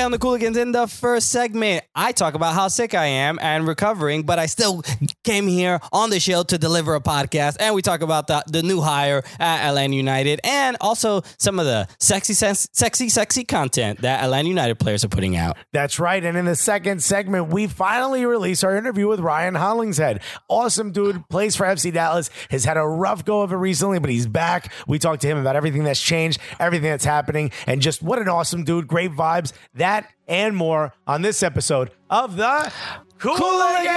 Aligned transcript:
Today 0.00 0.06
on 0.06 0.12
the 0.12 0.18
Cooligans, 0.18 0.56
in 0.56 0.72
the 0.72 0.86
first 0.86 1.30
segment, 1.30 1.84
I 1.94 2.12
talk 2.12 2.32
about 2.32 2.54
how 2.54 2.68
sick 2.68 2.94
I 2.94 3.04
am 3.04 3.38
and 3.38 3.68
recovering, 3.68 4.22
but 4.22 4.38
I 4.38 4.46
still 4.46 4.82
came 5.24 5.46
here 5.46 5.78
on 5.92 6.08
the 6.08 6.18
show 6.18 6.42
to 6.42 6.56
deliver 6.56 6.94
a 6.94 7.02
podcast. 7.02 7.58
And 7.60 7.74
we 7.74 7.82
talk 7.82 8.00
about 8.00 8.26
the, 8.26 8.42
the 8.46 8.62
new 8.62 8.80
hire 8.80 9.22
at 9.38 9.68
Atlanta 9.68 9.94
United 9.94 10.40
and 10.42 10.78
also 10.80 11.20
some 11.36 11.58
of 11.58 11.66
the 11.66 11.86
sexy, 11.98 12.32
sexy, 12.32 13.10
sexy 13.10 13.44
content 13.44 14.00
that 14.00 14.24
Atlanta 14.24 14.48
United 14.48 14.76
players 14.76 15.04
are 15.04 15.08
putting 15.08 15.36
out. 15.36 15.58
That's 15.74 16.00
right. 16.00 16.24
And 16.24 16.34
in 16.38 16.46
the 16.46 16.56
second 16.56 17.02
segment, 17.02 17.48
we 17.48 17.66
finally 17.66 18.24
release 18.24 18.64
our 18.64 18.74
interview 18.74 19.06
with 19.06 19.20
Ryan 19.20 19.54
Hollingshead. 19.54 20.22
Awesome 20.48 20.92
dude, 20.92 21.28
plays 21.28 21.56
for 21.56 21.66
FC 21.66 21.92
Dallas, 21.92 22.30
has 22.48 22.64
had 22.64 22.78
a 22.78 22.86
rough 22.86 23.26
go 23.26 23.42
of 23.42 23.52
it 23.52 23.56
recently, 23.56 23.98
but 23.98 24.08
he's 24.08 24.26
back. 24.26 24.72
We 24.88 24.98
talked 24.98 25.20
to 25.20 25.28
him 25.28 25.36
about 25.36 25.56
everything 25.56 25.84
that's 25.84 26.00
changed, 26.00 26.40
everything 26.58 26.88
that's 26.88 27.04
happening, 27.04 27.50
and 27.66 27.82
just 27.82 28.02
what 28.02 28.18
an 28.18 28.30
awesome 28.30 28.64
dude. 28.64 28.86
Great 28.86 29.10
vibes. 29.10 29.52
That 29.74 29.89
and 30.28 30.56
more 30.56 30.92
on 31.06 31.22
this 31.22 31.42
episode 31.42 31.90
of 32.08 32.36
the 32.36 32.72
Cooligans. 33.18 33.90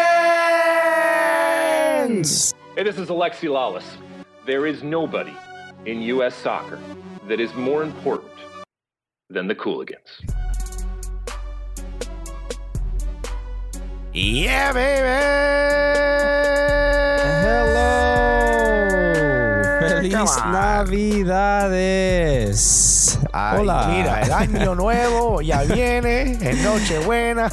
Hey, 2.75 2.83
this 2.83 2.97
is 2.97 3.09
Alexi 3.09 3.47
Lalas. 3.47 3.83
There 4.45 4.65
is 4.65 4.81
nobody 4.83 5.35
in 5.85 6.01
U.S. 6.01 6.35
soccer 6.35 6.79
that 7.27 7.39
is 7.39 7.53
more 7.53 7.83
important 7.83 8.31
than 9.29 9.47
the 9.47 9.55
Cooligans. 9.55 10.21
Yeah, 14.13 14.73
baby. 14.73 15.07
Hello. 17.45 17.93
Feliz 19.79 20.13
Navidades. 20.13 21.73
Ay, 23.31 23.59
Hola. 23.61 23.87
mira, 23.89 24.21
el 24.21 24.31
año 24.31 24.75
nuevo 24.75 25.41
ya 25.41 25.61
viene, 25.63 26.37
en 26.41 26.63
Nochebuena. 26.63 27.49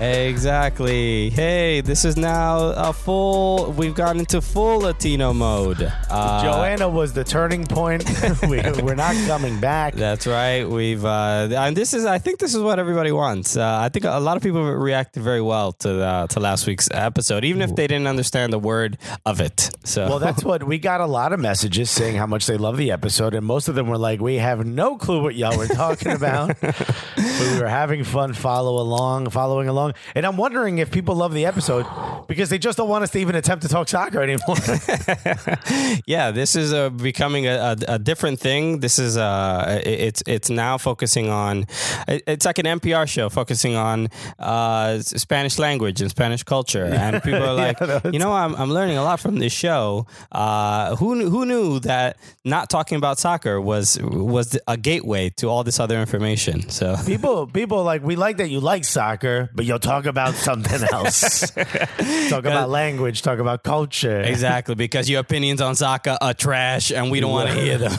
Exactly. 0.00 1.30
Hey, 1.30 1.80
this 1.80 2.04
is 2.04 2.16
now 2.16 2.58
a 2.58 2.92
full. 2.92 3.72
We've 3.72 3.94
gone 3.94 4.18
into 4.18 4.40
full 4.40 4.80
Latino 4.80 5.32
mode. 5.32 5.92
Uh, 6.10 6.42
Joanna 6.42 6.88
was 6.88 7.12
the 7.12 7.22
turning 7.22 7.64
point. 7.66 8.04
we, 8.42 8.60
we're 8.82 8.94
not 8.94 9.14
coming 9.26 9.60
back. 9.60 9.94
That's 9.94 10.26
right. 10.26 10.68
We've 10.68 11.04
uh, 11.04 11.48
and 11.52 11.76
this 11.76 11.94
is. 11.94 12.04
I 12.04 12.18
think 12.18 12.38
this 12.38 12.54
is 12.54 12.62
what 12.62 12.78
everybody 12.78 13.12
wants. 13.12 13.56
Uh, 13.56 13.78
I 13.80 13.88
think 13.88 14.04
a 14.04 14.18
lot 14.18 14.36
of 14.36 14.42
people 14.42 14.62
reacted 14.64 15.22
very 15.22 15.40
well 15.40 15.72
to 15.72 15.88
the, 15.88 16.26
to 16.30 16.40
last 16.40 16.66
week's 16.66 16.88
episode, 16.92 17.44
even 17.44 17.62
if 17.62 17.74
they 17.74 17.86
didn't 17.86 18.06
understand 18.06 18.52
the 18.52 18.58
word 18.58 18.98
of 19.26 19.40
it. 19.40 19.70
So 19.84 20.08
Well, 20.08 20.18
that's 20.18 20.42
what 20.44 20.64
we 20.64 20.78
got 20.78 21.00
a 21.00 21.06
lot 21.06 21.32
of 21.32 21.40
messages 21.40 21.90
saying 21.90 22.16
how 22.16 22.26
much 22.26 22.46
they 22.46 22.56
love 22.56 22.76
the 22.76 22.90
episode, 22.90 23.34
and 23.34 23.46
most 23.46 23.68
of 23.68 23.74
them 23.74 23.86
were 23.86 23.98
like, 23.98 24.20
"We 24.20 24.36
have 24.36 24.64
no 24.66 24.96
clue 24.96 25.22
what 25.22 25.34
y'all 25.34 25.56
were 25.56 25.66
talking 25.66 26.12
about, 26.12 26.60
but 26.60 26.76
we 27.16 27.60
were 27.60 27.68
having 27.68 28.04
fun, 28.04 28.32
follow 28.32 28.80
along, 28.80 29.30
following 29.30 29.68
along." 29.68 29.81
And 30.14 30.24
I'm 30.26 30.36
wondering 30.36 30.78
if 30.78 30.90
people 30.90 31.14
love 31.14 31.34
the 31.34 31.46
episode 31.46 31.86
because 32.28 32.50
they 32.50 32.58
just 32.58 32.78
don't 32.78 32.88
want 32.88 33.04
us 33.04 33.10
to 33.10 33.18
even 33.18 33.34
attempt 33.34 33.62
to 33.62 33.68
talk 33.68 33.88
soccer 33.88 34.22
anymore. 34.22 34.56
yeah, 36.06 36.30
this 36.30 36.54
is 36.56 36.72
uh, 36.72 36.90
becoming 36.90 37.46
a, 37.46 37.76
a, 37.88 37.94
a 37.94 37.98
different 37.98 38.38
thing. 38.40 38.80
This 38.80 38.98
is 38.98 39.16
uh, 39.16 39.80
it's 39.84 40.22
it's 40.26 40.50
now 40.50 40.78
focusing 40.78 41.28
on. 41.28 41.66
It's 42.08 42.44
like 42.44 42.58
an 42.58 42.66
NPR 42.66 43.08
show 43.08 43.28
focusing 43.28 43.76
on 43.76 44.08
uh, 44.38 45.00
Spanish 45.00 45.58
language 45.58 46.00
and 46.00 46.10
Spanish 46.10 46.42
culture, 46.42 46.84
and 47.02 47.22
people 47.22 47.42
are 47.42 47.54
like, 47.54 47.80
you 48.12 48.18
know, 48.18 48.32
I'm 48.32 48.54
I'm 48.54 48.70
learning 48.70 48.96
a 48.96 49.02
lot 49.02 49.20
from 49.20 49.36
this 49.36 49.52
show. 49.52 50.06
Uh, 50.30 50.96
who 50.96 51.16
knew, 51.16 51.30
who 51.30 51.46
knew 51.46 51.80
that 51.80 52.16
not 52.44 52.70
talking 52.70 52.96
about 52.96 53.18
soccer 53.18 53.60
was 53.60 53.98
was 54.02 54.58
a 54.66 54.76
gateway 54.76 55.30
to 55.30 55.48
all 55.48 55.64
this 55.64 55.80
other 55.80 55.98
information? 55.98 56.68
So 56.68 56.96
people, 57.06 57.46
people 57.46 57.84
like 57.84 58.02
we 58.02 58.16
like 58.16 58.38
that 58.38 58.48
you 58.50 58.60
like 58.60 58.84
soccer, 58.84 59.50
but 59.54 59.64
you'll 59.72 59.78
talk 59.78 60.04
about 60.04 60.34
something 60.34 60.82
else. 60.92 61.50
talk 62.28 62.44
about 62.44 62.68
language, 62.68 63.22
talk 63.22 63.38
about 63.38 63.62
culture. 63.62 64.20
exactly 64.20 64.74
because 64.74 65.08
your 65.08 65.20
opinions 65.20 65.62
on 65.62 65.74
soccer 65.74 66.18
are 66.20 66.34
trash, 66.34 66.92
and 66.92 67.10
we 67.10 67.20
don't 67.20 67.30
want 67.30 67.48
to 67.48 67.54
hear 67.54 67.78
them. 67.78 67.92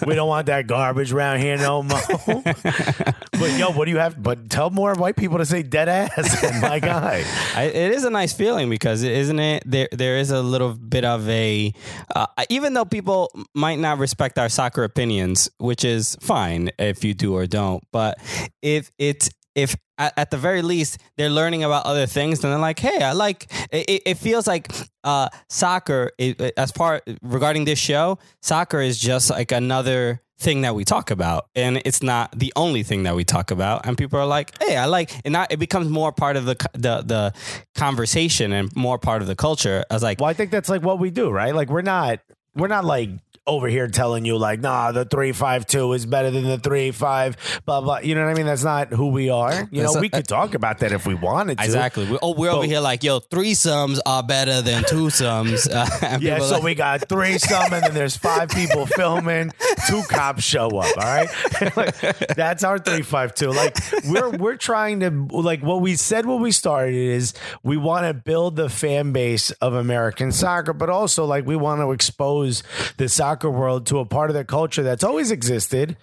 We 0.06 0.14
don't 0.14 0.28
want 0.28 0.46
that 0.46 0.66
garbage 0.66 1.12
around 1.12 1.40
here 1.40 1.56
no 1.56 1.82
more. 1.82 2.00
but 2.24 3.58
yo, 3.58 3.70
what 3.70 3.84
do 3.84 3.90
you 3.90 3.98
have? 3.98 4.20
But 4.20 4.50
tell 4.50 4.70
more 4.70 4.94
white 4.94 5.14
people 5.14 5.38
to 5.38 5.44
say 5.44 5.62
dead 5.62 5.88
ass. 5.88 6.42
My 6.60 6.80
guy. 6.80 7.24
I, 7.54 7.64
it 7.64 7.92
is 7.92 8.04
a 8.04 8.10
nice 8.10 8.32
feeling 8.32 8.70
because 8.70 9.02
isn't 9.02 9.38
it 9.38 9.62
there 9.66 9.88
there 9.92 10.16
is 10.16 10.30
a 10.30 10.40
little 10.40 10.74
bit 10.74 11.04
of 11.04 11.28
a 11.28 11.72
uh, 12.14 12.26
even 12.48 12.74
though 12.74 12.84
people 12.84 13.30
might 13.54 13.78
not 13.78 13.98
respect 13.98 14.38
our 14.38 14.48
soccer 14.48 14.84
opinions 14.84 15.50
which 15.58 15.84
is 15.84 16.16
fine 16.20 16.70
if 16.78 17.04
you 17.04 17.14
do 17.14 17.34
or 17.34 17.46
don't 17.46 17.84
but 17.92 18.18
if 18.62 18.90
it's 18.98 19.30
if 19.54 19.76
at, 19.98 20.12
at 20.16 20.30
the 20.30 20.36
very 20.36 20.62
least 20.62 20.98
they're 21.16 21.30
learning 21.30 21.64
about 21.64 21.84
other 21.86 22.06
things 22.06 22.40
then 22.40 22.50
they're 22.50 22.60
like 22.60 22.78
hey 22.78 23.02
i 23.02 23.12
like 23.12 23.50
it, 23.72 24.02
it 24.06 24.14
feels 24.18 24.46
like 24.46 24.70
uh, 25.04 25.28
soccer 25.48 26.12
it, 26.18 26.40
as 26.56 26.72
part 26.72 27.02
regarding 27.22 27.64
this 27.64 27.78
show 27.78 28.18
soccer 28.42 28.80
is 28.80 28.98
just 28.98 29.30
like 29.30 29.50
another 29.50 30.20
thing 30.38 30.62
that 30.62 30.74
we 30.74 30.84
talk 30.84 31.10
about 31.10 31.46
and 31.54 31.82
it's 31.84 32.02
not 32.02 32.30
the 32.38 32.52
only 32.56 32.82
thing 32.82 33.02
that 33.02 33.14
we 33.14 33.24
talk 33.24 33.50
about 33.50 33.86
and 33.86 33.98
people 33.98 34.18
are 34.18 34.26
like 34.26 34.52
hey 34.62 34.76
i 34.76 34.86
like 34.86 35.10
and 35.24 35.32
now 35.32 35.46
it 35.50 35.58
becomes 35.58 35.88
more 35.88 36.12
part 36.12 36.36
of 36.36 36.44
the 36.46 36.54
the 36.72 37.02
the 37.04 37.32
conversation 37.74 38.52
and 38.52 38.74
more 38.74 38.98
part 38.98 39.20
of 39.20 39.28
the 39.28 39.36
culture 39.36 39.84
i 39.90 39.94
was 39.94 40.02
like 40.02 40.20
Well, 40.20 40.30
I 40.30 40.34
think 40.34 40.50
that's 40.50 40.68
like 40.68 40.82
what 40.82 40.98
we 40.98 41.10
do, 41.10 41.30
right? 41.30 41.54
Like 41.54 41.68
we're 41.70 41.82
not 41.82 42.20
we're 42.54 42.68
not 42.68 42.84
like 42.84 43.10
over 43.46 43.66
here 43.68 43.88
telling 43.88 44.24
you 44.24 44.36
like, 44.36 44.60
nah, 44.60 44.92
the 44.92 45.04
three 45.04 45.32
five 45.32 45.66
two 45.66 45.92
is 45.94 46.06
better 46.06 46.30
than 46.30 46.44
the 46.44 46.58
three 46.58 46.90
five, 46.90 47.36
blah 47.64 47.80
blah. 47.80 47.98
You 47.98 48.14
know 48.14 48.24
what 48.24 48.30
I 48.30 48.34
mean? 48.34 48.46
That's 48.46 48.62
not 48.62 48.88
who 48.92 49.08
we 49.08 49.30
are. 49.30 49.52
You 49.72 49.82
know, 49.82 49.88
That's- 49.88 50.00
we 50.00 50.08
could 50.08 50.28
talk 50.28 50.54
about 50.54 50.78
that 50.80 50.92
if 50.92 51.06
we 51.06 51.14
wanted 51.14 51.58
to. 51.58 51.64
exactly 51.64 52.08
we, 52.08 52.18
oh 52.22 52.34
we're 52.34 52.50
over 52.50 52.66
here 52.66 52.80
like 52.80 53.02
yo 53.02 53.18
threesomes 53.20 53.98
are 54.06 54.22
better 54.22 54.62
than 54.62 54.82
twosomes 54.84 55.68
uh, 55.72 56.18
Yeah, 56.20 56.38
so 56.40 56.54
like- 56.56 56.62
we 56.62 56.74
got 56.74 57.08
three 57.08 57.38
some, 57.38 57.72
and 57.72 57.82
then 57.84 57.94
there's 57.94 58.16
five 58.16 58.50
people 58.50 58.86
filming. 58.96 59.52
Two 59.88 60.02
cops 60.02 60.44
show 60.44 60.68
up. 60.68 60.96
All 60.96 61.04
right, 61.04 61.28
Like, 61.76 61.96
that's 62.36 62.62
our 62.62 62.78
three 62.78 63.02
five 63.02 63.34
two. 63.34 63.50
Like 63.50 63.76
we're 64.06 64.30
we're 64.30 64.56
trying 64.56 65.00
to 65.00 65.10
like 65.30 65.62
what 65.62 65.80
we 65.80 65.96
said 65.96 66.26
when 66.26 66.40
we 66.40 66.52
started 66.52 66.94
is 66.94 67.32
we 67.62 67.76
want 67.76 68.06
to 68.06 68.12
build 68.14 68.56
the 68.56 68.68
fan 68.68 69.12
base 69.12 69.50
of 69.52 69.74
American 69.74 70.30
soccer, 70.30 70.72
but 70.72 70.90
also 70.90 71.24
like 71.24 71.46
we 71.46 71.56
want 71.56 71.80
to 71.80 71.90
expose 71.92 72.62
the 72.98 73.08
soccer 73.08 73.39
world 73.48 73.86
to 73.86 73.98
a 73.98 74.04
part 74.04 74.28
of 74.28 74.34
their 74.34 74.44
culture 74.44 74.82
that's 74.82 75.04
always 75.04 75.30
existed, 75.30 75.96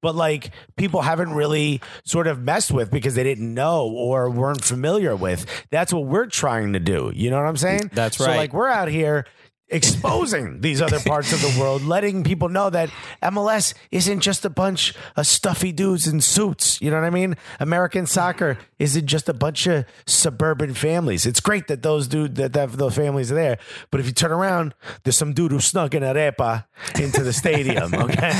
but 0.00 0.14
like 0.14 0.50
people 0.76 1.00
haven't 1.00 1.32
really 1.32 1.80
sort 2.04 2.26
of 2.26 2.38
messed 2.38 2.70
with 2.70 2.90
because 2.90 3.14
they 3.14 3.24
didn't 3.24 3.52
know 3.52 3.88
or 3.88 4.30
weren't 4.30 4.62
familiar 4.62 5.16
with. 5.16 5.46
That's 5.70 5.92
what 5.92 6.04
we're 6.04 6.26
trying 6.26 6.74
to 6.74 6.80
do. 6.80 7.10
You 7.14 7.30
know 7.30 7.38
what 7.38 7.48
I'm 7.48 7.56
saying? 7.56 7.90
That's 7.92 8.20
right. 8.20 8.26
So 8.26 8.36
like 8.36 8.52
we're 8.52 8.68
out 8.68 8.88
here 8.88 9.24
exposing 9.68 10.60
these 10.60 10.82
other 10.82 11.00
parts 11.00 11.32
of 11.32 11.40
the 11.40 11.60
world, 11.60 11.82
letting 11.82 12.22
people 12.22 12.48
know 12.48 12.70
that 12.70 12.90
MLS 13.22 13.74
isn't 13.90 14.20
just 14.20 14.44
a 14.44 14.50
bunch 14.50 14.94
of 15.16 15.26
stuffy 15.26 15.72
dudes 15.72 16.06
in 16.06 16.20
suits. 16.20 16.80
You 16.80 16.90
know 16.90 17.00
what 17.00 17.06
I 17.06 17.10
mean? 17.10 17.36
American 17.60 18.06
soccer 18.06 18.58
isn't 18.78 19.06
just 19.06 19.28
a 19.28 19.34
bunch 19.34 19.66
of 19.66 19.84
suburban 20.06 20.74
families. 20.74 21.26
It's 21.26 21.40
great 21.40 21.68
that 21.68 21.82
those 21.82 22.08
dude 22.08 22.36
that, 22.36 22.52
that 22.52 22.72
those 22.72 22.94
families 22.94 23.32
are 23.32 23.36
there, 23.36 23.58
but 23.90 24.00
if 24.00 24.06
you 24.06 24.12
turn 24.12 24.32
around, 24.32 24.74
there's 25.02 25.16
some 25.16 25.32
dude 25.32 25.50
who 25.50 25.60
snuck 25.60 25.94
an 25.94 26.02
arepa 26.02 26.66
into 26.98 27.22
the 27.22 27.32
stadium. 27.32 27.92
Okay, 28.04 28.32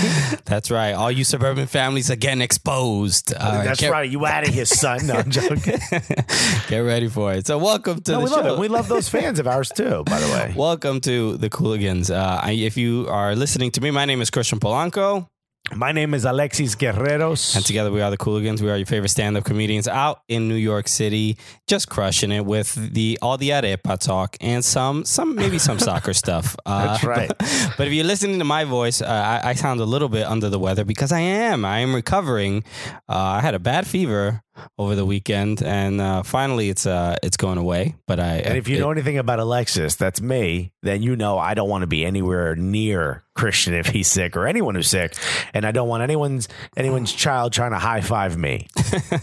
that's 0.45 0.71
right 0.71 0.93
all 0.93 1.11
you 1.11 1.25
suburban 1.25 1.67
families 1.67 2.11
are 2.11 2.17
getting 2.17 2.43
exposed 2.43 3.33
right, 3.33 3.41
uh, 3.41 3.65
that's 3.65 3.81
get, 3.81 3.91
right. 3.91 4.11
You 4.11 4.27
out 4.27 4.47
of 4.47 4.53
here, 4.53 4.67
son? 4.67 5.07
No, 5.07 5.15
I'm 5.15 5.31
joking. 5.31 5.79
get 6.69 6.79
ready 6.81 7.09
for 7.09 7.33
it 7.33 7.47
so 7.47 7.57
welcome 7.57 8.03
to 8.03 8.13
No, 8.13 8.19
the 8.19 8.25
we 8.25 8.31
show 8.31 8.37
love 8.37 8.47
it. 8.47 8.59
We 8.59 8.69
love 8.69 8.89
those 8.89 9.09
fans 9.09 9.39
of 9.39 9.47
ours 9.47 9.71
too. 9.75 10.05
By 10.05 10.21
the 10.21 10.27
way. 10.27 10.53
Welcome 10.57 11.01
to 11.03 11.14
the 11.37 11.49
Cooligans. 11.51 12.11
Uh, 12.11 12.41
I, 12.43 12.53
if 12.53 12.77
you 12.77 13.07
are 13.09 13.35
listening 13.37 13.71
to 13.73 13.81
me, 13.81 13.91
my 13.91 14.05
name 14.05 14.21
is 14.21 14.31
Christian 14.31 14.59
Polanco, 14.61 15.27
My 15.75 15.93
name 15.93 16.13
is 16.13 16.25
Alexis 16.27 16.75
Guerreros. 16.77 17.57
and 17.57 17.65
together 17.65 17.91
we 17.91 18.03
are 18.03 18.11
the 18.11 18.19
Cooligans. 18.19 18.61
We 18.61 18.71
are 18.71 18.77
your 18.77 18.87
favorite 18.87 19.09
stand-up 19.09 19.45
comedians 19.45 19.89
out 19.89 20.21
in 20.29 20.47
New 20.49 20.61
York 20.71 20.87
City, 20.89 21.39
just 21.67 21.89
crushing 21.89 22.31
it 22.33 22.45
with 22.45 22.75
the 22.93 23.19
all 23.23 23.39
the 23.39 23.49
arepa 23.51 23.99
talk 23.99 24.37
and 24.43 24.63
some 24.63 25.05
some 25.07 25.35
maybe 25.35 25.59
some 25.59 25.79
soccer 25.89 26.13
stuff. 26.13 26.55
Uh, 26.67 26.87
That's 26.87 27.05
right. 27.17 27.29
But, 27.29 27.39
but 27.79 27.87
if 27.89 27.93
you're 27.95 28.05
listening 28.13 28.39
to 28.41 28.45
my 28.45 28.65
voice, 28.65 29.01
uh, 29.01 29.07
I, 29.07 29.51
I 29.51 29.55
sound 29.55 29.81
a 29.81 29.87
little 29.87 30.11
bit 30.11 30.27
under 30.27 30.49
the 30.51 30.59
weather 30.59 30.85
because 30.85 31.13
I 31.13 31.21
am. 31.21 31.65
I 31.65 31.79
am 31.81 31.95
recovering. 31.95 32.63
Uh, 33.09 33.39
I 33.39 33.41
had 33.41 33.55
a 33.55 33.59
bad 33.59 33.87
fever 33.87 34.44
over 34.79 34.95
the 34.95 35.05
weekend, 35.07 35.63
and 35.63 36.01
uh, 36.01 36.23
finally 36.23 36.69
it's 36.71 36.87
uh, 36.87 37.17
it's 37.23 37.37
going 37.37 37.59
away. 37.59 37.95
But 38.07 38.21
I 38.21 38.37
And 38.39 38.57
if 38.59 38.69
you 38.69 38.77
it- 38.77 38.81
know 38.81 38.91
anything 38.91 39.19
about 39.19 39.39
Alexis, 39.41 39.97
that's 39.97 40.21
me, 40.21 40.73
then 40.83 41.03
you 41.03 41.17
know 41.17 41.39
I 41.39 41.55
don't 41.55 41.69
want 41.69 41.83
to 41.83 41.87
be 41.87 42.05
anywhere 42.05 42.55
near 42.57 43.23
Christian 43.35 43.75
if 43.75 43.87
he's 43.89 44.07
sick 44.07 44.37
or 44.37 44.47
anyone 44.47 44.75
who's 44.77 44.89
sick. 44.89 45.15
And 45.53 45.65
I 45.67 45.73
don't 45.73 45.89
want 45.89 46.03
anyone's 46.05 46.47
anyone's 46.77 47.13
child 47.13 47.53
trying 47.53 47.73
to 47.73 47.79
high 47.79 48.01
five 48.01 48.37
me. 48.37 48.69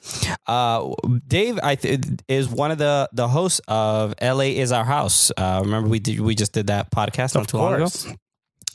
uh, 0.46 0.92
Dave. 1.26 1.58
I 1.62 1.76
th- 1.76 2.00
is 2.28 2.46
one 2.46 2.70
of 2.70 2.76
the 2.76 3.08
the 3.14 3.26
hosts 3.26 3.62
of 3.68 4.12
LA 4.20 4.52
is 4.60 4.70
Our 4.70 4.84
House. 4.84 5.32
Uh, 5.34 5.62
remember 5.64 5.88
we 5.88 5.98
did 5.98 6.20
we 6.20 6.34
just 6.34 6.52
did 6.52 6.66
that 6.66 6.90
podcast 6.90 7.34
not 7.34 7.44
Of 7.44 7.46
too 7.46 7.56
long 7.56 7.74
ago. 7.74 7.84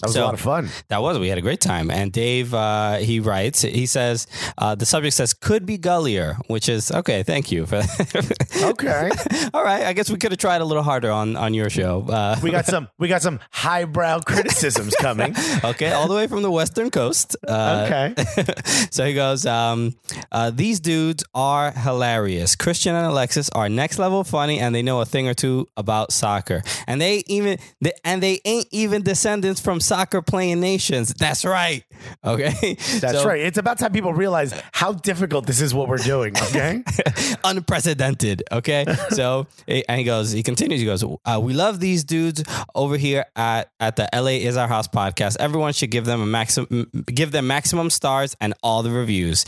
That 0.04 0.08
was 0.08 0.16
So- 0.16 0.24
a 0.24 0.26
lot 0.26 0.34
of 0.34 0.42
fun. 0.42 0.70
That 0.90 1.02
was 1.02 1.18
we 1.18 1.30
had 1.30 1.38
a 1.38 1.42
great 1.42 1.62
time. 1.62 1.90
And 1.90 2.12
Dave 2.12 2.54
uh, 2.54 2.98
he 2.98 3.20
writes 3.20 3.62
he 3.62 3.86
says 3.86 4.28
uh, 4.58 4.76
the 4.76 4.86
subject 4.86 5.16
says 5.16 5.34
could 5.34 5.66
be 5.66 5.78
gullier, 5.78 6.36
which 6.48 6.68
is 6.68 6.92
okay. 6.92 7.24
Thank 7.24 7.52
you. 7.52 7.64
Okay. 7.64 9.10
All 9.54 9.64
right, 9.64 9.84
I 9.84 9.94
guess 9.94 10.10
we 10.10 10.18
could 10.18 10.32
have 10.32 10.40
tried 10.40 10.62
a 10.62 10.66
little 10.66 10.84
harder 10.84 11.10
on 11.12 11.36
on 11.36 11.54
your 11.54 11.70
show. 11.70 12.06
Uh, 12.10 12.36
We 12.44 12.52
got 12.52 12.66
some 12.66 12.90
we 13.00 13.08
got 13.08 13.22
some 13.22 13.40
highbrow 13.52 14.20
criticisms 14.22 14.94
coming. 15.00 15.36
okay, 15.64 15.92
all 15.94 16.08
the 16.08 16.16
way 16.16 16.28
from 16.28 16.42
the 16.44 16.52
Western 16.52 16.90
Coast. 16.92 17.36
Uh, 17.48 17.72
Okay. 17.86 18.14
so 18.92 19.06
he 19.06 19.14
goes, 19.14 19.46
um, 19.46 19.96
uh, 20.32 20.52
these 20.52 20.80
dudes 20.80 21.24
are 21.34 21.72
hilarious. 21.72 22.56
Christian 22.56 22.96
and 22.96 23.06
Alexis 23.06 23.50
are 23.52 23.70
next 23.70 24.00
level 24.00 24.24
funny, 24.24 24.60
and 24.60 24.74
they 24.76 24.82
know 24.82 25.02
a 25.02 25.06
thing 25.06 25.28
or 25.28 25.34
two 25.34 25.68
about 25.78 26.12
soccer. 26.12 26.62
And 26.88 27.00
they 27.02 27.24
even, 27.28 27.58
they, 27.82 27.92
and 28.04 28.22
they 28.22 28.40
ain't 28.46 28.68
even 28.72 29.02
descendants 29.04 29.60
from 29.62 29.80
soccer 29.80 29.93
playing 30.26 30.60
nations. 30.60 31.14
That's 31.14 31.46
right. 31.46 31.84
Okay, 32.24 32.76
That's 33.00 33.22
So, 33.22 33.28
right. 33.28 33.40
It's 33.40 33.58
about 33.58 33.80
time 33.80 33.92
people 33.92 34.14
realize 34.14 34.54
how 34.72 34.94
difficult 34.94 35.46
this 35.46 35.62
is 35.62 35.74
what 35.74 35.88
we're 35.88 35.98
doing, 35.98 36.36
okay? 36.38 36.84
unprecedented. 37.44 38.44
Okay, 38.52 38.86
so 39.10 39.48
and 39.68 40.00
he 40.00 40.04
goes, 40.04 40.32
he 40.32 40.44
continues. 40.44 40.80
He 40.80 40.86
goes, 40.86 41.04
uh, 41.04 41.40
we 41.42 41.54
love 41.54 41.80
these 41.80 42.04
dudes 42.04 42.44
over 42.76 42.98
here 42.98 43.26
at 43.36 43.72
at 43.80 43.96
the 43.96 44.10
LA 44.14 44.32
is 44.42 44.58
our 44.58 44.68
house 44.68 44.88
podcast. 44.88 45.38
Everyone 45.40 45.74
should 45.74 45.92
give 45.92 46.06
them 46.06 46.22
a 46.22 46.26
maximum, 46.26 46.90
give 47.06 47.32
them 47.32 47.48
maximum 47.48 47.90
stars 47.90 48.36
and 48.42 48.54
all 48.64 48.84
the 48.84 48.92
reviews. 48.92 49.46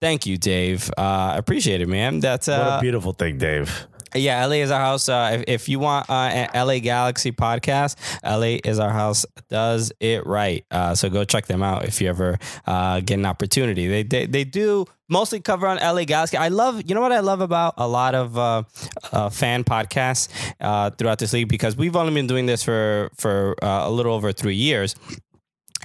Thank 0.00 0.26
you, 0.26 0.36
Dave. 0.36 0.90
Uh, 0.96 1.34
appreciate 1.36 1.80
it, 1.80 1.88
man. 1.88 2.20
That's 2.20 2.48
what 2.48 2.58
uh, 2.58 2.76
a 2.78 2.80
beautiful 2.80 3.12
thing, 3.12 3.38
Dave. 3.38 3.86
Yeah, 4.14 4.44
LA 4.44 4.56
is 4.56 4.70
our 4.70 4.80
house. 4.80 5.08
Uh, 5.08 5.30
if, 5.38 5.44
if 5.48 5.68
you 5.68 5.78
want 5.78 6.08
uh, 6.08 6.12
an 6.12 6.66
LA 6.66 6.78
Galaxy 6.78 7.32
podcast, 7.32 7.96
LA 8.24 8.58
is 8.64 8.78
our 8.78 8.90
house 8.90 9.26
does 9.48 9.92
it 10.00 10.26
right. 10.26 10.64
Uh, 10.70 10.94
so 10.94 11.08
go 11.08 11.24
check 11.24 11.46
them 11.46 11.62
out 11.62 11.84
if 11.84 12.00
you 12.00 12.08
ever 12.08 12.38
uh, 12.66 13.00
get 13.00 13.18
an 13.18 13.26
opportunity. 13.26 13.86
They, 13.86 14.02
they 14.02 14.26
they 14.26 14.44
do 14.44 14.86
mostly 15.08 15.40
cover 15.40 15.66
on 15.66 15.78
LA 15.78 16.04
Galaxy. 16.04 16.36
I 16.36 16.48
love 16.48 16.82
you 16.86 16.94
know 16.94 17.00
what 17.00 17.12
I 17.12 17.20
love 17.20 17.40
about 17.40 17.74
a 17.76 17.88
lot 17.88 18.14
of 18.14 18.38
uh, 18.38 18.62
uh, 19.12 19.30
fan 19.30 19.64
podcasts 19.64 20.28
throughout 20.96 21.18
this 21.18 21.32
league 21.32 21.48
because 21.48 21.76
we've 21.76 21.96
only 21.96 22.14
been 22.14 22.26
doing 22.26 22.46
this 22.46 22.62
for 22.62 23.10
for 23.16 23.54
a 23.62 23.90
little 23.90 24.14
over 24.14 24.32
three 24.32 24.56
years. 24.56 24.94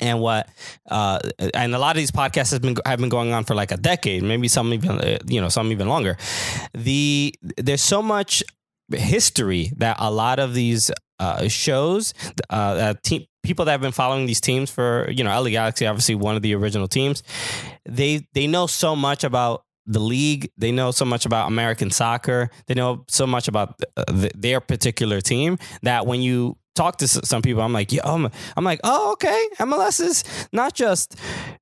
And 0.01 0.19
what, 0.19 0.49
uh, 0.89 1.19
and 1.53 1.75
a 1.75 1.79
lot 1.79 1.95
of 1.95 1.97
these 1.97 2.11
podcasts 2.11 2.51
have 2.51 2.61
been 2.61 2.75
have 2.85 2.99
been 2.99 3.09
going 3.09 3.31
on 3.31 3.43
for 3.43 3.53
like 3.53 3.71
a 3.71 3.77
decade, 3.77 4.23
maybe 4.23 4.47
some 4.47 4.73
even 4.73 4.99
uh, 4.99 5.19
you 5.27 5.39
know 5.39 5.49
some 5.49 5.71
even 5.71 5.87
longer. 5.87 6.17
The 6.73 7.33
there's 7.57 7.81
so 7.81 8.01
much 8.01 8.43
history 8.91 9.71
that 9.77 9.97
a 9.99 10.11
lot 10.11 10.39
of 10.39 10.53
these 10.53 10.91
uh, 11.19 11.47
shows, 11.47 12.13
uh, 12.49 12.93
people 13.43 13.65
that 13.65 13.71
have 13.71 13.81
been 13.81 13.91
following 13.91 14.25
these 14.25 14.41
teams 14.41 14.71
for 14.71 15.09
you 15.11 15.23
know 15.23 15.29
LA 15.29 15.49
Galaxy, 15.49 15.85
obviously 15.85 16.15
one 16.15 16.35
of 16.35 16.41
the 16.41 16.55
original 16.55 16.87
teams, 16.87 17.23
they 17.87 18.25
they 18.33 18.47
know 18.47 18.67
so 18.67 18.95
much 18.95 19.23
about 19.23 19.63
the 19.85 19.99
league. 19.99 20.49
They 20.57 20.71
know 20.71 20.91
so 20.91 21.05
much 21.05 21.25
about 21.25 21.47
American 21.47 21.91
soccer. 21.91 22.49
They 22.67 22.73
know 22.73 23.05
so 23.07 23.27
much 23.27 23.47
about 23.47 23.79
uh, 23.97 24.05
th- 24.05 24.33
their 24.35 24.59
particular 24.59 25.21
team 25.21 25.57
that 25.83 26.05
when 26.05 26.21
you 26.21 26.57
talk 26.75 26.97
to 26.97 27.07
some 27.07 27.41
people, 27.41 27.61
I'm 27.61 27.73
like, 27.73 27.91
yeah, 27.91 28.01
I'm, 28.03 28.29
I'm 28.57 28.63
like, 28.63 28.79
oh, 28.83 29.13
okay, 29.13 29.47
MLS 29.59 29.99
is 29.99 30.23
not 30.51 30.73
just, 30.73 31.15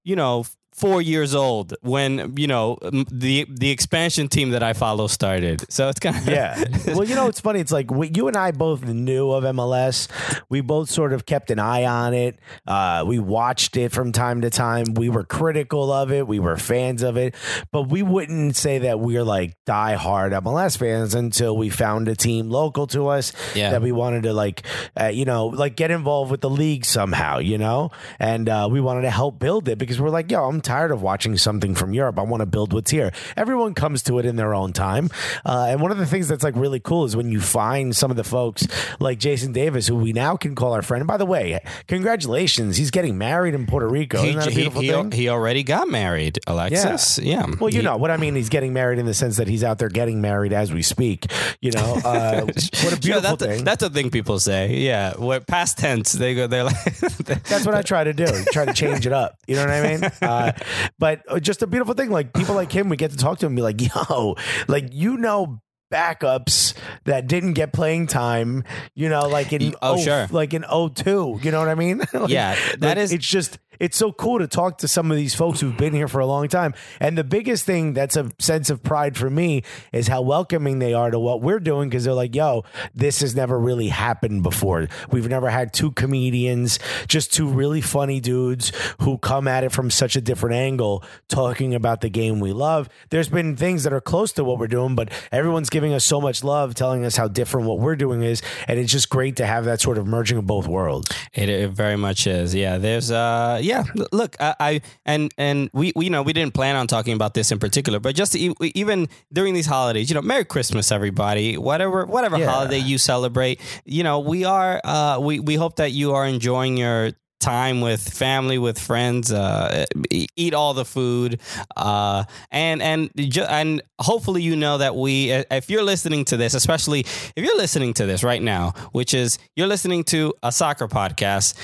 you 0.03 0.15
know, 0.15 0.45
four 0.81 1.01
years 1.01 1.33
old 1.35 1.73
when 1.81 2.33
you 2.37 2.47
know 2.47 2.77
the 2.81 3.45
the 3.49 3.69
expansion 3.69 4.27
team 4.27 4.49
that 4.51 4.63
I 4.63 4.73
follow 4.73 5.07
started. 5.07 5.71
So 5.71 5.87
it's 5.89 5.99
kind 5.99 6.17
of 6.17 6.27
Yeah. 6.27 6.61
well, 6.87 7.03
you 7.05 7.15
know, 7.15 7.27
it's 7.27 7.39
funny. 7.39 7.59
It's 7.59 7.71
like 7.71 7.89
we, 7.91 8.11
you 8.13 8.27
and 8.27 8.35
I 8.35 8.51
both 8.51 8.83
knew 8.83 9.31
of 9.31 9.43
MLS. 9.55 10.07
We 10.49 10.61
both 10.61 10.89
sort 10.89 11.13
of 11.13 11.25
kept 11.25 11.51
an 11.51 11.59
eye 11.59 11.85
on 11.85 12.13
it. 12.13 12.39
Uh, 12.67 13.03
we 13.07 13.19
watched 13.19 13.77
it 13.77 13.91
from 13.91 14.11
time 14.11 14.41
to 14.41 14.49
time. 14.49 14.95
We 14.95 15.09
were 15.09 15.23
critical 15.23 15.91
of 15.93 16.11
it. 16.11 16.27
We 16.27 16.39
were 16.39 16.57
fans 16.57 17.03
of 17.03 17.15
it, 17.15 17.35
but 17.71 17.83
we 17.89 18.01
wouldn't 18.03 18.55
say 18.55 18.79
that 18.79 18.99
we're 18.99 19.23
like 19.23 19.55
diehard 19.67 20.31
MLS 20.41 20.77
fans 20.77 21.13
until 21.15 21.55
we 21.55 21.69
found 21.69 22.07
a 22.07 22.15
team 22.15 22.49
local 22.49 22.87
to 22.87 23.07
us 23.07 23.31
Yeah. 23.55 23.69
that 23.71 23.81
we 23.81 23.91
wanted 23.91 24.23
to 24.23 24.33
like, 24.33 24.63
uh, 24.99 25.07
you 25.07 25.25
know, 25.25 25.47
like 25.47 25.75
get 25.75 25.91
involved 25.91 26.31
with 26.31 26.41
the 26.41 26.49
league 26.49 26.85
somehow, 26.85 27.37
you 27.39 27.57
know, 27.57 27.91
and 28.19 28.49
uh, 28.49 28.67
we 28.71 28.81
wanted 28.81 29.01
to 29.03 29.11
help 29.11 29.37
build 29.39 29.67
it 29.69 29.77
because 29.77 29.99
we're 30.01 30.09
like, 30.09 30.31
yo, 30.31 30.43
I'm 30.47 30.61
tired 30.71 30.91
of 30.91 31.01
watching 31.01 31.35
something 31.35 31.75
from 31.75 31.93
Europe. 31.93 32.17
I 32.17 32.21
want 32.21 32.39
to 32.39 32.45
build 32.45 32.71
what's 32.71 32.89
here. 32.89 33.11
Everyone 33.35 33.73
comes 33.73 34.01
to 34.03 34.19
it 34.19 34.25
in 34.25 34.37
their 34.37 34.53
own 34.53 34.71
time. 34.71 35.09
Uh, 35.43 35.67
and 35.67 35.81
one 35.81 35.91
of 35.91 35.97
the 35.97 36.05
things 36.05 36.29
that's 36.29 36.45
like 36.45 36.55
really 36.55 36.79
cool 36.79 37.03
is 37.03 37.13
when 37.13 37.29
you 37.29 37.41
find 37.41 37.93
some 37.93 38.09
of 38.09 38.15
the 38.15 38.23
folks 38.23 38.65
like 38.97 39.19
Jason 39.19 39.51
Davis, 39.51 39.87
who 39.87 39.97
we 39.97 40.13
now 40.13 40.37
can 40.37 40.55
call 40.55 40.71
our 40.71 40.81
friend. 40.81 41.01
And 41.01 41.09
by 41.09 41.17
the 41.17 41.25
way, 41.25 41.59
congratulations. 41.87 42.77
He's 42.77 42.89
getting 42.89 43.17
married 43.17 43.53
in 43.53 43.67
Puerto 43.67 43.89
Rico. 43.89 44.21
He, 44.21 44.29
Isn't 44.29 44.39
that 44.39 44.47
a 44.47 44.51
he, 44.51 44.55
beautiful 44.55 44.81
he, 44.81 44.91
thing? 44.91 45.11
he 45.11 45.27
already 45.27 45.63
got 45.63 45.89
married, 45.89 46.39
Alexis. 46.47 47.19
Yeah. 47.19 47.47
Well, 47.59 47.69
you 47.69 47.81
know 47.81 47.97
what 47.97 48.09
I 48.09 48.15
mean. 48.15 48.35
He's 48.35 48.47
getting 48.47 48.71
married 48.71 48.97
in 48.97 49.05
the 49.05 49.13
sense 49.13 49.35
that 49.35 49.49
he's 49.49 49.65
out 49.65 49.77
there 49.77 49.89
getting 49.89 50.21
married 50.21 50.53
as 50.53 50.71
we 50.71 50.83
speak. 50.83 51.29
You 51.59 51.71
know, 51.71 51.99
uh, 52.05 52.45
what 52.45 52.93
a 52.93 52.99
beautiful 53.01 53.35
that's, 53.35 53.43
thing. 53.43 53.61
A, 53.61 53.63
that's 53.65 53.83
a 53.83 53.89
thing 53.89 54.09
people 54.09 54.39
say. 54.39 54.77
Yeah. 54.77 55.15
What 55.17 55.47
past 55.47 55.77
tense? 55.77 56.13
They 56.13 56.33
go. 56.33 56.47
They're 56.47 56.63
like. 56.63 56.81
That's 57.51 57.65
what 57.65 57.75
I 57.75 57.81
try 57.81 58.03
to 58.03 58.13
do. 58.13 58.25
Try 58.51 58.65
to 58.65 58.73
change 58.73 59.05
it 59.05 59.13
up. 59.13 59.37
You 59.47 59.55
know 59.55 59.65
what 59.65 59.71
I 59.71 59.97
mean? 59.97 60.11
Uh, 60.21 60.50
but 60.99 61.21
uh, 61.27 61.39
just 61.39 61.61
a 61.61 61.67
beautiful 61.67 61.93
thing. 61.93 62.09
Like 62.09 62.33
people 62.33 62.55
like 62.55 62.71
him, 62.71 62.89
we 62.89 62.97
get 62.97 63.11
to 63.11 63.17
talk 63.17 63.39
to 63.39 63.45
him 63.45 63.51
and 63.51 63.55
be 63.57 63.61
like, 63.61 63.81
yo, 63.81 64.35
like, 64.67 64.89
you 64.91 65.17
know, 65.17 65.61
backups 65.91 66.73
that 67.03 67.27
didn't 67.27 67.53
get 67.53 67.73
playing 67.73 68.07
time, 68.07 68.63
you 68.95 69.09
know, 69.09 69.27
like 69.27 69.53
in 69.53 69.73
oh, 69.81 69.93
oh, 69.93 69.97
sure. 70.01 70.27
like 70.31 70.53
in 70.53 70.63
02, 70.63 71.39
you 71.43 71.51
know 71.51 71.59
what 71.59 71.69
I 71.69 71.75
mean? 71.75 72.01
Like- 72.13 72.29
Yeah, 72.29 72.55
that 72.79 72.81
like, 72.81 72.97
is- 72.97 73.11
it's 73.13 73.25
just 73.27 73.57
it's 73.79 73.97
so 73.97 74.11
cool 74.11 74.37
to 74.37 74.47
talk 74.47 74.77
to 74.79 74.87
some 74.87 75.09
of 75.09 75.17
these 75.17 75.33
folks 75.33 75.59
who've 75.59 75.75
been 75.75 75.91
here 75.93 76.07
for 76.07 76.19
a 76.19 76.25
long 76.27 76.47
time. 76.47 76.75
And 76.99 77.17
the 77.17 77.23
biggest 77.23 77.65
thing 77.65 77.93
that's 77.93 78.15
a 78.15 78.29
sense 78.37 78.69
of 78.69 78.83
pride 78.83 79.17
for 79.17 79.27
me 79.27 79.63
is 79.91 80.07
how 80.07 80.21
welcoming 80.21 80.77
they 80.77 80.93
are 80.93 81.09
to 81.09 81.17
what 81.17 81.41
we're 81.41 81.59
doing 81.59 81.89
because 81.89 82.03
they're 82.03 82.13
like, 82.13 82.35
yo, 82.35 82.63
this 82.93 83.21
has 83.21 83.35
never 83.35 83.57
really 83.57 83.87
happened 83.87 84.43
before. 84.43 84.87
We've 85.09 85.27
never 85.27 85.49
had 85.49 85.73
two 85.73 85.89
comedians, 85.93 86.77
just 87.07 87.33
two 87.33 87.47
really 87.47 87.81
funny 87.81 88.19
dudes 88.19 88.71
who 88.99 89.17
come 89.17 89.47
at 89.47 89.63
it 89.63 89.71
from 89.71 89.89
such 89.89 90.15
a 90.15 90.21
different 90.21 90.57
angle, 90.57 91.03
talking 91.27 91.73
about 91.73 92.01
the 92.01 92.09
game 92.09 92.39
we 92.39 92.53
love. 92.53 92.87
There's 93.09 93.29
been 93.29 93.55
things 93.55 93.81
that 93.81 93.93
are 93.93 94.01
close 94.01 94.31
to 94.33 94.43
what 94.43 94.59
we're 94.59 94.67
doing, 94.67 94.93
but 94.93 95.09
everyone's 95.31 95.71
giving 95.71 95.80
us 95.93 96.03
so 96.05 96.21
much 96.21 96.43
love, 96.43 96.75
telling 96.75 97.03
us 97.03 97.15
how 97.17 97.27
different 97.27 97.67
what 97.67 97.79
we're 97.79 97.95
doing 97.95 98.21
is. 98.21 98.41
And 98.67 98.79
it's 98.79 98.91
just 98.91 99.09
great 99.09 99.35
to 99.37 99.45
have 99.45 99.65
that 99.65 99.81
sort 99.81 99.97
of 99.97 100.05
merging 100.05 100.37
of 100.37 100.45
both 100.45 100.67
worlds. 100.67 101.09
It, 101.33 101.49
it 101.49 101.71
very 101.71 101.97
much 101.97 102.27
is. 102.27 102.53
Yeah. 102.53 102.77
There's 102.77 103.09
uh 103.11 103.59
yeah. 103.61 103.83
Look, 104.11 104.35
I, 104.39 104.55
I 104.59 104.81
and 105.05 105.33
and 105.37 105.69
we, 105.73 105.91
we 105.95 106.05
you 106.05 106.11
know 106.11 106.21
we 106.21 106.33
didn't 106.33 106.53
plan 106.53 106.75
on 106.75 106.87
talking 106.87 107.13
about 107.13 107.33
this 107.33 107.51
in 107.51 107.57
particular, 107.59 107.99
but 107.99 108.13
just 108.15 108.35
e- 108.35 108.53
even 108.61 109.07
during 109.33 109.53
these 109.53 109.65
holidays, 109.65 110.09
you 110.09 110.13
know, 110.15 110.21
Merry 110.21 110.45
Christmas, 110.45 110.91
everybody. 110.91 111.57
Whatever 111.57 112.05
whatever 112.05 112.37
Yeah. 112.37 112.51
holiday 112.51 112.77
you 112.79 112.97
celebrate, 112.97 113.59
you 113.85 114.03
know, 114.03 114.19
we 114.19 114.45
are 114.45 114.79
uh 114.83 115.19
we 115.19 115.39
we 115.39 115.55
hope 115.55 115.77
that 115.77 115.91
you 115.91 116.13
are 116.13 116.25
enjoying 116.27 116.77
your 116.77 117.11
time 117.41 117.81
with 117.81 118.01
family 118.01 118.57
with 118.57 118.79
friends 118.79 119.31
uh 119.31 119.85
eat 120.09 120.53
all 120.53 120.73
the 120.73 120.85
food 120.85 121.41
uh 121.75 122.23
and 122.51 122.81
and 122.81 123.09
and 123.49 123.81
hopefully 123.99 124.41
you 124.41 124.55
know 124.55 124.77
that 124.77 124.95
we 124.95 125.31
if 125.31 125.69
you're 125.69 125.83
listening 125.83 126.23
to 126.23 126.37
this 126.37 126.53
especially 126.53 127.01
if 127.01 127.33
you're 127.37 127.57
listening 127.57 127.93
to 127.93 128.05
this 128.05 128.23
right 128.23 128.41
now 128.41 128.71
which 128.91 129.13
is 129.13 129.39
you're 129.55 129.67
listening 129.67 130.03
to 130.03 130.33
a 130.43 130.51
soccer 130.51 130.87
podcast 130.87 131.55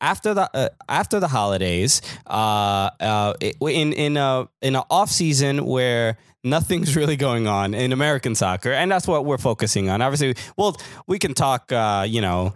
after 0.00 0.34
the 0.34 0.50
uh, 0.56 0.68
after 0.88 1.20
the 1.20 1.28
holidays 1.28 2.00
uh 2.26 2.90
uh 3.00 3.34
in 3.60 3.92
in 3.92 4.16
a 4.16 4.48
in 4.62 4.74
an 4.74 4.82
off 4.90 5.10
season 5.10 5.64
where 5.64 6.16
nothing's 6.44 6.96
really 7.00 7.16
going 7.16 7.46
on 7.46 7.74
in 7.74 7.92
American 7.92 8.34
soccer, 8.34 8.72
and 8.72 8.90
that's 8.90 9.06
what 9.06 9.24
we're 9.24 9.38
focusing 9.38 9.88
on. 9.88 10.02
Obviously, 10.02 10.34
well, 10.56 10.76
we 11.06 11.18
can 11.18 11.34
talk, 11.34 11.70
uh, 11.72 12.04
you 12.08 12.20
know, 12.20 12.54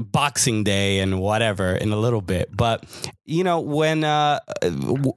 Boxing 0.00 0.64
Day 0.64 0.98
and 1.00 1.20
whatever 1.20 1.72
in 1.74 1.92
a 1.92 1.96
little 1.96 2.20
bit, 2.20 2.54
but 2.54 2.84
you 3.24 3.44
know, 3.44 3.60
when 3.60 4.02
uh, 4.02 4.40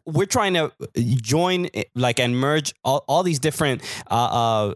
we're 0.05 0.27
trying 0.27 0.53
to 0.53 0.71
join, 1.21 1.67
like, 1.95 2.19
and 2.19 2.37
merge 2.37 2.73
all, 2.83 3.03
all 3.07 3.23
these 3.23 3.39
different, 3.39 3.81
uh, 4.11 4.13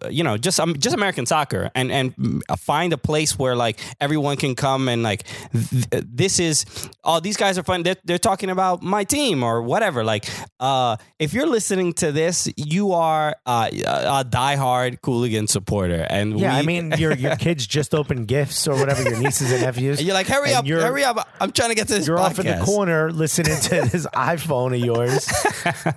uh, 0.01 0.09
you 0.09 0.23
know, 0.23 0.37
just 0.37 0.59
um, 0.59 0.75
just 0.77 0.95
American 0.95 1.25
soccer, 1.25 1.69
and 1.75 1.91
and 1.91 2.43
find 2.57 2.91
a 2.91 2.97
place 2.97 3.37
where 3.37 3.55
like 3.55 3.79
everyone 4.01 4.35
can 4.35 4.55
come 4.55 4.89
and 4.89 5.03
like 5.03 5.25
th- 5.53 6.03
this 6.07 6.39
is 6.39 6.65
oh 7.03 7.19
these 7.19 7.37
guys 7.37 7.57
are 7.57 7.63
fun. 7.63 7.83
They're, 7.83 7.97
they're 8.03 8.17
talking 8.17 8.49
about 8.49 8.81
my 8.81 9.03
team 9.03 9.43
or 9.43 9.61
whatever. 9.61 10.03
Like, 10.03 10.25
uh, 10.59 10.97
if 11.19 11.33
you're 11.33 11.47
listening 11.47 11.93
to 11.93 12.11
this, 12.11 12.51
you 12.57 12.93
are 12.93 13.35
uh, 13.45 13.69
a 13.71 14.25
diehard 14.25 15.01
Cooligan 15.01 15.47
supporter, 15.47 16.05
and 16.09 16.39
Yeah, 16.39 16.53
we, 16.53 16.59
I 16.59 16.61
mean, 16.63 16.91
your 16.97 17.13
your 17.13 17.35
kids 17.45 17.67
just 17.67 17.93
opened 17.93 18.27
gifts 18.27 18.67
or 18.67 18.75
whatever, 18.75 19.03
your 19.03 19.19
nieces 19.19 19.51
and 19.51 19.61
nephews. 19.61 19.78
And 19.79 20.01
you're 20.01 20.13
like, 20.13 20.27
hurry 20.27 20.53
up, 20.53 20.65
hurry 20.67 21.03
up! 21.03 21.27
I'm 21.39 21.51
trying 21.51 21.69
to 21.69 21.75
get 21.75 21.87
to 21.87 21.95
this. 21.95 22.07
You're 22.07 22.19
off 22.19 22.39
in 22.39 22.45
the 22.45 22.61
corner 22.63 23.11
listening 23.11 23.59
to 23.61 23.81
this 23.91 24.05
iPhone 24.07 24.73
of 24.73 24.79
yours. 24.83 25.27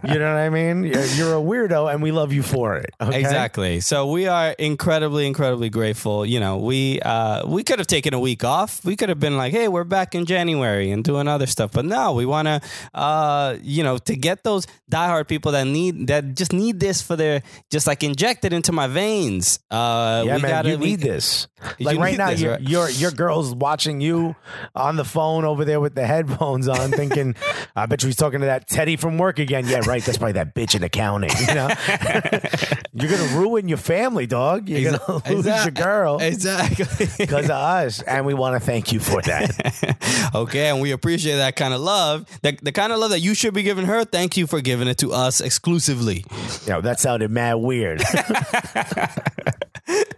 You 0.09 0.19
know 0.19 0.33
what 0.33 0.41
I 0.41 0.49
mean? 0.51 0.85
You're, 0.85 1.05
you're 1.05 1.37
a 1.37 1.41
weirdo, 1.41 1.93
and 1.93 2.03
we 2.03 2.13
love 2.13 2.33
you 2.33 2.43
for 2.43 2.77
it. 2.77 2.91
Okay? 3.01 3.19
Exactly. 3.21 3.81
So 3.81 4.11
we 4.11 4.27
are 4.27 4.51
incredibly, 4.59 5.27
incredibly 5.27 5.71
grateful. 5.71 6.25
You 6.25 6.41
know, 6.41 6.59
we 6.59 7.01
uh, 7.01 7.47
we 7.47 7.63
could 7.65 7.79
have 7.79 7.89
taken 7.89 8.15
a 8.15 8.21
week 8.21 8.45
off. 8.45 8.85
We 8.85 8.97
could 8.97 9.09
have 9.09 9.21
been 9.21 9.37
like, 9.37 9.53
hey, 9.53 9.69
we're 9.69 9.85
back 9.85 10.15
in 10.15 10.27
January 10.27 10.91
and 10.91 11.03
doing 11.05 11.29
other 11.29 11.47
stuff. 11.47 11.73
But 11.73 11.85
no, 11.85 12.13
we 12.13 12.27
want 12.27 12.47
to, 12.49 12.61
uh, 12.95 13.57
you 13.63 13.83
know, 13.83 13.99
to 13.99 14.17
get 14.17 14.45
those 14.45 14.67
diehard 14.91 15.29
people 15.29 15.53
that 15.53 15.67
need 15.67 16.07
that 16.09 16.35
just 16.35 16.53
need 16.53 16.79
this 16.81 17.03
for 17.03 17.17
their 17.17 17.43
just 17.71 17.87
like 17.87 18.03
inject 18.03 18.45
it 18.45 18.53
into 18.53 18.73
my 18.73 18.87
veins. 18.87 19.59
Uh, 19.71 20.23
Yeah, 20.27 20.37
we 20.37 20.43
man, 20.43 20.51
gotta, 20.51 20.69
you 20.71 20.79
we- 20.79 20.87
need 20.87 21.01
this. 21.01 21.49
Like 21.79 21.99
right 21.99 22.19
now, 22.19 22.31
this, 22.31 22.41
your 22.41 22.53
right? 22.53 22.61
your 22.61 22.91
your 22.91 23.11
girl's 23.13 23.55
watching 23.73 24.03
you 24.03 24.37
on 24.75 24.97
the 24.97 25.05
phone 25.05 25.47
over 25.47 25.65
there 25.65 25.81
with 25.81 25.95
the 25.95 26.07
headphones 26.07 26.69
on, 26.69 26.91
thinking, 27.01 27.35
"I 27.75 27.87
bet 27.87 28.03
you 28.03 28.09
he's 28.09 28.17
talking 28.17 28.41
to 28.41 28.47
that 28.47 28.69
Teddy 28.69 28.97
from 28.97 29.17
work 29.17 29.39
again." 29.39 29.67
Yeah, 29.67 29.81
right. 29.87 30.05
That's 30.05 30.19
probably 30.19 30.35
that 30.35 30.55
bitch 30.55 30.75
in 30.75 30.83
accounting. 30.85 31.31
You 31.41 31.55
know, 31.55 31.69
you're 32.93 33.11
gonna 33.11 33.41
ruin 33.41 33.69
your 33.69 33.79
family, 33.79 34.27
dog. 34.27 34.69
You're 34.69 34.93
gonna 34.93 35.23
lose 35.31 35.47
your 35.47 35.71
girl 35.71 36.19
Exactly. 36.19 37.07
because 37.19 37.47
of 37.47 37.53
us, 37.53 38.03
and 38.03 38.27
we 38.27 38.35
want 38.35 38.61
to 38.61 38.61
thank 38.61 38.93
you 38.93 39.01
for 39.01 39.23
that. 39.23 40.31
okay, 40.35 40.69
and 40.69 40.83
we 40.83 40.91
appreciate 40.93 41.37
that 41.37 41.57
kind 41.57 41.73
of 41.73 41.81
love. 41.81 42.27
The, 42.43 42.59
the 42.63 42.73
kind 42.73 42.93
of 42.93 42.99
love 42.99 43.11
that 43.13 43.21
you 43.21 43.33
should 43.33 43.55
be 43.55 43.63
giving 43.63 43.87
her. 43.87 44.05
Thank 44.05 44.37
you 44.37 44.47
for 44.47 44.61
giving 44.61 44.87
it 44.87 44.99
to 44.99 45.13
us 45.15 45.41
exclusively. 45.41 46.27
Yo, 46.67 46.83
that 46.83 47.01
sounded 47.01 47.31
mad 47.31 47.55
weird. 47.55 48.03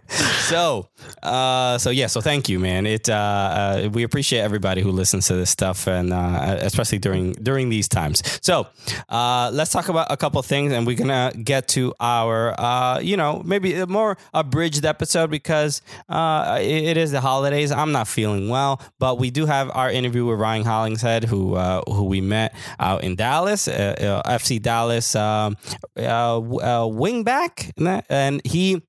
So 0.07 0.87
uh 1.23 1.77
so 1.77 1.89
yeah 1.89 2.07
so 2.07 2.21
thank 2.21 2.47
you 2.47 2.59
man. 2.59 2.85
It 2.85 3.09
uh, 3.09 3.13
uh 3.13 3.89
we 3.91 4.03
appreciate 4.03 4.39
everybody 4.39 4.81
who 4.81 4.91
listens 4.91 5.27
to 5.27 5.35
this 5.35 5.49
stuff 5.49 5.87
and 5.87 6.13
uh 6.13 6.57
especially 6.61 6.99
during 6.99 7.33
during 7.33 7.69
these 7.69 7.87
times. 7.87 8.21
So 8.41 8.67
uh 9.09 9.49
let's 9.53 9.71
talk 9.71 9.89
about 9.89 10.11
a 10.11 10.17
couple 10.17 10.41
things 10.41 10.71
and 10.71 10.85
we're 10.85 10.95
gonna 10.95 11.31
get 11.43 11.67
to 11.69 11.93
our 11.99 12.59
uh 12.59 12.99
you 12.99 13.17
know 13.17 13.41
maybe 13.45 13.73
a 13.73 13.87
more 13.87 14.17
abridged 14.33 14.85
episode 14.85 15.31
because 15.31 15.81
uh 16.09 16.59
it, 16.61 16.83
it 16.83 16.97
is 16.97 17.11
the 17.11 17.21
holidays. 17.21 17.71
I'm 17.71 17.91
not 17.91 18.07
feeling 18.07 18.49
well 18.49 18.81
but 18.99 19.17
we 19.19 19.31
do 19.31 19.45
have 19.45 19.71
our 19.73 19.89
interview 19.89 20.25
with 20.25 20.39
ryan 20.39 20.63
hollingshead 20.63 21.23
who 21.23 21.55
uh 21.55 21.81
who 21.87 22.03
we 22.03 22.21
met 22.21 22.53
out 22.79 23.03
in 23.03 23.15
dallas 23.15 23.67
fc 23.67 24.61
dallas 24.61 25.15
um 25.15 25.55
wingback 25.95 27.71
and 28.09 28.41
he 28.45 28.81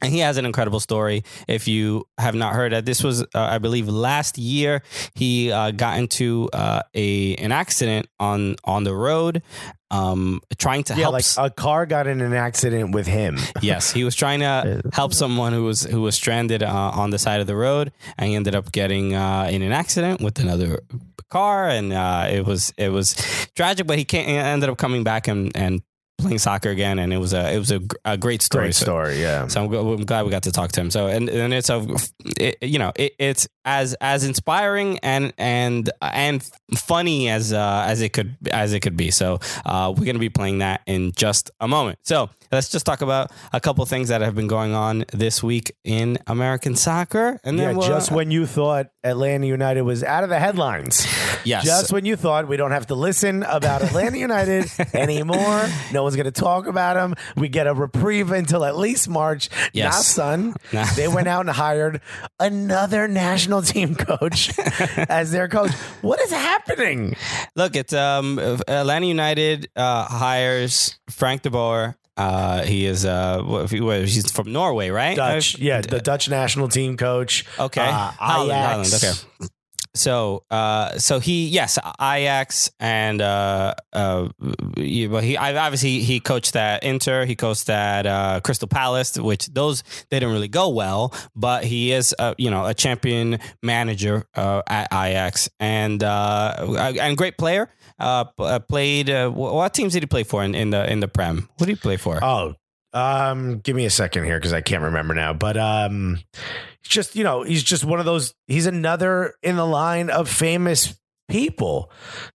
and 0.00 0.12
he 0.12 0.20
has 0.20 0.36
an 0.36 0.46
incredible 0.46 0.80
story. 0.80 1.24
If 1.46 1.68
you 1.68 2.06
have 2.18 2.34
not 2.34 2.54
heard 2.54 2.72
it, 2.72 2.84
this 2.84 3.02
was, 3.02 3.22
uh, 3.22 3.26
I 3.34 3.58
believe, 3.58 3.88
last 3.88 4.38
year. 4.38 4.82
He 5.14 5.50
uh, 5.50 5.70
got 5.72 5.98
into 5.98 6.48
uh, 6.52 6.82
a 6.94 7.34
an 7.36 7.52
accident 7.52 8.08
on 8.18 8.56
on 8.64 8.84
the 8.84 8.94
road, 8.94 9.42
um, 9.90 10.40
trying 10.58 10.84
to 10.84 10.94
yeah, 10.94 11.02
help. 11.02 11.14
like 11.14 11.24
a 11.38 11.50
car 11.50 11.86
got 11.86 12.06
in 12.06 12.20
an 12.20 12.34
accident 12.34 12.94
with 12.94 13.06
him. 13.06 13.38
yes, 13.62 13.92
he 13.92 14.04
was 14.04 14.14
trying 14.14 14.40
to 14.40 14.82
help 14.92 15.14
someone 15.14 15.52
who 15.52 15.64
was 15.64 15.82
who 15.82 16.02
was 16.02 16.14
stranded 16.14 16.62
uh, 16.62 16.90
on 16.94 17.10
the 17.10 17.18
side 17.18 17.40
of 17.40 17.46
the 17.46 17.56
road, 17.56 17.92
and 18.16 18.28
he 18.28 18.36
ended 18.36 18.54
up 18.54 18.70
getting 18.72 19.14
uh, 19.14 19.48
in 19.50 19.62
an 19.62 19.72
accident 19.72 20.20
with 20.20 20.38
another 20.38 20.80
car, 21.30 21.68
and 21.68 21.92
uh, 21.92 22.28
it 22.30 22.44
was 22.44 22.72
it 22.76 22.90
was 22.90 23.14
tragic. 23.54 23.86
But 23.86 23.98
he 23.98 24.04
can't, 24.04 24.28
ended 24.28 24.68
up 24.68 24.78
coming 24.78 25.04
back 25.04 25.28
and 25.28 25.54
and 25.56 25.82
playing 26.18 26.38
soccer 26.38 26.70
again, 26.70 26.98
and 26.98 27.12
it 27.12 27.18
was 27.18 27.32
a 27.32 27.52
it 27.54 27.58
was 27.58 27.70
a, 27.70 27.80
a 28.04 28.16
great 28.16 28.42
story. 28.42 28.64
Great 28.66 28.74
So- 28.74 28.84
story. 28.84 29.20
Yeah. 29.20 29.46
so 29.46 29.64
I'm, 29.64 29.72
I'm 29.72 30.04
glad 30.04 30.24
we 30.24 30.30
got 30.30 30.42
to 30.44 30.52
talk 30.52 30.72
to 30.72 30.80
him. 30.80 30.90
So 30.90 31.06
and 31.06 31.28
and 31.28 31.54
it's 31.54 31.70
a, 31.70 31.86
it, 32.36 32.56
you 32.62 32.78
know, 32.78 32.92
it, 32.96 33.14
it's 33.18 33.48
as 33.64 33.94
as 34.00 34.24
inspiring 34.24 34.98
and 35.00 35.32
and 35.38 35.90
and 36.00 36.48
funny 36.76 37.28
as 37.28 37.52
uh, 37.52 37.84
as 37.86 38.00
it 38.02 38.12
could 38.12 38.36
as 38.52 38.72
it 38.72 38.80
could 38.80 38.96
be. 38.96 39.10
So 39.10 39.38
uh, 39.64 39.92
we're 39.96 40.04
gonna 40.06 40.18
be 40.18 40.28
playing 40.28 40.58
that 40.58 40.82
in 40.86 41.12
just 41.12 41.50
a 41.60 41.68
moment. 41.68 41.98
So 42.02 42.30
let's 42.52 42.68
just 42.68 42.86
talk 42.86 43.00
about 43.02 43.30
a 43.52 43.60
couple 43.60 43.84
things 43.86 44.08
that 44.08 44.20
have 44.22 44.34
been 44.34 44.46
going 44.48 44.74
on 44.74 45.04
this 45.12 45.42
week 45.42 45.72
in 45.84 46.18
American 46.26 46.74
soccer, 46.76 47.38
and 47.44 47.58
Yeah, 47.58 47.66
then 47.68 47.76
we'll, 47.76 47.88
just 47.88 48.10
when 48.10 48.30
you 48.30 48.46
thought 48.46 48.88
Atlanta 49.04 49.46
United 49.46 49.82
was 49.82 50.02
out 50.04 50.24
of 50.24 50.30
the 50.30 50.38
headlines. 50.38 51.06
yes, 51.44 51.64
Just 51.64 51.92
when 51.92 52.04
you 52.04 52.16
thought 52.16 52.48
we 52.48 52.56
don't 52.56 52.72
have 52.72 52.86
to 52.88 52.94
listen 52.94 53.42
about 53.44 53.82
Atlanta 53.82 54.18
United 54.18 54.70
anymore, 54.94 55.68
no 55.92 56.02
one's 56.02 56.16
going 56.16 56.24
to 56.26 56.30
talk 56.30 56.66
about 56.66 56.94
them. 56.94 57.14
We 57.36 57.48
get 57.48 57.66
a 57.66 57.74
reprieve 57.74 58.32
until 58.32 58.64
at 58.64 58.76
least 58.76 59.08
March. 59.08 59.48
Yes. 59.72 59.94
Nah, 59.94 60.00
son. 60.00 60.54
Nah. 60.72 60.84
They 60.96 61.08
went 61.08 61.28
out 61.28 61.40
and 61.46 61.50
hired 61.50 62.00
another 62.40 63.08
national 63.08 63.62
team 63.62 63.94
coach 63.94 64.52
as 65.08 65.30
their 65.30 65.48
coach. 65.48 65.72
What 66.02 66.20
is 66.20 66.30
happening? 66.30 66.57
Happening? 66.66 67.16
Look, 67.54 67.76
it's 67.76 67.92
um 67.92 68.38
Atlanta 68.38 69.06
United 69.06 69.68
uh, 69.76 70.04
hires 70.04 70.98
Frank 71.10 71.42
de 71.42 71.50
Boer. 71.50 71.96
Uh, 72.16 72.64
he 72.64 72.84
is 72.84 73.04
uh, 73.04 73.40
what, 73.42 73.70
what, 73.72 74.00
he's 74.00 74.28
from 74.32 74.52
Norway, 74.52 74.90
right? 74.90 75.16
Dutch, 75.16 75.54
Uh, 75.54 75.58
yeah, 75.60 75.80
the 75.80 76.00
Dutch 76.00 76.28
national 76.28 76.66
team 76.68 76.96
coach. 76.96 77.44
Okay, 77.60 77.80
Uh, 77.80 78.10
Holland. 78.18 78.52
Holland, 78.52 78.94
okay. 78.94 79.12
So, 79.98 80.44
uh, 80.50 80.98
so 80.98 81.18
he 81.18 81.48
yes, 81.48 81.78
Ajax 82.00 82.70
and 82.78 83.20
uh, 83.20 83.74
uh, 83.92 84.28
but 84.38 85.24
he 85.24 85.36
obviously 85.36 86.00
he 86.00 86.20
coached 86.20 86.56
at 86.56 86.84
Inter, 86.84 87.24
he 87.24 87.36
coached 87.36 87.68
at 87.68 88.06
uh, 88.06 88.40
Crystal 88.42 88.68
Palace, 88.68 89.18
which 89.18 89.46
those 89.46 89.82
they 90.10 90.20
didn't 90.20 90.32
really 90.32 90.48
go 90.48 90.68
well, 90.68 91.12
but 91.34 91.64
he 91.64 91.92
is 91.92 92.14
uh, 92.18 92.34
you 92.38 92.50
know 92.50 92.66
a 92.66 92.74
champion 92.74 93.38
manager 93.62 94.26
uh, 94.34 94.62
at 94.68 94.88
Ajax 94.92 95.48
and 95.58 96.02
uh, 96.02 96.94
and 97.00 97.16
great 97.16 97.36
player. 97.36 97.70
Uh, 97.98 98.24
uh, 98.38 98.60
played 98.60 99.10
uh, 99.10 99.28
what 99.28 99.74
teams 99.74 99.92
did 99.92 100.04
he 100.04 100.06
play 100.06 100.22
for 100.22 100.44
in, 100.44 100.54
in 100.54 100.70
the 100.70 100.90
in 100.90 101.00
the 101.00 101.08
Prem? 101.08 101.48
What 101.56 101.66
did 101.66 101.76
he 101.76 101.80
play 101.80 101.96
for? 101.96 102.22
Oh, 102.22 102.54
um, 102.92 103.58
give 103.58 103.76
me 103.76 103.84
a 103.84 103.90
second 103.90 104.24
here 104.24 104.38
because 104.38 104.52
I 104.52 104.60
can't 104.60 104.82
remember 104.82 105.14
now. 105.14 105.32
But 105.32 105.56
um, 105.56 106.18
it's 106.80 106.88
just 106.88 107.16
you 107.16 107.24
know, 107.24 107.42
he's 107.42 107.62
just 107.62 107.84
one 107.84 107.98
of 107.98 108.06
those. 108.06 108.34
He's 108.46 108.66
another 108.66 109.34
in 109.42 109.56
the 109.56 109.66
line 109.66 110.10
of 110.10 110.28
famous 110.28 110.98
people 111.28 111.90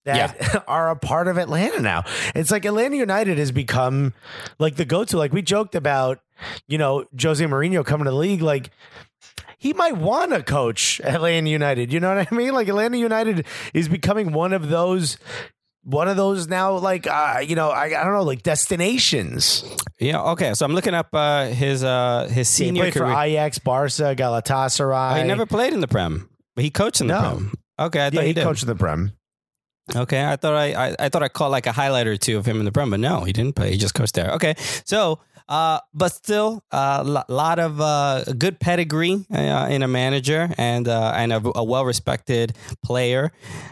that 0.06 0.64
are 0.68 0.92
a 0.92 0.96
part 0.96 1.28
of 1.28 1.38
Atlanta 1.38 1.80
now. 1.80 2.04
It's 2.36 2.52
like 2.52 2.66
Atlanta 2.66 2.96
United 2.96 3.38
has 3.38 3.52
become 3.52 4.14
like 4.60 4.76
the 4.76 4.86
go-to. 4.86 5.18
Like 5.18 5.34
we 5.34 5.42
joked 5.42 5.76
about, 5.76 6.20
you 6.68 6.78
know, 6.78 7.06
Jose 7.20 7.44
Mourinho 7.44 7.86
coming 7.86 8.06
to 8.06 8.12
the 8.12 8.18
league, 8.18 8.42
like. 8.42 8.72
He 9.58 9.72
might 9.72 9.96
want 9.96 10.32
to 10.32 10.44
coach 10.44 11.00
Atlanta 11.06 11.50
United. 11.50 11.94
You 11.94 12.02
know 12.02 12.14
what 12.14 12.28
I 12.30 12.36
mean? 12.36 12.54
Like 12.54 12.68
Atlanta 12.68 12.98
United 12.98 13.46
is 13.74 13.88
becoming 13.88 14.34
one 14.34 14.52
of 14.52 14.68
those, 14.68 15.16
one 15.84 16.08
of 16.08 16.18
those 16.18 16.48
now. 16.48 16.78
Like 16.78 17.08
uh, 17.08 17.42
you 17.46 17.56
know, 17.56 17.70
I, 17.70 17.86
I 17.86 18.04
don't 18.04 18.14
know, 18.14 18.24
like 18.24 18.44
destinations. 18.44 19.64
yeah, 20.00 20.22
okay. 20.32 20.54
So 20.54 20.66
I'm 20.66 20.74
looking 20.74 20.94
up 20.94 21.10
uh, 21.14 21.48
his 21.48 21.84
uh, 21.84 22.28
his 22.32 22.56
He 22.56 22.66
senior 22.66 22.92
for 22.92 23.00
career. 23.00 23.18
Ajax, 23.18 23.60
Barca, 23.60 24.16
Galatasaray. 24.16 25.14
Oh, 25.14 25.16
he 25.16 25.24
never 25.28 25.46
played 25.46 25.74
in 25.74 25.80
the 25.80 25.88
Prem, 25.88 26.30
but 26.56 26.64
he 26.64 26.70
coached 26.70 27.02
in 27.02 27.08
the 27.08 27.14
No. 27.14 27.22
Prem. 27.38 27.54
Okay, 27.80 28.06
I 28.06 28.10
thought 28.10 28.14
yeah, 28.16 28.22
he, 28.22 28.28
he 28.28 28.34
did. 28.34 28.44
coached 28.44 28.64
in 28.64 28.68
the 28.68 28.76
Prem. 28.76 29.14
Okay, 29.96 30.24
I 30.26 30.38
thought 30.38 30.54
I, 30.54 30.74
I 30.92 30.96
I 31.00 31.10
thought 31.10 31.24
I 31.24 31.28
caught 31.28 31.52
like 31.52 31.66
a 31.68 31.72
highlight 31.74 32.08
or 32.08 32.16
two 32.16 32.38
of 32.38 32.46
him 32.46 32.60
in 32.60 32.66
the 32.66 32.72
Prem, 32.72 32.90
but 32.90 33.00
no, 33.00 33.22
he 33.26 33.34
didn't 33.34 33.56
play. 33.56 33.72
He 33.72 33.78
just 33.78 33.94
coached 33.94 34.14
there. 34.14 34.32
Okay, 34.32 34.56
so 34.86 35.20
uh, 35.54 35.80
but 35.94 36.12
still 36.12 36.64
a 36.72 36.76
uh, 36.76 37.24
lot 37.30 37.60
of 37.60 37.80
uh, 37.80 38.24
good 38.44 38.60
pedigree 38.60 39.24
uh, 39.32 39.68
in 39.70 39.84
a 39.84 39.88
manager 39.88 40.50
and 40.58 40.88
uh, 40.88 41.14
and 41.16 41.32
a, 41.32 41.40
a 41.56 41.64
well 41.64 41.86
respected 41.86 42.54
player. 42.84 43.32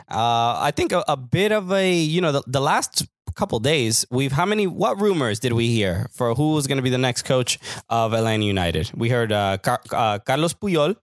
Uh, 0.10 0.70
I 0.70 0.72
think 0.78 0.92
a, 0.92 1.04
a 1.08 1.18
bit 1.18 1.52
of 1.52 1.72
a 1.72 1.92
you 2.16 2.22
know 2.22 2.32
the, 2.32 2.44
the 2.46 2.62
last 2.62 3.08
couple 3.34 3.60
days 3.60 4.06
we've 4.12 4.34
how 4.34 4.46
many 4.46 4.68
what 4.68 5.00
rumors 5.02 5.40
did 5.40 5.54
we 5.54 5.68
hear 5.70 6.08
for 6.12 6.36
who 6.36 6.54
was 6.54 6.68
going 6.68 6.78
to 6.78 6.84
be 6.84 6.90
the 6.90 7.04
next 7.10 7.24
coach 7.24 7.58
of 7.90 8.14
Atlanta 8.14 8.46
United? 8.46 8.92
We 8.94 9.10
heard 9.10 9.32
uh, 9.32 9.58
Car- 9.58 9.82
uh, 9.92 10.20
Carlos 10.20 10.54
Puyol, 10.54 10.96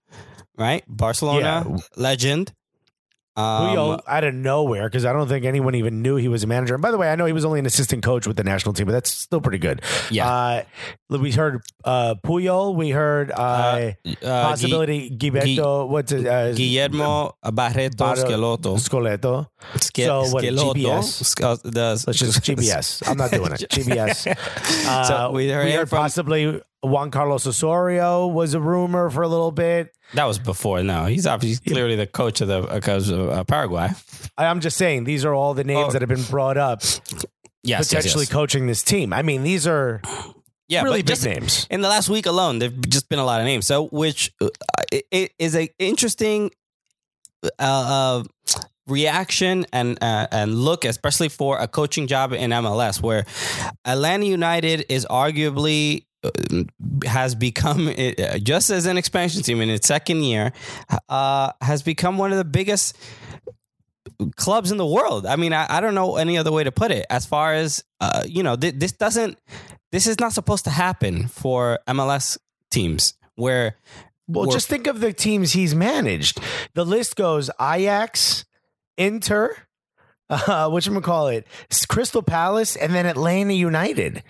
right? 0.56 0.84
Barcelona 0.86 1.64
Yeah. 1.66 1.76
legend. 1.96 2.52
Um, 3.38 3.68
Puyol 3.76 4.00
out 4.08 4.24
of 4.24 4.34
nowhere 4.34 4.88
because 4.88 5.04
I 5.04 5.12
don't 5.12 5.28
think 5.28 5.44
anyone 5.44 5.74
even 5.76 6.02
knew 6.02 6.16
he 6.16 6.26
was 6.26 6.42
a 6.42 6.46
manager. 6.48 6.74
And 6.74 6.82
by 6.82 6.90
the 6.90 6.98
way, 6.98 7.08
I 7.10 7.14
know 7.16 7.24
he 7.24 7.32
was 7.32 7.44
only 7.44 7.60
an 7.60 7.66
assistant 7.66 8.02
coach 8.02 8.26
with 8.26 8.36
the 8.36 8.42
national 8.42 8.72
team, 8.74 8.86
but 8.86 8.92
that's 8.92 9.10
still 9.10 9.40
pretty 9.40 9.58
good. 9.58 9.80
Yeah. 10.10 10.28
Uh, 10.28 10.64
we 11.08 11.30
heard 11.30 11.62
uh, 11.84 12.16
Puyol. 12.26 12.74
We 12.74 12.90
heard 12.90 13.30
uh, 13.30 13.34
uh, 13.36 13.92
possibility 14.22 15.08
Gilberto. 15.10 15.88
what's 15.88 16.10
it? 16.10 16.26
Uh, 16.26 16.52
Guillermo 16.52 17.36
Barreto 17.52 17.96
Barre- 17.96 18.16
Schelotto. 18.16 19.46
Ske- 19.76 20.02
So 20.04 20.24
what, 20.32 20.42
Schelotto. 20.44 20.74
GBS? 20.74 21.42
Uh, 21.44 21.56
the- 21.62 22.02
Let's 22.06 22.18
just 22.18 22.42
GBS. 22.48 23.08
I'm 23.08 23.16
not 23.16 23.30
doing 23.30 23.52
it. 23.52 23.60
GBS. 23.70 24.26
Uh, 24.88 25.04
So 25.04 25.30
we 25.30 25.48
heard 25.48 25.88
from- 25.88 25.98
possibly 25.98 26.60
Juan 26.82 27.10
Carlos 27.10 27.46
Osorio 27.46 28.26
was 28.28 28.54
a 28.54 28.60
rumor 28.60 29.10
for 29.10 29.22
a 29.22 29.28
little 29.28 29.50
bit. 29.50 29.92
That 30.14 30.24
was 30.26 30.38
before. 30.38 30.82
No, 30.82 31.06
he's 31.06 31.26
obviously 31.26 31.72
clearly 31.72 31.96
the 31.96 32.06
coach 32.06 32.40
of 32.40 32.48
the 32.48 32.62
uh, 32.62 32.96
of 32.96 33.10
uh, 33.30 33.44
Paraguay. 33.44 33.88
I'm 34.36 34.60
just 34.60 34.76
saying 34.76 35.04
these 35.04 35.24
are 35.24 35.34
all 35.34 35.54
the 35.54 35.64
names 35.64 35.88
Oh. 35.88 35.92
that 35.92 36.02
have 36.02 36.08
been 36.08 36.22
brought 36.30 36.56
up 36.56 36.82
Yes, 36.82 37.10
yes, 37.64 37.88
potentially 37.88 38.22
yes. 38.24 38.32
coaching 38.32 38.66
this 38.68 38.82
team. 38.84 39.12
I 39.12 39.22
mean, 39.22 39.42
these 39.42 39.66
are 39.66 40.00
yeah, 40.68 40.82
really 40.82 41.00
big 41.00 41.06
just 41.08 41.24
names. 41.24 41.66
in 41.70 41.80
the 41.80 41.88
last 41.88 42.08
week 42.08 42.26
alone, 42.26 42.60
there've 42.60 42.80
just 42.88 43.08
been 43.08 43.18
a 43.18 43.24
lot 43.24 43.40
of 43.40 43.46
names. 43.46 43.66
So, 43.66 43.88
which 43.88 44.32
uh, 44.40 44.48
it, 44.92 45.04
it 45.10 45.32
is 45.38 45.56
a 45.56 45.68
interesting 45.78 46.50
uh, 47.42 47.48
uh, 47.58 48.24
reaction 48.86 49.66
and 49.72 49.98
uh, 50.02 50.28
and 50.30 50.54
look, 50.54 50.84
especially 50.84 51.28
for 51.28 51.58
a 51.58 51.66
coaching 51.68 52.06
job 52.06 52.32
in 52.32 52.50
MLS, 52.52 53.02
where 53.02 53.24
Atlanta 53.84 54.26
United 54.26 54.86
is 54.88 55.06
arguably. 55.10 56.04
Has 57.04 57.34
become 57.34 57.88
uh, 57.98 58.38
just 58.38 58.70
as 58.70 58.86
an 58.86 58.96
expansion 58.96 59.42
team 59.42 59.60
in 59.60 59.70
its 59.70 59.86
second 59.86 60.22
year, 60.22 60.52
uh, 61.08 61.52
has 61.60 61.82
become 61.82 62.18
one 62.18 62.32
of 62.32 62.38
the 62.38 62.44
biggest 62.44 62.96
clubs 64.36 64.72
in 64.72 64.78
the 64.78 64.86
world. 64.86 65.26
I 65.26 65.36
mean, 65.36 65.52
I, 65.52 65.66
I 65.68 65.80
don't 65.80 65.94
know 65.94 66.16
any 66.16 66.38
other 66.38 66.52
way 66.52 66.64
to 66.64 66.72
put 66.72 66.90
it. 66.90 67.06
As 67.08 67.26
far 67.26 67.54
as 67.54 67.84
uh, 68.00 68.24
you 68.26 68.42
know, 68.42 68.56
th- 68.56 68.74
this 68.76 68.92
doesn't. 68.92 69.38
This 69.90 70.06
is 70.06 70.20
not 70.20 70.34
supposed 70.34 70.64
to 70.64 70.70
happen 70.70 71.28
for 71.28 71.78
MLS 71.88 72.36
teams 72.70 73.14
where 73.36 73.76
Well, 74.26 74.50
just 74.50 74.68
think 74.68 74.86
of 74.86 75.00
the 75.00 75.12
teams 75.12 75.52
he's 75.52 75.74
managed. 75.74 76.40
The 76.74 76.84
list 76.84 77.16
goes 77.16 77.50
Ajax, 77.58 78.44
Inter, 78.98 79.56
uh, 80.30 80.68
what 80.68 80.84
you 80.84 81.00
call 81.00 81.28
it, 81.28 81.46
Crystal 81.88 82.22
Palace, 82.22 82.76
and 82.76 82.94
then 82.94 83.06
Atlanta 83.06 83.54
United. 83.54 84.22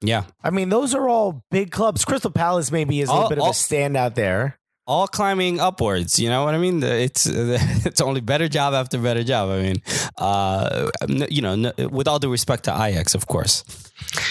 Yeah, 0.00 0.24
I 0.42 0.50
mean, 0.50 0.68
those 0.68 0.94
are 0.94 1.08
all 1.08 1.44
big 1.50 1.70
clubs. 1.70 2.04
Crystal 2.04 2.30
Palace 2.30 2.70
maybe 2.70 3.00
is 3.00 3.08
a 3.08 3.12
little 3.12 3.24
All- 3.24 3.28
bit 3.28 3.38
of 3.38 3.46
a 3.46 3.50
standout 3.50 4.14
there. 4.14 4.58
All 4.90 5.06
climbing 5.06 5.60
upwards. 5.60 6.18
You 6.18 6.28
know 6.28 6.44
what 6.44 6.54
I 6.54 6.58
mean? 6.58 6.82
It's 6.82 7.24
it's 7.86 8.00
only 8.00 8.20
better 8.20 8.48
job 8.48 8.74
after 8.74 8.98
better 8.98 9.22
job. 9.22 9.48
I 9.50 9.62
mean, 9.62 9.82
uh, 10.18 10.90
you 11.08 11.42
know, 11.42 11.72
with 11.88 12.08
all 12.08 12.18
due 12.18 12.30
respect 12.30 12.64
to 12.64 12.72
Ajax, 12.72 13.14
of 13.14 13.28
course. 13.28 13.62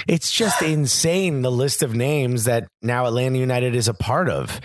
It's 0.07 0.31
just 0.31 0.61
insane 0.61 1.43
the 1.43 1.51
list 1.51 1.81
of 1.83 1.95
names 1.95 2.43
that 2.43 2.67
now 2.81 3.05
Atlanta 3.05 3.37
United 3.37 3.73
is 3.73 3.87
a 3.87 3.93
part 3.93 4.27
of. 4.27 4.59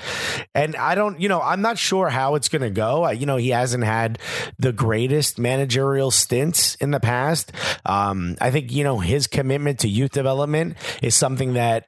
And 0.54 0.74
I 0.74 0.96
don't, 0.96 1.20
you 1.20 1.28
know, 1.28 1.40
I'm 1.40 1.60
not 1.60 1.78
sure 1.78 2.08
how 2.08 2.34
it's 2.34 2.48
going 2.48 2.62
to 2.62 2.70
go. 2.70 3.04
I, 3.04 3.12
you 3.12 3.26
know, 3.26 3.36
he 3.36 3.50
hasn't 3.50 3.84
had 3.84 4.18
the 4.58 4.72
greatest 4.72 5.38
managerial 5.38 6.10
stints 6.10 6.74
in 6.76 6.90
the 6.90 7.00
past. 7.00 7.52
Um, 7.84 8.36
I 8.40 8.50
think, 8.50 8.72
you 8.72 8.82
know, 8.82 8.98
his 8.98 9.26
commitment 9.28 9.80
to 9.80 9.88
youth 9.88 10.12
development 10.12 10.76
is 11.02 11.14
something 11.14 11.52
that 11.52 11.86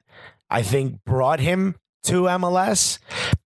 I 0.49 0.61
think 0.61 1.03
brought 1.03 1.39
him 1.39 1.75
to 2.07 2.23
MLS. 2.23 2.99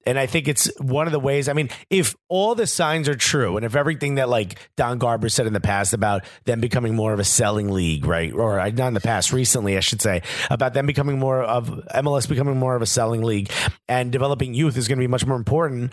And 0.06 0.18
I 0.18 0.26
think 0.26 0.48
it's 0.48 0.72
one 0.80 1.06
of 1.08 1.12
the 1.12 1.20
ways. 1.20 1.48
I 1.48 1.54
mean, 1.54 1.70
if 1.90 2.16
all 2.30 2.56
the 2.56 2.66
signs 2.66 3.08
are 3.08 3.16
true, 3.16 3.58
and 3.58 3.66
if 3.66 3.76
everything 3.76 4.16
that 4.16 4.28
like 4.30 4.58
Don 4.76 4.98
Garber 4.98 5.30
said 5.30 5.46
in 5.46 5.54
the 5.54 5.60
past 5.60 5.94
about 5.94 6.24
them 6.46 6.60
becoming 6.60 6.96
more 6.96 7.14
of 7.14 7.20
a 7.20 7.24
selling 7.24 7.70
league, 7.70 8.06
right? 8.06 8.34
Or 8.34 8.60
uh, 8.60 8.70
not 8.70 8.88
in 8.88 8.94
the 8.94 9.02
past, 9.02 9.32
recently, 9.32 9.78
I 9.78 9.82
should 9.82 10.02
say, 10.02 10.24
about 10.50 10.74
them 10.74 10.86
becoming 10.86 11.20
more 11.20 11.44
of 11.44 11.70
MLS 11.94 12.28
becoming 12.28 12.58
more 12.58 12.76
of 12.76 12.82
a 12.82 12.88
selling 12.88 13.22
league 13.22 13.52
and 13.88 14.12
developing 14.12 14.54
youth 14.54 14.78
is 14.78 14.88
going 14.88 14.98
to 14.98 15.04
be 15.04 15.08
much 15.08 15.26
more 15.26 15.38
important. 15.38 15.92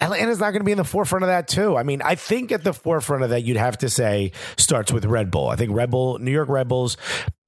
Atlanta's 0.00 0.38
not 0.38 0.50
going 0.50 0.60
to 0.60 0.64
be 0.64 0.72
in 0.72 0.78
the 0.78 0.84
forefront 0.84 1.24
of 1.24 1.28
that 1.28 1.48
too. 1.48 1.76
I 1.76 1.82
mean, 1.82 2.02
I 2.02 2.14
think 2.14 2.52
at 2.52 2.62
the 2.62 2.72
forefront 2.72 3.24
of 3.24 3.30
that, 3.30 3.42
you'd 3.42 3.56
have 3.56 3.78
to 3.78 3.88
say 3.88 4.32
starts 4.56 4.92
with 4.92 5.04
Red 5.04 5.30
Bull. 5.30 5.48
I 5.48 5.56
think 5.56 5.72
Red 5.72 5.90
Bull, 5.90 6.18
New 6.18 6.30
York 6.30 6.48
Red 6.48 6.68
Bulls 6.68 6.96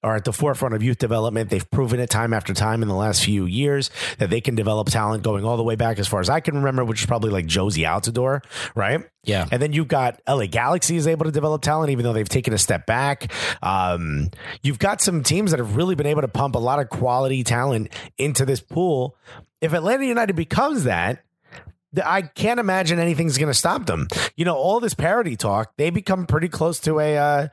are 0.02 0.16
at 0.16 0.24
the 0.24 0.32
forefront 0.32 0.74
of 0.74 0.82
youth 0.82 0.98
development. 0.98 1.50
They've 1.50 1.70
proven 1.70 2.00
it 2.00 2.08
time 2.08 2.32
after 2.32 2.54
time 2.54 2.82
in 2.82 2.88
the 2.88 2.94
last 2.94 3.22
few 3.22 3.44
years 3.44 3.90
that 4.18 4.30
they 4.30 4.40
can 4.40 4.54
develop 4.54 4.88
talent 4.88 5.22
going 5.22 5.44
all 5.44 5.56
the 5.56 5.62
way 5.62 5.76
back 5.76 5.98
as 5.98 6.08
far 6.08 6.20
as 6.20 6.30
I 6.30 6.40
can 6.40 6.56
remember, 6.56 6.84
which 6.84 7.00
is 7.00 7.06
probably 7.06 7.30
like 7.30 7.46
Jozy 7.46 7.86
Altidore, 7.86 8.42
right? 8.74 9.04
Yeah. 9.24 9.46
And 9.50 9.60
then 9.60 9.72
you've 9.72 9.88
got 9.88 10.20
LA 10.26 10.46
Galaxy 10.46 10.96
is 10.96 11.06
able 11.06 11.26
to 11.26 11.30
develop 11.30 11.60
talent, 11.60 11.90
even 11.90 12.04
though 12.04 12.14
they've 12.14 12.28
taken 12.28 12.54
a 12.54 12.58
step 12.58 12.86
back. 12.86 13.30
Um, 13.62 14.30
you've 14.62 14.78
got 14.78 15.02
some 15.02 15.22
teams 15.22 15.50
that 15.50 15.58
have 15.60 15.76
really 15.76 15.94
been 15.94 16.06
able 16.06 16.22
to 16.22 16.28
pump 16.28 16.54
a 16.54 16.58
lot 16.58 16.78
of 16.78 16.88
quality 16.88 17.44
talent 17.44 17.92
into 18.16 18.46
this 18.46 18.60
pool. 18.60 19.16
If 19.60 19.74
Atlanta 19.74 20.06
United 20.06 20.34
becomes 20.34 20.84
that, 20.84 21.16
th- 21.16 21.24
I 22.04 22.22
can't 22.22 22.60
imagine 22.60 22.98
anything's 22.98 23.36
going 23.38 23.48
to 23.50 23.54
stop 23.58 23.86
them. 23.86 24.06
You 24.36 24.44
know, 24.44 24.54
all 24.54 24.78
this 24.80 24.94
parody 24.94 25.36
talk, 25.36 25.72
they 25.76 25.90
become 25.90 26.26
pretty 26.26 26.48
close 26.48 26.78
to 26.80 27.00
a, 27.00 27.16
uh, 27.16 27.48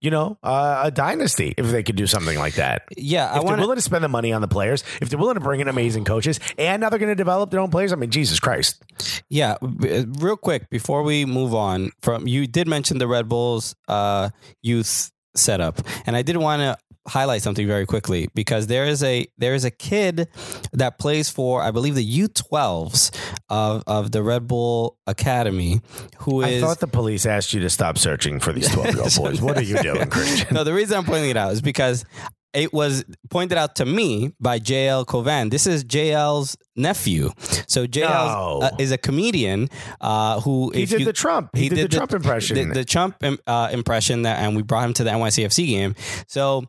you 0.00 0.10
know, 0.10 0.38
uh, 0.42 0.82
a 0.84 0.90
dynasty 0.90 1.54
if 1.56 1.66
they 1.70 1.82
could 1.82 1.96
do 1.96 2.06
something 2.06 2.38
like 2.38 2.54
that. 2.54 2.82
Yeah, 2.96 3.24
I 3.24 3.28
If 3.28 3.32
they're 3.34 3.42
want 3.42 3.56
to. 3.56 3.60
willing 3.62 3.76
to 3.76 3.82
spend 3.82 4.04
the 4.04 4.08
money 4.08 4.32
on 4.32 4.40
the 4.42 4.48
players, 4.48 4.84
if 5.00 5.08
they're 5.10 5.18
willing 5.18 5.34
to 5.34 5.40
bring 5.40 5.60
in 5.60 5.68
amazing 5.68 6.04
coaches, 6.04 6.38
and 6.58 6.80
now 6.80 6.88
they're 6.90 6.98
going 6.98 7.10
to 7.10 7.14
develop 7.16 7.50
their 7.50 7.60
own 7.60 7.70
players, 7.70 7.92
I 7.92 7.96
mean, 7.96 8.10
Jesus 8.10 8.38
Christ. 8.38 8.82
Yeah, 9.28 9.56
real 9.60 10.36
quick 10.36 10.70
before 10.70 11.02
we 11.02 11.24
move 11.24 11.54
on 11.54 11.90
from 12.00 12.26
you 12.26 12.46
did 12.46 12.68
mention 12.68 12.98
the 12.98 13.08
Red 13.08 13.28
Bulls 13.28 13.74
uh, 13.88 14.30
youth 14.62 15.10
setup, 15.34 15.80
and 16.06 16.16
I 16.16 16.22
did 16.22 16.36
want 16.36 16.60
to 16.60 16.76
highlight 17.10 17.42
something 17.42 17.66
very 17.66 17.86
quickly 17.86 18.28
because 18.34 18.68
there 18.68 18.86
is 18.86 19.02
a 19.02 19.26
there 19.36 19.54
is 19.54 19.64
a 19.64 19.70
kid 19.70 20.28
that 20.72 20.98
plays 20.98 21.28
for 21.28 21.60
I 21.62 21.70
believe 21.72 21.96
the 21.96 22.18
U12s 22.20 23.10
of 23.48 23.82
of 23.86 24.12
the 24.12 24.22
Red 24.22 24.46
Bull 24.46 24.96
Academy 25.06 25.80
who 26.18 26.42
I 26.42 26.48
is 26.48 26.62
thought 26.62 26.78
the 26.78 26.86
police 26.86 27.26
asked 27.26 27.52
you 27.52 27.60
to 27.60 27.70
stop 27.70 27.98
searching 27.98 28.38
for 28.38 28.52
these 28.52 28.68
12 28.72 28.94
year 28.94 29.02
old 29.02 29.14
boys. 29.16 29.42
What 29.42 29.58
are 29.58 29.62
you 29.62 29.82
doing, 29.82 30.08
Christian? 30.10 30.54
no, 30.54 30.64
the 30.64 30.72
reason 30.72 30.96
I'm 30.96 31.04
pointing 31.04 31.30
it 31.30 31.36
out 31.36 31.52
is 31.52 31.60
because 31.60 32.04
it 32.52 32.72
was 32.72 33.04
pointed 33.30 33.58
out 33.58 33.76
to 33.76 33.84
me 33.84 34.32
by 34.40 34.58
JL 34.58 35.06
Cauvin. 35.06 35.50
This 35.50 35.66
is 35.66 35.84
JL's 35.84 36.56
nephew. 36.76 37.30
So 37.68 37.86
JL 37.86 38.08
No. 38.08 38.60
uh, 38.62 38.70
is 38.78 38.90
a 38.92 38.98
comedian 38.98 39.68
uh, 40.00 40.40
who 40.40 40.70
He 40.74 40.86
did 40.86 41.00
you- 41.00 41.06
the 41.06 41.12
Trump. 41.12 41.50
He, 41.54 41.68
did, 41.68 41.90
the, 41.90 41.96
Trump 41.96 42.12
impression. 42.12 42.68
the, 42.68 42.74
the 42.74 42.84
Trump 42.84 43.16
um, 43.22 43.38
uh, 43.46 43.68
impression 43.72 44.22
that, 44.22 44.38
and 44.40 44.56
we 44.56 44.62
brought 44.62 44.84
him 44.84 44.94
to 44.94 45.04
the 45.04 45.10
NYCFC 45.10 45.66
game. 45.68 45.94
So, 46.26 46.64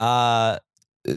uh, 0.00 0.58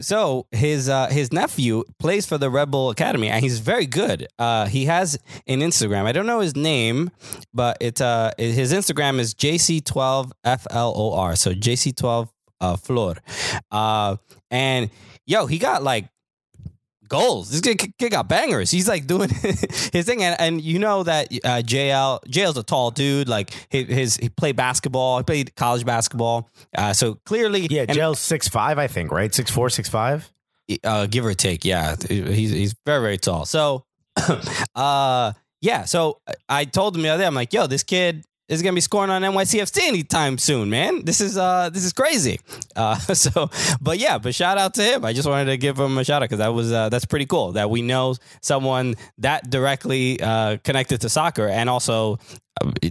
so 0.02 0.46
his 0.52 0.90
uh, 0.90 1.06
his 1.06 1.32
nephew 1.32 1.82
plays 1.98 2.26
for 2.26 2.36
the 2.36 2.50
Red 2.50 2.70
Bull 2.70 2.90
Academy, 2.90 3.28
and 3.28 3.42
he's 3.42 3.58
very 3.58 3.86
good. 3.86 4.26
Uh, 4.38 4.66
he 4.66 4.84
has 4.84 5.18
an 5.46 5.60
Instagram. 5.60 6.04
I 6.04 6.12
don't 6.12 6.26
know 6.26 6.40
his 6.40 6.54
name, 6.54 7.10
but 7.54 7.78
it's 7.80 8.02
uh 8.02 8.32
his 8.36 8.70
Instagram 8.74 9.18
is 9.18 9.34
JC12FLOR. 9.34 11.38
So 11.38 11.54
JC12 11.54 12.28
uh, 12.60 12.76
Flor, 12.76 13.16
uh, 13.70 14.16
and 14.50 14.90
yo, 15.26 15.46
he 15.46 15.58
got 15.58 15.82
like 15.82 16.08
goals. 17.08 17.50
This 17.50 17.60
kid, 17.60 18.10
got 18.10 18.28
bangers. 18.28 18.70
He's 18.70 18.88
like 18.88 19.06
doing 19.06 19.28
his 19.92 20.04
thing, 20.04 20.22
and, 20.22 20.38
and 20.40 20.60
you 20.60 20.78
know 20.78 21.02
that 21.02 21.26
uh, 21.32 21.62
JL 21.64 22.22
JL's 22.24 22.56
a 22.56 22.62
tall 22.62 22.90
dude. 22.90 23.28
Like 23.28 23.50
his, 23.68 23.88
his 23.88 24.16
he 24.16 24.28
played 24.28 24.56
basketball. 24.56 25.18
He 25.18 25.24
played 25.24 25.54
college 25.56 25.84
basketball. 25.84 26.48
Uh, 26.76 26.92
so 26.92 27.14
clearly, 27.24 27.66
yeah, 27.70 27.86
and, 27.88 27.96
JL's 27.96 28.18
six 28.18 28.48
five, 28.48 28.78
I 28.78 28.86
think, 28.86 29.10
right? 29.10 29.34
Six 29.34 29.50
four, 29.50 29.70
six 29.70 29.88
five. 29.88 30.30
uh, 30.84 31.06
give 31.06 31.24
or 31.24 31.34
take. 31.34 31.64
Yeah, 31.64 31.96
he's 32.08 32.50
he's 32.50 32.74
very 32.86 33.00
very 33.00 33.18
tall. 33.18 33.46
So, 33.46 33.84
uh, 34.74 35.32
yeah. 35.60 35.84
So 35.84 36.20
I 36.48 36.64
told 36.64 36.96
him 36.96 37.02
the 37.02 37.08
other 37.08 37.22
day, 37.22 37.26
I'm 37.26 37.34
like, 37.34 37.52
yo, 37.52 37.66
this 37.66 37.82
kid 37.82 38.24
is 38.48 38.62
gonna 38.62 38.74
be 38.74 38.80
scoring 38.80 39.10
on 39.10 39.22
NYCFC 39.22 39.82
anytime 39.82 40.38
soon, 40.38 40.70
man. 40.70 41.04
This 41.04 41.20
is 41.20 41.36
uh 41.36 41.70
this 41.70 41.84
is 41.84 41.92
crazy. 41.92 42.40
Uh, 42.74 42.96
so, 43.14 43.50
but 43.80 43.98
yeah, 43.98 44.18
but 44.18 44.34
shout 44.34 44.58
out 44.58 44.74
to 44.74 44.82
him. 44.82 45.04
I 45.04 45.12
just 45.12 45.28
wanted 45.28 45.46
to 45.46 45.56
give 45.56 45.78
him 45.78 45.98
a 45.98 46.04
shout 46.04 46.22
out 46.22 46.26
because 46.26 46.38
that 46.38 46.54
was 46.54 46.72
uh, 46.72 46.88
that's 46.88 47.04
pretty 47.04 47.26
cool 47.26 47.52
that 47.52 47.70
we 47.70 47.82
know 47.82 48.14
someone 48.40 48.94
that 49.18 49.50
directly 49.50 50.20
uh, 50.20 50.56
connected 50.64 51.02
to 51.02 51.08
soccer 51.08 51.46
and 51.46 51.68
also 51.68 52.18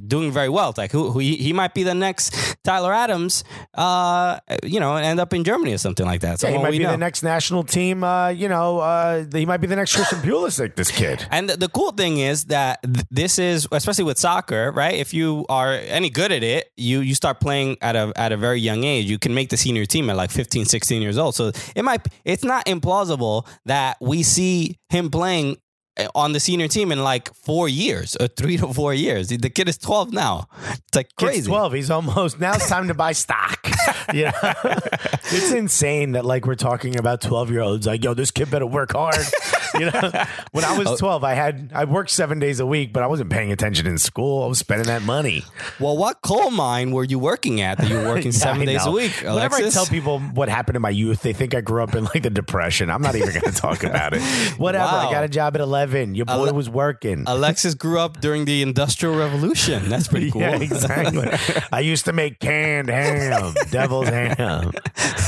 doing 0.07 0.31
very 0.31 0.49
well. 0.49 0.73
Like 0.77 0.91
who, 0.91 1.11
who 1.11 1.19
he, 1.19 1.53
might 1.53 1.73
be 1.73 1.83
the 1.83 1.95
next 1.95 2.57
Tyler 2.63 2.93
Adams, 2.93 3.43
uh, 3.73 4.39
you 4.63 4.79
know, 4.79 4.95
and 4.95 5.05
end 5.05 5.19
up 5.19 5.33
in 5.33 5.43
Germany 5.43 5.73
or 5.73 5.77
something 5.77 6.05
like 6.05 6.21
that. 6.21 6.41
Yeah, 6.43 6.51
he 6.51 6.57
might 6.57 6.71
be 6.71 6.79
know. 6.79 6.91
the 6.91 6.97
next 6.97 7.23
national 7.23 7.63
team. 7.63 8.03
Uh, 8.03 8.29
you 8.29 8.47
know, 8.47 8.79
uh, 8.79 9.25
he 9.33 9.45
might 9.45 9.57
be 9.57 9.67
the 9.67 9.75
next 9.75 9.95
Christian 9.95 10.19
Pulisic. 10.19 10.75
This 10.75 10.91
kid. 10.91 11.25
And 11.31 11.49
the, 11.49 11.57
the 11.57 11.69
cool 11.69 11.91
thing 11.91 12.17
is 12.19 12.45
that 12.45 12.81
th- 12.83 13.05
this 13.09 13.39
is, 13.39 13.67
especially 13.71 14.03
with 14.03 14.17
soccer, 14.17 14.71
right? 14.71 14.93
If 14.93 15.13
you 15.13 15.45
are 15.49 15.73
any 15.73 16.09
good 16.09 16.31
at 16.31 16.43
it, 16.43 16.71
you 16.77 16.99
you 16.99 17.15
start 17.15 17.39
playing 17.39 17.77
at 17.81 17.95
a 17.95 18.13
at 18.15 18.31
a 18.31 18.37
very 18.37 18.59
young 18.59 18.83
age. 18.83 19.05
You 19.05 19.19
can 19.19 19.33
make 19.33 19.49
the 19.49 19.57
senior 19.57 19.85
team 19.85 20.09
at 20.09 20.15
like 20.15 20.31
15, 20.31 20.65
16 20.65 21.01
years 21.01 21.17
old. 21.17 21.35
So 21.35 21.51
it 21.75 21.83
might 21.83 22.07
it's 22.25 22.43
not 22.43 22.65
implausible 22.65 23.47
that 23.65 23.97
we 24.01 24.23
see 24.23 24.77
him 24.89 25.09
playing 25.09 25.57
Uh, 25.97 26.07
on 26.15 26.33
the 26.33 26.39
senior 26.39 26.67
team 26.67 26.91
in 26.91 27.03
like 27.03 27.33
four 27.33 27.67
years 27.69 28.15
or 28.19 28.27
three 28.27 28.57
to 28.57 28.73
four 28.73 28.93
years. 28.93 29.29
The 29.29 29.49
kid 29.49 29.67
is 29.69 29.77
12 29.77 30.13
now. 30.13 30.47
It's 30.69 30.95
like 30.95 31.15
Kid's 31.15 31.31
crazy. 31.31 31.47
12. 31.47 31.73
He's 31.73 31.91
almost 31.91 32.39
now 32.39 32.53
it's 32.53 32.69
time 32.69 32.87
to 32.87 32.93
buy 32.93 33.13
stock. 33.13 33.67
Yeah. 34.13 34.31
it's 34.63 35.51
insane 35.51 36.13
that 36.13 36.23
like 36.23 36.45
we're 36.45 36.55
talking 36.55 36.97
about 36.97 37.19
12 37.21 37.51
year 37.51 37.61
olds 37.61 37.87
like, 37.87 38.03
yo, 38.03 38.13
this 38.13 38.31
kid 38.31 38.49
better 38.49 38.65
work 38.65 38.93
hard. 38.93 39.17
You 39.73 39.91
know, 39.91 40.11
when 40.51 40.63
I 40.63 40.77
was 40.77 40.97
12, 40.97 41.23
I 41.25 41.33
had 41.33 41.71
I 41.73 41.83
worked 41.83 42.09
seven 42.11 42.39
days 42.39 42.61
a 42.61 42.65
week, 42.65 42.93
but 42.93 43.03
I 43.03 43.07
wasn't 43.07 43.29
paying 43.29 43.51
attention 43.51 43.85
in 43.85 43.97
school. 43.97 44.43
I 44.43 44.47
was 44.47 44.59
spending 44.59 44.87
that 44.87 45.01
money. 45.01 45.43
Well, 45.79 45.97
what 45.97 46.21
coal 46.21 46.51
mine 46.51 46.91
were 46.91 47.03
you 47.03 47.19
working 47.19 47.59
at 47.59 47.79
that 47.79 47.89
you 47.89 47.97
were 47.97 48.05
working 48.15 48.31
seven 48.31 48.65
days 48.65 48.85
a 48.85 48.91
week? 48.91 49.23
Alexis? 49.23 49.33
Whenever 49.35 49.55
I 49.55 49.69
tell 49.71 49.85
people 49.85 50.19
what 50.19 50.47
happened 50.47 50.77
in 50.77 50.81
my 50.81 50.89
youth, 50.89 51.21
they 51.21 51.33
think 51.33 51.53
I 51.53 51.59
grew 51.61 51.83
up 51.83 51.93
in 51.93 52.05
like 52.05 52.23
the 52.23 52.29
depression. 52.29 52.89
I'm 52.89 53.01
not 53.01 53.15
even 53.15 53.29
going 53.29 53.41
to 53.41 53.51
talk 53.51 53.83
about 53.83 54.13
it. 54.13 54.21
Whatever. 54.57 54.85
Wow. 54.85 55.09
I 55.09 55.11
got 55.11 55.23
a 55.25 55.29
job 55.29 55.55
at 55.55 55.61
11. 55.61 55.86
Your 56.15 56.25
boy 56.25 56.47
Ale- 56.47 56.53
was 56.53 56.69
working. 56.69 57.23
Alexis 57.27 57.73
grew 57.75 57.99
up 57.99 58.19
during 58.21 58.45
the 58.45 58.61
Industrial 58.61 59.15
Revolution. 59.15 59.89
That's 59.89 60.07
pretty 60.07 60.31
cool. 60.31 60.41
Yeah, 60.41 60.55
exactly. 60.57 61.27
I 61.71 61.79
used 61.79 62.05
to 62.05 62.13
make 62.13 62.39
canned 62.39 62.89
ham, 62.89 63.53
devil's 63.71 64.09
ham. 64.09 64.71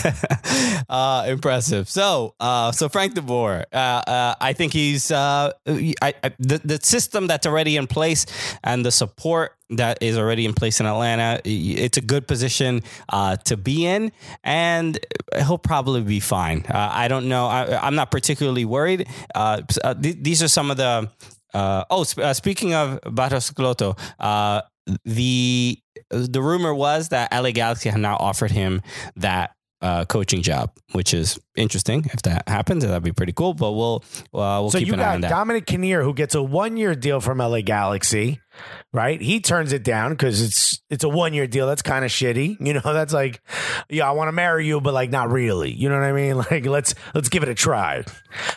uh, 0.89 1.25
impressive. 1.27 1.89
So, 1.89 2.35
uh, 2.39 2.71
so 2.71 2.89
Frank 2.89 3.13
De 3.15 3.21
Boer, 3.21 3.65
uh, 3.73 3.75
uh, 3.75 4.35
I 4.39 4.53
think 4.53 4.73
he's 4.73 5.11
uh, 5.11 5.51
I, 5.67 6.13
I, 6.23 6.31
the 6.39 6.61
the 6.63 6.79
system 6.81 7.27
that's 7.27 7.45
already 7.45 7.77
in 7.77 7.87
place 7.87 8.25
and 8.63 8.85
the 8.85 8.91
support 8.91 9.55
that 9.71 10.01
is 10.01 10.17
already 10.17 10.45
in 10.45 10.53
place 10.53 10.79
in 10.79 10.85
Atlanta. 10.85 11.39
It's 11.45 11.97
a 11.97 12.01
good 12.01 12.27
position 12.27 12.81
uh, 13.09 13.35
to 13.45 13.57
be 13.57 13.85
in, 13.85 14.11
and 14.43 14.97
he'll 15.37 15.57
probably 15.57 16.01
be 16.01 16.19
fine. 16.19 16.65
Uh, 16.67 16.89
I 16.91 17.07
don't 17.07 17.29
know. 17.29 17.45
I, 17.47 17.77
I'm 17.85 17.95
not 17.95 18.11
particularly 18.11 18.65
worried. 18.65 19.07
Uh, 19.35 19.61
uh, 19.83 19.93
th- 19.93 20.17
these 20.21 20.41
are 20.43 20.47
some 20.47 20.71
of 20.71 20.77
the. 20.77 21.09
Uh, 21.53 21.83
oh, 21.89 22.03
sp- 22.05 22.19
uh, 22.19 22.33
speaking 22.33 22.73
of 22.73 22.99
Barros 23.11 23.51
Schelotto, 23.51 23.97
uh, 24.19 24.61
the 25.05 25.79
the 26.09 26.41
rumor 26.41 26.73
was 26.73 27.09
that 27.09 27.31
LA 27.31 27.51
Galaxy 27.51 27.89
had 27.89 27.99
now 28.01 28.15
offered 28.17 28.51
him 28.51 28.81
that 29.17 29.51
uh, 29.81 30.03
coaching 30.05 30.41
job, 30.41 30.71
which 30.91 31.13
is 31.13 31.39
interesting. 31.55 32.05
If 32.11 32.21
that 32.23 32.47
happens, 32.49 32.83
that'd 32.83 33.01
be 33.03 33.11
pretty 33.13 33.33
cool. 33.33 33.53
But 33.53 33.71
we'll 33.71 34.03
uh, 34.33 34.59
we'll 34.61 34.71
So 34.71 34.79
keep 34.79 34.87
you 34.89 34.93
an 34.95 34.99
eye 34.99 35.03
got 35.03 35.15
on 35.15 35.21
that. 35.21 35.29
Dominic 35.29 35.65
Kinnear, 35.65 36.03
who 36.03 36.13
gets 36.13 36.35
a 36.35 36.41
one 36.43 36.75
year 36.77 36.95
deal 36.95 37.21
from 37.21 37.37
LA 37.37 37.61
Galaxy, 37.61 38.39
right? 38.93 39.21
He 39.21 39.39
turns 39.39 39.73
it 39.73 39.83
down 39.83 40.11
because 40.11 40.41
it's 40.41 40.81
it's 40.89 41.03
a 41.03 41.09
one 41.09 41.33
year 41.33 41.47
deal. 41.47 41.67
That's 41.67 41.81
kind 41.81 42.03
of 42.05 42.11
shitty. 42.11 42.57
You 42.69 42.73
know, 42.73 42.81
that's 42.83 43.13
like, 43.13 43.41
yeah, 43.89 44.07
I 44.07 44.11
want 44.11 44.27
to 44.27 44.31
marry 44.31 44.67
you, 44.67 44.79
but 44.79 44.93
like 44.93 45.09
not 45.09 45.31
really. 45.31 45.71
You 45.71 45.89
know 45.89 45.95
what 45.95 46.03
I 46.03 46.11
mean? 46.13 46.37
Like 46.51 46.65
let's 46.65 46.93
let's 47.15 47.29
give 47.29 47.41
it 47.43 47.49
a 47.49 47.55
try. 47.55 48.03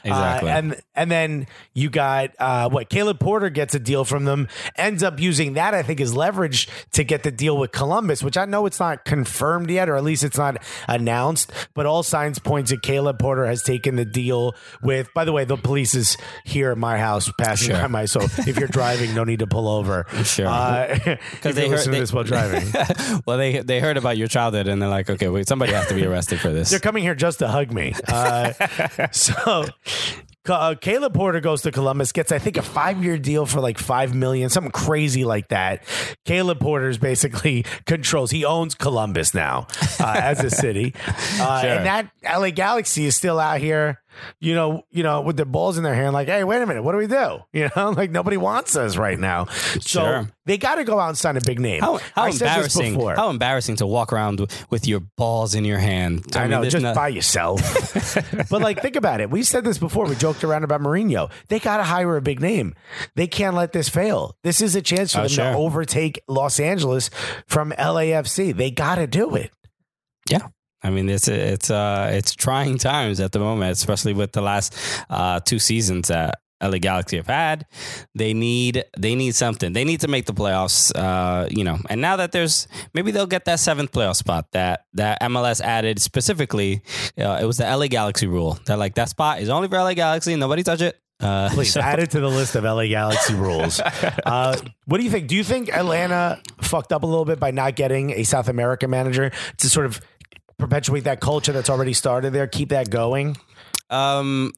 Exactly. 0.04 0.50
Uh, 0.50 0.56
and 0.58 0.80
and 0.94 1.10
then 1.10 1.46
you 1.72 1.88
got 1.90 2.30
uh, 2.38 2.68
what 2.68 2.88
Caleb 2.90 3.20
Porter 3.20 3.48
gets 3.50 3.74
a 3.74 3.78
deal 3.78 4.04
from 4.04 4.24
them, 4.24 4.48
ends 4.76 5.02
up 5.02 5.18
using 5.20 5.54
that 5.54 5.74
I 5.74 5.82
think 5.82 6.00
as 6.00 6.14
leverage 6.14 6.68
to 6.92 7.04
get 7.04 7.22
the 7.22 7.30
deal 7.30 7.56
with 7.56 7.72
Columbus, 7.72 8.22
which 8.22 8.36
I 8.36 8.44
know 8.44 8.66
it's 8.66 8.80
not 8.80 9.04
confirmed 9.04 9.70
yet, 9.70 9.88
or 9.88 9.96
at 9.96 10.04
least 10.04 10.24
it's 10.24 10.36
not 10.38 10.62
announced. 10.88 11.50
But 11.74 11.86
all 11.86 12.02
signs 12.02 12.38
point 12.38 12.68
to 12.68 12.78
Caleb 12.78 13.18
Porter 13.18 13.46
has 13.46 13.62
taken 13.62 13.96
the 13.96 14.04
deal 14.04 14.54
with. 14.82 15.08
By 15.14 15.24
the 15.24 15.32
way, 15.32 15.44
the 15.44 15.56
police 15.56 15.94
is 15.94 16.16
here 16.44 16.70
at 16.72 16.78
my 16.78 16.98
house 16.98 17.30
passing 17.38 17.68
Sure. 17.70 17.80
by 17.82 17.86
my. 17.88 18.04
So 18.06 18.20
if 18.22 18.58
you're 18.58 18.68
driving, 18.68 19.14
no 19.14 19.24
need 19.24 19.38
to 19.40 19.46
pull 19.46 19.68
over. 19.68 19.91
Sure. 20.24 20.88
because 20.92 21.18
Because 21.32 21.54
they 21.54 21.68
listen 21.68 21.92
to 21.92 22.00
this 22.00 22.12
while 22.12 22.24
driving. 22.24 22.66
well, 23.26 23.38
they 23.38 23.60
they 23.60 23.80
heard 23.80 23.96
about 23.96 24.16
your 24.16 24.28
childhood 24.28 24.68
and 24.68 24.80
they're 24.80 24.88
like, 24.88 25.08
okay, 25.10 25.28
wait, 25.28 25.48
somebody 25.48 25.72
has 25.72 25.86
to 25.88 25.94
be 25.94 26.04
arrested 26.06 26.40
for 26.40 26.50
this. 26.52 26.70
They're 26.70 26.80
coming 26.80 27.02
here 27.02 27.14
just 27.14 27.38
to 27.40 27.48
hug 27.48 27.72
me. 27.72 27.94
Uh, 28.08 28.52
so. 29.12 29.64
Uh, 30.48 30.74
Caleb 30.74 31.14
Porter 31.14 31.38
goes 31.38 31.62
to 31.62 31.70
Columbus, 31.70 32.10
gets 32.10 32.32
I 32.32 32.40
think 32.40 32.56
a 32.56 32.62
five-year 32.62 33.16
deal 33.16 33.46
for 33.46 33.60
like 33.60 33.78
five 33.78 34.12
million, 34.12 34.50
something 34.50 34.72
crazy 34.72 35.24
like 35.24 35.46
that. 35.48 35.84
Caleb 36.24 36.58
Porter's 36.58 36.98
basically 36.98 37.64
controls; 37.86 38.32
he 38.32 38.44
owns 38.44 38.74
Columbus 38.74 39.34
now 39.34 39.68
uh, 40.00 40.16
as 40.20 40.42
a 40.42 40.50
city, 40.50 40.94
uh, 41.06 41.60
Sure. 41.60 41.70
and 41.70 41.86
that 41.86 42.10
LA 42.24 42.50
Galaxy 42.50 43.04
is 43.06 43.14
still 43.14 43.38
out 43.38 43.60
here, 43.60 44.01
you 44.40 44.54
know, 44.54 44.84
you 44.90 45.02
know, 45.02 45.20
with 45.20 45.36
their 45.36 45.46
balls 45.46 45.76
in 45.78 45.84
their 45.84 45.94
hand, 45.94 46.12
like, 46.12 46.28
hey, 46.28 46.44
wait 46.44 46.60
a 46.62 46.66
minute, 46.66 46.82
what 46.82 46.92
do 46.92 46.98
we 46.98 47.06
do? 47.06 47.40
You 47.52 47.68
know, 47.76 47.90
like 47.90 48.10
nobody 48.10 48.36
wants 48.36 48.76
us 48.76 48.96
right 48.96 49.18
now, 49.18 49.44
so 49.46 49.80
Sure. 50.00 50.28
they 50.46 50.58
got 50.58 50.76
to 50.76 50.84
go 50.84 50.98
out 50.98 51.10
and 51.10 51.18
sign 51.18 51.36
a 51.36 51.40
big 51.40 51.60
name. 51.60 51.80
How, 51.80 51.98
how 52.14 52.24
I 52.24 52.28
embarrassing! 52.30 52.98
How 53.00 53.30
embarrassing 53.30 53.76
to 53.76 53.86
walk 53.86 54.12
around 54.12 54.40
with, 54.40 54.70
with 54.70 54.86
your 54.88 55.00
balls 55.00 55.54
in 55.54 55.64
your 55.64 55.78
hand. 55.78 56.24
I, 56.34 56.42
mean, 56.42 56.50
know, 56.50 56.64
just 56.64 56.82
no- 56.82 56.94
by 56.94 57.08
yourself. 57.08 57.60
but 58.50 58.60
like, 58.62 58.80
think 58.82 58.96
about 58.96 59.20
it. 59.20 59.30
We 59.30 59.42
said 59.42 59.64
this 59.64 59.78
before. 59.78 60.06
We 60.06 60.14
joked 60.16 60.42
around 60.44 60.64
about 60.64 60.80
Mourinho. 60.80 61.30
They 61.48 61.58
got 61.58 61.76
to 61.78 61.82
hire 61.84 62.16
a 62.16 62.22
big 62.22 62.40
name. 62.40 62.74
They 63.14 63.26
can't 63.26 63.54
let 63.54 63.72
this 63.72 63.88
fail. 63.88 64.36
This 64.42 64.60
is 64.60 64.74
a 64.74 64.82
chance 64.82 65.12
for 65.12 65.20
Oh, 65.20 65.22
them 65.22 65.30
sure. 65.30 65.52
to 65.52 65.56
overtake 65.56 66.20
Los 66.28 66.58
Angeles 66.58 67.10
from 67.46 67.70
LAFC. 67.72 68.56
They 68.56 68.70
got 68.70 68.96
to 68.96 69.06
do 69.06 69.34
it. 69.36 69.50
Yeah. 70.28 70.48
I 70.82 70.90
mean, 70.90 71.08
it's 71.08 71.28
it's 71.28 71.70
uh 71.70 72.10
it's 72.12 72.34
trying 72.34 72.78
times 72.78 73.20
at 73.20 73.32
the 73.32 73.38
moment, 73.38 73.72
especially 73.72 74.14
with 74.14 74.32
the 74.32 74.42
last 74.42 74.76
uh, 75.08 75.40
two 75.40 75.58
seasons 75.58 76.08
that 76.08 76.40
LA 76.62 76.78
Galaxy 76.78 77.16
have 77.16 77.26
had. 77.26 77.66
They 78.14 78.34
need 78.34 78.84
they 78.98 79.14
need 79.14 79.34
something. 79.34 79.72
They 79.72 79.84
need 79.84 80.00
to 80.00 80.08
make 80.08 80.26
the 80.26 80.34
playoffs. 80.34 80.92
Uh, 80.94 81.48
you 81.50 81.64
know, 81.64 81.78
and 81.88 82.00
now 82.00 82.16
that 82.16 82.32
there's 82.32 82.68
maybe 82.94 83.10
they'll 83.10 83.26
get 83.26 83.44
that 83.46 83.60
seventh 83.60 83.92
playoff 83.92 84.16
spot 84.16 84.46
that 84.52 84.86
that 84.94 85.20
MLS 85.22 85.60
added 85.60 86.00
specifically. 86.00 86.82
Uh, 87.18 87.38
it 87.42 87.44
was 87.46 87.58
the 87.58 87.64
LA 87.64 87.88
Galaxy 87.88 88.26
rule 88.26 88.58
that 88.66 88.78
like 88.78 88.94
that 88.94 89.08
spot 89.08 89.40
is 89.40 89.48
only 89.48 89.68
for 89.68 89.76
LA 89.76 89.94
Galaxy. 89.94 90.34
Nobody 90.36 90.62
touch 90.62 90.80
it. 90.80 90.98
Uh, 91.20 91.48
Please 91.50 91.72
so- 91.72 91.80
add 91.80 92.00
it 92.00 92.10
to 92.10 92.20
the 92.20 92.28
list 92.28 92.56
of 92.56 92.64
LA 92.64 92.86
Galaxy 92.86 93.34
rules. 93.34 93.80
Uh, 94.24 94.56
what 94.86 94.98
do 94.98 95.04
you 95.04 95.10
think? 95.10 95.28
Do 95.28 95.36
you 95.36 95.44
think 95.44 95.68
Atlanta 95.68 96.40
fucked 96.60 96.92
up 96.92 97.02
a 97.02 97.06
little 97.06 97.24
bit 97.24 97.38
by 97.38 97.50
not 97.50 97.76
getting 97.76 98.10
a 98.10 98.24
South 98.24 98.48
American 98.48 98.88
manager 98.90 99.30
to 99.58 99.68
sort 99.68 99.86
of 99.86 100.00
perpetuate 100.62 101.04
that 101.04 101.20
culture 101.20 101.52
that's 101.52 101.68
already 101.70 101.92
started 101.92 102.32
there, 102.32 102.46
keep 102.46 102.68
that 102.70 102.88
going. 102.90 103.36
um 103.90 104.52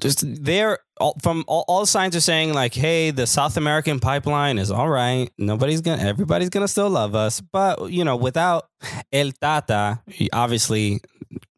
just 0.00 0.24
there 0.44 0.78
all, 1.00 1.14
from 1.22 1.44
all, 1.46 1.64
all 1.68 1.86
signs 1.86 2.16
are 2.16 2.20
saying 2.20 2.52
like 2.52 2.74
hey 2.74 3.12
the 3.12 3.24
south 3.24 3.56
american 3.56 4.00
pipeline 4.00 4.58
is 4.58 4.68
all 4.68 4.88
right 4.88 5.30
nobody's 5.38 5.80
gonna 5.80 6.02
everybody's 6.02 6.48
gonna 6.48 6.66
still 6.66 6.90
love 6.90 7.14
us 7.14 7.40
but 7.40 7.88
you 7.96 8.02
know 8.02 8.16
without 8.16 8.68
el 9.12 9.30
tata 9.40 10.00
obviously 10.32 10.98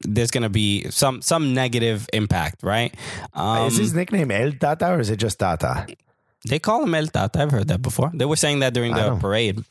there's 0.03 0.31
gonna 0.31 0.51
be 0.51 0.85
some 0.91 1.23
some 1.23 1.55
negative 1.55 2.07
impact 2.13 2.63
right 2.63 2.95
um, 3.33 3.69
is 3.69 3.79
his 3.79 3.95
nickname 3.95 4.31
El 4.31 4.53
Tata 4.53 4.91
or 4.93 5.01
is 5.01 5.09
it 5.09 5.17
just 5.17 5.39
Tata? 5.39 5.87
they 6.51 6.59
call 6.59 6.83
him 6.85 6.95
el 6.95 7.07
tata 7.07 7.41
i've 7.41 7.51
heard 7.51 7.69
that 7.69 7.81
before 7.81 8.11
they 8.13 8.27
were 8.27 8.37
saying 8.45 8.59
that 8.61 8.75
during 8.75 8.93
the 8.93 9.17
parade 9.17 9.65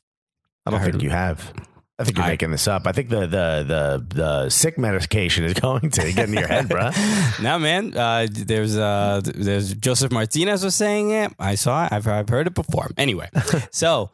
I 0.65 0.71
don't 0.71 0.79
I 0.79 0.83
heard 0.83 0.93
think 0.93 1.03
you 1.03 1.11
have. 1.11 1.53
I 2.01 2.03
think 2.03 2.17
you're 2.17 2.25
I- 2.25 2.29
making 2.29 2.51
this 2.51 2.67
up. 2.67 2.87
I 2.87 2.91
think 2.91 3.09
the 3.09 3.21
the 3.21 3.63
the 3.67 4.05
the 4.15 4.49
sick 4.49 4.77
medication 4.77 5.45
is 5.45 5.53
going 5.67 5.89
to 5.91 6.11
get 6.11 6.27
in 6.29 6.33
your 6.33 6.47
head, 6.47 6.67
bro. 6.67 6.89
no 7.41 7.57
man 7.59 7.95
uh, 7.95 8.27
there's 8.29 8.77
uh 8.77 9.21
there's 9.23 9.73
Josef 9.75 10.11
martinez 10.11 10.63
was 10.63 10.75
saying 10.75 11.11
it 11.11 11.31
i 11.39 11.55
saw 11.55 11.85
it 11.85 11.91
i've, 11.91 12.07
I've 12.07 12.29
heard 12.29 12.47
it 12.47 12.53
before 12.53 12.89
anyway 12.97 13.29
so 13.71 14.09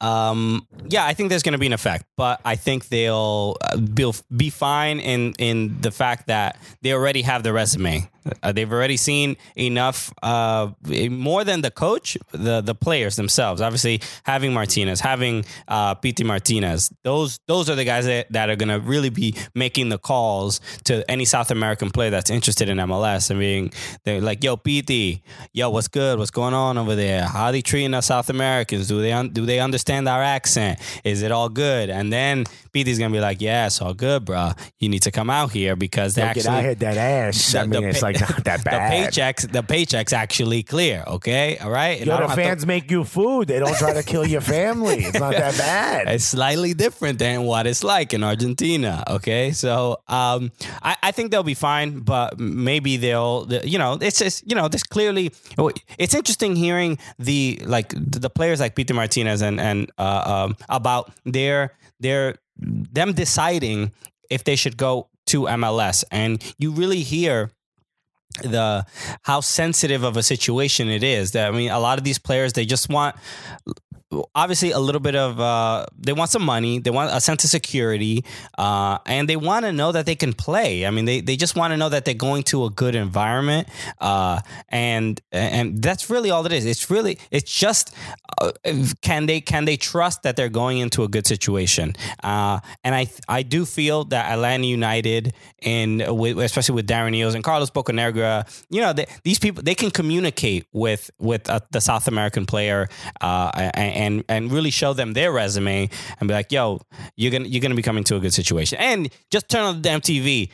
um 0.00 0.66
yeah 0.88 1.04
i 1.04 1.14
think 1.14 1.28
there's 1.28 1.42
gonna 1.42 1.58
be 1.58 1.66
an 1.66 1.72
effect 1.72 2.04
but 2.16 2.40
i 2.44 2.56
think 2.56 2.88
they'll 2.88 3.56
uh, 3.60 3.76
be, 3.76 4.10
be 4.34 4.50
fine 4.50 5.00
in 5.00 5.32
in 5.38 5.80
the 5.80 5.90
fact 5.90 6.26
that 6.28 6.58
they 6.82 6.92
already 6.92 7.22
have 7.22 7.42
the 7.42 7.52
resume 7.52 8.08
uh, 8.42 8.52
they've 8.52 8.70
already 8.72 8.96
seen 8.96 9.36
enough 9.56 10.12
uh 10.22 10.70
more 11.10 11.44
than 11.44 11.60
the 11.60 11.70
coach 11.70 12.16
the 12.32 12.60
the 12.60 12.74
players 12.74 13.16
themselves. 13.16 13.60
Obviously 13.60 14.00
having 14.24 14.52
martinez 14.52 15.00
having 15.00 15.44
uh 15.68 15.94
Pity 15.94 16.24
martinez 16.24 16.90
those 17.02 17.38
those 17.46 17.68
are 17.70 17.74
the 17.74 17.84
guys 17.84 18.06
that, 18.06 18.30
that 18.32 18.50
are 18.50 18.56
gonna 18.56 18.78
really 18.78 19.10
be 19.10 19.34
making 19.54 19.88
the 19.88 19.98
calls 19.98 20.60
to 20.84 21.08
any 21.10 21.24
south 21.24 21.50
american 21.50 21.90
player 21.90 22.10
that's 22.10 22.30
interested 22.30 22.68
in 22.68 22.78
mls 22.78 23.30
and 23.30 23.38
being 23.40 23.72
they're 24.04 24.20
like 24.20 24.42
yo 24.44 24.56
Pity 24.56 25.22
yo 25.52 25.70
what's 25.70 25.88
good? 25.88 26.18
What's 26.18 26.30
going 26.30 26.54
on 26.54 26.78
over 26.78 26.94
there? 26.94 27.24
How 27.26 27.46
are 27.46 27.52
they 27.52 27.62
treating 27.62 27.94
us 27.94 28.06
south 28.06 28.30
americans? 28.30 28.88
Do 28.88 29.00
they 29.00 29.12
un- 29.12 29.30
do 29.30 29.46
they 29.46 29.60
understand 29.60 30.08
our 30.08 30.22
accent? 30.22 30.78
Is 31.04 31.22
it 31.22 31.30
all 31.32 31.48
good? 31.48 31.90
And 31.90 32.12
then 32.12 32.44
Pity's 32.72 32.98
gonna 32.98 33.12
be 33.12 33.20
like 33.20 33.40
yeah 33.40 33.66
it's 33.66 33.80
all 33.80 33.94
good 33.94 34.24
bro 34.24 34.52
you 34.78 34.88
need 34.88 35.02
to 35.02 35.10
come 35.10 35.30
out 35.30 35.52
here 35.52 35.76
because 35.76 36.14
they 36.14 36.22
Yo, 36.22 36.28
actually 36.28 36.42
get 36.42 36.52
out 36.52 36.62
here, 36.62 36.74
that 36.74 36.96
ass. 36.96 37.54
I 37.54 37.62
mean, 37.66 37.70
the 37.82 37.88
it's 37.88 38.00
pay- 38.00 38.06
like 38.20 38.30
not 38.30 38.44
that 38.44 38.64
bad. 38.64 38.74
the 39.14 39.20
paychecks 39.20 39.50
the 39.52 39.62
paychecks 39.62 40.12
actually 40.12 40.62
clear 40.62 41.04
okay 41.06 41.58
all 41.58 41.70
right 41.70 41.98
And 41.98 42.06
Yo, 42.06 42.16
the 42.16 42.22
have 42.28 42.36
to- 42.36 42.42
fans 42.42 42.66
make 42.66 42.90
you 42.90 43.04
food. 43.04 43.48
They 43.48 43.58
don't 43.58 43.76
try 43.76 43.92
to 43.94 44.02
kill 44.02 44.26
your 44.26 44.40
family. 44.40 45.04
It's 45.04 45.18
not 45.18 45.32
that 45.32 45.56
bad. 45.58 46.08
it's 46.08 46.24
slightly 46.24 46.74
different 46.74 47.18
than 47.18 47.42
what 47.44 47.66
it's 47.66 47.82
like 47.84 48.12
in 48.14 48.22
Argentina. 48.24 49.02
Okay, 49.08 49.52
so 49.52 49.98
um, 50.08 50.50
I, 50.82 50.96
I 51.02 51.10
think 51.12 51.30
they'll 51.30 51.42
be 51.42 51.54
fine, 51.54 52.00
but 52.00 52.38
maybe 52.38 52.96
they'll, 52.96 53.46
you 53.64 53.78
know, 53.78 53.98
it's 54.00 54.18
just, 54.18 54.48
you 54.48 54.54
know, 54.56 54.68
this 54.68 54.82
clearly, 54.82 55.32
it's 55.98 56.14
interesting 56.14 56.56
hearing 56.56 56.98
the 57.18 57.60
like 57.64 57.92
the 57.96 58.30
players 58.30 58.60
like 58.60 58.74
Pity 58.76 58.92
Martinez 58.94 59.42
and 59.42 59.60
and 59.60 59.90
uh, 59.98 60.22
um, 60.44 60.56
about 60.68 61.10
their 61.24 61.72
their 62.00 62.36
them 62.58 63.12
deciding 63.12 63.92
if 64.30 64.44
they 64.44 64.56
should 64.56 64.76
go 64.76 65.08
to 65.26 65.42
MLS, 65.42 66.04
and 66.10 66.42
you 66.58 66.70
really 66.72 67.00
hear 67.02 67.50
the 68.42 68.84
how 69.22 69.40
sensitive 69.40 70.02
of 70.02 70.16
a 70.16 70.22
situation 70.22 70.88
it 70.88 71.04
is 71.04 71.32
that 71.32 71.48
I 71.48 71.56
mean 71.56 71.70
a 71.70 71.78
lot 71.78 71.98
of 71.98 72.04
these 72.04 72.18
players 72.18 72.52
they 72.54 72.64
just 72.66 72.88
want 72.88 73.14
obviously 74.34 74.70
a 74.70 74.78
little 74.78 75.00
bit 75.00 75.16
of 75.16 75.40
uh, 75.40 75.86
they 75.98 76.12
want 76.12 76.30
some 76.30 76.42
money 76.42 76.78
they 76.78 76.90
want 76.90 77.10
a 77.12 77.20
sense 77.20 77.44
of 77.44 77.50
security 77.50 78.24
uh, 78.58 78.98
and 79.06 79.28
they 79.28 79.36
want 79.36 79.64
to 79.64 79.72
know 79.72 79.92
that 79.92 80.06
they 80.06 80.16
can 80.16 80.32
play. 80.32 80.86
I 80.86 80.90
mean 80.90 81.04
they, 81.04 81.20
they 81.20 81.36
just 81.36 81.56
want 81.56 81.72
to 81.72 81.76
know 81.76 81.88
that 81.88 82.04
they're 82.04 82.14
going 82.14 82.42
to 82.44 82.64
a 82.64 82.70
good 82.70 82.94
environment 82.94 83.68
uh, 84.00 84.40
and 84.68 85.20
and 85.32 85.82
that's 85.82 86.10
really 86.10 86.30
all 86.30 86.44
it 86.46 86.52
is. 86.52 86.66
It's 86.66 86.90
really 86.90 87.18
it's 87.30 87.50
just 87.52 87.94
uh, 88.40 88.52
can 89.00 89.26
they 89.26 89.40
can 89.40 89.64
they 89.64 89.76
trust 89.76 90.22
that 90.22 90.36
they're 90.36 90.48
going 90.48 90.78
into 90.78 91.02
a 91.02 91.08
good 91.08 91.26
situation? 91.26 91.94
Uh, 92.22 92.60
and 92.82 92.94
i 92.94 93.06
i 93.28 93.42
do 93.42 93.64
feel 93.64 94.04
that 94.04 94.30
atlanta 94.32 94.66
united 94.66 95.32
and 95.62 96.02
with, 96.18 96.38
especially 96.38 96.74
with 96.74 96.86
darren 96.86 97.16
Eales 97.16 97.34
and 97.34 97.42
carlos 97.42 97.70
bocanegra 97.70 98.44
you 98.70 98.80
know 98.80 98.92
they, 98.92 99.06
these 99.24 99.38
people 99.38 99.62
they 99.62 99.74
can 99.74 99.90
communicate 99.90 100.66
with 100.72 101.10
with 101.18 101.48
uh, 101.48 101.60
the 101.70 101.80
south 101.80 102.08
american 102.08 102.46
player 102.46 102.88
and, 103.20 104.03
and 104.04 104.24
and 104.28 104.52
really 104.52 104.70
show 104.70 104.92
them 104.92 105.12
their 105.12 105.32
resume 105.32 105.88
and 106.20 106.28
be 106.28 106.34
like, 106.34 106.52
"Yo, 106.52 106.80
you're 107.16 107.32
gonna 107.32 107.46
you're 107.46 107.60
gonna 107.60 107.74
be 107.74 107.82
coming 107.82 108.04
to 108.04 108.16
a 108.16 108.20
good 108.20 108.34
situation." 108.34 108.78
And 108.78 109.10
just 109.30 109.48
turn 109.48 109.64
on 109.64 109.76
the 109.76 109.80
damn 109.80 110.00
TV, 110.00 110.50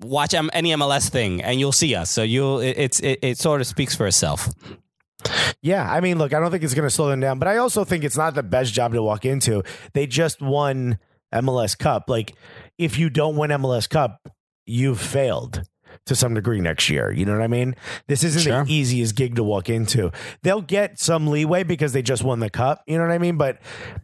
watch 0.00 0.34
any 0.34 0.70
MLS 0.70 1.08
thing, 1.08 1.42
and 1.42 1.60
you'll 1.60 1.72
see 1.72 1.94
us. 1.94 2.10
So 2.10 2.22
you'll 2.22 2.60
it, 2.60 2.76
it's 2.76 3.00
it, 3.00 3.18
it 3.22 3.38
sort 3.38 3.60
of 3.60 3.66
speaks 3.66 3.94
for 3.94 4.06
itself. 4.06 4.48
Yeah, 5.62 5.90
I 5.90 6.00
mean, 6.00 6.18
look, 6.18 6.32
I 6.32 6.40
don't 6.40 6.50
think 6.50 6.64
it's 6.64 6.72
going 6.72 6.88
to 6.88 6.94
slow 6.94 7.08
them 7.08 7.20
down, 7.20 7.38
but 7.38 7.46
I 7.46 7.58
also 7.58 7.84
think 7.84 8.04
it's 8.04 8.16
not 8.16 8.34
the 8.34 8.42
best 8.42 8.72
job 8.72 8.94
to 8.94 9.02
walk 9.02 9.26
into. 9.26 9.62
They 9.92 10.06
just 10.06 10.40
won 10.40 10.98
MLS 11.34 11.76
Cup. 11.76 12.08
Like, 12.08 12.34
if 12.78 12.98
you 12.98 13.10
don't 13.10 13.36
win 13.36 13.50
MLS 13.50 13.86
Cup, 13.86 14.30
you've 14.64 15.00
failed 15.00 15.62
to 16.06 16.14
some 16.16 16.34
degree 16.34 16.60
next 16.60 16.88
year. 16.90 17.12
You 17.12 17.24
know 17.24 17.32
what 17.32 17.42
I 17.42 17.46
mean? 17.46 17.76
This 18.08 18.24
isn't 18.24 18.42
Sure. 18.42 18.64
the 18.64 18.72
easiest 18.72 19.14
gig 19.14 19.36
to 19.36 19.44
walk 19.44 19.68
into. 19.68 20.10
They'll 20.42 20.62
get 20.62 20.98
some 20.98 21.26
leeway 21.28 21.62
because 21.62 21.92
they 21.92 22.02
just 22.02 22.24
won 22.24 22.40
the 22.40 22.50
cup. 22.50 22.82
You 22.86 22.98
know 22.98 23.04
what 23.04 23.12
I 23.12 23.18
mean? 23.18 23.36
But 23.36 23.58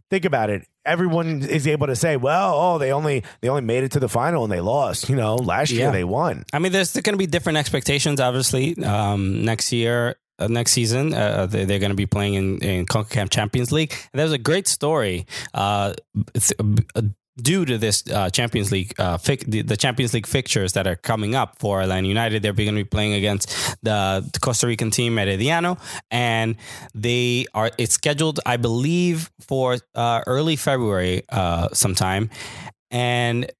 think 0.09 0.25
about 0.25 0.49
it. 0.49 0.65
Everyone 0.85 1.41
is 1.41 1.67
able 1.67 1.87
to 1.87 1.95
say, 1.97 2.15
"Well, 2.15 2.53
oh, 2.55 2.77
they 2.77 2.93
only 2.93 3.23
they 3.41 3.49
only 3.49 3.61
made 3.63 3.83
it 3.83 3.91
to 3.91 3.99
the 3.99 4.07
final 4.07 4.43
and 4.43 4.51
they 4.53 4.61
lost." 4.61 5.09
You 5.09 5.17
know, 5.17 5.35
last 5.35 5.69
year 5.71 5.91
they 5.91 6.05
won. 6.05 6.45
I 6.53 6.59
mean, 6.59 6.71
there's 6.71 6.93
going 6.93 7.13
to 7.13 7.17
be 7.17 7.27
different 7.27 7.57
expectations, 7.57 8.21
obviously. 8.21 8.81
Um, 8.81 9.43
next 9.43 9.73
year, 9.73 10.15
uh, 10.39 10.47
next 10.47 10.71
season, 10.71 11.13
uh, 11.13 11.45
they, 11.45 11.65
they're 11.65 11.79
going 11.79 11.89
to 11.91 11.95
be 11.95 12.05
playing 12.05 12.35
in, 12.35 12.59
in 12.63 12.85
CONCACAF 12.85 13.29
Champions 13.29 13.71
League. 13.73 13.91
And 14.13 14.19
there's 14.19 14.31
a 14.31 14.37
great 14.37 14.67
story 14.69 15.25
uh, 15.53 15.93
uh, 16.95 17.01
due 17.37 17.65
to 17.65 17.77
this 17.77 18.03
uh, 18.09 18.29
Champions 18.29 18.71
League, 18.71 18.93
uh, 18.99 19.17
the, 19.17 19.61
the 19.61 19.77
Champions 19.77 20.13
League 20.13 20.27
fixtures 20.27 20.73
that 20.73 20.87
are 20.87 20.95
coming 20.95 21.35
up 21.35 21.59
for 21.59 21.81
Atlanta 21.81 22.07
United. 22.07 22.41
They're 22.41 22.53
going 22.53 22.69
to 22.69 22.83
be 22.83 22.83
playing 22.83 23.13
against 23.13 23.49
the, 23.83 24.27
Costa 24.41 24.67
Rican 24.67 24.91
team 24.91 25.15
Herediano, 25.15 25.79
and 26.09 26.55
they 26.93 27.45
are. 27.53 27.71
It's 27.77 27.93
scheduled, 27.93 28.39
I 28.45 28.57
believe, 28.57 29.29
for 29.41 29.77
uh, 29.95 30.21
early 30.25 30.55
February 30.55 31.23
uh, 31.29 31.69
sometime, 31.73 32.29
and 32.91 33.51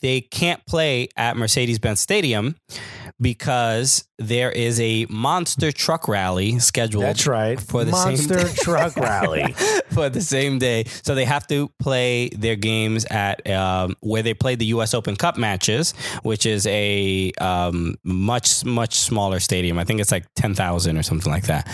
they 0.00 0.20
can't 0.20 0.64
play 0.66 1.08
at 1.16 1.36
Mercedes 1.36 1.78
Benz 1.78 2.00
Stadium 2.00 2.54
because 3.20 4.04
there 4.18 4.50
is 4.50 4.80
a 4.80 5.06
monster 5.08 5.72
truck 5.72 6.08
rally 6.08 6.58
scheduled. 6.58 7.04
That's 7.04 7.26
right. 7.26 7.60
For 7.60 7.84
the 7.84 7.90
Monster 7.92 8.38
same 8.38 8.46
day. 8.46 8.54
truck 8.62 8.96
rally. 8.96 9.52
for 9.90 10.08
the 10.08 10.20
same 10.20 10.58
day. 10.58 10.84
So 11.02 11.14
they 11.14 11.24
have 11.24 11.46
to 11.48 11.70
play 11.78 12.28
their 12.30 12.56
games 12.56 13.04
at 13.06 13.48
um, 13.50 13.96
where 14.00 14.22
they 14.22 14.34
play 14.34 14.54
the 14.54 14.66
U.S. 14.66 14.94
Open 14.94 15.16
Cup 15.16 15.36
matches, 15.36 15.92
which 16.22 16.46
is 16.46 16.66
a 16.66 17.32
um, 17.40 17.96
much 18.04 18.64
much 18.64 18.94
smaller 18.94 19.40
stadium. 19.40 19.78
I 19.78 19.84
think 19.84 20.00
it's 20.00 20.12
like 20.12 20.26
ten 20.34 20.54
thousand 20.54 20.98
or 20.98 21.02
something 21.02 21.30
like 21.30 21.44
that. 21.44 21.68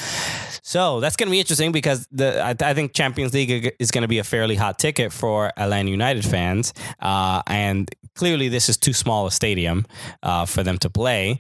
So 0.65 1.01
that's 1.01 1.17
going 1.17 1.27
to 1.27 1.31
be 1.33 1.41
interesting 1.41 1.73
because 1.73 2.07
the 2.13 2.41
I, 2.43 2.55
I 2.61 2.75
think 2.75 2.93
Champions 2.93 3.35
League 3.35 3.75
is 3.79 3.91
going 3.91 4.03
to 4.03 4.09
be 4.09 4.19
a 4.19 4.25
fairly 4.25 4.55
hot 4.55 4.79
ticket 4.79 5.13
for 5.13 5.53
Atlanta 5.57 5.91
United 5.91 6.25
fans, 6.25 6.73
uh, 7.01 7.43
and 7.47 7.91
clearly 8.15 8.49
this 8.49 8.69
is 8.69 8.77
too 8.77 8.93
small 8.93 9.27
a 9.27 9.31
stadium 9.31 9.87
uh, 10.23 10.47
for 10.47 10.63
them 10.63 10.79
to 10.79 10.91
play. 10.91 11.32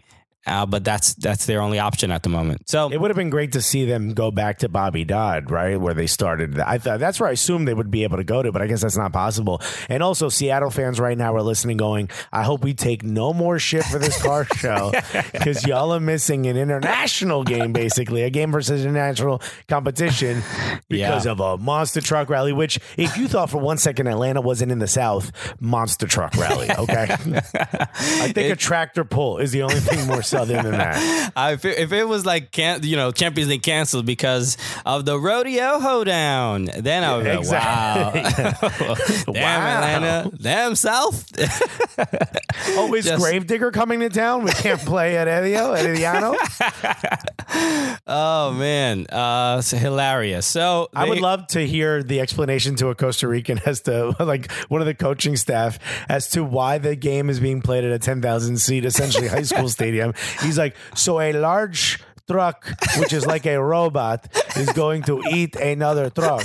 Uh, 0.47 0.67
but 0.67 0.83
that's 0.85 1.15
that's 1.15 1.47
their 1.47 1.61
only 1.61 1.79
option 1.79 2.11
at 2.11 2.23
the 2.25 2.29
moment. 2.29 2.69
So 2.69 2.91
It 2.91 3.01
would 3.01 3.11
have 3.11 3.17
been 3.17 3.31
great 3.31 3.53
to 3.53 3.63
see 3.63 3.85
them 3.85 4.13
go 4.13 4.31
back 4.33 4.59
to 4.59 4.69
Bobby 4.69 5.05
Dodd, 5.05 5.51
right, 5.51 5.81
where 5.81 5.95
they 5.95 6.09
started. 6.09 6.59
I 6.59 6.79
thought 6.79 6.99
that's 6.99 7.21
where 7.21 7.29
I 7.29 7.33
assumed 7.33 7.69
they 7.69 7.75
would 7.75 7.91
be 7.93 8.03
able 8.03 8.17
to 8.17 8.25
go 8.25 8.43
to, 8.43 8.51
but 8.51 8.61
I 8.61 8.67
guess 8.67 8.83
that's 8.83 8.97
not 8.97 9.13
possible. 9.13 9.61
And 9.89 10.03
also, 10.03 10.29
Seattle 10.29 10.71
fans 10.71 10.99
right 10.99 11.17
now 11.17 11.35
are 11.37 11.43
listening, 11.43 11.77
going, 11.77 12.09
"I 12.33 12.43
hope 12.43 12.65
we 12.65 12.75
take 12.75 13.05
no 13.05 13.33
more 13.33 13.59
shit 13.61 13.85
for 13.85 13.99
this 14.01 14.21
car 14.21 14.45
show 14.57 14.93
because 15.33 15.65
y'all 15.67 15.93
are 15.95 16.01
missing 16.01 16.47
an 16.47 16.57
international 16.57 17.45
game, 17.45 17.73
basically 17.73 18.23
a 18.23 18.31
game 18.31 18.51
versus 18.51 18.85
international 18.85 19.41
competition 19.69 20.43
because 20.89 21.25
Yeah. 21.25 21.31
of 21.33 21.41
a 21.41 21.57
monster 21.59 22.01
truck 22.01 22.29
rally. 22.29 22.53
Which, 22.53 22.81
if 22.97 23.17
you 23.17 23.29
thought 23.29 23.49
for 23.51 23.59
one 23.59 23.79
second 23.79 24.07
Atlanta 24.09 24.41
wasn't 24.41 24.73
in 24.73 24.79
the 24.81 24.89
South, 24.89 25.31
monster 25.61 26.07
truck 26.07 26.35
rally, 26.37 26.69
okay? 26.71 27.07
I 27.55 28.33
think 28.33 28.53
a 28.53 28.57
tractor 28.57 29.05
pull 29.05 29.39
is 29.39 29.53
the 29.53 29.63
only 29.63 29.81
thing 29.81 30.07
more 30.07 30.23
than 30.33 30.71
that. 30.73 31.33
Uh, 31.37 31.51
if, 31.55 31.65
it, 31.65 31.79
if 31.79 31.93
it 31.93 32.05
was 32.05 32.27
like 32.27 32.51
can 32.51 32.83
you 32.83 32.97
know 32.97 33.13
Champions 33.13 33.51
League 33.51 33.63
canceled 33.63 34.07
because 34.07 34.57
of 34.85 35.05
the 35.05 35.19
rodeo 35.19 35.79
hoedown, 35.79 36.71
then 36.79 37.05
I 37.05 37.17
would 37.17 37.25
be 37.25 37.31
like, 37.31 37.39
Exactly. 37.41 38.23
wow, 38.87 38.95
damn 39.33 39.35
Wow. 39.35 39.83
Atlanta, 39.83 40.31
damn 40.41 40.75
South. 40.75 41.25
Oh, 42.75 42.95
is 42.95 43.07
Just- 43.07 43.23
Gravedigger 43.23 43.71
coming 43.71 44.01
to 44.01 44.09
town? 44.09 44.45
We 44.45 44.51
can't 44.53 44.81
play 44.81 45.17
at 45.17 45.27
Edio, 45.27 45.75
Ediano. 45.77 46.37
oh 48.07 48.53
man, 48.53 49.07
uh, 49.09 49.57
it's 49.59 49.71
hilarious. 49.71 50.47
So 50.47 50.89
I 50.95 51.09
would 51.09 51.21
love 51.21 51.47
to 51.49 51.67
hear 51.67 52.03
the 52.03 52.21
explanation 52.21 52.77
to 52.77 52.89
a 52.89 52.95
Costa 52.95 53.29
Rican 53.29 53.61
as 53.67 53.81
to 53.83 54.15
like 54.21 54.51
one 54.69 54.81
of 54.81 54.87
the 54.87 54.95
coaching 54.95 55.37
staff 55.37 55.79
as 56.09 56.31
to 56.31 56.45
why 56.45 56.79
the 56.79 56.95
game 56.97 57.29
is 57.31 57.41
being 57.41 57.63
played 57.63 57.85
at 57.85 57.93
a 57.93 57.99
10,000 57.99 58.57
seat, 58.59 58.85
essentially 58.85 59.29
high 59.29 59.43
school 59.43 59.69
stadium. 59.69 60.13
He's 60.41 60.59
like, 60.59 60.77
so 60.95 61.21
a 61.21 61.33
large 61.33 62.01
truck, 62.31 62.67
which 62.99 63.13
is 63.13 63.27
like 63.27 63.47
a 63.47 63.57
robot, 63.61 64.29
is 64.57 64.73
going 64.73 65.03
to 65.05 65.23
eat 65.31 65.57
another 65.57 66.11
truck. 66.11 66.45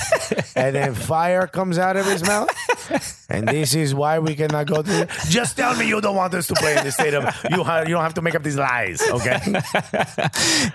And 0.56 0.76
then 0.76 0.96
fire 0.96 1.48
comes 1.48 1.78
out 1.78 1.98
of 1.98 2.06
his 2.06 2.24
mouth. 2.24 2.50
And 3.30 3.48
this 3.48 3.76
is 3.76 3.94
why 3.94 4.20
we 4.20 4.36
cannot 4.36 4.68
go 4.68 4.82
to. 4.82 5.08
Just 5.28 5.58
tell 5.58 5.76
me 5.76 5.88
you 5.88 6.00
don't 6.00 6.16
want 6.16 6.34
us 6.34 6.48
to 6.48 6.54
play 6.54 6.78
in 6.78 6.84
the 6.86 6.92
stadium. 6.92 7.26
You, 7.52 7.64
ha- 7.64 7.82
you 7.82 7.90
don't 7.94 8.04
have 8.04 8.14
to 8.16 8.22
make 8.22 8.36
up 8.36 8.44
these 8.44 8.56
lies, 8.58 9.02
okay? 9.10 9.38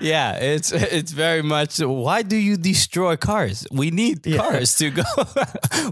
Yeah, 0.00 0.36
it's 0.36 0.72
it's 0.72 1.12
very 1.12 1.42
much. 1.42 1.78
Why 1.78 2.22
do 2.22 2.36
you 2.36 2.56
destroy 2.56 3.16
cars? 3.16 3.66
We 3.70 3.90
need 3.90 4.22
cars 4.36 4.74
to 4.76 4.90
go. 4.90 5.02
we 5.16 5.24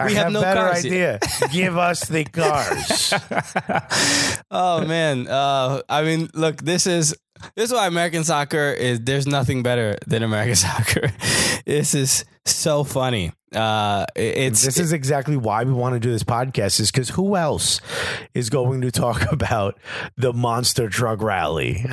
I 0.00 0.10
have, 0.12 0.32
no 0.32 0.40
better 0.40 0.60
cars. 0.60 0.84
idea. 0.84 1.18
Give 1.52 1.76
us 1.78 2.06
the 2.08 2.24
cars. 2.24 3.14
Oh 4.50 4.84
man, 4.86 5.28
uh, 5.28 5.82
I 5.88 6.02
mean, 6.02 6.28
look, 6.34 6.56
this 6.62 6.86
is 6.86 7.14
this 7.54 7.70
is 7.70 7.72
why 7.72 7.86
American 7.86 8.24
soccer 8.24 8.70
is. 8.72 9.00
There's 9.00 9.26
nothing 9.26 9.62
better 9.62 9.96
than 10.06 10.22
American 10.22 10.56
soccer. 10.56 11.12
This 11.64 11.94
is 11.94 12.24
so 12.46 12.84
funny. 12.84 13.32
Uh, 13.54 14.06
it's 14.14 14.64
This 14.64 14.78
is 14.78 14.92
exactly 14.92 15.36
why 15.36 15.64
we 15.64 15.72
want 15.72 15.94
to 15.94 16.00
do 16.00 16.12
this 16.12 16.22
podcast 16.22 16.78
is 16.78 16.92
because 16.92 17.08
who 17.08 17.34
else 17.34 17.80
is 18.32 18.48
going 18.48 18.80
to 18.82 18.92
talk 18.92 19.22
about 19.32 19.76
the 20.16 20.32
monster 20.32 20.88
truck 20.88 21.20
rally? 21.20 21.84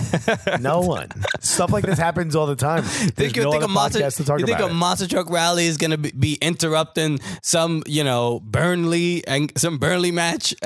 no 0.60 0.80
one. 0.80 1.08
Stuff 1.40 1.72
like 1.72 1.86
this 1.86 1.98
happens 1.98 2.36
all 2.36 2.46
the 2.46 2.56
time. 2.56 2.82
There's 2.82 3.10
think 3.12 3.36
you 3.36 3.44
no 3.44 3.52
think 3.52 3.64
a 3.64 3.68
monster 3.68 4.00
podcast 4.00 4.16
to 4.18 4.24
talk 4.24 4.40
you 4.40 4.46
think 4.46 4.58
a 4.60 4.68
monster 4.68 5.08
truck 5.08 5.30
rally 5.30 5.66
is 5.66 5.78
going 5.78 5.92
to 5.92 5.98
be, 5.98 6.10
be 6.10 6.34
interrupting 6.42 7.20
some 7.42 7.82
you 7.86 8.04
know 8.04 8.40
Burnley 8.40 9.26
and 9.26 9.50
some 9.56 9.78
Burnley 9.78 10.10
match? 10.10 10.54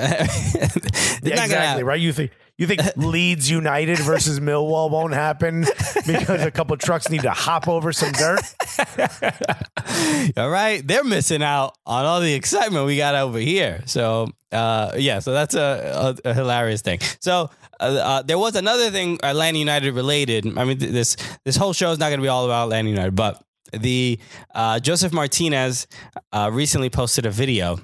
Yeah, 1.23 1.43
exactly 1.45 1.83
right. 1.83 2.01
You 2.01 2.11
think 2.11 2.31
you 2.57 2.67
think 2.67 2.81
Leeds 2.95 3.49
United 3.49 3.99
versus 3.99 4.39
Millwall 4.39 4.89
won't 4.89 5.13
happen 5.13 5.61
because 6.05 6.43
a 6.43 6.51
couple 6.51 6.75
trucks 6.77 7.09
need 7.09 7.23
to 7.23 7.31
hop 7.31 7.67
over 7.67 7.91
some 7.91 8.11
dirt? 8.11 8.41
All 10.37 10.49
right, 10.49 10.85
they're 10.85 11.03
missing 11.03 11.43
out 11.43 11.75
on 11.85 12.05
all 12.05 12.21
the 12.21 12.33
excitement 12.33 12.85
we 12.85 12.97
got 12.97 13.15
over 13.15 13.39
here. 13.39 13.81
So, 13.85 14.29
uh, 14.51 14.93
yeah, 14.97 15.19
so 15.19 15.33
that's 15.33 15.55
a, 15.55 16.15
a, 16.25 16.29
a 16.29 16.33
hilarious 16.33 16.81
thing. 16.81 16.99
So, 17.19 17.49
uh, 17.79 17.83
uh, 17.83 18.21
there 18.21 18.37
was 18.37 18.55
another 18.55 18.89
thing 18.89 19.19
Atlanta 19.23 19.57
United 19.57 19.93
related. 19.93 20.57
I 20.57 20.65
mean, 20.65 20.77
th- 20.77 20.91
this 20.91 21.17
this 21.45 21.55
whole 21.55 21.73
show 21.73 21.91
is 21.91 21.99
not 21.99 22.09
going 22.09 22.19
to 22.19 22.23
be 22.23 22.29
all 22.29 22.45
about 22.45 22.65
Atlanta 22.65 22.89
United, 22.89 23.15
but 23.15 23.43
the 23.73 24.19
uh, 24.53 24.79
Josef 24.79 25.11
Martinez 25.11 25.87
uh, 26.31 26.49
recently 26.53 26.89
posted 26.89 27.25
a 27.25 27.31
video 27.31 27.79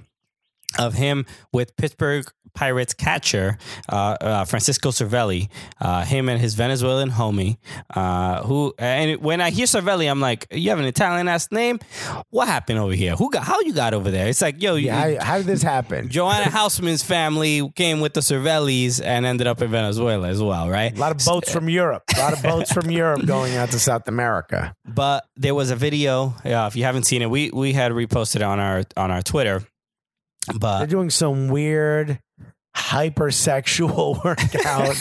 of 0.78 0.94
him 0.94 1.26
with 1.52 1.76
Pittsburgh 1.78 2.32
Pirates 2.60 2.94
catcher 2.94 3.58
uh, 3.88 4.18
uh, 4.20 4.44
Francisco 4.44 4.90
Cervelli, 4.90 5.48
uh, 5.80 6.04
him 6.04 6.28
and 6.28 6.42
his 6.42 6.56
Venezuelan 6.56 7.10
homie. 7.10 7.56
Uh, 7.90 8.44
who 8.44 8.74
and 8.78 9.22
when 9.22 9.40
I 9.40 9.50
hear 9.50 9.66
Cervelli, 9.66 10.12
I'm 10.12 10.20
like, 10.20 10.46
you 10.52 10.70
have 10.72 10.80
an 10.80 10.84
Italian 10.84 11.30
ass 11.30 11.50
name. 11.54 11.80
What 12.32 12.50
happened 12.50 12.80
over 12.80 12.92
here? 12.94 13.16
Who 13.16 13.30
got? 13.32 13.44
How 13.44 13.62
you 13.62 13.72
got 13.72 13.94
over 13.94 14.12
there? 14.12 14.28
It's 14.28 14.42
like, 14.42 14.62
yo, 14.62 14.76
you, 14.76 14.88
Yeah, 14.88 15.20
how, 15.20 15.26
how 15.26 15.38
did 15.38 15.46
this 15.46 15.62
happen? 15.62 16.10
Joanna 16.10 16.50
Houseman's 16.60 17.02
family 17.02 17.72
came 17.78 18.02
with 18.02 18.14
the 18.14 18.20
Cervellis 18.20 19.02
and 19.02 19.26
ended 19.26 19.48
up 19.48 19.62
in 19.62 19.72
Venezuela 19.72 20.28
as 20.28 20.42
well, 20.42 20.70
right? 20.70 20.94
A 20.94 21.00
lot 21.00 21.14
of 21.14 21.24
boats 21.24 21.50
from 21.50 21.70
Europe. 21.70 22.04
A 22.14 22.20
lot 22.20 22.34
of 22.34 22.44
boats 22.44 22.74
from 22.74 22.92
Europe 22.92 23.26
going 23.26 23.56
out 23.56 23.70
to 23.72 23.80
South 23.80 24.08
America. 24.10 24.74
But 24.86 25.26
there 25.38 25.56
was 25.56 25.72
a 25.72 25.76
video. 25.78 26.34
Uh, 26.44 26.68
if 26.68 26.76
you 26.76 26.84
haven't 26.84 27.04
seen 27.04 27.22
it, 27.22 27.30
we 27.30 27.52
we 27.52 27.72
had 27.72 27.94
reposted 27.94 28.46
on 28.46 28.60
our 28.60 28.84
on 28.98 29.12
our 29.12 29.22
Twitter. 29.22 29.64
But 30.60 30.80
they're 30.80 30.88
doing 30.88 31.10
some 31.12 31.48
weird 31.48 32.20
hypersexual 32.80 34.24
workout. 34.24 34.96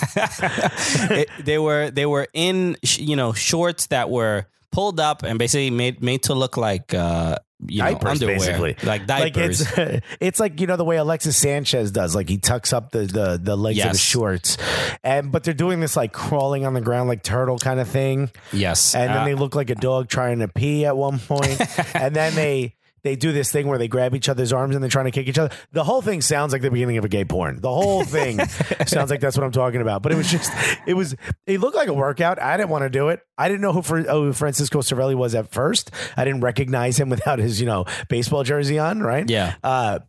it, 1.18 1.28
they 1.44 1.58
were 1.58 1.90
they 1.90 2.06
were 2.06 2.26
in 2.34 2.76
you 2.82 3.16
know 3.16 3.32
shorts 3.32 3.86
that 3.86 4.10
were 4.10 4.46
pulled 4.70 5.00
up 5.00 5.22
and 5.22 5.38
basically 5.38 5.70
made 5.70 6.02
made 6.02 6.22
to 6.24 6.34
look 6.34 6.56
like 6.56 6.92
uh 6.92 7.36
you 7.66 7.82
know 7.82 7.90
diapers, 7.90 8.22
underwear 8.22 8.36
basically. 8.38 8.76
like 8.84 9.06
diapers 9.06 9.76
Like 9.76 9.78
it's 9.78 10.06
it's 10.20 10.40
like 10.40 10.60
you 10.60 10.66
know 10.66 10.76
the 10.76 10.84
way 10.84 10.96
Alexis 10.96 11.36
Sanchez 11.36 11.90
does, 11.90 12.14
like 12.14 12.28
he 12.28 12.38
tucks 12.38 12.72
up 12.72 12.92
the 12.92 13.00
the, 13.00 13.40
the 13.42 13.56
legs 13.56 13.78
of 13.82 13.90
his 13.90 14.00
shorts, 14.00 14.56
and 15.02 15.32
but 15.32 15.42
they're 15.42 15.54
doing 15.54 15.80
this 15.80 15.96
like 15.96 16.12
crawling 16.12 16.64
on 16.66 16.74
the 16.74 16.80
ground 16.80 17.08
like 17.08 17.22
turtle 17.22 17.58
kind 17.58 17.80
of 17.80 17.88
thing, 17.88 18.30
yes 18.52 18.94
and 18.94 19.08
then 19.10 19.22
Uh, 19.22 19.24
they 19.24 19.34
look 19.34 19.54
like 19.56 19.70
a 19.70 19.74
dog 19.74 20.08
trying 20.08 20.38
to 20.38 20.46
pee 20.48 20.84
at 20.86 20.96
one 20.96 21.18
point, 21.18 21.60
and 21.94 22.14
then 22.14 22.34
they. 22.34 22.74
They 23.02 23.16
do 23.16 23.32
this 23.32 23.50
thing 23.52 23.66
where 23.66 23.78
they 23.78 23.88
grab 23.88 24.14
each 24.14 24.28
other's 24.28 24.52
arms 24.52 24.74
and 24.74 24.82
they're 24.82 24.90
trying 24.90 25.06
to 25.06 25.10
kick 25.10 25.28
each 25.28 25.38
other. 25.38 25.54
The 25.72 25.84
whole 25.84 26.02
thing 26.02 26.20
sounds 26.20 26.52
like 26.52 26.62
the 26.62 26.70
beginning 26.70 26.98
of 26.98 27.04
a 27.04 27.08
gay 27.08 27.24
porn. 27.24 27.60
The 27.60 27.72
whole 27.72 28.04
thing 28.04 28.38
sounds 28.86 29.10
like 29.10 29.20
that's 29.20 29.36
what 29.36 29.44
I'm 29.44 29.52
talking 29.52 29.80
about. 29.80 30.02
But 30.02 30.12
it 30.12 30.16
was 30.16 30.30
just, 30.30 30.52
it 30.86 30.94
was, 30.94 31.14
it 31.46 31.60
looked 31.60 31.76
like 31.76 31.88
a 31.88 31.94
workout. 31.94 32.40
I 32.40 32.56
didn't 32.56 32.70
want 32.70 32.82
to 32.82 32.90
do 32.90 33.08
it. 33.08 33.20
I 33.36 33.48
didn't 33.48 33.60
know 33.60 33.72
who, 33.72 33.82
Fr- 33.82 34.08
oh, 34.08 34.24
who 34.24 34.32
Francisco 34.32 34.80
Cervelli 34.80 35.14
was 35.14 35.34
at 35.34 35.52
first. 35.52 35.90
I 36.16 36.24
didn't 36.24 36.40
recognize 36.40 36.98
him 36.98 37.08
without 37.10 37.38
his, 37.38 37.60
you 37.60 37.66
know, 37.66 37.84
baseball 38.08 38.44
jersey 38.44 38.78
on, 38.78 39.00
right? 39.00 39.28
Yeah. 39.28 39.54
Uh, 39.62 40.00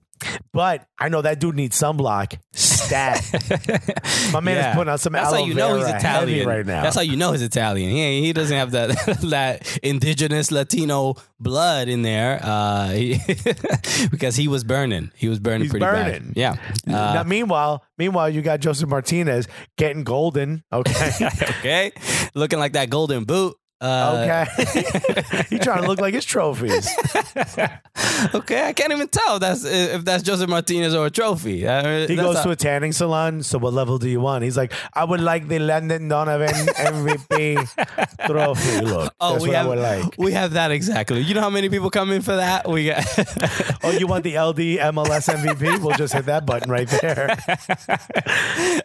but 0.53 0.85
I 0.99 1.09
know 1.09 1.21
that 1.21 1.39
dude 1.39 1.55
needs 1.55 1.79
sunblock 1.79 2.37
stat. 2.53 3.21
My 4.33 4.39
man 4.39 4.55
Yeah. 4.55 4.69
is 4.71 4.75
putting 4.75 4.91
on 4.91 4.97
some 4.97 5.13
That's 5.13 5.31
how 5.31 5.43
you 5.45 5.53
know 5.53 5.77
he's 5.77 5.87
Italian 5.87 6.47
right 6.47 6.65
now. 6.65 6.81
That's 6.83 6.95
how 6.95 7.01
you 7.01 7.15
know 7.15 7.31
he's 7.31 7.41
Italian. 7.41 7.91
He 7.91 8.21
he 8.25 8.33
doesn't 8.33 8.55
have 8.55 8.71
that 8.71 8.89
that 9.29 9.79
indigenous 9.83 10.51
Latino 10.51 11.15
blood 11.39 11.87
in 11.87 12.01
there 12.01 12.39
uh, 12.43 12.89
he- 12.89 13.19
because 14.11 14.35
he 14.35 14.47
was 14.47 14.63
burning. 14.63 15.11
He 15.15 15.29
was 15.29 15.39
burning 15.39 15.61
He's 15.63 15.71
pretty 15.71 15.85
burning. 15.85 16.33
bad. 16.33 16.37
Yeah. 16.37 16.51
Uh, 16.87 17.13
now, 17.13 17.23
meanwhile, 17.23 17.83
meanwhile, 17.97 18.29
you 18.29 18.41
got 18.41 18.59
Josef 18.59 18.89
Martinez 18.89 19.47
getting 19.77 20.03
golden. 20.03 20.63
Okay, 20.71 21.11
okay, 21.59 21.91
looking 22.35 22.59
like 22.59 22.73
that 22.73 22.89
golden 22.89 23.23
boot. 23.23 23.55
Uh, 23.81 24.45
okay. 24.51 25.45
He's 25.49 25.59
trying 25.61 25.81
to 25.83 25.87
look 25.87 26.01
like 26.01 26.13
his 26.13 26.25
trophies. 26.25 26.89
okay, 28.35 28.67
I 28.67 28.73
can't 28.73 28.91
even 28.91 29.07
tell 29.07 29.39
that's 29.39 29.63
if 29.65 30.03
that's 30.03 30.23
Josef 30.23 30.49
Martinez 30.49 30.93
or 30.93 31.05
a 31.05 31.09
trophy. 31.09 31.65
Uh, 31.67 32.05
He 32.07 32.15
goes 32.15 32.37
how- 32.37 32.43
to 32.43 32.49
a 32.51 32.55
tanning 32.55 32.91
salon. 32.91 33.41
So, 33.43 33.57
what 33.57 33.73
level 33.73 33.97
do 33.97 34.09
you 34.09 34.19
want? 34.19 34.43
He's 34.43 34.57
like, 34.57 34.73
I 34.93 35.03
would 35.05 35.21
like 35.21 35.47
the 35.47 35.59
Landon 35.59 36.07
Donovan 36.09 36.49
MVP 36.49 38.25
trophy. 38.27 38.81
Look, 38.85 39.13
Oh, 39.21 39.33
that's 39.33 39.43
we 39.45 39.51
have 39.51 39.67
like. 39.67 40.15
we 40.17 40.31
have 40.33 40.53
that 40.53 40.71
exactly. 40.71 41.21
You 41.21 41.33
know 41.35 41.41
how 41.41 41.49
many 41.49 41.69
people 41.69 41.89
come 41.89 42.11
in 42.11 42.21
for 42.21 42.35
that? 42.35 42.67
We 42.69 42.87
got 42.87 43.05
Oh, 43.83 43.91
you 43.91 44.07
want 44.07 44.23
the 44.23 44.37
LD 44.37 44.59
MLS 44.93 45.29
MVP? 45.33 45.79
We'll 45.81 45.95
just 45.95 46.13
hit 46.13 46.25
that 46.25 46.45
button 46.45 46.69
right 46.69 46.87
there. 46.87 47.37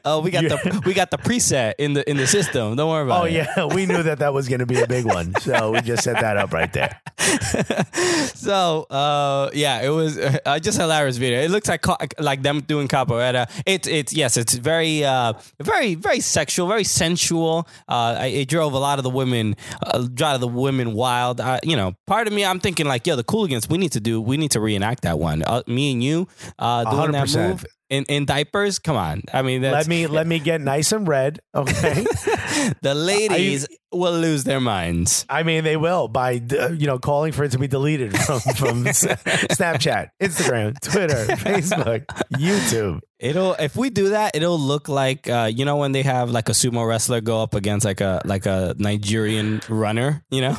oh 0.05 0.21
we 0.21 0.31
got 0.31 0.43
the 0.45 0.83
we 0.87 0.95
got 0.95 1.11
the 1.11 1.19
preset 1.19 1.75
in 1.79 1.95
the 1.95 2.09
in 2.09 2.17
the 2.17 2.27
system. 2.27 2.77
Don't 2.77 2.89
worry 2.91 3.03
about 3.05 3.23
Oh 3.23 3.25
it. 3.25 3.47
Oh 3.57 3.69
yeah, 3.69 3.75
we 3.75 3.87
knew 3.87 4.03
that 4.03 4.19
that 4.21 4.33
was 4.33 4.49
going 4.49 4.61
to 4.61 4.67
be 4.67 4.84
a 4.85 4.89
big 4.89 5.05
one, 5.05 5.35
so 5.41 5.73
we 5.73 5.81
just 5.81 6.05
set 6.05 6.21
that 6.21 6.37
up 6.37 6.53
right 6.53 6.73
there. 6.73 7.01
So 8.45 8.83
uh, 8.91 9.51
yeah, 9.55 9.81
it 9.81 9.89
was 9.89 10.19
uh, 10.19 10.59
just 10.59 10.79
hilarious 10.79 11.17
video. 11.17 11.41
It 11.41 11.51
looks 11.51 11.67
like 11.67 11.87
like 12.21 12.43
them 12.43 12.61
doing 12.61 12.89
capoeira. 12.89 13.51
It's 13.65 13.89
it's 13.89 14.13
yes, 14.13 14.37
it's 14.37 14.55
very 14.55 15.03
uh, 15.03 15.33
very 15.63 15.95
very 15.95 16.21
sexual, 16.21 16.69
very 16.69 16.85
sensual. 16.85 17.67
Uh, 17.89 18.19
it 18.21 18.49
drove 18.49 18.75
a 18.75 18.79
lot 18.79 18.99
of 18.99 19.03
the 19.05 19.11
women, 19.11 19.57
a 19.81 20.01
lot 20.01 20.35
of 20.35 20.43
the 20.43 20.49
women 20.49 20.93
wild. 20.93 21.41
Uh, 21.41 21.59
you 21.63 21.75
know, 21.75 21.95
part 22.07 22.27
of 22.27 22.35
me, 22.35 22.45
I'm 22.45 22.61
thinking 22.61 22.87
like, 22.87 23.07
yo, 23.07 23.17
the 23.17 23.25
Cooligans, 23.25 23.69
we 23.69 23.79
need 23.79 23.93
to 23.93 24.01
do, 24.01 24.21
we 24.21 24.37
need 24.37 24.51
to 24.51 24.61
reenact 24.61 25.05
that 25.05 25.19
one. 25.19 25.43
Uh, 25.43 25.63
me 25.67 25.93
and 25.93 26.05
you 26.05 26.29
uh, 26.59 26.85
doing 26.91 27.13
that 27.13 27.29
100%. 27.29 27.49
move 27.49 27.67
in, 27.89 28.05
in 28.05 28.27
diapers. 28.27 28.79
Come 28.79 28.97
on, 28.97 29.23
I 29.33 29.41
mean, 29.41 29.63
that's, 29.63 29.75
Let 29.75 29.89
me 29.89 30.07
let 30.07 30.27
me 30.27 30.39
get 30.39 30.61
nice 30.61 30.93
and 30.93 31.09
red, 31.09 31.41
okay? 31.55 32.05
the 32.83 32.95
ladies 32.95 33.67
will 33.97 34.19
lose 34.19 34.45
their 34.45 34.61
minds. 34.61 35.25
I 35.29 35.43
mean, 35.43 35.65
they 35.65 35.77
will 35.77 36.09
by 36.09 36.43
uh, 36.59 36.71
you 36.71 36.87
know 36.87 36.99
calling 36.99 37.33
for 37.33 37.45
it 37.45 37.53
to 37.53 37.59
be 37.59 37.69
deleted 37.69 38.17
from 38.19 38.41
from 38.41 38.85
Snapchat, 38.85 40.09
Instagram, 40.23 40.79
Twitter, 40.81 41.27
Facebook, 41.37 42.07
YouTube. 42.33 43.01
It'll 43.25 43.55
if 43.55 43.75
we 43.75 43.89
do 43.89 44.11
that, 44.11 44.37
it'll 44.37 44.61
look 44.61 44.87
like 44.87 45.31
uh, 45.31 45.51
you 45.51 45.65
know 45.65 45.77
when 45.77 45.93
they 45.93 46.03
have 46.03 46.31
like 46.31 46.51
a 46.51 46.53
sumo 46.53 46.87
wrestler 46.87 47.23
go 47.23 47.43
up 47.43 47.55
against 47.55 47.87
like 47.87 48.03
a 48.03 48.21
like 48.27 48.45
a 48.45 48.75
Nigerian 48.77 49.63
runner, 49.67 50.23
you 50.31 50.43
know? 50.43 50.51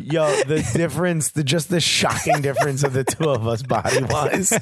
Yo, 0.00 0.24
the 0.44 0.66
difference, 0.72 1.32
the 1.32 1.44
just 1.44 1.68
the 1.68 1.78
shocking 1.78 2.40
difference 2.40 2.84
of 2.84 2.94
the 2.94 3.04
two 3.04 3.28
of 3.28 3.46
us 3.46 3.62
body 3.62 4.02
wise 4.04 4.58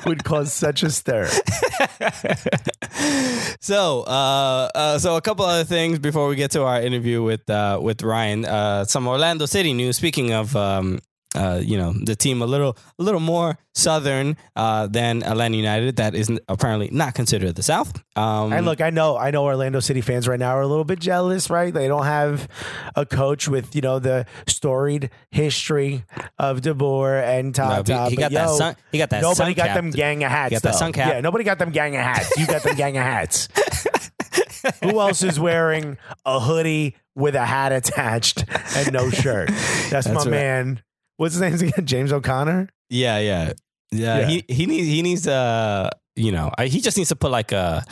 would 0.06 0.24
cause 0.24 0.54
such 0.54 0.82
a 0.82 0.88
stir. 0.88 1.26
so 3.60 4.04
uh, 4.04 4.70
uh, 4.74 4.98
so 4.98 5.16
a 5.16 5.20
couple 5.20 5.44
other 5.44 5.64
things 5.64 5.98
before 5.98 6.28
we 6.28 6.36
get 6.36 6.52
to 6.52 6.64
our 6.64 6.80
interview 6.80 7.22
with 7.22 7.50
uh, 7.50 7.78
with 7.82 8.02
Ryan. 8.02 8.46
Uh, 8.46 8.86
some 8.86 9.06
Orlando 9.06 9.44
City 9.44 9.74
news. 9.74 9.98
Speaking 9.98 10.32
of 10.32 10.56
um, 10.56 11.00
uh, 11.34 11.60
you 11.62 11.76
know, 11.76 11.92
the 11.92 12.16
team 12.16 12.42
a 12.42 12.46
little 12.46 12.76
a 12.98 13.02
little 13.02 13.20
more 13.20 13.56
southern 13.74 14.36
uh, 14.56 14.86
than 14.88 15.22
Atlanta 15.22 15.56
United. 15.56 15.96
That 15.96 16.14
is 16.14 16.30
apparently 16.48 16.88
not 16.92 17.14
considered 17.14 17.54
the 17.54 17.62
South. 17.62 18.02
Um, 18.16 18.52
And 18.52 18.66
look, 18.66 18.80
I 18.80 18.90
know, 18.90 19.16
I 19.16 19.30
know, 19.30 19.44
Orlando 19.44 19.80
City 19.80 20.00
fans 20.00 20.26
right 20.26 20.38
now 20.38 20.56
are 20.56 20.62
a 20.62 20.66
little 20.66 20.84
bit 20.84 20.98
jealous, 20.98 21.48
right? 21.48 21.72
They 21.72 21.86
don't 21.86 22.04
have 22.04 22.48
a 22.96 23.06
coach 23.06 23.48
with 23.48 23.74
you 23.74 23.80
know 23.80 23.98
the 23.98 24.26
storied 24.46 25.10
history 25.30 26.04
of 26.38 26.62
De 26.62 26.74
Boer 26.74 27.16
and 27.16 27.56
no, 27.56 27.82
he, 27.86 28.10
he 28.10 28.16
got 28.16 28.32
that 28.32 28.32
yo, 28.32 28.56
sun. 28.56 28.76
He 28.90 28.98
got 28.98 29.10
that. 29.10 29.22
Nobody 29.22 29.36
sun 29.36 29.54
got 29.54 29.66
cap. 29.68 29.76
them 29.76 29.90
gang 29.90 30.24
of 30.24 30.30
hats. 30.30 30.52
got 30.52 30.62
that 30.62 30.74
sun 30.74 30.92
cap. 30.92 31.12
Yeah, 31.12 31.20
nobody 31.20 31.44
got 31.44 31.58
them 31.58 31.70
gang 31.70 31.94
of 31.94 32.02
hats. 32.02 32.36
You 32.36 32.46
got 32.46 32.62
them 32.62 32.76
gang 32.76 32.96
of 32.96 33.04
hats. 33.04 33.48
Who 34.82 35.00
else 35.00 35.22
is 35.22 35.40
wearing 35.40 35.96
a 36.26 36.40
hoodie 36.40 36.96
with 37.14 37.34
a 37.34 37.44
hat 37.44 37.72
attached 37.72 38.44
and 38.76 38.92
no 38.92 39.10
shirt? 39.10 39.50
That's, 39.90 40.08
my 40.08 40.14
right. 40.14 40.26
man. 40.26 40.82
What's 41.20 41.34
his 41.34 41.42
name 41.42 41.52
again? 41.68 41.84
James 41.84 42.14
O'Connor. 42.14 42.70
Yeah, 42.88 43.18
yeah, 43.18 43.52
yeah. 43.92 44.20
Yeah. 44.20 44.26
He 44.26 44.44
he 44.48 44.64
needs 44.64 44.86
he 44.86 45.02
needs 45.02 45.26
uh 45.26 45.90
you 46.16 46.32
know 46.32 46.50
I, 46.56 46.66
he 46.68 46.80
just 46.80 46.96
needs 46.96 47.10
to 47.10 47.16
put 47.16 47.30
like 47.30 47.52
a 47.52 47.84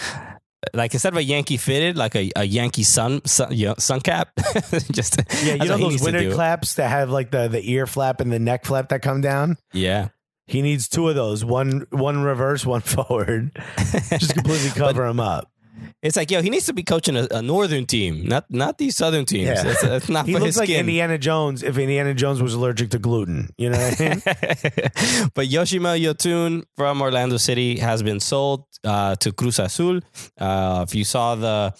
like 0.72 0.94
instead 0.94 1.12
of 1.12 1.18
a 1.18 1.22
Yankee 1.22 1.58
fitted 1.58 1.98
like 1.98 2.16
a, 2.16 2.30
a 2.36 2.44
Yankee 2.44 2.84
sun 2.84 3.20
sun, 3.26 3.54
you 3.54 3.66
know, 3.66 3.74
sun 3.78 4.00
cap. 4.00 4.30
just 4.92 5.20
Yeah, 5.44 5.54
you 5.62 5.68
know 5.68 5.76
those 5.76 6.00
winter 6.00 6.32
claps 6.32 6.76
that 6.76 6.88
have 6.88 7.10
like 7.10 7.30
the 7.30 7.48
the 7.48 7.60
ear 7.70 7.86
flap 7.86 8.22
and 8.22 8.32
the 8.32 8.38
neck 8.38 8.64
flap 8.64 8.88
that 8.88 9.02
come 9.02 9.20
down. 9.20 9.58
Yeah, 9.74 10.08
He 10.46 10.62
needs 10.62 10.88
two 10.88 11.10
of 11.10 11.14
those, 11.14 11.44
one 11.44 11.86
one 11.90 12.22
reverse, 12.22 12.64
one 12.64 12.80
forward, 12.96 13.52
just 14.08 14.32
completely 14.32 14.70
cover 14.70 15.04
him 15.04 15.20
up. 15.20 15.52
It's 16.02 16.16
like 16.16 16.30
yo 16.30 16.42
he 16.42 16.50
needs 16.50 16.66
to 16.66 16.72
be 16.72 16.82
coaching 16.82 17.16
a, 17.16 17.26
a 17.30 17.42
northern 17.42 17.86
team, 17.86 18.26
not 18.26 18.44
not 18.50 18.78
these 18.78 18.96
southern 18.96 19.24
teams. 19.24 19.48
Yeah. 19.48 19.62
That's, 19.62 19.82
that's 19.82 20.08
not 20.08 20.26
He 20.28 20.32
for 20.32 20.38
looks 20.40 20.46
his 20.50 20.56
like 20.58 20.68
skin. 20.68 20.80
Indiana 20.80 21.18
Jones 21.18 21.62
if 21.62 21.76
Indiana 21.78 22.14
Jones 22.14 22.40
was 22.42 22.54
allergic 22.54 22.90
to 22.90 22.98
gluten. 22.98 23.50
You 23.58 23.70
know 23.70 23.78
what 23.78 24.00
I 24.00 24.04
mean? 24.08 24.22
but 25.34 25.46
Yoshimar 25.48 25.98
Yotún 26.00 26.62
from 26.76 27.02
Orlando 27.02 27.36
City 27.36 27.78
has 27.78 28.02
been 28.02 28.20
sold 28.20 28.64
uh, 28.84 29.16
to 29.16 29.32
Cruz 29.32 29.58
Azul. 29.58 30.00
Uh, 30.38 30.84
if 30.86 30.94
you 30.94 31.04
saw 31.04 31.34
the 31.34 31.74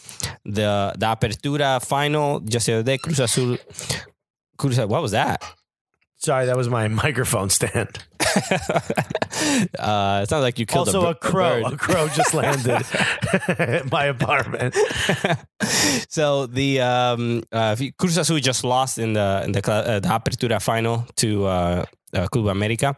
the 0.45 0.95
the 0.99 1.07
Apertura 1.07 1.85
final 1.85 2.41
just 2.41 2.67
the 2.67 2.75
other 2.75 2.83
day, 2.83 2.99
Cruz 2.99 3.21
Azul. 3.21 3.57
Cruz, 4.59 4.79
what 4.81 5.03
was 5.03 5.13
that? 5.13 5.43
Sorry, 6.17 6.47
that 6.47 6.57
was 6.57 6.69
my 6.69 6.89
microphone 7.05 7.49
stand. 7.51 8.05
Uh, 9.79 10.21
it 10.23 10.29
sounds 10.29 10.43
like 10.43 10.59
you 10.59 10.67
killed 10.67 10.89
also, 10.89 11.07
a, 11.07 11.11
a, 11.11 11.15
crow. 11.15 11.63
bird. 11.63 11.73
A 11.73 11.77
crow 11.77 12.09
just 12.09 12.35
landed 12.35 12.83
at 13.59 13.91
my 13.91 14.07
apartment. 14.07 14.75
so 16.09 16.47
the 16.47 16.81
um, 16.81 17.43
uh, 17.53 17.77
Cruz 17.99 18.17
Azul 18.17 18.39
just 18.39 18.65
lost 18.65 18.99
in 18.99 19.13
the 19.15 19.43
in 19.45 19.53
the, 19.53 19.71
uh, 19.71 20.01
the 20.01 20.09
Apertura 20.09 20.61
final 20.63 21.07
to 21.17 21.47
uh, 21.47 21.85
uh, 22.15 22.27
Club 22.29 22.47
America. 22.49 22.95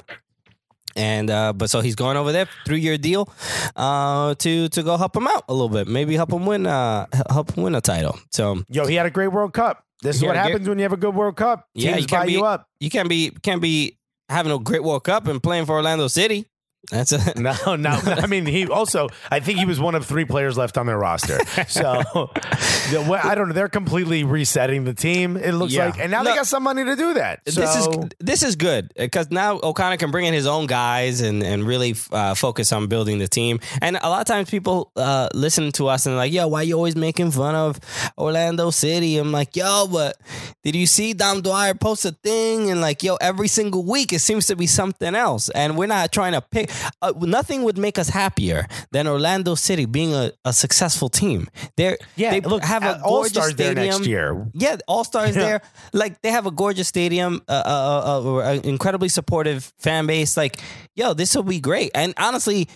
And 0.97 1.31
uh, 1.31 1.53
but 1.53 1.71
so 1.71 1.81
he's 1.81 1.95
going 1.95 2.17
over 2.17 2.33
there, 2.33 2.49
three 2.67 2.81
year 2.81 2.99
deal, 2.99 3.29
uh, 3.77 4.35
to 4.35 4.69
to 4.69 4.83
go 4.83 4.97
help 4.97 5.15
him 5.17 5.29
out 5.29 5.45
a 5.49 5.53
little 5.53 5.69
bit, 5.69 5.87
maybe 5.87 6.17
help 6.17 6.33
him 6.33 6.47
win, 6.47 6.67
uh, 6.67 7.07
help 7.31 7.53
him 7.53 7.63
win 7.63 7.75
a 7.77 7.81
title. 7.81 8.19
So 8.33 8.65
Yo, 8.69 8.87
he 8.87 8.97
had 8.97 9.07
a 9.07 9.11
great 9.11 9.29
World 9.29 9.53
Cup. 9.53 9.85
This 10.03 10.17
is 10.17 10.25
what 10.25 10.33
get- 10.35 10.47
happens 10.47 10.69
when 10.69 10.79
you 10.79 10.83
have 10.83 10.93
a 10.93 10.97
good 10.97 11.15
World 11.15 11.37
Cup. 11.37 11.69
Yeah, 11.75 11.97
you 11.97 12.07
can't 12.07 12.23
buy 12.23 12.27
be- 12.27 12.33
you 12.33 12.45
up. 12.45 12.67
you 12.81 12.91
can't 12.91 13.09
be 13.09 13.31
can't 13.31 13.63
be 13.63 13.99
having 14.31 14.53
a 14.53 14.59
great 14.59 14.83
World 14.83 15.05
Cup 15.05 15.27
and 15.27 15.43
playing 15.43 15.67
for 15.67 15.75
Orlando 15.75 16.07
City. 16.07 16.47
That's 16.91 17.13
a 17.13 17.39
No, 17.41 17.77
no. 17.77 17.91
I 17.91 18.27
mean, 18.27 18.47
he 18.47 18.67
also. 18.67 19.09
I 19.31 19.41
think 19.41 19.59
he 19.59 19.65
was 19.67 19.79
one 19.81 19.95
of 19.95 20.07
three 20.07 20.25
players 20.25 20.57
left 20.57 20.79
on 20.79 20.87
their 20.87 20.99
roster. 20.99 21.39
So 21.69 22.31
I 22.33 23.35
don't 23.35 23.49
know. 23.49 23.55
They're 23.55 23.69
completely 23.69 24.25
resetting 24.25 24.85
the 24.85 24.95
team. 24.95 25.37
It 25.37 25.53
looks 25.53 25.73
Yeah. 25.73 25.87
like, 25.87 25.99
and 25.99 26.11
now 26.11 26.23
No. 26.23 26.31
they 26.31 26.37
got 26.37 26.47
some 26.47 26.63
money 26.63 26.85
to 26.85 26.97
do 26.97 27.15
that. 27.15 27.41
So, 27.49 27.61
this 27.61 27.77
is 27.77 27.89
this 28.19 28.43
is 28.43 28.57
good 28.57 28.93
because 28.97 29.31
now 29.31 29.61
O'Connor 29.63 29.99
can 29.99 30.11
bring 30.11 30.27
in 30.27 30.35
his 30.35 30.47
own 30.47 30.67
guys 30.67 31.21
and 31.21 31.43
and 31.43 31.67
really 31.67 31.95
uh, 32.13 32.35
focus 32.35 32.73
on 32.73 32.87
building 32.89 33.19
the 33.19 33.29
team. 33.29 33.61
And 33.83 33.97
a 34.01 34.09
lot 34.09 34.21
of 34.21 34.27
times 34.27 34.51
people 34.51 34.91
uh, 34.97 35.29
listen 35.35 35.73
to 35.73 35.89
us 35.89 36.07
and 36.07 36.17
like, 36.17 36.33
"Yo, 36.33 36.49
why 36.49 36.63
you 36.63 36.75
always 36.75 36.97
making 36.97 37.31
fun 37.33 37.55
of 37.55 37.79
Orlando 38.19 38.71
City?" 38.71 39.19
I'm 39.19 39.33
like, 39.33 39.55
"Yo, 39.57 39.87
but 39.87 40.17
did 40.65 40.75
you 40.75 40.87
see 40.87 41.13
Dom 41.13 41.43
Dwyer 41.43 41.75
post 41.75 42.05
a 42.05 42.13
thing?" 42.13 42.71
And 42.71 42.81
like, 42.81 43.03
"Yo, 43.03 43.17
every 43.17 43.49
single 43.49 43.85
week 43.85 44.13
it 44.13 44.21
seems 44.21 44.47
to 44.47 44.57
be 44.57 44.67
something 44.67 45.15
else." 45.15 45.49
And 45.51 45.77
we're 45.77 45.87
not 45.87 46.11
trying 46.13 46.33
to 46.33 46.41
pick. 46.41 46.70
Uh, 47.03 47.13
nothing 47.21 47.63
would 47.63 47.79
make 47.79 47.99
us 47.99 48.09
happier 48.09 48.67
than 48.93 49.07
Orlando 49.07 49.55
City 49.55 49.87
being 49.87 50.15
a, 50.15 50.33
a 50.45 50.53
successful 50.53 51.09
team. 51.09 51.49
They're 51.77 51.97
yeah. 52.17 52.31
they 52.31 52.41
look, 52.41 52.65
have 52.65 52.83
a 52.83 53.01
all 53.03 53.21
gorgeous 53.21 53.33
stars 53.33 53.55
there 53.57 53.73
stadium. 53.73 53.97
next 53.97 54.07
year. 54.07 54.47
Yeah, 54.55 54.77
All 54.87 55.05
Stars 55.05 55.37
Yeah. 55.37 55.43
there. 55.43 55.63
Like 55.93 56.21
they 56.23 56.31
have 56.31 56.47
a 56.47 56.51
gorgeous 56.51 56.89
stadium, 56.89 57.43
uh, 57.49 57.53
uh, 57.53 58.23
uh, 58.25 58.37
uh, 58.37 58.53
an 58.53 58.61
incredibly 58.65 59.09
supportive 59.09 59.73
fan 59.79 60.07
base. 60.07 60.37
Like, 60.37 60.59
yo, 60.95 61.15
this 61.15 61.35
will 61.35 61.43
be 61.43 61.61
great. 61.61 61.91
And 61.95 62.15
honestly, 62.17 62.69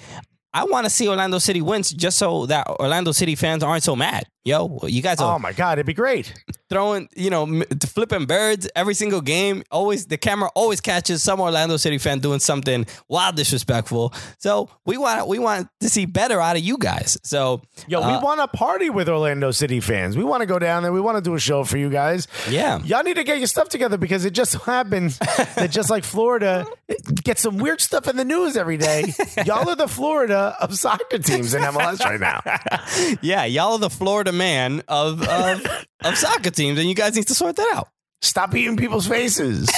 I 0.53 0.65
want 0.65 0.85
to 0.85 0.91
see 0.91 1.09
Orlando 1.09 1.39
City 1.39 1.61
wins 1.63 1.91
just 1.91 2.17
so 2.17 2.47
that 2.47 2.69
Orlando 2.69 3.13
City 3.13 3.35
fans 3.35 3.63
aren't 3.63 3.83
so 3.83 3.97
mad. 3.97 4.25
Yo, 4.45 4.79
you 4.85 5.01
guys 5.01 5.21
are 5.21 5.35
Oh 5.35 5.39
my 5.39 5.53
God, 5.53 5.79
it'd 5.79 5.87
be 5.87 5.95
great. 5.95 6.35
throwing, 6.69 7.09
you 7.17 7.31
know, 7.31 7.63
flipping 7.87 8.27
birds 8.27 8.69
every 8.77 8.93
single 8.95 9.23
game. 9.23 9.63
Always 9.71 10.07
the 10.07 10.19
camera 10.19 10.51
always 10.55 10.83
catches 10.83 11.23
some 11.23 11.41
Orlando 11.41 11.79
City 11.79 11.97
fan 11.97 12.19
doing 12.19 12.41
something 12.41 12.85
wild 13.09 13.37
disrespectful. 13.37 14.13
So 14.39 14.69
we 14.85 14.99
want 14.99 15.29
we 15.29 15.39
want 15.39 15.69
to 15.81 15.89
see 15.89 16.05
better 16.05 16.41
out 16.43 16.57
of 16.57 16.63
you 16.63 16.77
guys. 16.77 17.17
So 17.23 17.63
Yo, 17.89 18.01
we 18.01 18.13
uh, 18.13 18.21
want 18.21 18.41
to 18.41 18.49
party 18.57 18.91
with 18.91 19.09
Orlando 19.09 19.51
City 19.51 19.81
fans. 19.81 20.15
We 20.17 20.25
want 20.25 20.43
to 20.43 20.47
go 20.47 20.59
down 20.59 20.83
there. 20.83 20.93
We 20.93 21.01
want 21.01 21.17
to 21.17 21.23
do 21.23 21.35
a 21.35 21.41
show 21.41 21.65
for 21.65 21.79
you 21.79 21.89
guys. 21.89 22.29
yeah. 22.51 22.83
Y'all 22.85 23.03
need 23.03 23.17
to 23.17 23.25
get 23.25 23.39
your 23.39 23.47
stuff 23.47 23.71
together 23.71 23.97
because 23.97 24.27
it 24.27 24.33
just 24.35 24.53
so 24.53 24.59
happens 24.59 25.19
that 25.57 25.71
just 25.71 25.89
like 25.89 26.05
Florida 26.05 26.67
it 26.87 27.25
gets 27.25 27.41
some 27.41 27.57
weird 27.57 27.81
stuff 27.81 28.09
in 28.09 28.17
the 28.17 28.25
news 28.27 28.59
every 28.59 28.77
day. 28.77 29.15
Y'all 29.47 29.69
are 29.71 29.77
the 29.77 29.89
Florida 29.89 30.55
of 30.61 30.75
soccer 30.79 31.19
teams 31.19 31.55
in 31.55 31.63
MLS 31.63 32.01
right 32.01 32.21
now. 32.21 32.43
Yeah, 33.23 33.45
y'all 33.45 33.73
are 33.73 33.79
the 33.79 33.91
Florida 33.91 34.33
man 34.35 34.83
of 34.89 35.23
of, 35.27 35.67
of 36.05 36.19
soccer 36.19 36.51
teams, 36.51 36.79
and 36.79 36.89
you 36.89 36.95
guys 36.95 37.17
need 37.17 37.27
to 37.29 37.35
sort 37.35 37.57
that 37.57 37.73
out. 37.75 37.89
Stop 38.23 38.55
eating 38.55 38.77
people's 38.77 39.07
faces. 39.07 39.71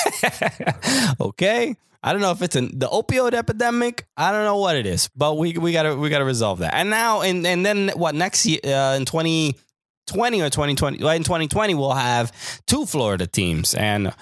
okay. 1.21 1.77
I 2.03 2.13
don't 2.13 2.21
know 2.21 2.31
if 2.31 2.41
it's 2.41 2.55
an, 2.55 2.79
the 2.79 2.87
opioid 2.87 3.35
epidemic. 3.35 4.07
I 4.17 4.31
don't 4.31 4.45
know 4.45 4.59
what 4.59 4.77
it 4.77 4.87
is, 4.87 5.09
but 5.17 5.37
we 5.37 5.59
we 5.59 5.73
gotta 5.73 5.97
we 5.97 6.09
gotta 6.09 6.25
resolve 6.25 6.61
that. 6.61 6.75
And 6.75 6.89
now 6.89 7.23
and 7.23 7.45
and 7.45 7.67
then 7.67 7.91
what 7.97 8.15
next 8.15 8.47
year 8.47 8.61
uh, 8.65 8.95
in 8.97 9.05
twenty 9.07 9.57
twenty 10.07 10.41
or 10.41 10.49
twenty 10.49 10.77
twenty 10.77 11.05
in 11.05 11.25
twenty 11.25 11.49
twenty 11.49 11.75
we'll 11.75 11.93
have 11.93 12.31
two 12.67 12.87
Florida 12.87 13.27
teams, 13.27 13.75
and 13.75 14.13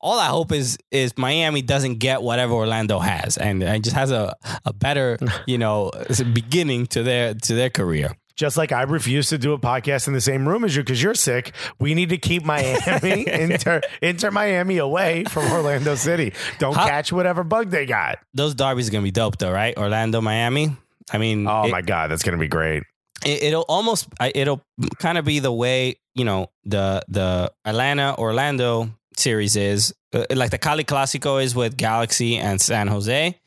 all 0.00 0.18
I 0.18 0.26
hope 0.26 0.52
is 0.52 0.78
is 0.90 1.16
Miami 1.16 1.62
doesn't 1.62 2.00
get 2.00 2.22
whatever 2.22 2.52
Orlando 2.52 2.98
has, 2.98 3.38
and, 3.38 3.62
and 3.62 3.82
just 3.82 3.96
has 3.96 4.10
a 4.10 4.36
a 4.66 4.72
better 4.72 5.18
you 5.46 5.56
know 5.56 5.90
beginning 6.34 6.86
to 6.88 7.02
their 7.02 7.32
to 7.32 7.54
their 7.54 7.70
career. 7.70 8.14
Just 8.36 8.56
like 8.56 8.72
I 8.72 8.82
refuse 8.82 9.28
to 9.30 9.38
do 9.38 9.52
a 9.52 9.58
podcast 9.58 10.06
in 10.08 10.14
the 10.14 10.20
same 10.20 10.48
room 10.48 10.64
as 10.64 10.74
you 10.74 10.82
because 10.82 11.02
you're 11.02 11.14
sick. 11.14 11.52
We 11.78 11.94
need 11.94 12.08
to 12.10 12.18
keep 12.18 12.44
Miami, 12.44 13.26
inter, 13.28 13.80
inter 14.00 14.30
Miami 14.30 14.78
away 14.78 15.24
from 15.24 15.50
Orlando 15.52 15.94
City. 15.94 16.32
Don't 16.58 16.74
How- 16.74 16.86
catch 16.88 17.12
whatever 17.12 17.44
bug 17.44 17.70
they 17.70 17.86
got. 17.86 18.18
Those 18.34 18.54
derbies 18.54 18.88
are 18.88 18.92
gonna 18.92 19.02
be 19.02 19.10
dope 19.10 19.38
though, 19.38 19.52
right? 19.52 19.76
Orlando, 19.76 20.20
Miami. 20.20 20.76
I 21.12 21.18
mean, 21.18 21.46
Oh 21.46 21.64
it- 21.64 21.70
my 21.70 21.82
God, 21.82 22.10
that's 22.10 22.22
going 22.22 22.36
to 22.36 22.40
be 22.40 22.48
great. 22.48 22.84
it, 23.24 23.42
it'll 23.42 23.64
almost 23.68 24.08
it'll 24.34 24.62
kind 24.98 25.18
of 25.18 25.24
be 25.24 25.40
the 25.40 25.52
way 25.52 25.98
you 26.14 26.24
know 26.24 26.50
the 26.64 27.02
the 27.08 27.52
Atlanta 27.64 28.14
Orlando 28.16 28.90
series 29.16 29.56
is 29.56 29.92
uh, 30.14 30.24
like 30.34 30.50
the 30.50 30.58
Cali 30.58 30.84
Clasico 30.84 31.42
is 31.42 31.54
with 31.54 31.76
Galaxy 31.76 32.36
and 32.36 32.60
San 32.60 32.86
Jose. 32.88 33.38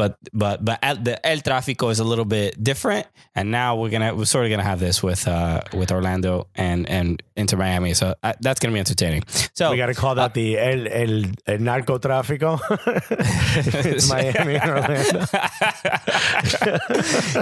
But 0.00 0.16
but 0.32 0.64
but 0.64 0.78
El, 0.82 0.96
the 0.96 1.26
El 1.26 1.40
Tráfico 1.40 1.90
is 1.90 1.98
a 1.98 2.04
little 2.04 2.24
bit 2.24 2.56
different, 2.64 3.06
and 3.34 3.50
now 3.50 3.76
we're 3.76 3.90
gonna 3.90 4.14
we're 4.14 4.24
sort 4.24 4.46
of 4.46 4.50
gonna 4.50 4.62
have 4.62 4.80
this 4.80 5.02
with 5.02 5.28
uh 5.28 5.60
with 5.74 5.92
Orlando 5.92 6.46
and 6.54 6.88
and 6.88 7.22
Inter 7.36 7.58
Miami, 7.58 7.92
so 7.92 8.14
uh, 8.22 8.32
that's 8.40 8.60
gonna 8.60 8.72
be 8.72 8.78
entertaining. 8.78 9.24
So 9.52 9.70
We 9.70 9.76
got 9.76 9.86
to 9.86 9.94
call 9.94 10.14
that 10.14 10.32
the 10.32 10.58
El, 10.58 10.86
El, 10.88 11.24
El 11.46 11.58
Narcotráfico. 11.58 12.58
it's 13.84 14.08
Miami 14.08 14.56
and 14.56 14.70
Orlando. 14.70 15.26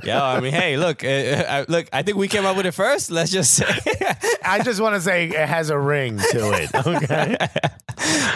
yeah, 0.05 0.25
I 0.25 0.41
mean, 0.41 0.53
hey, 0.53 0.77
look, 0.77 1.05
uh, 1.05 1.07
uh, 1.07 1.65
look, 1.69 1.87
I 1.93 2.03
think 2.03 2.17
we 2.17 2.27
came 2.27 2.45
up 2.45 2.57
with 2.57 2.67
it 2.67 2.73
first. 2.73 3.13
Let's 3.13 3.31
just 3.31 3.55
say. 3.55 3.67
I 4.45 4.65
just 4.65 4.81
want 4.81 4.97
to 4.97 5.01
say 5.01 5.29
it 5.29 5.49
has 5.49 5.71
a 5.71 5.79
ring 5.79 6.19
to 6.19 6.53
it. 6.55 6.75
Okay. 6.75 7.37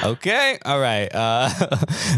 okay. 0.05 0.59
All 0.65 0.79
right. 0.79 1.13
Uh, 1.13 1.51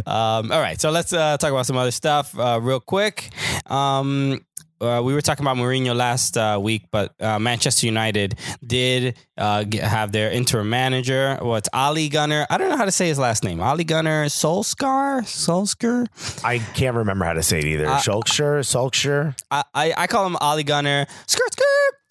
um, 0.07 0.53
all 0.53 0.61
right. 0.61 0.81
So 0.81 0.91
let's 0.91 1.13
uh, 1.13 1.37
talk 1.39 1.51
about 1.51 1.67
some 1.67 1.77
other 1.77 1.93
stuff 1.95 2.39
uh, 2.39 2.59
real 2.63 2.81
quick. 2.81 3.31
Um, 3.67 4.45
uh, 4.81 5.01
we 5.03 5.15
were 5.15 5.21
talking 5.21 5.45
about 5.45 5.57
Mourinho 5.57 5.95
last 5.95 6.37
uh, 6.37 6.59
week, 6.61 6.87
but 6.91 7.15
uh, 7.21 7.39
Manchester 7.39 7.87
United 7.87 8.39
did 8.67 9.17
uh, 9.39 9.65
get, 9.65 9.85
have 9.85 10.13
their 10.13 10.31
interim 10.31 10.69
manager. 10.69 11.39
What's 11.41 11.69
Ali 11.73 12.09
Gunner? 12.09 12.47
I 12.51 12.59
don't 12.59 12.69
know 12.69 12.77
how 12.77 12.85
to 12.85 12.93
say 12.93 13.09
his 13.09 13.19
last 13.19 13.45
name. 13.45 13.61
Ali 13.61 13.85
Gunner 13.85 14.27
Solskar? 14.27 15.23
Solskar? 15.23 16.07
I 16.45 16.59
can't 16.59 16.97
remember 16.97 17.25
how 17.25 17.33
to 17.35 17.43
say 17.43 17.61
it 17.61 17.65
either. 17.67 17.87
Uh, 17.87 17.99
Shulkshire, 17.99 18.65
Sulkshire. 18.65 19.35
I, 19.51 19.65
I, 19.75 19.95
I 19.97 20.07
call 20.07 20.27
him 20.27 20.37
Ali 20.41 20.65
Gunner. 20.65 21.07
Skirt, 21.27 21.53
skirt. 21.53 21.65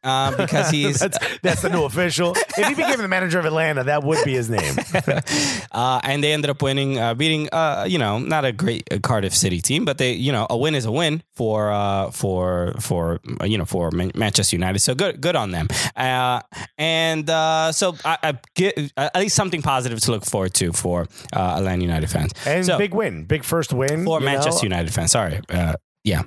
Uh, 0.04 0.36
because 0.36 0.70
he's 0.76 1.00
That's 1.00 1.18
that's 1.42 1.62
the 1.62 1.70
new 1.70 1.84
official. 1.92 2.34
If 2.36 2.68
he 2.68 2.76
became 2.76 2.98
the 2.98 3.08
manager 3.08 3.40
of 3.40 3.46
Atlanta, 3.46 3.84
that 3.84 4.04
would 4.04 4.24
be 4.24 4.34
his 4.34 4.50
name. 4.50 4.76
uh, 5.72 6.02
and 6.04 6.24
they 6.24 6.34
ended 6.34 6.50
up 6.50 6.62
winning, 6.62 7.00
uh, 7.00 7.14
beating, 7.14 7.50
uh, 7.52 7.86
you 7.88 7.98
know, 7.98 8.20
not 8.20 8.46
a 8.46 8.52
great 8.52 8.92
uh, 8.92 9.00
Cardiff 9.00 9.34
City 9.34 9.62
team, 9.62 9.86
but 9.86 9.98
they, 9.98 10.14
you 10.14 10.32
know, 10.32 10.48
a 10.50 10.58
win 10.58 10.76
is 10.76 10.86
a 10.86 10.92
win 10.92 11.24
for, 11.36 11.72
uh, 11.72 12.12
for, 12.12 12.74
for, 12.80 13.20
uh, 13.42 13.46
you 13.46 13.58
know, 13.58 13.66
for 13.66 13.92
Man- 13.92 14.12
Manchester 14.16 14.56
United. 14.56 14.80
So 14.80 14.96
good, 14.96 15.22
good 15.22 15.36
on 15.36 15.52
them. 15.52 15.68
Uh, 15.96 16.42
and 16.78 17.30
uh, 17.30 17.72
so 17.72 17.96
I, 18.06 18.18
I 18.24 18.40
get 18.56 18.78
uh, 18.98 19.10
at 19.14 19.20
least 19.20 19.36
something 19.36 19.62
positive 19.62 20.00
to 20.02 20.12
look 20.12 20.26
forward 20.26 20.54
to 20.56 20.72
for 20.72 21.08
uh, 21.34 21.56
Atlanta 21.58 21.82
United 21.82 22.10
fans. 22.10 22.32
And 22.46 22.66
so, 22.66 22.78
big 22.78 22.94
win, 22.94 23.26
big 23.26 23.44
first 23.44 23.74
win 23.74 24.06
for 24.06 24.20
Manchester 24.20 24.66
know? 24.66 24.76
United 24.76 24.94
fans. 24.94 25.12
Sorry, 25.12 25.40
uh, 25.50 25.76
yeah. 26.04 26.24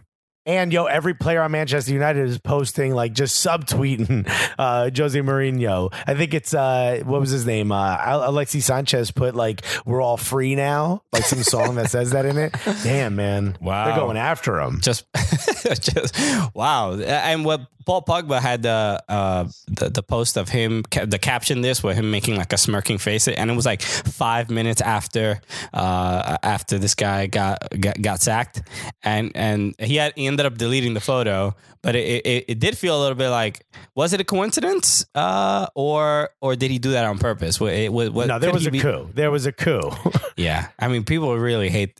And 0.47 0.73
yo, 0.73 0.85
every 0.85 1.13
player 1.13 1.43
on 1.43 1.51
Manchester 1.51 1.93
United 1.93 2.29
is 2.29 2.39
posting 2.39 2.95
like 2.95 3.13
just 3.13 3.45
subtweeting 3.45 4.31
uh, 4.59 4.91
Jose 4.97 5.19
Mourinho. 5.19 5.93
I 6.07 6.15
think 6.15 6.35
it's 6.35 6.55
uh, 6.55 7.03
what 7.05 7.21
was 7.21 7.31
his 7.31 7.45
name? 7.45 7.73
Uh, 7.73 7.97
Alexis 8.29 8.65
Sanchez 8.65 9.11
put 9.11 9.35
like 9.35 9.63
"We're 9.85 10.01
all 10.01 10.17
free 10.17 10.55
now," 10.55 11.03
like 11.13 11.25
some 11.25 11.43
song 11.43 11.75
that 11.75 11.91
says 11.91 12.13
that 12.13 12.27
in 12.27 12.39
it. 12.39 12.55
Damn, 12.85 13.17
man! 13.17 13.59
Wow. 13.61 13.87
they're 13.87 13.97
going 13.97 14.17
after 14.17 14.61
him. 14.61 14.81
just, 14.83 15.05
just 15.81 16.17
wow. 16.55 16.93
And 16.95 17.45
what 17.45 17.67
Paul 17.87 18.03
Pogba 18.03 18.41
had 18.41 18.63
the 18.63 19.03
uh, 19.09 19.49
the, 19.69 19.89
the 19.89 20.03
post 20.03 20.37
of 20.37 20.49
him, 20.49 20.85
the 20.91 21.21
caption 21.21 21.61
this 21.61 21.83
where 21.83 21.95
him 21.95 22.11
making 22.11 22.37
like 22.37 22.53
a 22.53 22.59
smirking 22.59 22.99
face, 22.99 23.29
and 23.29 23.51
it 23.51 23.55
was 23.55 23.65
like 23.65 23.81
five 23.81 24.51
minutes 24.51 24.81
after 24.81 25.41
uh, 25.73 26.37
after 26.43 26.79
this 26.79 26.97
guy 26.97 27.29
got, 27.29 27.59
got 27.81 28.03
got 28.03 28.21
sacked, 28.21 28.63
and 29.05 29.31
and 29.37 29.77
he 29.79 29.97
had 29.97 30.13
he 30.17 30.27
ended 30.37 30.53
up 30.53 30.59
deleting 30.59 30.93
the 30.95 31.01
photo, 31.01 31.55
but 31.83 31.97
it, 31.97 32.27
it, 32.27 32.45
it 32.49 32.59
did 32.59 32.77
feel 32.77 32.99
a 32.99 33.01
little 33.01 33.17
bit 33.17 33.31
like 33.31 33.65
was 33.95 34.13
it 34.13 34.21
a 34.21 34.25
coincidence, 34.25 35.07
uh, 35.15 35.67
or 35.75 36.29
or 36.43 36.55
did 36.57 36.71
he 36.71 36.79
do 36.79 36.91
that 36.93 37.05
on 37.07 37.19
purpose? 37.19 37.59
What, 37.59 37.73
it- 37.73 37.91
what, 37.93 38.13
what- 38.13 38.27
no, 38.29 38.39
there 38.39 38.53
was 38.53 38.67
a 38.67 38.71
be- 38.71 38.81
coup. 38.81 39.09
There 39.15 39.31
was 39.31 39.47
a 39.47 39.53
coup. 39.53 39.91
yeah, 40.37 40.69
I 40.79 40.89
mean, 40.89 41.05
people 41.05 41.37
really 41.39 41.71
hate, 41.71 41.99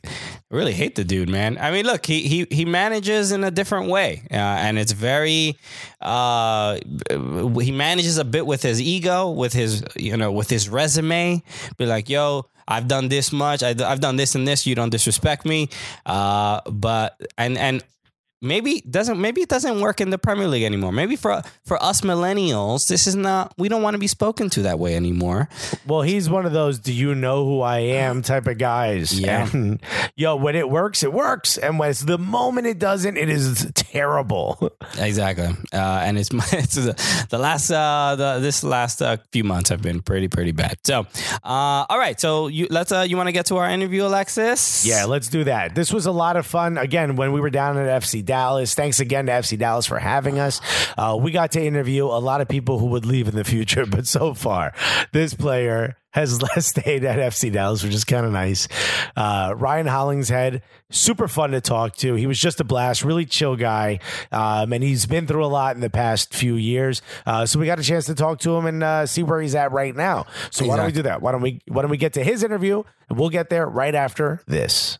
really 0.51 0.73
hate 0.73 0.93
the 0.95 1.03
dude, 1.03 1.29
man. 1.29 1.57
I 1.59 1.71
mean, 1.71 1.85
look, 1.85 2.05
he 2.05 2.21
he 2.27 2.45
he 2.51 2.65
manages 2.65 3.31
in 3.31 3.43
a 3.43 3.49
different 3.51 3.89
way, 3.89 4.21
uh, 4.31 4.35
and 4.35 4.77
it's 4.77 4.91
very, 4.91 5.57
uh, 6.01 6.77
he 7.61 7.71
manages 7.71 8.17
a 8.17 8.25
bit 8.25 8.45
with 8.45 8.61
his 8.61 8.79
ego, 8.81 9.31
with 9.31 9.53
his 9.53 9.83
you 9.95 10.15
know, 10.17 10.31
with 10.31 10.49
his 10.49 10.69
resume. 10.69 11.41
Be 11.77 11.85
like, 11.85 12.09
yo. 12.09 12.45
I've 12.69 12.89
done 12.89 13.07
this 13.07 13.31
much. 13.31 13.63
I, 13.63 13.69
I've 13.69 14.01
done 14.01 14.17
this 14.17 14.35
and 14.35 14.45
this. 14.45 14.67
You 14.67 14.75
don't 14.75 14.89
disrespect 14.89 15.45
me. 15.45 15.69
Uh, 16.05 16.59
but 16.69 17.15
and 17.37 17.57
and 17.57 17.81
maybe 18.41 18.81
doesn't 18.81 19.19
maybe 19.19 19.41
it 19.41 19.49
doesn't 19.49 19.81
work 19.81 20.01
in 20.01 20.09
the 20.09 20.17
Premier 20.17 20.47
League 20.47 20.63
anymore. 20.63 20.91
Maybe 20.91 21.15
for 21.15 21.41
for 21.65 21.81
us 21.81 22.01
millennials, 22.01 22.87
this 22.87 23.07
is 23.07 23.15
not. 23.15 23.53
We 23.57 23.69
don't 23.69 23.81
want 23.81 23.95
to 23.95 23.99
be 23.99 24.07
spoken 24.07 24.49
to 24.51 24.63
that 24.63 24.79
way 24.79 24.95
anymore. 24.95 25.49
well, 25.85 26.01
he's 26.01 26.29
one 26.29 26.45
of 26.45 26.51
those 26.51 26.79
"Do 26.79 26.93
you 26.93 27.15
know 27.15 27.45
who 27.45 27.61
I 27.61 27.79
am?" 27.79 28.21
type 28.21 28.47
of 28.47 28.57
guys. 28.57 29.17
Yeah. 29.17 29.49
And, 29.51 29.81
yo, 30.15 30.35
when 30.35 30.55
it 30.55 30.69
works, 30.69 31.03
it 31.03 31.13
works, 31.13 31.57
and 31.57 31.79
when 31.79 31.89
it's 31.89 32.01
the 32.01 32.17
moment 32.17 32.67
it 32.67 32.79
doesn't, 32.79 33.17
it 33.17 33.29
is 33.29 33.71
terrible. 33.73 34.71
Exactly, 34.99 35.47
uh, 35.73 36.01
and 36.03 36.17
it's, 36.17 36.31
my, 36.31 36.45
it's 36.53 36.75
the, 36.75 37.27
the 37.29 37.37
last 37.37 37.71
uh, 37.71 38.15
the, 38.15 38.39
this 38.39 38.63
last 38.63 39.01
uh, 39.01 39.17
few 39.31 39.43
months 39.43 39.69
have 39.69 39.81
been 39.81 40.01
pretty 40.01 40.27
pretty 40.27 40.51
bad. 40.51 40.77
So, 40.83 41.07
uh, 41.43 41.85
all 41.89 41.99
right, 41.99 42.19
so 42.19 42.47
you 42.47 42.67
let's 42.69 42.91
uh, 42.91 43.05
you 43.07 43.17
want 43.17 43.27
to 43.27 43.33
get 43.33 43.47
to 43.47 43.57
our 43.57 43.69
interview, 43.69 44.05
Alexis? 44.05 44.85
Yeah, 44.85 45.05
let's 45.05 45.27
do 45.27 45.43
that. 45.45 45.75
This 45.75 45.91
was 45.91 46.05
a 46.05 46.11
lot 46.11 46.37
of 46.37 46.45
fun. 46.45 46.77
Again, 46.77 47.15
when 47.15 47.31
we 47.31 47.41
were 47.41 47.49
down 47.49 47.77
at 47.77 48.01
FC 48.01 48.26
Dallas, 48.27 48.75
thanks 48.75 48.99
again 48.99 49.25
to 49.25 49.31
FC 49.31 49.57
Dallas 49.57 49.87
for 49.87 49.97
having 49.97 50.37
us. 50.37 50.61
Uh, 50.97 51.17
we 51.19 51.31
got 51.31 51.51
to 51.53 51.63
interview 51.63 52.05
a 52.05 52.21
lot 52.21 52.41
of 52.41 52.47
people 52.47 52.77
who 52.77 52.87
would 52.87 53.05
leave 53.05 53.27
in 53.27 53.35
the 53.35 53.43
future, 53.43 53.85
but 53.89 54.05
so 54.05 54.35
far, 54.35 54.73
this 55.13 55.33
player 55.33 55.95
has 56.11 56.41
less 56.41 56.67
stayed 56.75 57.03
at 57.03 57.19
FC 57.19 57.51
Dallas, 57.51 57.83
which 57.83 57.93
is 57.93 58.03
kind 58.03 58.25
of 58.25 58.31
nice. 58.31 58.67
Uh, 59.15 59.53
Ryan 59.55 59.87
Hollingshead, 59.87 60.61
super 60.89 61.27
fun 61.27 61.51
to 61.51 61.61
talk 61.61 61.95
to. 61.97 62.15
He 62.15 62.27
was 62.27 62.39
just 62.39 62.59
a 62.59 62.63
blast, 62.63 63.03
really 63.03 63.25
chill 63.25 63.55
guy, 63.55 63.99
um, 64.31 64.73
and 64.73 64.83
he's 64.83 65.05
been 65.05 65.27
through 65.27 65.45
a 65.45 65.47
lot 65.47 65.75
in 65.75 65.81
the 65.81 65.89
past 65.89 66.33
few 66.33 66.55
years. 66.55 67.01
Uh, 67.25 67.45
so 67.45 67.59
we 67.59 67.65
got 67.65 67.79
a 67.79 67.83
chance 67.83 68.05
to 68.07 68.15
talk 68.15 68.39
to 68.39 68.55
him 68.55 68.65
and 68.65 68.83
uh, 68.83 69.05
see 69.05 69.23
where 69.23 69.41
he's 69.41 69.55
at 69.55 69.71
right 69.71 69.95
now. 69.95 70.25
So 70.51 70.65
why 70.65 70.77
don't 70.77 70.87
we 70.87 70.91
do 70.91 71.03
that? 71.03 71.21
Why 71.21 71.31
don't 71.31 71.41
we 71.41 71.61
why 71.67 71.81
don't 71.81 71.91
we 71.91 71.97
get 71.97 72.13
to 72.13 72.23
his 72.23 72.43
interview 72.43 72.83
and 73.09 73.17
we'll 73.17 73.29
get 73.29 73.49
there 73.49 73.67
right 73.67 73.95
after 73.95 74.41
this. 74.47 74.97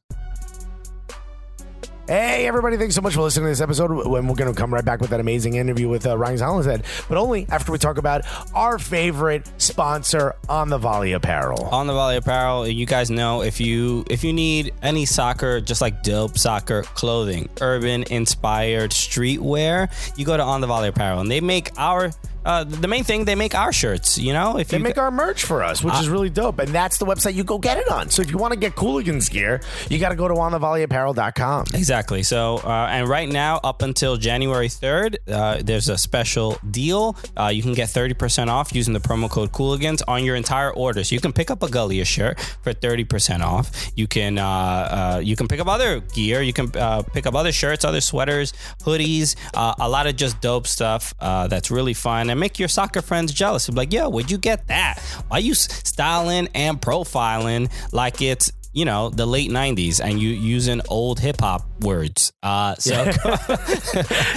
Hey, 2.08 2.48
everybody, 2.48 2.78
thanks 2.78 2.96
so 2.96 3.02
much 3.02 3.16
for 3.16 3.22
listening 3.22 3.48
to 3.48 3.50
this 3.50 3.60
episode. 3.60 3.92
When 4.08 4.30
we're 4.30 4.36
going 4.36 4.50
to 4.50 4.58
come 4.58 4.74
right 4.74 4.86
back 4.86 5.02
with 5.02 5.10
that 5.10 5.20
amazing 5.20 5.56
interview 5.56 5.90
with 5.90 6.08
uh, 6.08 6.18
Ryan 6.18 6.40
Hollingshead, 6.40 6.86
but 7.10 7.18
only 7.18 7.46
after 7.50 7.70
we 7.70 7.78
talk 7.78 7.98
about 7.98 8.22
our 8.56 8.80
favorite 8.80 9.52
sponsor 9.58 10.34
on 10.48 10.70
the 10.70 10.78
Volley 10.78 11.12
Apparel. 11.12 11.66
on 11.66 11.86
the 11.86 11.92
Volley 11.92 12.16
Apparel, 12.16 12.66
you 12.66 12.86
guys 12.86 13.12
know 13.12 13.42
if 13.44 13.60
you 13.60 14.06
if 14.10 14.24
you 14.24 14.32
need 14.32 14.74
any 14.82 15.04
soccer, 15.04 15.60
just 15.60 15.82
like 15.82 16.02
dope 16.02 16.38
soccer 16.38 16.84
clothing, 16.84 17.50
urban 17.60 18.04
inspired 18.04 18.92
streetwear, 18.92 19.92
you 20.18 20.24
go 20.24 20.38
to 20.38 20.44
On 20.44 20.62
the 20.62 20.68
Volley 20.68 20.88
Apparel, 20.88 21.20
and 21.20 21.30
they 21.30 21.42
make 21.42 21.78
our 21.78 22.14
uh, 22.48 22.64
the 22.64 22.88
main 22.88 23.04
thing 23.04 23.26
they 23.26 23.36
make 23.36 23.54
our 23.54 23.74
shirts. 23.74 24.18
You 24.18 24.32
know, 24.32 24.58
if 24.58 24.70
They 24.70 24.78
you 24.78 24.84
make 24.84 24.98
our 24.98 25.12
merch 25.12 25.44
for 25.44 25.64
us, 25.64 25.84
which 25.84 25.96
is 25.96 26.08
really 26.08 26.30
dope. 26.30 26.60
And 26.60 26.70
that's 26.70 26.98
the 26.98 27.06
website 27.06 27.34
you 27.34 27.44
go 27.44 27.58
get 27.58 27.78
it 27.78 27.90
on. 27.92 28.10
So 28.10 28.22
if 28.22 28.32
you 28.32 28.38
want 28.38 28.54
to 28.54 28.60
get 28.60 28.76
Cooligans 28.76 29.30
gear, 29.30 29.62
you 29.90 30.00
got 30.00 30.10
to 30.10 30.16
go 30.16 30.30
to 30.30 30.34
onthevolleyapparel.com. 30.34 31.66
Exactly. 31.74 32.24
So, 32.24 32.58
uh, 32.64 32.88
and 32.90 33.08
right 33.08 33.28
now, 33.28 33.60
up 33.64 33.82
until 33.82 34.16
January 34.16 34.70
3rd, 34.70 35.18
uh, 35.28 35.62
there's 35.62 35.90
a 35.90 35.98
special 35.98 36.58
deal. 36.72 37.18
Uh, 37.36 37.48
you 37.48 37.62
can 37.62 37.74
get 37.74 37.90
30% 37.90 38.48
off 38.48 38.74
using 38.74 38.94
the 38.94 39.02
promo 39.02 39.30
code 39.30 39.52
Cooligans 39.52 40.02
on 40.08 40.24
your 40.24 40.38
entire 40.38 40.72
order. 40.72 41.04
So 41.04 41.16
you 41.16 41.22
can 41.22 41.34
pick 41.34 41.52
up 41.52 41.62
a 41.64 41.68
Gullia 41.68 42.06
shirt 42.06 42.40
for 42.64 42.74
30% 42.74 43.42
off. 43.42 43.92
You 43.96 44.08
can 44.08 44.38
uh, 44.38 44.46
uh, 44.48 45.22
you 45.24 45.36
can 45.36 45.50
pick 45.50 45.60
up 45.60 45.68
other 45.68 46.00
gear. 46.00 46.42
You 46.42 46.54
can 46.54 46.72
uh, 46.78 47.02
pick 47.02 47.26
up 47.26 47.36
other 47.36 47.52
shirts, 47.52 47.84
other 47.84 48.02
sweaters, 48.02 48.54
hoodies, 48.84 49.36
uh, 49.54 49.76
a 49.80 49.90
lot 49.90 50.08
of 50.08 50.16
just 50.16 50.40
dope 50.40 50.66
stuff 50.66 51.14
uh, 51.20 51.48
that's 51.48 51.70
really 51.70 51.94
fun 51.94 52.30
and 52.38 52.40
make 52.40 52.60
your 52.60 52.68
soccer 52.68 53.02
friends 53.02 53.34
jealous. 53.34 53.68
Be 53.68 53.76
like, 53.76 53.92
yo, 53.92 54.10
where'd 54.10 54.30
you 54.30 54.38
get 54.38 54.68
that? 54.68 55.00
Why 55.28 55.40
you 55.40 55.56
styling 55.56 56.48
and 56.54 56.80
profiling 56.80 57.72
like 57.92 58.22
it's 58.22 58.52
you 58.74 58.86
know 58.86 59.10
the 59.10 59.26
late 59.26 59.50
90s 59.50 60.00
and 60.04 60.22
you 60.22 60.30
using 60.30 60.82
old 60.88 61.20
hip-hop 61.20 61.77
words 61.82 62.32
uh 62.44 62.76
so 62.76 62.94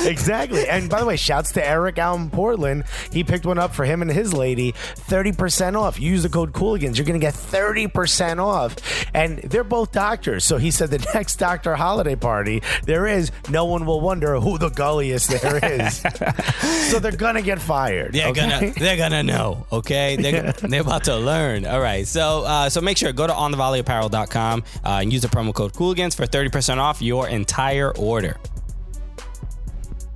exactly. 0.00 0.68
And 0.68 0.88
by 0.90 1.00
the 1.00 1.06
way, 1.06 1.16
shouts 1.16 1.52
to 1.52 1.66
Eric 1.66 1.98
out 1.98 2.18
in 2.18 2.30
Portland. 2.30 2.84
He 3.12 3.24
picked 3.24 3.46
one 3.46 3.58
up 3.58 3.74
for 3.74 3.84
him 3.84 4.02
and 4.02 4.10
his 4.10 4.32
lady. 4.32 4.72
30% 4.72 5.76
off. 5.78 6.00
Use 6.00 6.22
the 6.22 6.28
code 6.28 6.52
Cooligans. 6.52 6.96
You're 6.96 7.06
going 7.06 7.18
to 7.18 7.24
get 7.24 7.34
30% 7.34 8.38
off. 8.42 8.76
And 9.14 9.38
they're 9.38 9.64
both 9.64 9.92
doctors. 9.92 10.44
So 10.44 10.58
he 10.58 10.70
said 10.70 10.90
the 10.90 10.98
next 11.14 11.36
doctor 11.36 11.74
holiday 11.74 12.16
party 12.16 12.62
there 12.84 13.06
is, 13.06 13.30
no 13.48 13.64
one 13.64 13.86
will 13.86 14.00
wonder 14.00 14.38
who 14.40 14.58
the 14.58 14.70
gulliest 14.70 15.30
there 15.30 15.58
is. 15.62 15.96
so 16.90 16.98
they're 16.98 17.12
going 17.12 17.36
to 17.36 17.42
get 17.42 17.60
fired. 17.60 18.12
they're 18.12 18.28
okay? 18.28 18.40
gonna 18.48 18.72
they're 18.76 18.96
gonna 18.96 19.22
know 19.22 19.66
okay 19.72 20.16
they're, 20.16 20.52
they're 20.52 20.80
about 20.80 21.04
to 21.04 21.16
learn 21.16 21.66
all 21.66 21.80
right 21.80 22.06
so 22.06 22.42
uh 22.44 22.68
so 22.68 22.80
make 22.80 22.96
sure 22.96 23.12
go 23.12 23.26
to 23.26 23.32
onthevolleyapparel.com 23.32 24.62
uh, 24.84 24.98
and 25.02 25.12
use 25.12 25.22
the 25.22 25.28
promo 25.28 25.52
code 25.54 25.72
cooligans 25.72 26.14
for 26.14 26.26
30% 26.26 26.78
off 26.78 27.00
your 27.02 27.28
entire 27.30 27.92
order 27.96 28.36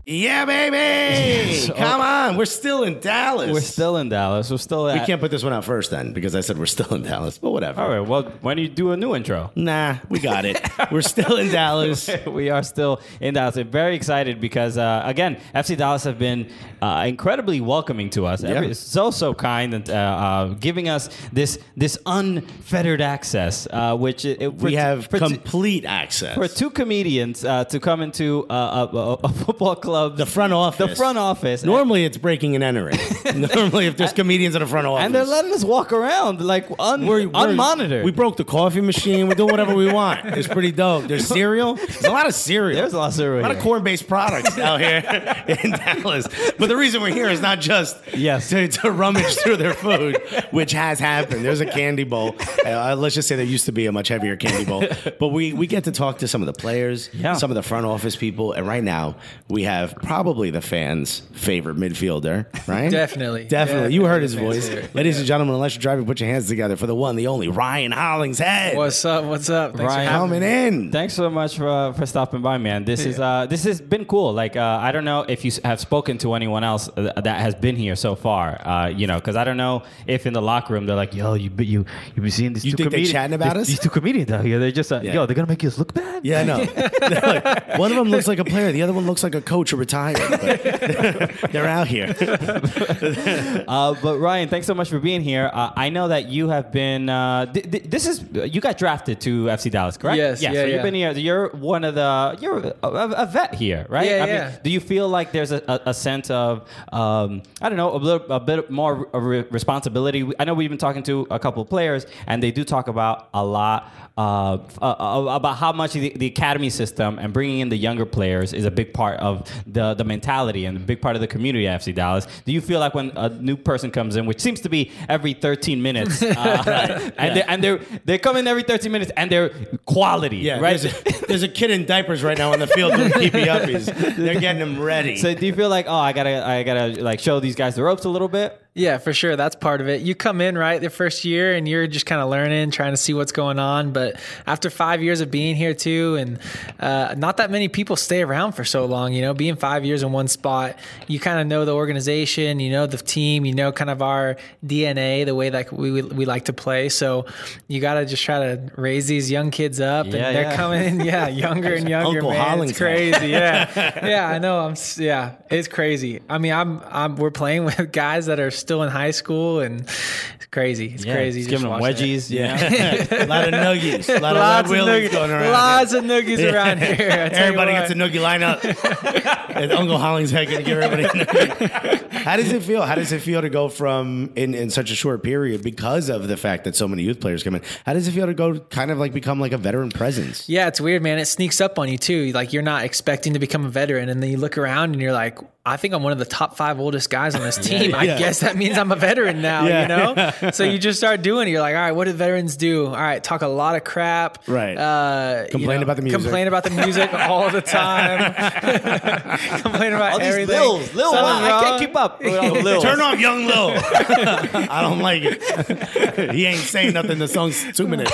Yeah, 0.07 0.45
baby. 0.45 1.73
Come 1.73 2.01
on. 2.03 2.37
We're 2.37 2.45
still 2.45 2.83
in 2.83 3.01
Dallas. 3.01 3.51
We're 3.51 3.61
still 3.63 3.97
in 3.97 4.11
Dallas. 4.11 4.51
We're 4.51 4.59
still 4.59 4.85
we 4.85 5.01
can't 5.01 5.19
put 5.19 5.31
this 5.31 5.43
one 5.43 5.55
out 5.55 5.65
first 5.65 5.91
then 5.91 6.13
because 6.13 6.35
I 6.35 6.43
said 6.43 6.59
we're 6.59 6.67
still 6.67 6.93
in 6.95 7.03
Dallas, 7.05 7.39
but 7.39 7.53
whatever. 7.53 7.81
All 7.81 7.89
right. 7.89 8.07
Well, 8.07 8.25
why 8.43 8.53
don't 8.53 8.63
you 8.63 8.69
do 8.69 8.93
a 8.93 8.99
new 8.99 9.15
intro? 9.15 9.51
Nah, 9.57 9.97
we 10.11 10.19
got 10.19 10.45
it. 10.45 10.61
we're 10.93 11.01
still 11.01 11.37
in 11.39 11.51
Dallas. 11.51 12.11
we 12.27 12.51
are 12.51 12.63
still 12.63 13.01
in 13.19 13.33
Dallas. 13.33 13.57
I'm 13.57 13.71
very 13.71 13.97
excited 13.97 14.43
because, 14.43 14.77
uh, 14.77 15.01
again, 15.07 15.39
FC 15.55 15.75
Dallas 15.75 16.05
have 16.05 16.19
been 16.19 16.51
uh, 16.83 17.05
incredibly 17.09 17.63
welcoming 17.63 18.11
to 18.11 18.27
us. 18.27 18.45
Every, 18.45 18.75
so 18.75 19.11
so 19.11 19.33
kind 19.33 19.73
and 19.73 19.89
uh, 19.89 19.95
uh, 19.95 20.47
giving 20.61 20.91
us 20.91 21.09
this 21.33 21.59
this 21.79 21.97
unfettered 22.05 23.01
access, 23.01 23.67
uh, 23.71 23.97
which 23.97 24.27
it, 24.27 24.43
it- 24.43 24.55
We 24.55 24.71
t- 24.73 24.77
have 24.77 25.07
for 25.07 25.19
t- 25.19 25.27
complete 25.29 25.87
access. 25.87 26.35
for 26.35 26.47
two 26.47 26.69
comedians 26.69 27.43
uh, 27.43 27.65
to 27.65 27.81
come 27.81 28.03
into 28.03 28.47
uh, 28.51 28.89
a, 28.93 28.97
a, 28.97 29.13
a 29.25 29.29
football 29.31 29.77
club. 29.77 29.93
The 30.16 30.26
front 30.26 30.53
office. 30.53 30.90
The 30.90 30.97
front 30.97 31.18
office. 31.18 31.64
Normally 31.64 32.05
it's 32.05 32.16
breaking 32.18 32.55
and 32.55 32.62
entering. 32.64 32.97
Normally 33.55 33.86
if 33.86 33.97
there's 33.97 34.12
comedians 34.12 34.55
in 34.55 34.61
the 34.61 34.66
front 34.66 34.86
office. 34.86 35.05
and 35.07 35.14
they're 35.14 35.24
letting 35.24 35.53
us 35.53 35.64
walk 35.64 35.92
around 35.92 36.40
like 36.40 36.66
un, 36.78 37.07
We're- 37.07 37.26
we're- 37.26 37.55
unmonitored. 37.57 38.05
We 38.05 38.11
broke 38.11 38.36
the 38.36 38.45
coffee 38.45 38.80
machine. 38.80 39.28
We're 39.28 39.34
doing 39.34 39.51
whatever 39.51 39.74
we 39.74 39.92
want. 39.92 40.24
It's 40.26 40.49
pretty 40.49 40.72
dope. 40.72 41.05
There's 41.05 41.26
cereal. 41.26 41.74
There's 41.74 42.05
a 42.05 42.11
lot 42.11 42.26
of 42.26 42.34
cereal. 42.34 42.76
There's 42.80 42.92
a 42.92 42.99
lot 42.99 43.09
of 43.09 43.14
cereal 43.14 43.40
A 43.40 43.49
lot 43.49 43.51
of 43.57 43.62
corn-based 43.62 44.09
products 44.09 44.59
out 44.59 44.80
here 44.80 45.03
in 45.64 45.70
Dallas. 45.72 46.26
But 46.59 46.68
the 46.68 46.76
reason 46.76 47.03
we're 47.03 47.12
here 47.14 47.28
is 47.30 47.40
not 47.40 47.61
just 47.61 47.97
Yes. 48.14 48.49
to, 48.51 48.68
to 48.68 48.90
rummage 48.90 49.34
through 49.36 49.57
their 49.57 49.74
food, 49.74 50.16
which 50.51 50.72
has 50.72 50.99
happened. 50.99 51.45
There's 51.45 51.61
a 51.61 51.66
candy 51.66 52.05
bowl. 52.05 52.34
Uh, 52.64 52.95
let's 52.97 53.14
just 53.14 53.28
say 53.28 53.36
there 53.36 53.45
used 53.45 53.66
to 53.66 53.72
be 53.72 53.86
a 53.86 53.92
much 53.92 54.09
heavier 54.09 54.36
candy 54.36 54.64
bowl. 54.64 54.84
But 55.18 55.28
we 55.28 55.53
we 55.53 55.66
get 55.66 55.84
to 55.84 55.92
talk 55.92 56.18
to 56.18 56.28
some 56.28 56.42
of 56.42 56.47
the 56.47 56.53
players, 56.53 57.11
Yeah. 57.12 57.34
some 57.34 57.51
of 57.51 57.55
the 57.55 57.62
front 57.62 57.86
office 57.86 58.16
people, 58.16 58.53
and 58.53 58.66
right 58.66 58.82
now 58.84 59.16
we 59.49 59.62
have 59.64 59.84
have 59.87 59.95
probably 59.97 60.51
the 60.51 60.61
fans' 60.61 61.20
favorite 61.32 61.76
midfielder, 61.76 62.47
right? 62.66 62.91
Definitely. 62.91 63.45
Definitely. 63.45 63.95
You 63.95 64.05
heard 64.05 64.22
his 64.22 64.35
voice. 64.35 64.66
fans' 64.66 64.68
favorite. 64.68 64.95
Ladies 64.95 65.18
and 65.18 65.26
gentlemen, 65.26 65.55
unless 65.55 65.74
you're 65.74 65.82
driving, 65.82 66.05
put 66.07 66.20
your 66.20 66.28
hands 66.28 66.49
together 66.49 66.76
for 66.76 66.87
the 66.87 66.95
one, 66.95 67.16
the 67.16 67.26
only 67.26 67.49
Ryan 67.49 67.93
Hollingshead. 67.93 68.76
What's 68.76 69.05
up? 69.05 69.24
What's 69.24 69.51
up? 69.51 69.76
Thanks 69.76 69.93
Ryan, 69.95 70.07
for 70.09 70.12
coming 70.18 70.43
in? 70.43 70.93
Thanks 70.93 71.14
so 71.14 71.30
much 71.30 71.57
for, 71.57 71.68
uh, 71.68 71.93
for 71.93 72.07
stopping 72.07 72.43
by, 72.43 72.59
man. 72.59 72.85
This 72.85 73.05
is 73.05 73.18
uh, 73.20 73.47
this 73.47 73.64
has 73.64 73.80
been 73.80 74.05
cool. 74.05 74.32
Like 74.32 74.57
uh, 74.57 74.78
I 74.80 74.93
don't 74.93 75.05
know 75.05 75.22
if 75.28 75.45
you 75.45 75.53
have 75.64 75.80
spoken 75.80 76.18
to 76.18 76.35
anyone 76.35 76.64
else 76.64 76.89
uh, 76.97 77.20
that 77.20 77.41
has 77.41 77.55
been 77.55 77.76
here 77.76 77.97
so 77.97 78.14
far. 78.14 78.61
Uh, 78.66 78.89
you 78.89 79.07
know, 79.07 79.16
because 79.16 79.37
I 79.37 79.45
don't 79.45 79.57
know 79.57 79.82
if 80.07 80.26
in 80.26 80.32
the 80.32 80.43
locker 80.43 80.72
room 80.74 80.87
they're 80.87 80.97
like, 80.97 81.14
"Yo, 81.14 81.35
you 81.35 81.51
be- 81.51 81.66
you 81.66 81.85
you 82.14 82.22
be 82.22 82.30
seeing 82.30 82.53
these 82.53 82.64
You 82.64 82.72
two 82.72 82.76
think 82.78 82.91
they 82.91 82.97
comedians? 82.97 83.12
chatting 83.12 83.35
about 83.35 83.55
these, 83.55 83.62
us? 83.62 83.68
These 83.68 83.80
two 83.80 83.91
comedians 83.91 84.30
out 84.32 84.45
here. 84.45 84.59
They're 84.59 84.70
just 84.72 84.93
uh, 84.93 85.01
Yeah. 85.03 85.14
yo, 85.14 85.26
they're 85.26 85.35
gonna 85.37 85.49
make 85.49 85.64
us 85.64 85.78
look 85.78 85.93
bad. 85.93 86.24
Yeah, 86.24 86.41
I 86.41 86.45
know. 86.45 86.59
Like, 86.59 87.78
one 87.78 87.91
of 87.91 87.97
them 87.99 88.09
looks 88.09 88.26
like 88.26 88.39
a 88.39 88.45
player, 88.45 88.72
the 88.72 88.82
other 88.82 88.93
one 88.95 89.05
looks 89.07 89.22
like 89.22 89.35
a 89.35 89.43
coach 89.43 89.72
or 89.75 89.77
retired. 89.77 90.16
But 90.31 91.51
they're 91.53 91.66
out 91.66 91.89
here. 91.89 92.14
Uh, 93.66 93.95
but 94.03 94.18
Ryan, 94.18 94.49
thanks 94.49 94.66
so 94.66 94.75
much 94.75 94.89
for 94.89 94.99
being 94.99 95.20
here. 95.20 95.51
Uh, 95.53 95.70
I 95.77 95.89
know 95.89 96.09
that 96.09 96.29
you 96.29 96.49
have 96.49 96.70
been. 96.72 97.09
Uh, 97.09 97.47
th- 97.53 97.70
th- 97.70 97.85
this 97.85 98.07
is 98.07 98.25
you 98.53 98.61
got 98.61 98.79
drafted 98.79 99.20
to 99.22 99.45
FC 99.47 99.70
Dallas, 99.70 99.97
correct? 99.97 100.16
Yes, 100.16 100.43
Yeah. 100.43 100.53
yeah, 100.53 100.61
so 100.62 100.66
you've 100.66 100.83
been 100.83 100.95
here. 100.95 101.12
You're 101.12 101.49
one 101.51 101.85
of 101.85 101.95
the. 101.95 102.37
You're 102.41 102.59
a, 102.59 102.75
a, 102.83 103.09
a 103.22 103.27
vet 103.27 103.55
here, 103.55 103.87
right? 103.89 104.07
Yeah, 104.09 104.25
I 104.25 104.27
yeah. 104.27 104.49
Mean, 104.51 104.59
do 104.64 104.70
you 104.70 104.81
feel 104.81 105.09
like 105.09 105.33
there's 105.33 105.53
a, 105.53 105.62
a, 105.68 105.91
a 105.91 105.95
sense 105.95 106.31
of 106.31 106.68
um, 106.93 107.43
I 107.61 107.68
don't 107.68 107.77
know 107.79 107.95
a 107.95 107.97
little 107.99 108.31
a 108.31 108.41
bit 108.41 108.70
more 108.70 109.07
re- 109.12 109.45
responsibility? 109.51 110.31
I 110.39 110.45
know 110.45 110.55
we've 110.55 110.70
been 110.70 110.79
talking 110.79 111.03
to 111.05 111.27
a 111.31 111.39
couple 111.39 111.62
of 111.62 111.68
players, 111.68 112.07
and 112.27 112.43
they 112.43 112.51
do 112.51 112.64
talk 112.64 112.89
about 112.89 113.29
a 113.35 113.45
lot. 113.45 113.91
Uh, 114.17 114.59
uh, 114.81 114.95
uh, 115.01 115.25
about 115.35 115.57
how 115.57 115.73
much 115.73 115.93
the, 115.95 116.11
the 116.17 116.27
academy 116.27 116.71
system 116.71 117.19
and 117.19 117.33
bringing 117.33 117.59
in 117.59 117.69
the 117.69 117.77
younger 117.77 118.07
players 118.07 118.53
is 118.53 118.65
a 118.65 118.71
big 118.71 118.95
part 118.95 119.19
of 119.19 119.51
the 119.67 119.93
the 119.95 120.05
mentality 120.05 120.67
and 120.67 120.77
a 120.77 120.81
big 120.81 121.01
part 121.01 121.17
of 121.17 121.21
the 121.21 121.27
community 121.27 121.67
at 121.67 121.81
FC 121.81 121.93
Dallas. 121.93 122.25
Do 122.45 122.53
you 122.53 122.61
feel 122.61 122.79
like 122.79 122.95
when 122.95 123.11
a 123.17 123.29
new 123.29 123.57
person 123.57 123.91
comes 123.91 124.15
in, 124.15 124.25
which 124.25 124.41
seems 124.41 124.61
to 124.61 124.69
be 124.69 124.93
every 125.09 125.33
13 125.33 125.83
minutes, 125.83 126.23
uh, 126.23 127.11
and, 127.19 127.37
they, 127.37 127.43
and 127.43 127.65
they're 127.65 127.81
they 128.05 128.19
come 128.19 128.37
in 128.37 128.47
every 128.47 128.62
13 128.62 128.93
minutes 128.93 129.11
and 129.17 129.33
they're 129.33 129.49
quality, 129.85 130.37
Yeah, 130.37 130.61
right? 130.61 130.81
There's 130.81 130.95
a, 131.23 131.27
there's 131.27 131.43
a 131.43 131.49
kid 131.49 131.73
in 131.73 131.85
diapers 131.85 132.23
right 132.23 132.39
now 132.39 132.53
on 132.53 132.61
the 132.61 132.69
field 132.69 132.95
doing 132.95 133.11
PP 133.25 133.47
uppies. 133.47 133.87
They're 134.17 134.39
getting 134.39 134.61
them 134.61 134.81
ready. 134.81 135.17
so 135.17 135.35
do 135.35 135.45
you 135.45 135.53
feel 135.53 135.69
like 135.69 135.87
oh 135.89 135.93
I 135.97 136.12
gotta 136.12 136.47
I 136.47 136.62
gotta 136.62 137.03
like 137.03 137.19
show 137.19 137.41
these 137.41 137.57
guys 137.57 137.75
the 137.75 137.83
ropes 137.83 138.05
a 138.05 138.09
little 138.11 138.29
bit? 138.29 138.61
Yeah, 138.77 138.99
for 138.99 139.12
sure. 139.12 139.37
That's 139.37 139.55
part 139.55 139.81
of 139.81 139.89
it. 139.89 140.01
You 140.03 140.16
come 140.16 140.41
in 140.41 140.59
right 140.59 140.81
the 140.81 140.91
first 140.91 141.25
year 141.25 141.55
and 141.55 141.68
you're 141.68 141.87
just 141.87 142.07
kind 142.07 142.20
of 142.20 142.29
learning, 142.29 142.72
trying 142.72 142.93
to 142.93 142.97
see 142.97 143.14
what's 143.14 143.31
going 143.31 143.61
on. 143.61 143.93
But 143.93 144.18
after 144.49 144.68
five 144.68 145.01
years 145.01 145.20
of 145.20 145.31
being 145.31 145.55
here 145.55 145.75
too, 145.75 146.16
and 146.16 146.41
uh, 146.81 147.14
not 147.16 147.37
that 147.37 147.53
many 147.53 147.68
people 147.68 147.95
stay 147.95 148.22
around 148.22 148.53
for 148.53 148.64
so 148.64 148.85
long, 148.87 149.12
you 149.12 149.22
know, 149.22 149.33
being 149.33 149.55
five 149.55 149.85
years 149.85 150.03
in 150.03 150.11
one 150.11 150.27
spot, 150.27 150.77
you 151.07 151.20
kind 151.20 151.39
of 151.39 151.47
know 151.47 151.64
the 151.64 151.72
organization, 151.72 152.59
you 152.59 152.72
know 152.72 152.89
the 152.89 152.97
team, 152.97 153.45
you 153.45 153.55
know 153.55 153.70
kind 153.70 153.91
of 153.91 154.03
our 154.03 154.37
DNA, 154.66 155.25
the 155.25 155.37
way 155.37 155.51
that 155.51 155.72
we 155.72 155.93
we, 155.93 156.03
we 156.03 156.25
like 156.25 156.47
to 156.47 156.53
play. 156.53 156.89
So 156.89 157.27
you 157.68 157.81
got 157.81 157.95
to 157.95 158.07
just 158.07 158.25
try 158.25 158.41
to 158.41 158.72
raise 158.77 159.07
these 159.07 159.31
young 159.31 159.53
kids 159.53 159.79
up, 159.79 160.07
Yeah, 160.07 160.14
and 160.14 160.37
they're 160.37 160.43
yeah. 160.43 160.57
coming 160.57 160.83
in, 160.83 161.01
yeah, 161.01 161.29
younger 161.45 161.75
and 161.75 161.89
younger. 161.89 162.18
Uncle 162.18 162.31
man, 162.31 162.61
it's 162.64 162.77
crazy. 162.77 163.29
Yeah, 163.29 164.05
yeah, 164.05 164.27
I 164.27 164.39
know. 164.39 164.59
I'm 164.59 164.75
yeah, 164.97 165.37
it's 165.49 165.68
crazy. 165.68 166.22
I 166.29 166.39
mean, 166.39 166.53
I'm 166.53 166.81
I'm 166.91 167.14
we're 167.14 167.31
playing 167.31 167.64
with 167.66 167.93
guys 167.93 168.27
that 168.27 168.41
are 168.41 168.51
still 168.65 168.83
in 168.83 168.91
high 168.91 169.12
school, 169.12 169.61
and 169.61 169.83
it's 169.83 170.47
crazy. 170.51 170.93
It's 170.95 171.05
crazy. 171.05 171.41
Just 171.41 171.51
just 171.51 171.62
giving 171.62 171.71
them 171.71 171.81
watching 171.81 172.09
it. 172.11 172.17
wedgies. 172.19 172.31
Yeah. 172.31 173.25
a 173.25 173.27
lot 173.27 173.45
of 173.47 173.55
nuggies. 173.55 174.09
A 174.09 174.21
lot 174.21 174.35
of 174.37 174.41
Lots 174.43 174.69
red 174.71 174.81
of 174.81 174.87
wheelies 174.89 175.09
noogies, 175.09 175.12
going 175.12 175.31
around. 175.31 175.53
lots 175.53 175.93
of 175.93 176.05
noogies 176.05 176.53
around 176.53 176.79
here. 176.83 177.11
I 177.11 177.29
tell 177.29 177.53
you 177.53 177.59
Everybody 177.59 177.73
what. 177.73 177.79
gets 177.89 177.91
a 177.91 177.95
noogie 177.95 178.21
lineup. 178.21 179.55
and 179.55 179.73
Uncle 179.73 179.99
Hollingshead 179.99 180.47
going 180.49 180.59
to 180.59 180.65
give 180.65 180.79
everybody 180.79 181.05
a 181.05 181.25
noogie. 181.25 182.11
How 182.25 182.37
does 182.37 182.51
it 182.53 182.62
feel? 182.62 182.83
How 182.83 182.95
does 182.95 183.12
it 183.12 183.21
feel 183.21 183.43
to 183.43 183.51
go 183.51 183.69
from 183.69 184.33
in, 184.35 184.55
in 184.55 184.71
such 184.71 184.91
a 184.91 184.95
short 184.95 185.23
period 185.23 185.62
because 185.62 186.09
of 186.09 186.27
the 186.27 186.37
fact 186.37 186.65
that 186.65 186.75
so 186.75 186.89
many 186.89 187.03
youth 187.03 187.21
players 187.21 187.43
come 187.43 187.55
in? 187.57 187.62
How 187.85 187.93
does 187.93 188.09
it 188.09 188.12
feel 188.12 188.27
to 188.27 188.35
go 188.35 188.59
kind 188.59 188.91
of 188.91 188.99
like 188.99 189.12
become 189.12 189.41
like 189.41 189.53
a 189.53 189.59
veteran 189.59 189.91
presence? 189.91 190.49
Yeah, 190.49 190.69
it's 190.69 190.81
weird, 190.81 191.03
man. 191.03 191.19
It 191.19 191.27
sneaks 191.27 191.61
up 191.61 191.79
on 191.79 191.89
you 191.89 191.99
too. 191.99 192.33
Like 192.33 192.53
you're 192.53 192.62
not 192.62 192.85
expecting 192.85 193.35
to 193.35 193.39
become 193.39 193.65
a 193.67 193.69
veteran, 193.69 194.09
and 194.09 194.23
then 194.23 194.31
you 194.31 194.39
look 194.39 194.57
around 194.57 194.93
and 194.93 195.03
you're 195.03 195.12
like, 195.12 195.39
I 195.67 195.77
think 195.77 195.93
I'm 195.95 196.03
one 196.03 196.12
of 196.12 196.19
the 196.19 196.25
top 196.27 196.57
five 196.57 196.79
oldest 196.81 197.09
guys 197.11 197.35
on 197.35 197.43
this 197.43 197.57
team. 197.59 197.95
I 197.95 198.05
Yeah. 198.05 198.19
guess 198.19 198.41
that 198.41 198.54
means 198.57 198.79
I'm 198.79 198.91
a 198.93 198.97
veteran 198.97 199.43
now, 199.43 199.67
Yeah. 199.67 199.83
you 199.83 199.89
know? 199.89 200.51
So 200.53 200.65
you 200.65 200.79
just 200.79 200.99
start 200.99 201.23
doing 201.23 201.49
it. 201.49 201.51
You're 201.53 201.61
like, 201.61 201.75
all 201.75 201.81
right, 201.83 201.93
what 201.93 202.05
do 202.05 202.13
veterans 202.13 202.57
do? 202.57 202.87
All 202.87 202.93
right, 202.93 203.23
talk 203.23 203.43
a 203.43 203.49
lot 203.49 203.77
of 203.77 203.85
crap. 203.85 204.43
Right. 204.47 204.77
Uh, 204.77 205.45
you 205.47 205.51
Complain 205.51 205.83
about 205.83 205.97
the 205.97 206.03
music. 206.03 206.21
Complain 206.21 206.47
about 206.49 206.65
the 206.65 206.71
music 206.71 207.13
all 207.15 207.51
the 207.51 207.61
time. 207.61 208.35
complain 209.63 209.93
about 209.93 210.13
All 210.15 210.19
these 210.19 210.29
everything. 210.29 210.59
lils, 210.61 210.95
Lil, 210.95 211.11
Something 211.13 211.25
I 211.25 211.49
wrong. 211.51 211.63
can't 211.65 211.81
keep 211.81 211.97
up 211.97 212.21
with 212.23 212.37
all 212.37 212.55
the 212.55 212.61
Lils. 212.65 212.83
Turn 212.83 213.01
off 213.01 213.19
Young 213.19 213.47
Lil. 213.47 213.71
I 213.75 214.81
don't 214.83 215.01
like 215.01 215.23
it. 215.25 216.31
he 216.33 216.47
ain't 216.47 216.59
saying 216.61 216.93
nothing. 216.95 217.19
The 217.19 217.29
song's 217.29 217.73
two 217.77 217.87
minutes. 217.89 218.13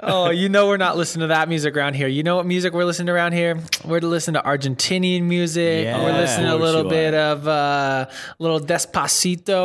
Oh, 0.00 0.30
you 0.30 0.48
know 0.48 0.66
we're 0.68 0.76
not 0.76 0.96
listening 0.96 1.22
to 1.22 1.26
that 1.28 1.48
music 1.48 1.76
around 1.76 1.94
here. 1.94 2.08
You 2.08 2.22
know 2.22 2.36
what 2.36 2.46
music 2.46 2.72
we're 2.72 2.84
listening 2.84 3.06
to 3.06 3.12
around 3.12 3.32
here? 3.32 3.58
We're 3.84 4.00
listening 4.00 4.40
to 4.40 4.48
Argentinian 4.48 5.22
music. 5.22 5.84
Yeah. 5.84 6.02
we're 6.02 6.12
listening 6.12 6.46
to 6.46 6.54
a 6.54 6.56
little 6.56 6.84
you 6.84 6.90
bit 6.90 7.14
of 7.14 7.46
uh, 7.48 8.06
little 8.38 8.60
Despacito. 8.60 8.95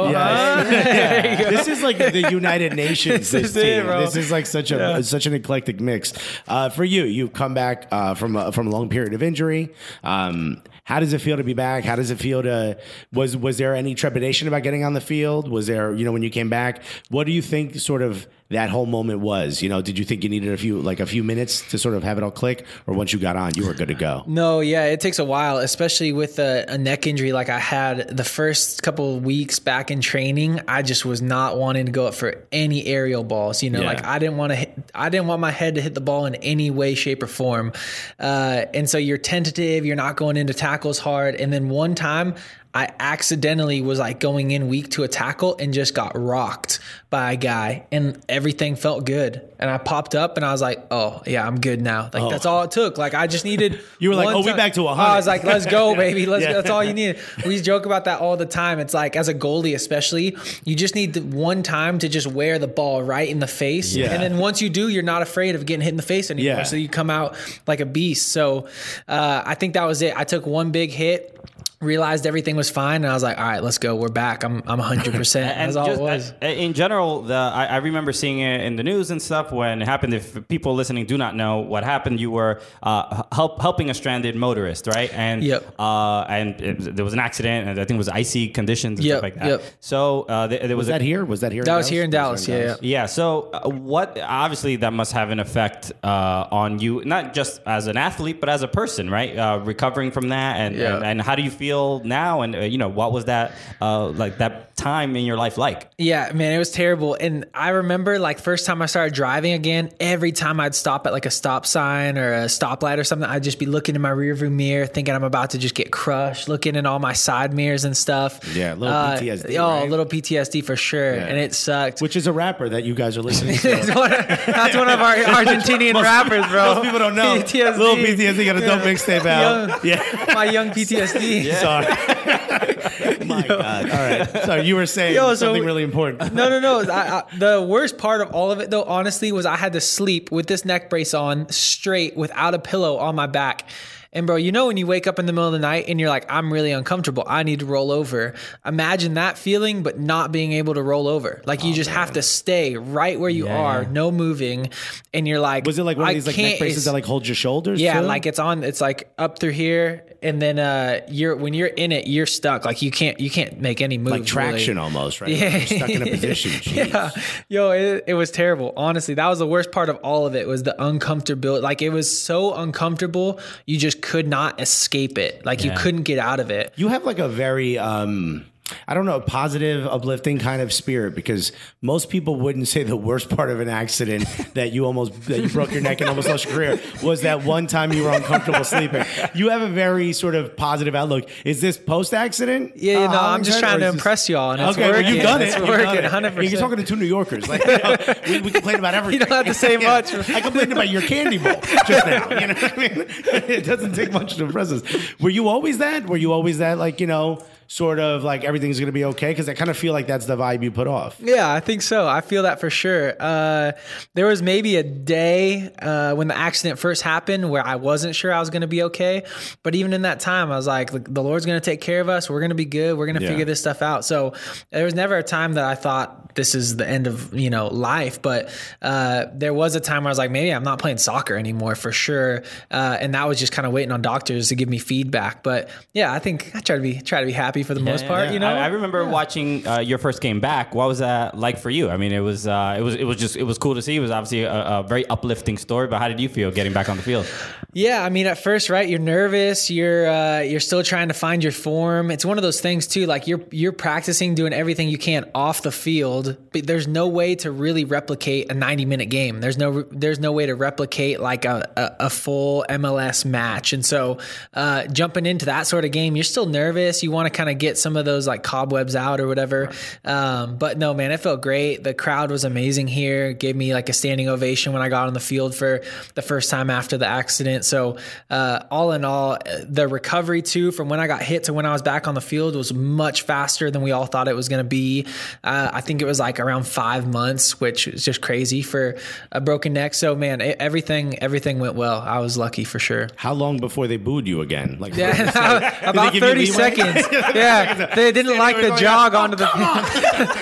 Yeah. 0.10 0.64
huh? 0.64 1.50
This 1.52 1.68
is 1.68 1.82
like 1.82 1.98
the 1.98 2.28
United 2.32 2.76
Nations. 2.76 3.32
This, 3.32 3.56
is 3.56 3.64
team. 3.64 3.86
bro. 3.86 4.02
This 4.02 4.16
is 4.16 4.32
like 4.32 4.46
such 4.46 4.72
a 4.72 5.04
such 5.04 5.26
an 5.26 5.34
eclectic 5.34 5.80
mix. 5.80 6.14
Uh, 6.48 6.70
for 6.70 6.84
you, 6.84 7.04
you've 7.04 7.34
come 7.34 7.54
back 7.54 7.88
uh, 7.92 8.14
from 8.16 8.36
a, 8.36 8.52
from 8.52 8.68
a 8.68 8.70
long 8.70 8.90
period 8.90 9.14
of 9.14 9.24
injury. 9.24 9.70
Um, 10.04 10.62
how 10.92 11.00
does 11.00 11.14
it 11.14 11.20
feel 11.22 11.38
to 11.38 11.44
be 11.44 11.54
back? 11.54 11.86
How 11.86 11.96
does 11.96 12.12
it 12.12 12.18
feel 12.20 12.44
to 12.44 12.78
was 13.14 13.38
was 13.38 13.58
there 13.58 13.76
any 13.76 13.96
trepidation 13.96 14.50
about 14.50 14.62
getting 14.64 14.84
on 14.84 14.94
the 14.94 15.00
field? 15.00 15.50
Was 15.50 15.68
there 15.68 15.94
you 15.94 16.04
know 16.04 16.12
when 16.12 16.22
you 16.22 16.30
came 16.30 16.50
back? 16.50 16.84
What 17.10 17.26
do 17.28 17.32
you 17.32 17.42
think 17.42 17.76
sort 17.76 18.02
of 18.02 18.28
that 18.50 18.70
whole 18.70 18.86
moment 18.86 19.22
was? 19.22 19.62
You 19.62 19.70
know, 19.70 19.82
did 19.82 19.98
you 19.98 20.04
think 20.04 20.24
you 20.26 20.30
needed 20.30 20.52
a 20.52 20.58
few 20.58 20.82
like 20.82 21.00
a 21.00 21.06
few 21.06 21.24
minutes 21.24 21.62
to 21.72 21.78
sort 21.78 21.96
of 21.96 22.04
have 22.04 22.18
it 22.18 22.24
all 22.26 22.32
click, 22.32 22.66
or 22.88 22.94
once 22.94 23.14
you 23.14 23.20
got 23.20 23.38
on, 23.38 23.54
you 23.56 23.66
were 23.66 23.74
good 23.74 23.88
to 23.88 23.94
go? 23.94 24.24
No, 24.28 24.60
yeah, 24.60 24.86
it 24.88 25.00
takes 25.00 25.18
a 25.20 25.24
while, 25.24 25.58
especially 25.60 26.12
with 26.12 26.38
a, 26.40 26.66
a 26.68 26.78
neck 26.78 27.08
injury 27.08 27.32
like 27.32 27.48
I 27.48 27.60
had 27.60 28.10
the 28.18 28.26
first 28.26 28.84
couple 28.84 29.16
of 29.16 29.24
weeks 29.24 29.60
back 29.60 29.92
in 29.92 30.02
training. 30.02 30.60
I 30.68 30.82
just 30.82 31.06
was 31.06 31.22
not 31.22 31.58
wanting 31.58 31.86
to 31.86 31.92
go 31.94 32.08
up 32.08 32.14
for 32.16 32.44
any 32.52 32.86
aerial 32.86 33.24
balls. 33.24 33.64
You 33.64 33.70
know, 33.70 33.80
Yeah. 33.80 33.88
like 33.88 34.04
I 34.06 34.20
didn't 34.20 34.36
want 34.36 34.52
to. 34.52 34.58
Hit, 34.58 34.78
I 34.94 35.08
didn't 35.08 35.28
want 35.28 35.40
my 35.40 35.52
head 35.52 35.76
to 35.76 35.82
hit 35.82 35.94
the 35.96 36.02
ball 36.02 36.26
in 36.26 36.36
any 36.36 36.70
way, 36.70 36.96
shape, 36.96 37.24
or 37.24 37.28
form. 37.28 37.72
Uh, 38.20 38.66
and 38.74 38.90
so 38.90 38.98
you're 38.98 39.18
tentative. 39.18 39.86
You're 39.86 39.96
not 39.96 40.18
going 40.18 40.36
into 40.36 40.54
tackles 40.82 41.00
hard. 41.00 41.36
And 41.36 41.54
then 41.54 41.70
one 41.70 41.94
time. 41.94 42.34
I 42.74 42.90
accidentally 43.00 43.82
was 43.82 44.00
like 44.00 44.20
going 44.22 44.52
in 44.52 44.70
weak 44.70 44.92
to 44.92 45.04
a 45.04 45.08
tackle 45.08 45.58
and 45.60 45.74
just 45.74 45.94
got 45.94 46.14
rocked 46.18 46.80
by 47.10 47.34
a 47.34 47.36
guy 47.36 47.86
and 47.92 48.18
everything 48.30 48.78
felt 48.78 49.06
good. 49.06 49.42
And 49.60 49.70
I 49.70 49.78
popped 49.78 50.16
up 50.16 50.38
and 50.38 50.46
I 50.46 50.54
was 50.54 50.62
like, 50.62 50.82
oh, 50.90 51.22
yeah, 51.28 51.46
I'm 51.46 51.60
good 51.60 51.82
now. 51.82 52.10
Like, 52.14 52.30
that's 52.32 52.46
all 52.46 52.64
it 52.64 52.72
took. 52.72 52.98
Like, 52.98 53.14
I 53.14 53.28
just 53.28 53.44
needed. 53.46 53.80
You 54.00 54.10
were 54.10 54.16
like, 54.16 54.30
"Oh, 54.36 54.40
we 54.40 54.46
ti- 54.52 54.54
back 54.58 54.74
to 54.74 54.88
a 54.88 54.96
high. 54.96 55.14
I 55.14 55.16
was 55.18 55.28
like, 55.28 55.44
let's 55.44 55.68
go, 55.68 55.94
baby. 56.06 56.26
Let's 56.26 56.44
Yeah. 56.44 56.54
That's 56.54 56.72
all 56.72 56.84
you 56.84 56.94
need. 56.94 57.20
We 57.46 57.62
joke 57.62 57.86
about 57.86 58.06
that 58.06 58.20
all 58.20 58.36
the 58.36 58.48
time. 58.48 58.80
It's 58.80 58.96
like, 58.96 59.16
as 59.16 59.28
a 59.28 59.34
goalie, 59.34 59.76
especially, 59.76 60.36
you 60.66 60.76
just 60.76 60.96
need 60.96 61.14
the 61.14 61.22
one 61.22 61.62
time 61.62 62.00
to 62.00 62.10
just 62.10 62.26
wear 62.26 62.58
the 62.58 62.68
ball 62.68 63.04
right 63.04 63.30
in 63.30 63.38
the 63.38 63.48
face. 63.48 63.94
Yeah. 63.94 64.12
And 64.12 64.24
then 64.24 64.40
once 64.40 64.60
you 64.60 64.70
do, 64.70 64.88
you're 64.88 65.04
not 65.04 65.22
afraid 65.22 65.54
of 65.54 65.68
getting 65.68 65.82
hit 65.82 65.90
in 65.90 65.98
the 65.98 66.02
face 66.04 66.32
anymore. 66.32 66.58
Yeah. 66.58 66.64
So 66.64 66.78
you 66.78 66.90
come 66.90 67.12
out 67.12 67.36
like 67.68 67.80
a 67.80 67.86
beast. 67.86 68.30
So 68.30 68.68
uh, 69.08 69.44
I 69.46 69.54
think 69.54 69.76
that 69.76 69.84
was 69.86 70.02
it. 70.02 70.18
I 70.18 70.24
took 70.24 70.48
one 70.48 70.72
big 70.72 70.90
hit. 70.90 71.38
Realized 71.82 72.28
everything 72.28 72.56
was 72.56 72.70
fine, 72.70 72.98
and 73.04 73.08
I 73.08 73.14
was 73.16 73.24
like, 73.24 73.40
"All 73.40 73.44
right, 73.44 73.64
let's 73.64 73.80
go. 73.80 73.96
We're 73.96 74.10
back. 74.10 74.44
I'm, 74.44 74.62
I'm 74.68 74.78
100." 74.78 75.14
percent 75.22 75.58
That's 75.58 75.76
all 75.76 75.88
just, 75.88 76.00
it 76.00 76.04
was. 76.04 76.34
uh, 76.42 76.46
in 76.46 76.74
general, 76.74 77.24
the 77.24 77.34
I, 77.34 77.66
I 77.66 77.78
remember 77.78 78.14
seeing 78.14 78.38
it 78.40 78.62
in 78.62 78.76
the 78.76 78.84
news 78.84 79.10
and 79.10 79.20
stuff 79.20 79.52
when 79.52 79.82
it 79.82 79.86
happened. 79.88 80.14
If 80.14 80.48
people 80.48 80.76
listening 80.76 81.08
do 81.08 81.18
not 81.18 81.36
know 81.36 81.58
what 81.58 81.84
happened, 81.84 82.20
you 82.20 82.30
were 82.30 82.62
uh, 82.84 83.24
help, 83.34 83.60
helping 83.60 83.90
a 83.90 83.96
stranded 83.96 84.36
motorist, 84.36 84.86
right? 84.86 85.12
And 85.12 85.44
Yep. 85.44 85.74
uh, 85.80 86.22
and 86.30 86.62
it, 86.62 86.96
there 86.96 87.04
was 87.04 87.14
an 87.14 87.20
accident, 87.20 87.68
and 87.68 87.80
I 87.80 87.86
think 87.86 87.96
it 87.96 87.98
was 87.98 88.10
icy 88.10 88.48
conditions 88.50 89.00
and 89.00 89.06
Yep, 89.08 89.14
stuff 89.18 89.24
like 89.24 89.36
that. 89.36 89.48
yep. 89.48 89.64
So 89.80 90.22
uh, 90.30 90.46
there, 90.46 90.68
there 90.68 90.78
was, 90.78 90.86
Was 90.86 90.90
a, 90.90 90.92
that 91.00 91.02
here? 91.02 91.26
Was 91.26 91.40
that 91.42 91.52
here? 91.52 91.64
That 91.64 91.78
was 91.78 91.88
here 91.88 92.04
in 92.04 92.12
Dallas. 92.12 92.48
Yeah, 92.48 92.58
yeah. 92.58 92.76
Yeah. 92.82 93.06
So, 93.08 93.50
uh, 93.54 93.68
what 93.70 94.20
obviously 94.22 94.76
that 94.76 94.94
must 94.94 95.14
have 95.14 95.32
an 95.32 95.40
effect 95.40 95.94
uh, 96.04 96.46
on 96.52 96.78
you, 96.78 97.04
not 97.06 97.34
just 97.34 97.60
as 97.66 97.88
an 97.88 97.98
athlete, 97.98 98.40
but 98.40 98.50
as 98.50 98.62
a 98.62 98.68
person, 98.68 99.10
right? 99.10 99.36
Uh, 99.36 99.62
recovering 99.64 100.12
from 100.12 100.30
that, 100.30 100.58
and, 100.60 100.76
Yeah. 100.76 100.96
and 100.98 101.04
and 101.06 101.22
how 101.24 101.34
do 101.34 101.42
you 101.42 101.50
feel 101.50 101.71
now? 102.04 102.42
And 102.42 102.56
uh, 102.56 102.60
you 102.60 102.78
know, 102.78 102.90
what 102.90 103.12
was 103.12 103.26
that 103.26 103.54
uh, 103.82 104.08
like 104.10 104.38
that 104.40 104.76
time 104.76 105.16
in 105.16 105.26
your 105.26 105.38
life 105.38 105.58
like? 105.58 105.90
Yeah, 105.98 106.32
man, 106.34 106.54
it 106.54 106.58
was 106.58 106.72
terrible. 106.72 107.16
And 107.20 107.46
I 107.54 107.70
remember 107.70 108.18
like 108.20 108.40
first 108.40 108.66
time 108.66 108.82
I 108.82 108.86
started 108.88 109.14
driving 109.14 109.54
again, 109.54 109.92
every 110.00 110.32
time 110.32 110.60
I'd 110.60 110.74
stop 110.76 111.06
at 111.08 111.14
like 111.14 111.26
a 111.26 111.32
stop 111.32 111.66
sign 111.66 112.18
or 112.18 112.34
a 112.34 112.46
stoplight 112.46 112.98
or 112.98 113.04
something, 113.04 113.28
I'd 113.30 113.44
just 113.44 113.60
be 113.60 113.66
looking 113.68 113.96
in 113.96 114.02
my 114.02 114.10
rearview 114.10 114.52
mirror, 114.52 114.86
thinking 114.88 115.14
I'm 115.14 115.24
about 115.24 115.52
to 115.52 115.58
just 115.58 115.76
get 115.76 115.92
crushed, 115.92 116.50
looking 116.50 116.76
in 116.76 116.86
all 116.86 117.00
my 117.00 117.14
side 117.14 117.54
mirrors 117.54 117.86
and 117.86 117.96
stuff. 117.96 118.40
Yeah, 118.56 118.74
a 118.74 118.76
little 118.76 118.96
Uh, 118.96 119.18
PTSD, 119.20 119.58
Oh, 119.60 119.68
right? 119.80 119.88
a 119.88 119.90
little 119.90 120.06
PTSD 120.06 120.64
for 120.64 120.76
sure. 120.76 121.14
And 121.14 121.38
it 121.38 121.54
sucked. 121.54 122.02
Which 122.02 122.16
is 122.16 122.26
a 122.28 122.34
rapper 122.34 122.70
that 122.70 122.84
you 122.84 122.94
guys 122.96 123.18
are 123.18 123.22
listening 123.22 123.56
It's 123.64 123.88
to. 123.88 123.94
one 123.94 124.12
of- 124.12 124.28
that's 124.28 124.76
one 124.76 124.90
of 124.90 125.00
our 125.00 125.16
Argentinian 125.42 125.94
rappers, 126.02 126.46
bro. 126.48 126.76
Most 126.76 126.84
people 126.86 127.00
don't 127.00 127.16
know. 127.16 127.36
PTSD. 127.42 127.78
Little 127.78 127.96
PTSD 127.96 128.46
got 128.46 128.56
a 128.58 128.62
dope 128.62 128.82
mixtape 128.82 129.26
out. 129.26 129.70
Young- 129.70 129.80
Yeah. 129.84 130.34
My 130.34 130.46
young 130.46 130.70
PTSD. 130.72 131.42
Sorry. 131.62 133.26
My 133.26 133.42
God. 133.48 133.90
All 133.90 133.98
right. 133.98 134.30
Sorry, 134.44 134.62
you 134.66 134.76
were 134.76 134.86
saying 134.86 135.16
Yo, 135.16 135.30
so- 135.30 135.36
something 135.36 135.64
really 135.64 135.84
important. 135.84 136.34
No, 136.42 136.50
no, 136.50 136.60
no. 136.60 136.92
I, 136.92 137.20
I, 137.20 137.24
the 137.38 137.62
worst 137.62 137.98
part 137.98 138.22
of 138.22 138.32
all 138.32 138.52
of 138.52 138.60
it, 138.60 138.70
though, 138.70 138.84
honestly, 138.84 139.32
was 139.32 139.46
I 139.46 139.56
had 139.58 139.74
to 139.74 139.82
sleep 139.82 140.32
with 140.32 140.48
this 140.48 140.66
neck 140.66 140.90
brace 140.90 141.14
on 141.14 141.50
straight 141.50 142.16
without 142.16 142.54
a 142.54 142.60
pillow 142.60 142.98
on 142.98 143.16
my 143.16 143.28
back. 143.28 143.68
And 144.14 144.28
bro, 144.28 144.36
you 144.36 144.52
know 144.52 144.68
when 144.68 144.76
you 144.76 144.86
wake 144.88 145.08
up 145.08 145.20
in 145.20 145.26
the 145.26 145.32
middle 145.32 145.48
of 145.48 145.54
the 145.54 145.60
night 145.60 145.86
and 145.88 145.98
you're 146.00 146.10
like, 146.10 146.26
I'm 146.30 146.52
really 146.52 146.72
uncomfortable. 146.74 147.24
I 147.26 147.44
need 147.44 147.60
to 147.62 147.66
roll 147.66 147.92
over. 147.92 148.34
Imagine 148.66 149.14
that 149.14 149.38
feeling, 149.38 149.84
but 149.84 150.00
not 150.00 150.34
being 150.34 150.52
able 150.52 150.74
to 150.74 150.82
roll 150.84 151.08
over. 151.08 151.42
Like 151.46 151.64
Oh, 151.64 151.68
you 151.68 151.74
just 151.74 151.90
have 151.90 152.12
to 152.14 152.22
stay 152.22 152.76
right 152.76 153.18
where 153.18 153.30
you 153.30 153.48
are, 153.48 153.86
no 153.86 154.12
moving. 154.12 154.70
And 155.14 155.26
you're 155.28 155.40
like, 155.40 155.66
Was 155.66 155.80
it 155.80 155.84
like 155.84 155.96
one 155.98 156.10
of 156.10 156.14
these 156.14 156.28
like 156.28 156.38
neck 156.38 156.60
braces 156.60 156.86
that 156.86 156.92
like 156.94 157.06
hold 157.06 157.26
your 157.26 157.36
shoulders? 157.36 157.80
yeah, 157.80 158.02
too? 158.02 158.06
like 158.08 158.26
it's 158.26 158.40
on. 158.40 158.64
It's 158.66 158.82
like 158.82 159.10
up 159.18 159.40
through 159.40 159.52
here, 159.52 160.04
and 160.24 160.42
then 160.42 160.60
uh, 160.60 161.02
you're 161.08 161.36
when 161.36 161.54
you're 161.54 161.68
in 161.68 161.92
it, 161.92 162.08
you're 162.08 162.28
stuck. 162.28 162.64
Like 162.64 162.82
you 162.82 162.92
can't 162.92 163.20
you 163.20 163.30
can't 163.30 163.60
make 163.60 163.82
any 163.82 163.98
moves. 163.98 164.12
like 164.12 164.26
traction 164.26 164.76
really. 164.78 164.86
almost, 164.86 165.20
right? 165.20 165.32
Yeah. 165.32 165.50
Like 165.50 165.70
you're 165.70 165.80
stuck 165.80 165.90
in 165.90 166.02
a 166.04 166.06
position. 166.06 166.52
Jeez. 166.52 166.72
Yeah, 166.92 167.10
yo, 167.48 167.72
it, 167.72 168.04
it 168.08 168.14
was 168.14 168.32
terrible. 168.32 168.74
Honestly, 168.78 169.14
that 169.16 169.28
was 169.28 169.40
the 169.40 169.48
worst 169.48 169.72
part 169.72 169.90
of 169.90 169.98
all 169.98 170.26
of 170.26 170.36
it. 170.36 170.48
Was 170.48 170.64
the 170.64 170.76
uncomfortability. 170.80 171.62
Like 171.62 171.82
it 171.82 171.90
was 171.90 172.22
so 172.22 172.54
uncomfortable, 172.54 173.40
you 173.66 173.78
just 173.78 174.02
could 174.02 174.28
not 174.28 174.60
escape 174.62 175.18
it. 175.18 175.46
Like 175.46 175.64
you 175.64 175.72
couldn't 175.72 176.04
get 176.04 176.20
out 176.20 176.40
of 176.40 176.52
it. 176.52 176.74
You 176.76 176.88
have 176.90 177.04
like 177.04 177.20
a 177.20 177.28
very 177.28 177.78
um 177.78 178.46
I 178.88 178.94
don't 178.94 179.06
know, 179.06 179.18
a 179.18 179.22
positive, 179.22 179.86
uplifting 179.86 180.40
kind 180.40 180.62
of 180.62 180.74
spirit 180.74 181.16
because 181.16 181.52
most 181.82 182.10
people 182.10 182.36
wouldn't 182.38 182.68
say 182.68 182.84
the 182.84 182.98
worst 182.98 183.30
part 183.30 183.50
of 183.50 183.60
an 183.60 183.70
accident 183.70 184.26
that 184.54 184.72
you 184.72 184.86
almost 184.86 185.14
that 185.28 185.40
you 185.42 185.50
broke 185.50 185.72
your 185.72 185.82
neck 185.82 186.02
and 186.02 186.10
almost 186.10 186.28
lost 186.28 186.46
your 186.46 186.54
career 186.54 186.80
was 187.04 187.22
that 187.22 187.44
one 187.44 187.68
time 187.68 187.94
you 187.94 188.04
were 188.04 188.12
uncomfortable 188.12 188.64
sleeping. 188.64 189.06
You 189.34 189.50
have 189.50 189.62
a 189.62 189.70
very 189.70 190.14
sort 190.14 190.36
of 190.36 190.56
positive 190.56 190.96
outlook. 190.96 191.30
Is 191.46 191.62
this 191.62 191.78
post 191.78 192.14
accident? 192.14 192.78
Yeah, 192.78 193.00
you 193.00 193.06
uh, 193.06 193.12
know, 193.12 193.20
I'm 193.20 193.44
just 193.44 193.60
trying 193.60 193.80
to 193.80 193.88
impress 193.88 194.30
y'all, 194.30 194.52
and 194.52 194.62
it's 194.62 194.72
okay, 194.72 194.90
well, 194.90 195.00
working. 195.00 195.14
you've 195.14 195.24
done 195.24 195.42
it. 195.42 195.46
It's 195.50 195.58
You've 195.58 195.68
done 195.68 195.86
working, 195.86 196.06
it. 196.06 196.12
100%. 196.12 196.52
You're 196.52 196.60
talking 196.60 196.78
to 196.78 196.84
two 196.84 196.96
New 196.96 197.06
Yorkers. 197.06 197.48
Like, 197.48 197.66
you 197.66 197.78
know, 197.84 197.96
we, 198.28 198.42
we 198.42 198.52
complain 198.52 198.78
about 198.78 198.94
everything. 198.94 199.22
You 199.22 199.26
don't 199.26 199.36
have 199.38 199.46
to 199.46 199.54
say 199.54 199.78
much. 199.78 200.14
I 200.30 200.42
complained 200.42 200.72
about 200.72 200.90
your 200.90 201.02
candy 201.02 201.38
bowl 201.38 201.60
just 201.88 202.06
now. 202.06 202.30
You 202.30 202.48
know 202.48 202.54
what 202.54 202.74
I 202.74 202.78
mean? 202.78 203.06
It 203.50 203.66
doesn't 203.66 203.94
take 203.94 204.12
much 204.12 204.36
to 204.36 204.46
impress 204.46 204.72
us. 204.72 205.20
Were 205.20 205.30
you 205.30 205.48
always 205.48 205.78
that? 205.80 206.08
Were 206.08 206.18
you 206.18 206.32
always 206.32 206.60
that? 206.60 206.78
Like, 206.78 207.00
you 207.00 207.08
know, 207.08 207.44
sort 207.72 208.00
of 208.00 208.22
like 208.22 208.44
everything's 208.44 208.78
going 208.80 208.88
to 208.88 208.92
be 208.92 209.06
okay? 209.06 209.32
Because 209.32 209.48
I 209.48 209.54
kind 209.54 209.70
of 209.70 209.78
feel 209.78 209.94
like 209.94 210.06
that's 210.06 210.26
the 210.26 210.36
vibe 210.36 210.62
you 210.62 210.72
put 210.72 210.88
off. 210.88 211.16
Yeah, 211.22 211.50
I 211.50 211.62
think 211.62 211.82
so. 211.82 212.06
I 212.06 212.20
feel 212.20 212.44
that 212.44 212.60
for 212.60 212.70
sure. 212.70 213.14
Uh, 213.18 213.72
there 214.14 214.26
was 214.26 214.42
maybe 214.42 214.76
a 214.76 214.84
day 214.84 215.72
uh, 215.82 216.14
when 216.16 216.28
the 216.28 216.38
accident 216.38 216.80
first 216.80 217.02
happened 217.02 217.50
where 217.50 217.66
I 217.66 217.76
wasn't 217.78 218.14
sure 218.16 218.34
I 218.34 218.42
was 218.42 218.50
going 218.50 218.62
to 218.64 218.68
be 218.68 218.84
okay. 218.84 219.24
But 219.64 219.76
even 219.76 219.94
in 219.94 220.02
that 220.02 220.20
time, 220.20 220.52
I 220.52 220.58
was 220.58 220.68
like, 220.68 220.92
the 220.92 221.24
Lord's 221.24 221.46
going 221.46 221.60
to 221.60 221.64
take 221.64 221.80
care 221.80 222.02
of 222.02 222.10
us. 222.10 222.30
We're 222.30 222.42
going 222.42 222.50
to 222.50 222.56
be 222.56 222.66
good. 222.66 222.98
We're 222.98 223.06
going 223.06 223.16
to 223.18 223.22
Yeah. 223.24 223.30
figure 223.30 223.46
this 223.46 223.62
stuff 223.62 223.82
out. 223.82 224.04
So 224.04 224.34
there 224.72 224.84
was 224.84 224.94
never 224.94 225.16
a 225.18 225.24
time 225.24 225.54
that 225.54 225.64
I 225.64 225.76
thought 225.76 226.36
this 226.36 226.56
is 226.56 226.78
the 226.78 226.88
end 226.88 227.08
of 227.08 227.34
you 227.34 227.50
know 227.50 227.68
life. 227.68 228.22
But 228.22 228.50
uh, 228.82 229.26
there 229.34 229.54
was 229.54 229.76
a 229.76 229.80
time 229.80 230.04
where 230.04 230.10
I 230.10 230.12
was 230.12 230.18
like, 230.18 230.32
maybe 230.32 230.50
I'm 230.54 230.64
not 230.64 230.80
playing 230.80 230.98
soccer 230.98 231.36
anymore 231.38 231.76
for 231.76 231.92
sure. 231.94 232.44
Uh, 232.70 232.98
and 233.00 233.14
that 233.14 233.28
was 233.28 233.40
just 233.40 233.52
kind 233.54 233.66
of 233.66 233.72
waiting 233.74 233.92
on 233.92 234.02
doctors 234.02 234.50
to 234.50 234.56
give 234.56 234.68
me 234.70 234.78
feedback. 234.78 235.44
But 235.44 235.70
yeah, 235.94 236.12
I 236.14 236.20
think 236.20 236.52
I 236.56 236.60
try 236.60 236.76
to 236.76 236.82
be 236.82 237.00
try 237.02 237.22
to 237.22 237.26
be 237.26 237.32
happy 237.32 237.61
for 237.64 237.74
the 237.74 237.80
most 237.80 238.06
part. 238.06 238.32
You 238.32 238.40
know, 238.40 238.48
I, 238.48 238.60
I 238.60 238.68
remember 238.68 239.06
watching 239.06 239.68
uh, 239.68 239.80
your 239.80 239.98
first 239.98 240.22
game 240.22 240.40
back. 240.40 240.74
What 240.76 240.88
was 240.88 241.00
that 241.00 241.38
like 241.38 241.58
for 241.58 241.70
you? 241.70 241.90
I 241.90 241.98
mean, 241.98 242.12
it 242.12 242.20
was 242.20 242.48
uh, 242.48 242.76
it 242.78 242.82
was 242.82 242.96
it 242.96 243.04
was 243.04 243.18
just 243.18 243.36
it 243.36 243.44
was 243.44 243.58
cool 243.58 243.76
to 243.76 243.82
see. 243.82 243.96
It 243.96 244.00
was 244.00 244.12
obviously 244.12 244.44
a, 244.44 244.80
a 244.80 244.84
very 244.84 245.08
uplifting 245.08 245.58
story. 245.58 245.88
But 245.88 246.00
how 246.00 246.08
did 246.08 246.20
you 246.20 246.30
feel 246.30 246.52
getting 246.52 246.74
back 246.74 246.90
on 246.90 246.98
the 246.98 247.04
field? 247.04 247.28
Yeah, 247.74 248.04
I 248.04 248.10
mean, 248.10 248.28
at 248.28 248.38
first, 248.38 248.70
right? 248.70 248.88
You're 248.88 249.00
nervous. 249.00 249.70
You're 249.70 250.08
uh, 250.08 250.40
you're 250.40 250.60
still 250.60 250.84
trying 250.84 251.08
to 251.08 251.14
find 251.14 251.42
your 251.42 251.54
form. 251.54 252.12
It's 252.12 252.26
one 252.26 252.38
of 252.38 252.42
those 252.42 252.60
things 252.60 252.86
too. 252.86 253.06
Like 253.06 253.28
you're 253.28 253.42
you're 253.52 253.72
practicing, 253.72 254.36
doing 254.36 254.52
everything 254.52 254.90
you 254.90 254.98
can 254.98 255.30
off 255.34 255.62
the 255.62 255.72
field, 255.72 256.36
but 256.52 256.68
there's 256.68 256.88
no 256.88 257.08
way 257.08 257.36
to 257.36 257.52
really 257.52 257.86
replicate 257.86 258.52
a 258.52 258.54
90 258.54 258.86
minute 258.86 259.06
game. 259.06 259.40
There's 259.40 259.58
no 259.58 259.84
there's 259.84 260.20
no 260.20 260.34
way 260.34 260.48
to 260.48 260.56
replicate 260.56 261.22
like 261.22 261.46
a 261.46 261.72
a, 261.78 262.06
a 262.06 262.10
full 262.10 262.66
MLS 262.70 263.24
match. 263.24 263.72
And 263.72 263.86
so, 263.86 264.18
uh, 264.54 264.88
jumping 264.88 265.26
into 265.26 265.46
that 265.46 265.66
sort 265.66 265.86
of 265.86 265.92
game, 265.92 266.18
you're 266.18 266.24
still 266.24 266.46
nervous. 266.46 267.04
You 267.04 267.12
want 267.12 267.28
to 267.28 267.30
kind 267.42 267.50
of 267.50 267.58
get 267.58 267.76
some 267.76 267.98
of 267.98 268.06
those 268.06 268.28
like 268.28 268.44
cobwebs 268.44 268.96
out 268.96 269.20
or 269.20 269.26
whatever. 269.26 269.72
Um, 270.06 270.58
but 270.58 270.78
no, 270.78 270.94
man, 270.94 271.12
it 271.12 271.18
felt 271.18 271.42
great. 271.42 271.84
The 271.84 271.96
crowd 271.96 272.30
was 272.30 272.44
amazing 272.44 272.88
here. 272.88 273.34
Gave 273.34 273.56
me 273.56 273.74
like 273.74 273.90
a 273.90 273.94
standing 273.94 274.30
ovation 274.30 274.74
when 274.74 274.84
I 274.84 274.90
got 274.90 275.08
on 275.08 275.14
the 275.16 275.20
field 275.20 275.56
for 275.56 275.82
the 276.14 276.22
first 276.22 276.52
time 276.52 276.70
after 276.70 277.00
the 277.00 277.08
accident. 277.08 277.66
So, 277.66 277.98
uh, 278.30 278.66
all 278.70 278.92
in 278.92 279.04
all, 279.04 279.40
the 279.64 279.88
recovery 279.88 280.44
too 280.44 280.72
from 280.72 280.88
when 280.88 281.00
I 281.00 281.08
got 281.08 281.24
hit 281.24 281.46
to 281.46 281.54
when 281.54 281.66
I 281.66 281.74
was 281.74 281.82
back 281.82 282.08
on 282.08 282.14
the 282.14 282.22
field 282.22 282.56
was 282.56 282.72
much 282.72 283.24
faster 283.24 283.72
than 283.72 283.82
we 283.82 283.92
all 283.92 284.06
thought 284.06 284.28
it 284.28 284.36
was 284.36 284.48
going 284.48 284.64
to 284.64 284.70
be. 284.70 285.08
Uh, 285.44 285.72
I 285.74 285.82
think 285.82 286.04
it 286.04 286.06
was 286.06 286.20
like 286.20 286.40
around 286.40 286.68
five 286.68 287.08
months, 287.08 287.60
which 287.60 287.88
is 287.88 288.06
just 288.06 288.22
crazy 288.22 288.62
for 288.62 288.98
a 289.32 289.42
broken 289.42 289.74
neck. 289.74 289.96
So, 289.96 290.16
man, 290.16 290.42
it, 290.42 290.58
everything 290.60 291.18
everything 291.24 291.58
went 291.58 291.74
well. 291.74 292.02
I 292.02 292.20
was 292.20 292.38
lucky 292.38 292.66
for 292.66 292.78
sure. 292.78 293.10
How 293.16 293.34
long 293.34 293.58
before 293.58 293.88
they 293.88 293.98
booed 293.98 294.28
you 294.28 294.42
again? 294.42 294.78
Like, 294.80 294.96
Yeah, 294.96 295.80
about 295.90 296.14
30 296.14 296.46
seconds. 296.46 297.08
Yeah, 297.42 297.94
they 297.96 298.12
didn't 298.12 298.38
like 298.38 298.56
the 298.58 298.70
going, 298.70 298.80
jog 298.82 299.14
"Oh, 299.16 299.20
onto 299.20 299.36
the 299.38 299.48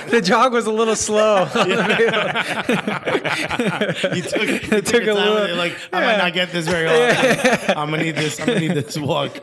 the 0.11 0.21
jog 0.21 0.53
was 0.53 0.65
a 0.65 0.71
little 0.71 0.95
slow. 0.95 1.43
you 4.15 4.21
took, 4.21 4.41
you 4.47 4.59
took, 4.59 4.85
took 4.85 5.03
your 5.03 5.11
a 5.11 5.13
little- 5.13 5.35
with 5.35 5.49
it, 5.51 5.55
like 5.55 5.75
I 5.93 6.01
might 6.01 6.17
not 6.17 6.33
get 6.33 6.51
this 6.51 6.67
very 6.67 6.87
often. 6.87 7.77
I'm 7.77 7.89
gonna 7.91 8.03
need 8.03 8.15
this. 8.15 8.39
I'm 8.39 8.47
gonna 8.47 8.59
need 8.59 8.73
this 8.73 8.97
walk. 8.97 9.39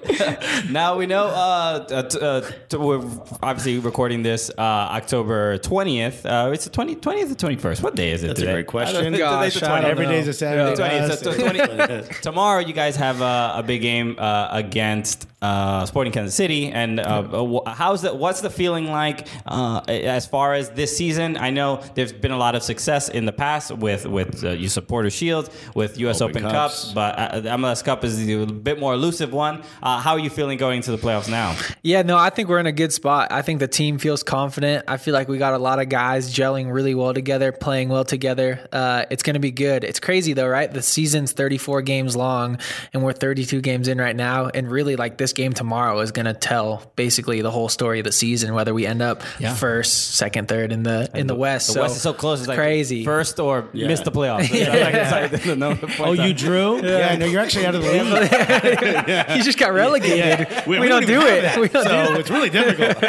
now 0.70 0.96
we 0.96 1.06
know. 1.06 1.26
Uh, 1.26 1.86
uh, 1.90 2.02
t- 2.02 2.18
uh, 2.20 2.40
t- 2.68 2.76
we're 2.76 3.02
obviously 3.42 3.78
recording 3.78 4.22
this 4.22 4.50
uh, 4.50 4.60
October 4.62 5.58
twentieth. 5.58 6.24
Uh, 6.26 6.50
it's 6.52 6.64
the 6.64 6.70
20, 6.70 6.96
20th 6.96 7.32
or 7.32 7.34
twenty 7.34 7.56
first. 7.56 7.82
What 7.82 7.94
day 7.94 8.10
is 8.12 8.24
it? 8.24 8.28
That's 8.28 8.40
a 8.40 8.46
great 8.46 8.66
question. 8.66 9.12
Gosh, 9.14 9.54
Today's 9.54 9.60
the 9.60 9.66
I 9.66 9.78
20th. 9.78 9.82
don't 9.82 9.90
Every 9.90 10.06
know. 10.06 10.12
day's 10.12 10.28
a 10.28 10.32
Saturday. 10.32 10.74
Twenty- 10.76 10.96
West. 11.00 11.24
so- 11.24 11.32
so 11.32 11.48
20 11.48 12.20
tomorrow, 12.22 12.60
you 12.60 12.72
guys 12.72 12.96
have 12.96 13.20
a, 13.20 13.52
a 13.56 13.62
big 13.62 13.82
game 13.82 14.16
uh, 14.18 14.48
against 14.52 15.26
uh, 15.46 15.86
Sporting 15.86 16.12
Kansas 16.12 16.34
City, 16.34 16.70
and 16.70 16.98
uh, 16.98 17.60
how's 17.66 18.02
the 18.02 18.14
what's 18.14 18.40
the 18.40 18.50
feeling 18.50 18.90
like 18.90 19.28
uh, 19.46 19.80
as 19.88 20.26
far 20.26 20.54
as 20.54 20.70
this 20.70 20.96
season? 20.96 21.36
I 21.36 21.50
know 21.50 21.82
there's 21.94 22.12
been 22.12 22.32
a 22.32 22.38
lot 22.38 22.54
of 22.54 22.62
success 22.62 23.08
in 23.08 23.26
the 23.26 23.32
past 23.32 23.70
with 23.70 24.06
with 24.06 24.44
uh, 24.44 24.50
you 24.50 24.68
supporter 24.68 25.10
shields, 25.10 25.50
with 25.74 25.98
U.S. 25.98 26.20
Open 26.20 26.38
Open, 26.38 26.50
Cups. 26.50 26.84
Cups, 26.84 26.92
but 26.92 27.18
uh, 27.18 27.40
the 27.40 27.48
MLS 27.50 27.84
Cup 27.84 28.04
is 28.04 28.28
a 28.28 28.46
bit 28.46 28.78
more 28.80 28.94
elusive 28.94 29.32
one. 29.32 29.62
Uh, 29.82 30.00
how 30.00 30.12
are 30.12 30.18
you 30.18 30.30
feeling 30.30 30.58
going 30.58 30.78
into 30.78 30.90
the 30.90 30.98
playoffs 30.98 31.28
now? 31.30 31.56
Yeah, 31.82 32.02
no, 32.02 32.16
I 32.18 32.30
think 32.30 32.48
we're 32.48 32.58
in 32.58 32.66
a 32.66 32.72
good 32.72 32.92
spot. 32.92 33.30
I 33.30 33.42
think 33.42 33.60
the 33.60 33.68
team 33.68 33.98
feels 33.98 34.22
confident. 34.22 34.84
I 34.88 34.96
feel 34.96 35.14
like 35.14 35.28
we 35.28 35.38
got 35.38 35.54
a 35.54 35.58
lot 35.58 35.78
of 35.78 35.88
guys 35.88 36.34
gelling 36.34 36.72
really 36.72 36.94
well 36.94 37.14
together, 37.14 37.52
playing 37.52 37.88
well 37.90 38.04
together. 38.04 38.66
Uh, 38.72 39.04
it's 39.10 39.22
going 39.22 39.34
to 39.34 39.40
be 39.40 39.52
good. 39.52 39.84
It's 39.84 40.00
crazy 40.00 40.32
though, 40.32 40.48
right? 40.48 40.72
The 40.72 40.82
season's 40.82 41.32
34 41.32 41.82
games 41.82 42.16
long, 42.16 42.58
and 42.92 43.04
we're 43.04 43.12
32 43.12 43.60
games 43.60 43.86
in 43.86 43.98
right 43.98 44.16
now. 44.16 44.48
And 44.52 44.70
really, 44.70 44.96
like 44.96 45.18
this 45.18 45.32
game 45.36 45.52
tomorrow 45.52 46.00
is 46.00 46.10
going 46.10 46.26
to 46.26 46.34
tell 46.34 46.82
basically 46.96 47.42
the 47.42 47.50
whole 47.52 47.68
story 47.68 48.00
of 48.00 48.04
the 48.04 48.10
season, 48.10 48.54
whether 48.54 48.74
we 48.74 48.84
end 48.86 49.02
up 49.02 49.22
Yeah. 49.38 49.54
first, 49.54 50.14
second, 50.16 50.48
third 50.48 50.72
in 50.72 50.82
the 50.82 51.08
in 51.14 51.28
the 51.28 51.34
West. 51.36 51.68
The 51.68 51.72
so 51.74 51.82
West 51.82 51.96
is 51.96 52.02
so 52.02 52.12
close. 52.12 52.40
It's 52.40 52.48
like 52.48 52.58
crazy. 52.58 53.04
first 53.04 53.38
or 53.38 53.68
miss 53.72 54.00
the 54.00 54.10
playoffs. 54.10 54.48
It's 54.52 54.68
like- 54.68 54.94
it's 54.94 55.46
like 55.46 55.58
the 55.58 56.02
Oh, 56.02 56.12
you 56.12 56.22
out. 56.32 56.36
drew? 56.36 56.82
Yeah, 56.82 57.14
no, 57.16 57.26
you're 57.26 57.40
actually 57.40 57.66
out 57.66 57.74
of 57.76 57.82
the 57.84 57.92
league. 57.92 59.28
you 59.36 59.42
just 59.44 59.58
got 59.58 59.72
relegated. 59.72 60.48
We, 60.66 60.72
We- 60.78 60.80
we 60.80 60.88
don't 60.88 61.02
don't 61.02 61.06
do 61.10 61.20
even 61.20 61.34
it. 61.34 61.42
that. 61.42 61.58
We 61.60 61.68
don't 61.68 61.84
do 61.84 61.90
so 61.90 62.14
it. 62.14 62.20
it's 62.20 62.30
really 62.30 62.50
difficult. 62.50 63.02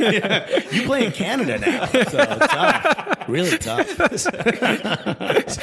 Yeah. 0.00 0.60
You 0.72 0.82
play 0.86 1.04
in 1.06 1.12
Canada 1.12 1.58
now, 1.58 1.86
so 1.86 1.98
it's 2.00 2.12
tough. 2.12 3.19
Really 3.28 3.58
tough. 3.58 3.88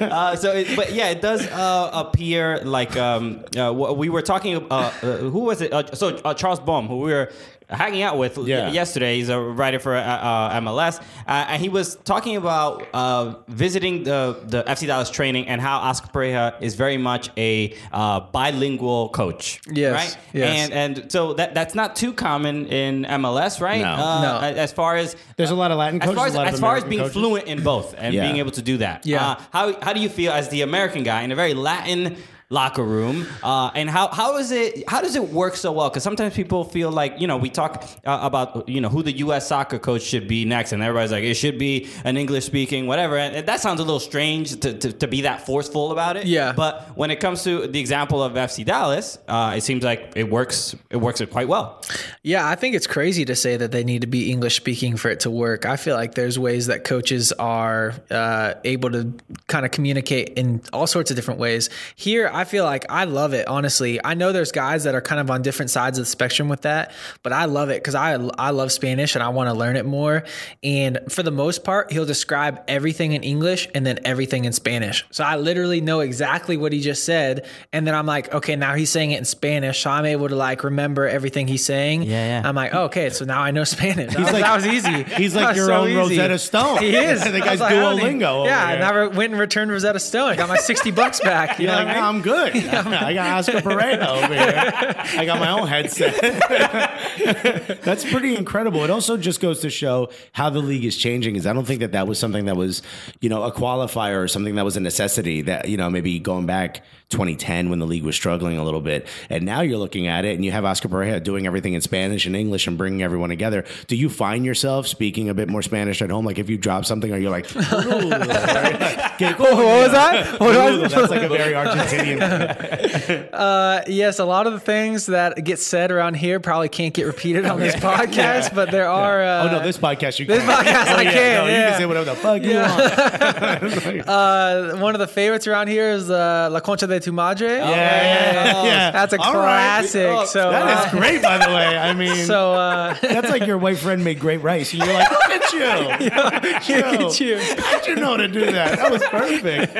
Uh, 0.00 0.36
so, 0.36 0.52
it, 0.52 0.74
but 0.76 0.92
yeah, 0.92 1.08
it 1.08 1.20
does 1.20 1.46
uh, 1.48 1.90
appear 1.92 2.58
like 2.64 2.96
um, 2.96 3.44
uh, 3.56 3.72
we 3.72 4.08
were 4.08 4.22
talking. 4.22 4.56
Uh, 4.70 4.92
uh, 5.02 5.16
who 5.18 5.40
was 5.40 5.60
it? 5.60 5.72
Uh, 5.72 5.84
so 5.94 6.18
Charles 6.34 6.60
Boehm, 6.60 6.86
who 6.86 6.98
we 6.98 7.12
were 7.12 7.30
hanging 7.70 8.02
out 8.02 8.16
with 8.18 8.38
Yeah. 8.38 8.70
yesterday. 8.70 9.16
He's 9.16 9.28
a 9.28 9.38
writer 9.38 9.78
for 9.78 9.94
uh, 9.94 10.00
uh, 10.02 10.60
MLS, 10.60 10.98
uh, 11.26 11.46
and 11.48 11.60
he 11.62 11.68
was 11.68 11.96
talking 12.04 12.36
about 12.36 12.86
uh, 12.94 13.34
visiting 13.48 14.04
the 14.04 14.40
the 14.46 14.62
FC 14.64 14.86
Dallas 14.86 15.10
training 15.10 15.48
and 15.48 15.60
how 15.60 15.78
Oscar 15.78 16.08
Pareja 16.08 16.54
is 16.60 16.74
very 16.76 16.96
much 16.96 17.30
a 17.36 17.74
uh, 17.92 18.20
bilingual 18.32 19.10
coach. 19.10 19.60
Yes, 19.70 19.94
right. 19.94 20.16
yes. 20.32 20.70
And 20.70 20.72
and 20.72 21.12
so 21.12 21.34
that 21.34 21.54
that's 21.54 21.74
not 21.74 21.94
too 21.96 22.12
common 22.12 22.66
in 22.66 23.04
MLS, 23.04 23.60
right? 23.60 23.82
No. 23.82 23.92
Uh, 23.92 24.22
No. 24.22 24.38
As 24.40 24.72
far 24.72 24.96
as 24.96 25.14
There's 25.36 25.50
a 25.50 25.54
lot 25.54 25.70
of 25.70 25.78
Latin 25.78 26.00
as 26.02 26.14
far 26.14 26.26
as, 26.26 26.34
a 26.34 26.38
lot 26.38 26.48
of 26.48 26.54
as, 26.54 26.60
far 26.60 26.76
as 26.76 26.84
being 26.84 27.00
coaches. 27.02 27.12
fluent 27.14 27.46
in 27.46 27.62
both 27.62 27.94
and 27.98 28.14
Yeah. 28.14 28.22
being 28.24 28.36
able 28.38 28.52
to 28.52 28.62
do 28.62 28.78
that. 28.78 29.06
Yeah. 29.06 29.24
Uh, 29.24 29.34
how 29.52 29.80
how 29.82 29.92
do 29.92 30.00
you 30.00 30.08
feel 30.08 30.32
as 30.32 30.48
the 30.48 30.62
American 30.62 31.02
guy 31.04 31.22
in 31.22 31.32
a 31.32 31.36
very 31.36 31.54
Latin 31.54 32.16
locker 32.50 32.82
room? 32.82 33.26
Uh, 33.42 33.70
and 33.74 33.90
how 33.90 34.08
how 34.08 34.36
is 34.38 34.50
it? 34.50 34.88
How 34.88 35.00
does 35.00 35.16
it 35.16 35.28
work 35.28 35.56
so 35.56 35.72
well? 35.72 35.88
Because 35.90 36.02
sometimes 36.02 36.34
people 36.34 36.64
feel 36.64 36.90
like 36.90 37.20
you 37.20 37.26
know 37.26 37.36
we 37.36 37.50
talk 37.50 37.84
uh, 38.04 38.18
about 38.22 38.68
you 38.68 38.80
know 38.80 38.88
who 38.88 39.02
the 39.02 39.16
U.S. 39.18 39.48
soccer 39.48 39.78
coach 39.78 40.02
should 40.02 40.28
be 40.28 40.44
next, 40.44 40.72
and 40.72 40.82
everybody's 40.82 41.12
like 41.12 41.24
it 41.24 41.34
should 41.34 41.58
be 41.58 41.88
an 42.04 42.16
English 42.16 42.46
speaking 42.46 42.86
whatever, 42.86 43.16
and 43.16 43.46
that 43.46 43.60
sounds 43.60 43.80
a 43.80 43.84
little 43.84 44.00
strange 44.00 44.58
to, 44.60 44.72
to, 44.74 44.92
to 44.92 45.06
be 45.06 45.22
that 45.22 45.44
forceful 45.44 45.92
about 45.92 46.16
it. 46.16 46.26
Yeah. 46.26 46.52
But 46.52 46.96
when 46.96 47.10
it 47.10 47.20
comes 47.20 47.44
to 47.44 47.66
the 47.66 47.80
example 47.80 48.22
of 48.22 48.32
FC 48.32 48.64
Dallas, 48.64 49.18
uh, 49.28 49.54
it 49.56 49.62
seems 49.62 49.84
like 49.84 50.12
it 50.16 50.30
works. 50.30 50.74
It 50.90 50.96
works 50.96 51.20
it 51.20 51.30
quite 51.30 51.48
well. 51.48 51.82
Yeah, 52.22 52.48
I 52.48 52.54
think 52.54 52.74
it's 52.74 52.86
crazy 52.86 53.24
to 53.26 53.36
say 53.36 53.56
that 53.56 53.72
they 53.72 53.84
need 53.84 54.00
to 54.00 54.06
be 54.06 54.30
English 54.30 54.56
speaking 54.56 54.96
for 54.96 55.08
it 55.10 55.20
to 55.20 55.30
work. 55.30 55.66
I 55.66 55.76
feel 55.76 55.96
like 55.96 56.14
there's 56.14 56.38
ways 56.38 56.66
that 56.66 56.84
coaches 56.84 57.32
are 57.32 57.94
uh, 58.10 58.54
able 58.64 58.90
to 58.90 59.12
kind 59.46 59.64
of 59.64 59.70
communicate 59.70 60.30
in 60.30 60.62
all 60.72 60.86
sorts 60.86 61.10
of 61.10 61.16
different 61.16 61.40
ways. 61.40 61.70
Here, 61.96 62.30
I 62.38 62.44
feel 62.44 62.64
like 62.64 62.86
I 62.88 63.02
love 63.04 63.32
it. 63.34 63.48
Honestly, 63.48 63.98
I 64.04 64.14
know 64.14 64.30
there's 64.30 64.52
guys 64.52 64.84
that 64.84 64.94
are 64.94 65.00
kind 65.00 65.20
of 65.20 65.28
on 65.28 65.42
different 65.42 65.70
sides 65.72 65.98
of 65.98 66.02
the 66.04 66.10
spectrum 66.10 66.48
with 66.48 66.60
that, 66.62 66.92
but 67.24 67.32
I 67.32 67.46
love 67.46 67.68
it 67.70 67.82
because 67.82 67.96
I 67.96 68.12
I 68.38 68.50
love 68.50 68.70
Spanish 68.70 69.16
and 69.16 69.24
I 69.24 69.28
want 69.30 69.48
to 69.50 69.54
learn 69.54 69.74
it 69.74 69.84
more. 69.84 70.22
And 70.62 71.00
for 71.08 71.24
the 71.24 71.32
most 71.32 71.64
part, 71.64 71.90
he'll 71.90 72.06
describe 72.06 72.62
everything 72.68 73.10
in 73.12 73.24
English 73.24 73.66
and 73.74 73.84
then 73.84 73.98
everything 74.04 74.44
in 74.44 74.52
Spanish. 74.52 75.04
So 75.10 75.24
I 75.24 75.34
literally 75.36 75.80
know 75.80 75.98
exactly 76.00 76.56
what 76.56 76.72
he 76.72 76.80
just 76.80 77.04
said, 77.04 77.44
and 77.72 77.86
then 77.86 77.94
I'm 77.96 78.06
like, 78.06 78.32
okay, 78.32 78.54
now 78.54 78.74
he's 78.74 78.90
saying 78.90 79.10
it 79.10 79.18
in 79.18 79.24
Spanish, 79.24 79.80
so 79.82 79.90
I'm 79.90 80.04
able 80.06 80.28
to 80.28 80.36
like 80.36 80.62
remember 80.62 81.08
everything 81.08 81.48
he's 81.48 81.64
saying. 81.64 82.04
Yeah, 82.04 82.40
yeah. 82.40 82.48
I'm 82.48 82.54
like, 82.54 82.72
oh, 82.72 82.84
okay, 82.84 83.10
so 83.10 83.24
now 83.24 83.40
I 83.42 83.50
know 83.50 83.64
Spanish. 83.78 84.14
That, 84.14 84.20
was, 84.20 84.32
like- 84.32 84.42
that 84.44 84.54
was 84.54 84.66
easy. 84.66 85.02
he's 85.02 85.34
like 85.34 85.56
your 85.56 85.66
so 85.66 85.74
own 85.80 85.88
easy. 85.88 85.96
Rosetta 85.96 86.38
Stone. 86.38 86.78
He 86.78 86.94
is. 86.94 87.24
The 87.38 87.40
guy's 87.40 87.60
like, 87.60 87.72
I 87.74 87.76
Duolingo 87.76 88.46
Yeah, 88.46 88.64
I 88.64 88.70
here. 88.70 88.78
never 88.80 89.08
went 89.10 89.32
and 89.32 89.40
returned 89.40 89.70
Rosetta 89.70 89.98
Stone. 90.00 90.30
I 90.30 90.36
got 90.36 90.48
my 90.48 90.56
60 90.56 90.90
bucks 90.92 91.20
back. 91.20 91.58
You 91.58 91.66
know 91.66 91.74
like, 91.74 91.86
what 91.86 91.90
I 91.90 91.94
mean? 91.96 92.04
I'm 92.04 92.20
good. 92.22 92.27
I 92.34 93.14
got 93.14 93.38
Oscar 93.38 93.58
Pareja 93.58 94.06
over 94.06 94.34
here. 94.34 94.94
I 95.20 95.24
got 95.24 95.38
my 95.38 95.50
own 95.50 95.66
headset. 95.68 96.14
That's 97.82 98.04
pretty 98.04 98.36
incredible. 98.36 98.84
It 98.84 98.90
also 98.90 99.16
just 99.16 99.40
goes 99.40 99.60
to 99.60 99.70
show 99.70 100.10
how 100.32 100.50
the 100.50 100.60
league 100.60 100.84
is 100.84 100.96
changing. 100.96 101.36
Is 101.36 101.46
I 101.46 101.52
don't 101.52 101.64
think 101.66 101.80
that 101.80 101.92
that 101.92 102.06
was 102.06 102.18
something 102.18 102.46
that 102.46 102.56
was, 102.56 102.82
you 103.20 103.28
know, 103.28 103.42
a 103.42 103.52
qualifier 103.52 104.22
or 104.22 104.28
something 104.28 104.54
that 104.56 104.64
was 104.64 104.76
a 104.76 104.80
necessity. 104.80 105.42
That 105.42 105.68
you 105.68 105.76
know, 105.76 105.90
maybe 105.90 106.18
going 106.18 106.46
back 106.46 106.82
2010 107.10 107.70
when 107.70 107.78
the 107.78 107.86
league 107.86 108.04
was 108.04 108.14
struggling 108.16 108.58
a 108.58 108.64
little 108.64 108.80
bit, 108.80 109.06
and 109.30 109.44
now 109.44 109.60
you're 109.60 109.78
looking 109.78 110.06
at 110.06 110.24
it 110.24 110.34
and 110.34 110.44
you 110.44 110.50
have 110.52 110.64
Oscar 110.64 110.88
Pareja 110.88 111.22
doing 111.22 111.46
everything 111.46 111.74
in 111.74 111.80
Spanish 111.80 112.26
and 112.26 112.36
English 112.36 112.66
and 112.66 112.76
bringing 112.76 113.02
everyone 113.02 113.30
together. 113.30 113.64
Do 113.86 113.96
you 113.96 114.08
find 114.08 114.44
yourself 114.44 114.86
speaking 114.86 115.28
a 115.28 115.34
bit 115.34 115.48
more 115.48 115.62
Spanish 115.62 116.02
at 116.02 116.10
home? 116.10 116.24
Like 116.24 116.38
if 116.38 116.50
you 116.50 116.58
drop 116.58 116.84
something, 116.84 117.12
are 117.12 117.18
you 117.18 117.30
like, 117.30 117.46
"Que 117.46 117.58
What 119.38 119.56
was 119.56 119.92
that? 119.92 120.38
What 120.38 120.80
was 120.80 120.92
That's 120.92 121.10
like 121.10 121.22
a 121.22 121.28
very 121.28 121.54
Argentinian. 121.54 122.17
Uh, 123.38 123.82
yes, 123.86 124.18
a 124.18 124.24
lot 124.24 124.46
of 124.46 124.52
the 124.52 124.60
things 124.60 125.06
that 125.06 125.42
get 125.44 125.58
said 125.58 125.90
around 125.90 126.14
here 126.14 126.40
probably 126.40 126.68
can't 126.68 126.92
get 126.92 127.06
repeated 127.06 127.46
on 127.46 127.60
this 127.60 127.74
podcast, 127.76 128.54
but 128.54 128.70
there 128.70 128.88
are. 128.88 129.22
Uh, 129.22 129.44
oh 129.48 129.52
no, 129.52 129.62
this 129.62 129.78
podcast 129.78 130.18
you 130.18 130.26
this 130.26 130.42
can. 130.42 130.50
podcast 130.50 130.92
oh, 130.92 130.96
I 130.96 131.02
yeah, 131.02 131.12
can, 131.12 131.34
No, 131.34 131.46
you 131.46 131.62
can 131.68 131.78
say 131.78 131.86
whatever 131.86 132.04
the 132.06 132.16
fuck 132.16 132.42
you 132.42 132.56
want. 132.56 134.08
uh, 134.08 134.76
one 134.78 134.94
of 134.94 134.98
the 134.98 135.06
favorites 135.06 135.46
around 135.46 135.68
here 135.68 135.90
is 135.90 136.10
uh, 136.10 136.48
La 136.50 136.60
Concha 136.60 136.86
de 136.86 137.00
tu 137.00 137.12
Madre. 137.12 137.58
Yeah, 137.58 137.70
yeah, 137.70 138.64
yeah. 138.64 138.90
That's 138.90 139.12
a 139.12 139.20
All 139.20 139.34
right. 139.34 139.42
classic. 139.42 140.06
Oh, 140.08 140.24
so 140.24 140.50
that 140.50 140.62
uh, 140.62 140.86
is 140.86 140.90
great, 140.90 141.22
by 141.22 141.38
the 141.38 141.52
way. 141.54 141.78
I 141.78 141.94
mean, 141.94 142.26
So 142.26 142.54
uh, 142.54 142.96
that's 143.00 143.30
like 143.30 143.46
your 143.46 143.58
white 143.58 143.78
friend 143.78 144.02
made 144.04 144.18
great 144.20 144.42
rice, 144.42 144.72
and 144.72 144.82
you're 144.82 144.92
like, 144.92 145.10
look 145.10 145.30
at 145.30 145.52
you. 145.52 146.04
Look 146.04 146.12
at 146.12 147.20
you. 147.20 147.38
How'd 147.62 147.86
you 147.86 147.96
know 147.96 148.16
to 148.16 148.28
do 148.28 148.44
that? 148.52 148.78
That 148.78 148.90
was 148.90 149.02
perfect. 149.04 149.74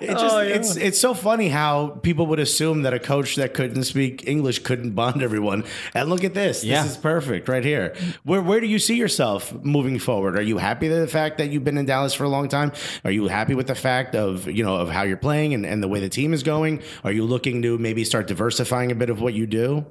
It 0.00 0.10
oh, 0.10 0.12
just, 0.14 0.34
Oh, 0.34 0.40
yeah. 0.40 0.54
it's 0.54 0.76
it's 0.76 1.00
so 1.00 1.14
funny 1.14 1.48
how 1.48 1.88
people 2.02 2.26
would 2.26 2.40
assume 2.40 2.82
that 2.82 2.94
a 2.94 2.98
coach 2.98 3.36
that 3.36 3.54
couldn't 3.54 3.84
speak 3.84 4.26
English 4.26 4.60
couldn't 4.60 4.92
bond 4.92 5.22
everyone. 5.22 5.64
And 5.94 6.08
look 6.08 6.24
at 6.24 6.34
this. 6.34 6.64
Yeah. 6.64 6.82
This 6.82 6.92
is 6.92 6.96
perfect 6.96 7.48
right 7.48 7.64
here. 7.64 7.94
Where 8.24 8.42
where 8.42 8.60
do 8.60 8.66
you 8.66 8.78
see 8.78 8.96
yourself 8.96 9.52
moving 9.64 9.98
forward? 9.98 10.36
Are 10.36 10.42
you 10.42 10.58
happy 10.58 10.88
with 10.88 11.00
the 11.00 11.08
fact 11.08 11.38
that 11.38 11.50
you've 11.50 11.64
been 11.64 11.78
in 11.78 11.86
Dallas 11.86 12.14
for 12.14 12.24
a 12.24 12.28
long 12.28 12.48
time? 12.48 12.72
Are 13.04 13.10
you 13.10 13.28
happy 13.28 13.54
with 13.54 13.66
the 13.66 13.74
fact 13.74 14.14
of 14.14 14.48
you 14.48 14.64
know 14.64 14.76
of 14.76 14.90
how 14.90 15.02
you're 15.02 15.16
playing 15.16 15.54
and, 15.54 15.64
and 15.66 15.82
the 15.82 15.88
way 15.88 16.00
the 16.00 16.08
team 16.08 16.32
is 16.32 16.42
going? 16.42 16.82
Are 17.04 17.12
you 17.12 17.24
looking 17.24 17.62
to 17.62 17.78
maybe 17.78 18.04
start 18.04 18.26
diversifying 18.26 18.90
a 18.92 18.94
bit 18.94 19.10
of 19.10 19.20
what 19.20 19.34
you 19.34 19.46
do? 19.46 19.86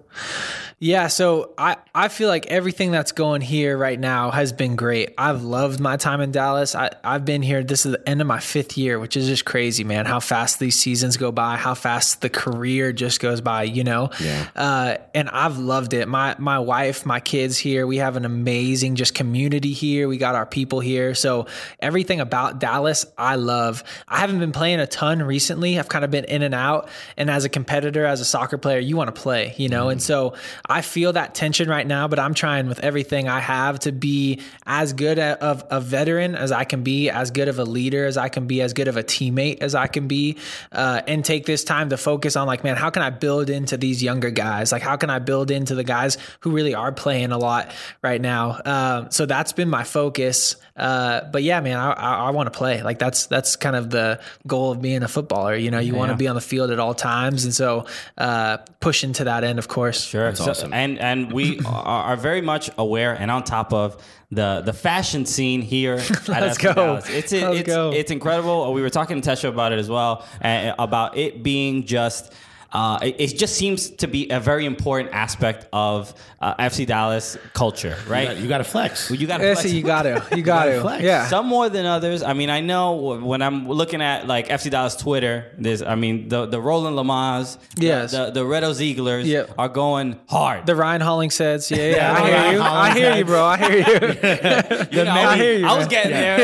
Yeah, 0.80 1.08
so 1.08 1.54
I, 1.58 1.78
I 1.96 2.08
feel 2.08 2.28
like 2.28 2.48
everything 2.48 2.92
that's 2.92 3.12
going 3.12 3.42
here 3.42 3.78
right 3.78 4.00
now 4.00 4.32
has 4.32 4.52
been 4.52 4.76
great. 4.76 5.14
I've 5.18 5.44
loved 5.44 5.80
my 5.80 5.98
time 5.98 6.20
in 6.20 6.32
Dallas. 6.32 6.76
I, 6.76 6.92
I've 7.04 7.24
been 7.26 7.42
here. 7.42 7.64
This 7.64 7.86
is 7.86 7.94
the 7.94 8.10
end 8.10 8.20
of 8.20 8.28
my 8.28 8.40
fifth 8.40 8.78
year, 8.78 9.00
which 9.00 9.16
is 9.16 9.28
just 9.28 9.46
crazy, 9.46 9.84
man. 9.84 10.06
How 10.06 10.20
fast 10.20 10.60
these 10.60 10.78
seasons 10.78 11.18
go 11.18 11.32
by, 11.32 11.56
how 11.56 11.74
fast 11.74 12.22
the 12.22 12.30
career 12.30 12.92
just 12.92 13.20
goes 13.20 13.40
by, 13.40 13.64
you 13.64 13.84
know? 13.84 14.10
Yeah. 14.20 14.48
Uh, 14.56 14.98
and 15.14 15.30
I've 15.30 15.58
loved 15.58 15.94
it. 15.94 16.08
My 16.08 16.36
my 16.38 16.60
wife, 16.60 17.06
my 17.06 17.20
kids 17.20 17.58
here. 17.58 17.88
We 17.88 17.98
have 17.98 18.16
an 18.16 18.26
amazing 18.26 18.96
just 18.96 19.14
community 19.14 19.74
here. 19.74 20.08
We 20.08 20.18
got 20.18 20.36
our 20.36 20.46
people 20.46 20.80
here. 20.80 21.16
So 21.16 21.48
everything 21.80 22.20
about 22.20 22.60
Dallas, 22.60 23.06
I 23.18 23.36
love. 23.36 23.84
I 24.08 24.20
haven't 24.20 24.40
been 24.40 24.52
playing 24.52 24.80
a 24.80 24.88
ton 24.88 25.24
recently. 25.24 25.80
I've 25.80 25.90
kind 25.90 26.04
of 26.04 26.12
been 26.12 26.26
in 26.26 26.42
and 26.42 26.54
out. 26.54 26.90
And 27.16 27.30
as 27.30 27.46
a 27.46 27.50
competitor, 27.50 28.06
as 28.06 28.20
a 28.20 28.26
soccer 28.26 28.58
player, 28.58 28.80
you 28.80 28.98
want 28.98 29.14
to 29.14 29.22
play, 29.22 29.54
you 29.58 29.70
know. 29.70 29.90
And 29.90 30.02
so 30.02 30.34
I 30.68 30.82
feel 30.82 31.14
that 31.14 31.36
tension 31.36 31.70
right 31.70 31.86
now. 31.86 32.08
But 32.08 32.20
I'm 32.20 32.34
trying 32.34 32.68
with 32.68 32.80
everything 32.80 33.28
I 33.28 33.40
have 33.40 33.80
to 33.80 33.92
be 33.92 34.42
as 34.66 34.94
good 34.94 35.20
a, 35.20 35.42
of 35.44 35.64
a 35.70 35.80
veteran 35.80 36.36
as 36.36 36.52
I 36.52 36.64
can 36.64 36.84
be, 36.84 37.10
as 37.10 37.32
good 37.32 37.48
of 37.48 37.60
a 37.60 37.66
leader 37.66 38.06
as 38.06 38.18
I 38.18 38.30
can 38.30 38.48
be, 38.48 38.62
as 38.62 38.74
good 38.74 38.88
of 38.88 38.98
a 38.98 39.04
teammate 39.04 39.62
as 39.62 39.76
I 39.76 39.88
can 39.88 40.08
be, 40.08 40.38
uh, 40.72 41.02
and 41.08 41.24
take 41.24 41.46
this 41.46 41.64
time 41.64 41.90
to 41.90 41.98
focus 41.98 42.36
on 42.36 42.48
like, 42.48 42.64
man, 42.64 42.76
how 42.76 42.90
can 42.90 43.02
I 43.02 43.10
build 43.10 43.50
into 43.50 43.78
these 43.78 44.02
younger 44.02 44.32
guys? 44.32 44.72
Like, 44.72 44.82
how 44.82 44.96
can 44.96 45.10
I 45.10 45.20
build 45.20 45.52
into 45.52 45.76
the 45.76 45.84
guys 45.84 46.18
who 46.42 46.52
really 46.52 46.76
are 46.76 46.92
playing 46.92 47.32
a 47.32 47.38
lot 47.38 47.74
right 48.02 48.22
now? 48.22 48.60
Um, 48.66 49.12
so 49.12 49.26
that's 49.26 49.54
been 49.54 49.70
my 49.70 49.84
focus. 49.84 50.56
Uh, 50.76 51.22
but 51.32 51.44
yeah, 51.44 51.60
man, 51.62 51.78
I, 51.78 51.92
I, 51.92 52.14
I 52.16 52.30
want 52.32 52.52
to 52.52 52.58
play. 52.58 52.82
Like 52.82 52.98
that's 52.98 53.28
that's 53.28 53.56
kind 53.56 53.76
of 53.76 53.92
the 53.92 54.20
goal 54.48 54.72
of 54.72 54.82
being 54.82 55.04
a 55.04 55.08
footballer. 55.08 55.56
You 55.56 55.70
know, 55.70 55.80
you 55.80 55.94
want 55.94 56.12
to 56.12 56.18
be 56.18 56.28
on 56.28 56.34
the 56.36 56.42
field 56.42 56.72
at 56.72 56.80
all 56.80 56.96
times, 56.96 57.46
and 57.46 57.54
so 57.54 57.86
uh, 58.18 58.58
pushing 58.80 59.14
to 59.14 59.26
that 59.26 59.44
end, 59.44 59.60
of 59.60 59.68
course. 59.68 60.04
Sure, 60.04 60.26
That's 60.26 60.44
So- 60.44 60.50
awesome. 60.52 60.74
And 60.74 60.98
and 61.00 61.32
we 61.32 61.60
are, 61.66 62.04
are 62.04 62.16
very 62.18 62.42
much 62.42 62.72
aware 62.78 63.14
and 63.14 63.30
on 63.30 63.44
top 63.44 63.72
of 63.72 64.02
the 64.32 64.62
the 64.66 64.74
fashion 64.74 65.26
scene 65.28 65.62
here. 65.62 65.94
at 66.10 66.28
Let's 66.28 66.58
FC 66.58 66.64
go. 66.64 66.74
Dallas. 66.74 67.10
It's 67.10 67.32
it, 67.34 67.44
Let's 67.44 67.60
it's 67.60 67.68
go. 67.68 67.92
it's 67.94 68.10
incredible. 68.12 68.74
We 68.74 68.82
were 68.82 68.90
talking 68.90 69.22
to 69.22 69.30
Tesha 69.30 69.50
about 69.50 69.74
it 69.74 69.80
as 69.80 69.90
well, 69.90 70.26
uh, 70.42 70.74
about 70.80 71.18
it 71.18 71.44
being 71.44 71.86
just. 71.86 72.34
Uh, 72.74 72.98
it, 73.04 73.16
it 73.20 73.28
just 73.38 73.56
seems 73.56 73.92
to 73.92 74.08
be 74.08 74.28
a 74.32 74.40
very 74.40 74.66
important 74.66 75.14
aspect 75.14 75.68
of 75.72 76.12
uh, 76.42 76.56
FC 76.56 76.88
Dallas 76.88 77.38
culture, 77.54 77.96
right? 78.08 78.36
You 78.36 78.48
got 78.48 78.58
to 78.58 78.64
flex. 78.64 79.12
you 79.12 79.28
got 79.28 79.42
Yeah, 79.42 79.54
so 79.54 79.68
you 79.68 79.84
got 79.84 80.02
to, 80.04 80.26
you 80.36 80.42
got 80.54 80.66
to, 80.66 80.82
flex. 80.82 81.04
yeah. 81.04 81.28
some 81.28 81.46
more 81.46 81.70
than 81.70 81.86
others. 81.86 82.24
I 82.24 82.34
mean, 82.34 82.50
I 82.50 82.62
know 82.62 82.94
when 83.22 83.44
I'm 83.44 83.68
looking 83.70 84.02
at 84.02 84.26
like 84.26 84.48
FC 84.48 84.72
Dallas 84.72 84.96
Twitter, 84.96 85.52
there's, 85.60 85.84
I 85.84 85.94
mean, 85.94 86.30
the 86.30 86.48
the 86.48 86.60
Roland 86.60 86.98
Lamahs, 86.98 87.60
the- 87.76 87.86
Yes. 87.86 88.12
the, 88.12 88.32
the 88.32 88.44
Reto 88.44 88.72
Zieglers 88.74 89.26
Yep. 89.26 89.54
are 89.58 89.70
going 89.70 90.20
hard. 90.28 90.66
The 90.66 90.76
Ryan 90.76 91.02
Hollingsheads, 91.02 91.70
yeah, 91.70 91.78
yeah, 91.78 91.96
Yeah, 91.96 92.12
I 92.12 92.20
the 92.24 92.26
hear 92.26 92.52
you. 92.54 92.62
I 92.62 92.94
hear 92.98 93.16
you, 93.18 93.26
bro. 93.26 93.46
I 93.46 93.58
hear 93.58 93.78
you. 93.78 94.90
You 94.98 95.04
know, 95.06 95.12
I 95.12 95.38
hear 95.38 95.54
you, 95.60 95.68
I 95.68 95.78
was 95.78 95.86
man. 95.86 95.90
getting 95.90 96.12
there. 96.12 96.38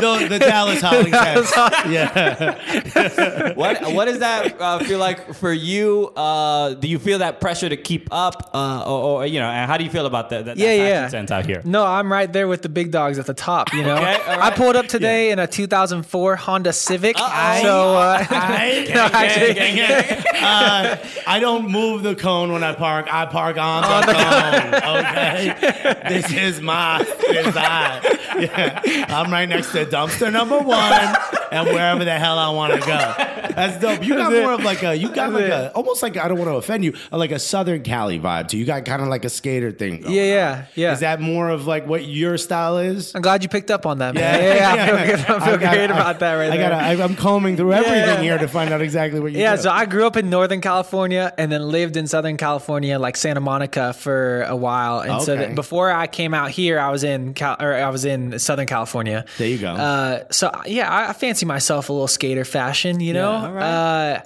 the, 0.00 0.26
the 0.28 0.38
Dallas 0.38 0.80
Hollingsheads. 0.80 1.52
yeah. 1.90 3.54
what 3.54 3.92
what 3.92 4.04
does 4.06 4.20
that 4.20 4.60
uh, 4.60 4.78
feel 4.80 4.98
like 4.98 5.34
for 5.34 5.47
you? 5.52 6.08
Uh, 6.16 6.74
do 6.74 6.88
you 6.88 6.98
feel 6.98 7.18
that 7.18 7.40
pressure 7.40 7.68
to 7.68 7.76
keep 7.76 8.08
up, 8.10 8.50
uh, 8.54 8.82
or, 8.86 9.22
or 9.22 9.26
you 9.26 9.40
know, 9.40 9.48
and 9.48 9.70
how 9.70 9.76
do 9.76 9.84
you 9.84 9.90
feel 9.90 10.06
about 10.06 10.30
that? 10.30 10.44
that 10.46 10.56
Yeah, 10.56 10.66
that 10.66 10.76
fashion 10.76 10.88
yeah. 10.88 11.08
sense 11.08 11.30
out 11.30 11.46
here. 11.46 11.62
No, 11.64 11.84
I'm 11.84 12.10
right 12.10 12.32
there 12.32 12.48
with 12.48 12.62
the 12.62 12.68
big 12.68 12.90
dogs 12.90 13.18
at 13.18 13.26
the 13.26 13.34
top. 13.34 13.72
You 13.72 13.82
know, 13.82 13.96
Okay, 13.96 14.16
all 14.26 14.40
I 14.40 14.50
pulled 14.50 14.76
up 14.76 14.86
today 14.86 15.30
in 15.30 15.38
a 15.38 15.46
2004 15.46 16.36
Honda 16.36 16.72
Civic. 16.72 17.16
Uh-oh. 17.18 17.62
So 17.62 17.96
uh, 17.96 18.26
I, 18.30 18.86
no, 18.94 19.08
actually, 19.12 19.58
I 21.26 21.38
don't 21.40 21.70
move 21.70 22.02
the 22.02 22.14
cone 22.14 22.52
when 22.52 22.62
I 22.62 22.74
park. 22.74 23.06
I 23.12 23.26
park 23.26 23.56
on 23.58 23.82
the, 23.82 24.12
cone. 24.12 24.98
Okay, 24.98 25.98
this 26.08 26.32
is 26.32 26.60
my 26.60 26.98
design. 27.26 28.02
Yeah. 28.38 29.06
I'm 29.08 29.30
right 29.30 29.48
next 29.48 29.72
to 29.72 29.84
dumpster 29.84 30.32
number 30.32 30.58
one, 30.58 31.16
and 31.52 31.66
wherever 31.68 32.04
the 32.04 32.18
hell 32.18 32.38
I 32.38 32.50
want 32.50 32.74
to 32.74 32.80
go. 32.80 33.14
That's 33.54 33.80
dope. 33.80 34.04
You 34.04 34.14
got 34.14 34.30
That's 34.30 34.42
more 34.42 34.52
of 34.52 34.62
like 34.62 34.82
a 34.82 34.94
you 34.94 35.08
got 35.08 35.32
That's 35.32 35.37
like 35.40 35.50
a 35.50 35.72
almost 35.74 36.02
like 36.02 36.16
I 36.16 36.28
don't 36.28 36.38
want 36.38 36.50
to 36.50 36.56
offend 36.56 36.84
you, 36.84 36.94
like 37.12 37.30
a 37.32 37.38
Southern 37.38 37.82
Cali 37.82 38.18
vibe 38.18 38.48
too. 38.48 38.58
You 38.58 38.64
got 38.64 38.84
kind 38.84 39.02
of 39.02 39.08
like 39.08 39.24
a 39.24 39.28
skater 39.30 39.72
thing. 39.72 40.00
going 40.02 40.14
Yeah, 40.14 40.22
on. 40.22 40.28
yeah, 40.28 40.64
yeah. 40.74 40.92
Is 40.92 41.00
that 41.00 41.20
more 41.20 41.48
of 41.50 41.66
like 41.66 41.86
what 41.86 42.04
your 42.04 42.38
style 42.38 42.78
is? 42.78 43.14
I'm 43.14 43.22
glad 43.22 43.42
you 43.42 43.48
picked 43.48 43.70
up 43.70 43.86
on 43.86 43.98
that, 43.98 44.14
man. 44.14 44.40
Yeah, 44.40 44.74
yeah, 44.74 44.82
I 44.82 44.86
feel, 44.86 45.06
good. 45.06 45.20
I 45.20 45.24
feel 45.46 45.54
I 45.54 45.56
got- 45.58 45.74
great 45.74 45.90
about 45.90 46.18
that 46.20 46.34
right 46.34 46.50
I 46.52 46.56
there. 46.56 46.70
gotta, 46.70 46.84
I, 46.84 47.04
I'm 47.04 47.16
combing 47.16 47.56
through 47.56 47.72
everything 47.72 47.96
yeah. 47.98 48.20
here 48.22 48.38
to 48.38 48.48
find 48.48 48.72
out 48.72 48.80
exactly 48.82 49.20
what 49.20 49.32
you 49.32 49.38
Yeah, 49.38 49.56
do. 49.56 49.62
so 49.62 49.70
I 49.70 49.86
grew 49.86 50.06
up 50.06 50.16
in 50.16 50.30
Northern 50.30 50.60
California 50.60 51.32
and 51.38 51.50
then 51.52 51.62
lived 51.68 51.96
in 51.96 52.06
Southern 52.06 52.36
California, 52.36 52.98
like 52.98 53.16
Santa 53.16 53.40
Monica, 53.40 53.92
for 53.92 54.42
a 54.42 54.56
while. 54.56 55.00
And 55.00 55.22
so 55.22 55.32
Okay. 55.34 55.46
that 55.46 55.54
before 55.54 55.90
I 55.90 56.06
came 56.06 56.34
out 56.34 56.50
here, 56.50 56.78
I 56.78 56.90
was 56.90 57.04
in 57.04 57.34
Cal- 57.34 57.56
or 57.60 57.74
I 57.74 57.88
was 57.90 58.04
in 58.04 58.38
Southern 58.38 58.66
California. 58.66 59.24
There 59.38 59.48
you 59.48 59.58
go. 59.58 59.68
Uh, 59.72 60.24
so 60.30 60.50
yeah, 60.66 60.90
I, 60.90 61.10
I 61.10 61.12
fancy 61.12 61.46
myself 61.46 61.88
a 61.88 61.92
little 61.92 62.08
skater 62.08 62.44
fashion. 62.44 63.00
You 63.00 63.12
know, 63.14 63.30
uh, 63.32 64.20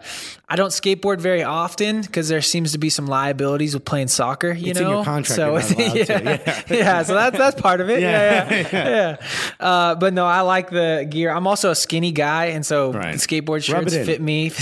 I 0.52 0.56
don't 0.56 0.68
skateboard 0.68 1.18
very 1.18 1.42
often 1.42 2.02
because 2.02 2.28
there 2.28 2.42
seems 2.42 2.72
to 2.72 2.78
be 2.78 2.90
some 2.90 3.06
liabilities 3.06 3.72
with 3.72 3.86
playing 3.86 4.08
soccer. 4.08 4.52
You 4.52 4.72
It's 4.72 4.78
in 4.78 4.84
know, 4.84 4.96
your 4.96 5.04
contract, 5.04 5.34
So 5.34 5.56
you're 5.56 5.60
not 5.62 5.78
yeah, 6.08 6.34
to, 6.62 6.62
yeah. 6.76 7.02
So 7.04 7.14
that's 7.14 7.38
that's 7.38 7.58
part 7.58 7.80
of 7.80 7.88
it. 7.88 8.02
Yeah. 8.02 8.50
Yeah, 8.52 8.68
yeah, 8.72 8.88
yeah. 8.88 9.16
Uh, 9.58 9.94
but 9.94 10.12
no, 10.12 10.26
I 10.26 10.42
like 10.42 10.68
the 10.68 11.06
gear. 11.08 11.30
I'm 11.30 11.46
also 11.46 11.70
a 11.70 11.74
skinny 11.74 12.12
guy, 12.12 12.46
and 12.48 12.66
so 12.66 12.92
Right. 12.92 13.14
skateboard 13.14 13.66
Rub 13.72 13.88
shirts 13.88 13.94
fit 13.96 14.20
me. 14.20 14.44
you 14.44 14.50
see 14.50 14.60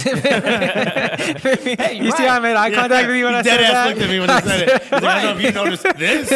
how 2.24 2.36
I 2.36 2.41
made 2.41 2.55
eye 2.55 2.70
contact 2.72 3.09
with 3.09 3.16
you 3.16 3.24
when 3.24 3.34
I 3.34 3.43
Dead 3.43 3.59
said 3.59 3.61
ass 3.64 3.72
that? 3.72 3.88
looked 3.88 4.01
at 4.03 4.11
me 4.11 4.20
when 4.20 4.28
he 4.30 4.41
said 4.49 4.68
it. 4.68 4.82
He's 4.82 4.93
like, 4.93 5.03
I 5.03 5.22
don't 5.22 5.24
know 5.24 5.36
if 5.38 5.43
you 5.43 5.53
noticed 5.53 5.82
this, 5.99 6.30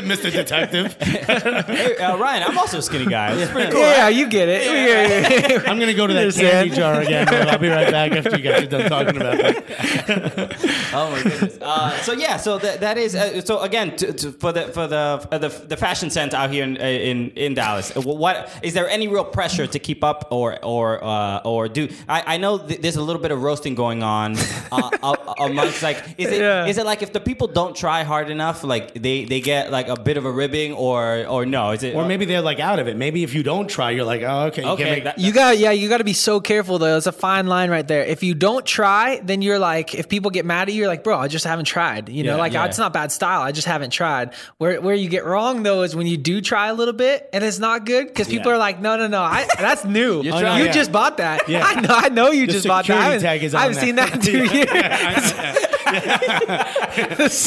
Mr. 0.00 0.30
Detective. 0.30 0.94
Hey, 1.00 1.96
uh, 1.96 2.16
Ryan, 2.16 2.44
I'm 2.44 2.56
also 2.58 2.78
a 2.78 2.82
skinny 2.82 3.06
guy. 3.06 3.32
It's 3.34 3.50
pretty 3.50 3.72
cool. 3.72 3.80
Yeah, 3.80 4.08
you 4.08 4.28
get 4.28 4.48
it. 4.48 5.50
Yeah. 5.50 5.62
I'm 5.70 5.78
gonna 5.80 5.92
go 5.94 6.06
to 6.06 6.12
that 6.14 6.20
Understand. 6.20 6.50
candy 6.70 6.76
jar 6.76 7.00
again. 7.00 7.28
I'll 7.48 7.58
be 7.58 7.68
right 7.68 7.90
back 7.90 8.12
after 8.12 8.36
you 8.36 8.42
guys 8.42 8.59
are 8.60 8.66
done 8.66 8.88
talking 8.90 9.16
about 9.20 9.38
that. 9.38 10.56
Oh 10.92 11.10
my 11.12 11.22
goodness. 11.22 11.56
Uh, 11.60 11.96
so 11.98 12.12
yeah, 12.12 12.36
so 12.36 12.58
that, 12.58 12.80
that 12.80 12.98
is 12.98 13.14
uh, 13.14 13.40
so 13.42 13.60
again 13.60 13.94
to, 13.96 14.12
to, 14.12 14.32
for 14.32 14.52
the 14.52 14.62
for 14.72 14.88
the 14.88 14.96
uh, 15.30 15.38
the, 15.38 15.48
the 15.48 15.76
fashion 15.76 16.10
sense 16.10 16.34
out 16.34 16.50
here 16.50 16.64
in 16.64 16.76
in, 16.76 17.30
in 17.36 17.54
Dallas. 17.54 17.96
uh, 17.96 18.00
What 18.00 18.50
is 18.62 18.74
there 18.74 18.88
any 18.88 19.06
real 19.06 19.24
pressure 19.24 19.66
to 19.68 19.78
keep 19.78 20.02
up 20.02 20.26
or 20.32 20.58
or 20.64 21.02
uh, 21.04 21.40
or 21.44 21.68
do? 21.68 21.88
I, 22.08 22.34
I 22.34 22.36
know 22.38 22.58
th- 22.58 22.80
there's 22.80 22.96
a 22.96 23.02
little 23.02 23.22
bit 23.22 23.30
of 23.30 23.40
roasting 23.40 23.76
going 23.76 24.02
on 24.02 24.36
uh, 24.72 24.90
uh, 25.02 25.34
amongst 25.38 25.80
like 25.82 25.98
is 26.18 26.26
it 26.26 26.32
is 26.34 26.38
Yeah. 26.40 26.66
it 26.66 26.84
like 26.84 27.02
if 27.02 27.12
the 27.12 27.20
people 27.20 27.46
don't 27.46 27.76
try 27.76 28.02
hard 28.02 28.28
enough, 28.28 28.64
like 28.64 28.92
they 28.94 29.24
they 29.26 29.40
get 29.40 29.70
like 29.70 29.86
a 29.86 29.96
bit 30.00 30.16
of 30.16 30.24
a 30.24 30.30
ribbing 30.32 30.72
or 30.72 31.24
or 31.28 31.46
no? 31.46 31.70
Is 31.70 31.84
it 31.84 31.94
Or 31.94 32.04
maybe 32.04 32.24
they're 32.24 32.42
like 32.42 32.58
out 32.58 32.80
of 32.80 32.88
it. 32.88 32.96
Maybe 32.96 33.22
if 33.22 33.32
you 33.32 33.44
don't 33.44 33.68
try, 33.68 33.90
you're 33.92 34.04
like, 34.04 34.22
oh, 34.22 34.46
okay, 34.46 34.62
you 34.64 34.68
okay? 34.70 34.82
can't 34.82 34.96
make 34.96 35.04
that- 35.04 35.18
You 35.20 35.32
got 35.32 35.56
yeah, 35.58 35.70
you 35.70 35.88
got 35.88 35.98
to 35.98 36.04
be 36.04 36.14
so 36.14 36.40
careful 36.40 36.78
though. 36.80 36.96
It's 36.96 37.06
a 37.06 37.12
fine 37.12 37.46
line 37.46 37.70
right 37.70 37.86
there. 37.86 38.02
If 38.04 38.22
you 38.24 38.34
don't 38.34 38.49
try, 38.58 39.20
then 39.22 39.42
you're 39.42 39.60
like, 39.60 39.94
if 39.94 40.08
people 40.08 40.32
get 40.32 40.44
mad 40.44 40.66
at 40.68 40.74
you, 40.74 40.80
you're 40.80 40.88
like, 40.88 41.04
bro, 41.04 41.16
I 41.16 41.28
just 41.28 41.44
haven't 41.44 41.66
tried. 41.66 42.08
You 42.08 42.24
know, 42.24 42.32
Yeah, 42.34 42.40
like 42.40 42.52
yeah. 42.54 42.64
it's 42.66 42.78
not 42.78 42.92
bad 42.92 43.12
style. 43.12 43.42
I 43.42 43.52
just 43.52 43.68
haven't 43.68 43.90
tried. 43.90 44.34
Where 44.58 44.80
where 44.80 44.94
you 44.94 45.08
get 45.08 45.24
wrong 45.24 45.62
though 45.62 45.82
is 45.82 45.94
when 45.94 46.08
you 46.08 46.16
do 46.16 46.40
try 46.40 46.66
a 46.68 46.74
little 46.74 46.94
bit 46.94 47.28
and 47.32 47.44
it's 47.44 47.58
not 47.60 47.86
good 47.86 48.08
because 48.08 48.26
people 48.28 48.50
Yeah. 48.50 48.56
are 48.56 48.58
like, 48.58 48.80
no, 48.80 48.96
no, 48.96 49.06
no, 49.06 49.22
I, 49.22 49.46
that's 49.58 49.84
new. 49.84 50.22
you. 50.22 50.34
Yeah. 50.34 50.72
just 50.72 50.90
bought 50.90 51.18
that. 51.18 51.48
Yeah. 51.48 51.62
I 51.64 51.80
know, 51.80 51.94
I 51.94 52.08
know 52.08 52.30
you 52.32 52.46
The 52.46 52.52
just 52.54 52.66
bought 52.66 52.86
that. 52.88 52.98
I 52.98 53.02
haven't, 53.04 53.20
tag 53.22 53.42
is 53.44 53.54
I 53.54 53.60
haven't 53.62 53.76
there. 53.76 53.84
seen 53.84 53.94
that 53.96 54.14
in 54.14 54.20
two 54.20 54.44
years. 54.56 54.70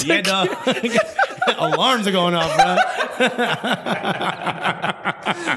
Yeah, 0.06 0.22
dog. 0.22 0.50
Alarms 1.58 2.08
are 2.08 2.12
going 2.12 2.36
off, 2.36 2.56
bro. 2.56 2.78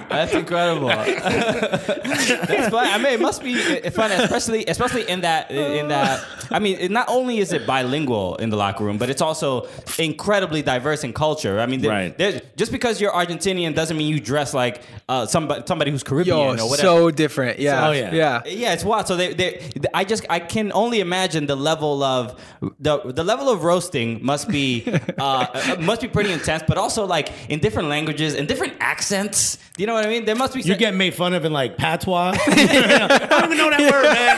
That's 0.08 0.32
incredible. 0.34 0.88
That's 0.88 2.68
fun. 2.68 2.86
I 2.86 2.98
mean, 2.98 3.12
it 3.14 3.20
must 3.20 3.42
be 3.42 3.56
fun, 3.90 4.10
especially 4.12 4.64
especially 4.66 5.08
in 5.08 5.20
that 5.22 5.50
in 5.50 5.88
that. 5.88 6.24
I 6.50 6.58
mean, 6.58 6.78
it, 6.78 6.90
not 6.90 7.08
only 7.08 7.38
is 7.38 7.52
it 7.52 7.66
bilingual 7.66 8.36
in 8.36 8.50
the 8.50 8.56
locker 8.56 8.84
room, 8.84 8.98
but 8.98 9.10
it's 9.10 9.20
also 9.22 9.68
incredibly 9.98 10.62
diverse 10.62 11.02
in 11.04 11.12
culture. 11.12 11.58
I 11.60 11.66
mean, 11.66 11.80
there- 11.80 11.90
Right. 11.90 12.16
there's- 12.16 12.40
just 12.56 12.70
because 12.72 13.00
you're 13.00 13.10
Argentinian 13.12 13.74
doesn't 13.74 13.96
mean 13.96 14.08
you 14.08 14.20
dress 14.20 14.54
like 14.54 14.82
uh, 15.08 15.26
somebody 15.26 15.62
somebody 15.66 15.90
who's 15.90 16.02
Caribbean 16.02 16.36
Yo, 16.58 16.64
or 16.64 16.68
whatever. 16.70 16.76
so 16.88 17.10
different. 17.10 17.58
Yeah. 17.58 17.88
Oh, 17.88 17.92
yeah. 17.92 18.12
Yeah. 18.14 18.42
Yeah, 18.46 18.72
it's 18.72 18.84
wild. 18.84 19.06
So 19.08 19.16
they, 19.16 19.34
they, 19.34 19.70
I 19.94 20.04
just, 20.04 20.24
I 20.30 20.38
can 20.40 20.72
only 20.72 21.00
imagine 21.00 21.46
the 21.46 21.56
level 21.56 22.02
of 22.02 22.40
the 22.80 22.98
the 23.12 23.24
level 23.24 23.48
of 23.48 23.64
roasting 23.64 24.24
must 24.24 24.48
be, 24.48 24.84
uh, 25.18 25.46
uh, 25.52 25.76
must 25.80 26.00
be 26.00 26.08
pretty 26.08 26.32
intense. 26.32 26.62
But 26.66 26.78
also 26.78 27.04
like 27.06 27.30
in 27.56 27.62
different 27.62 27.88
languages 27.88 28.34
and 28.34 28.46
different 28.46 28.74
accents. 28.80 29.56
Do 29.76 29.82
you 29.82 29.86
know 29.86 29.94
what 29.94 30.04
I 30.04 30.08
mean? 30.08 30.26
There 30.26 30.34
must 30.34 30.54
be. 30.54 30.60
You're 30.60 30.76
getting 30.76 30.98
made 30.98 31.14
fun 31.14 31.32
of 31.32 31.44
in 31.44 31.52
like 31.52 31.76
patois. 31.76 32.34
I 32.46 33.26
don't 33.28 33.44
even 33.44 33.58
know 33.58 33.70
that 33.70 33.80
word, 33.92 34.04
man. 34.04 34.36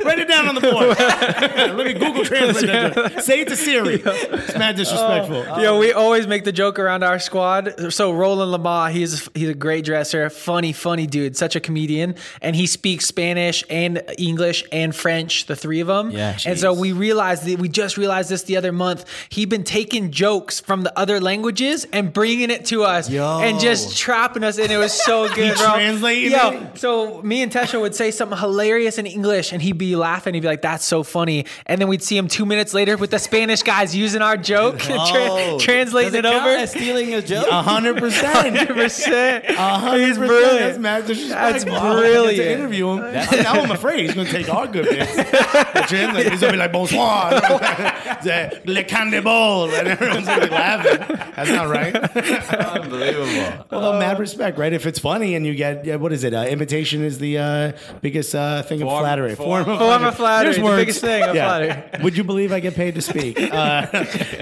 Write 0.06 0.18
it 0.18 0.28
down 0.28 0.48
on 0.48 0.54
the 0.54 0.60
board. 0.60 0.98
Let 0.98 1.86
me 1.86 1.92
Google 1.94 2.24
Translate 2.24 2.66
that. 2.66 3.24
Say 3.24 3.40
it 3.40 3.48
to 3.48 3.56
Siri. 3.56 4.02
It's 4.04 4.56
mad 4.56 4.76
disrespectful. 4.76 5.42
Uh, 5.42 5.60
yo, 5.60 5.78
we 5.78 5.92
always 5.92 6.26
make 6.26 6.44
the 6.44 6.52
joke 6.52 6.78
around 6.78 7.02
our 7.02 7.18
squad. 7.18 7.92
So 7.92 8.12
Roland 8.12 8.54
Lamah, 8.54 8.90
he's 8.90 9.28
he's 9.34 9.48
a 9.48 9.54
great 9.54 9.84
dresser, 9.84 10.28
funny, 10.30 10.72
funny 10.72 11.06
dude, 11.06 11.36
such 11.36 11.56
a 11.56 11.60
comedian, 11.60 12.16
and 12.40 12.56
he 12.56 12.66
speaks 12.66 13.06
Spanish 13.06 13.62
and 13.68 14.02
English 14.18 14.64
and 14.72 14.94
French, 14.96 15.46
the 15.46 15.56
three 15.56 15.80
of 15.80 15.86
them. 15.86 16.10
Yeah, 16.10 16.38
and 16.46 16.58
so 16.58 16.72
we 16.72 16.92
realized 16.92 17.44
that 17.44 17.58
we 17.58 17.68
just 17.68 17.96
realized 17.96 18.30
this 18.30 18.42
the 18.44 18.56
other 18.56 18.72
month. 18.72 19.04
He'd 19.30 19.50
been 19.50 19.64
taking 19.64 20.10
jokes 20.10 20.60
from 20.60 20.82
the 20.82 20.98
other 20.98 21.19
languages 21.20 21.86
and 21.92 22.12
bringing 22.12 22.50
it 22.50 22.64
to 22.66 22.84
us, 22.84 23.08
and 23.10 23.60
just 23.60 23.96
trapping 23.96 24.44
us, 24.44 24.58
and 24.58 24.70
it 24.70 24.76
was 24.78 24.92
so 24.92 25.28
good, 25.34 25.56
bro. 25.56 25.74
translated 25.74 26.32
Yo, 26.32 26.50
it? 26.50 26.78
so 26.78 27.22
me 27.22 27.42
and 27.42 27.50
Tesha 27.52 27.80
would 27.80 27.94
say 27.94 28.10
something 28.10 28.38
hilarious 28.38 28.98
in 28.98 29.06
English, 29.06 29.52
and 29.52 29.60
he'd 29.62 29.78
be 29.78 29.96
laughing. 29.96 30.34
He'd 30.34 30.40
be 30.40 30.48
like, 30.48 30.62
"That's 30.62 30.84
so 30.84 31.02
funny," 31.02 31.46
and 31.66 31.80
then 31.80 31.88
we'd 31.88 32.02
see 32.02 32.16
him 32.16 32.28
two 32.28 32.44
minutes 32.46 32.74
later 32.74 32.96
with 32.96 33.10
the 33.10 33.18
Spanish 33.18 33.62
guys 33.62 33.94
using 33.94 34.22
our 34.22 34.36
joke, 34.36 34.76
oh. 34.88 35.10
tra- 35.10 35.20
Oh. 35.30 35.58
translating 35.58 36.12
Does 36.12 36.18
it, 36.20 36.24
it 36.24 36.30
count 36.32 36.46
over. 36.46 36.56
as 36.56 36.70
stealing 36.70 37.14
a 37.14 37.22
joke? 37.22 37.46
A 37.50 37.62
hundred 37.62 37.98
percent. 37.98 38.56
Hundred 38.56 38.74
percent. 38.74 39.44
A 39.48 39.54
hundred 39.54 39.98
He's 40.06 40.08
percent. 40.18 40.26
brilliant. 40.28 40.58
That's 40.60 40.78
mad 40.78 41.06
disrespectful. 41.06 41.70
That's 41.72 41.82
I 41.82 41.92
brilliant. 42.00 42.36
To 42.36 42.52
interview 42.52 42.88
him. 42.90 42.98
now 43.42 43.52
I'm 43.62 43.70
afraid 43.70 44.00
he's 44.06 44.14
going 44.14 44.26
to 44.26 44.32
take 44.32 44.48
our 44.52 44.66
good 44.66 44.84
bits. 44.88 45.14
The 45.14 46.30
he's 46.30 46.40
going 46.40 46.40
to 46.40 46.52
be 46.52 46.56
like, 46.56 46.72
bonsoir. 46.72 47.30
The- 47.30 48.60
Le 48.66 48.84
cannibal. 48.84 49.70
And 49.70 49.88
everyone's 49.88 50.26
going 50.26 50.40
to 50.40 50.46
be 50.48 50.52
laughing. 50.54 51.09
That's 51.16 51.50
not 51.50 51.68
right. 51.68 51.94
Unbelievable. 51.96 53.66
Although, 53.70 53.98
mad 53.98 54.18
respect, 54.18 54.58
right? 54.58 54.72
If 54.72 54.86
it's 54.86 54.98
funny 54.98 55.34
and 55.34 55.46
you 55.46 55.54
get, 55.54 55.84
yeah, 55.84 55.96
what 55.96 56.12
is 56.12 56.24
it? 56.24 56.34
Uh, 56.34 56.42
imitation 56.44 57.02
is 57.02 57.18
the 57.18 57.38
uh, 57.38 57.72
biggest 58.00 58.34
uh, 58.34 58.62
thing 58.62 58.82
of 58.82 58.88
flattery. 58.88 59.34
form- 59.34 59.64
Form 59.64 60.04
of 60.04 60.14
flattery, 60.16 60.52
There's 60.52 60.62
words. 60.64 60.76
biggest 60.80 61.00
thing 61.00 61.22
of 61.22 61.30
flattery. 61.32 62.02
Would 62.02 62.16
you 62.16 62.24
believe 62.24 62.52
I 62.52 62.60
get 62.60 62.74
paid 62.74 62.94
to 62.96 63.02
speak? 63.02 63.38
Uh, 63.50 63.86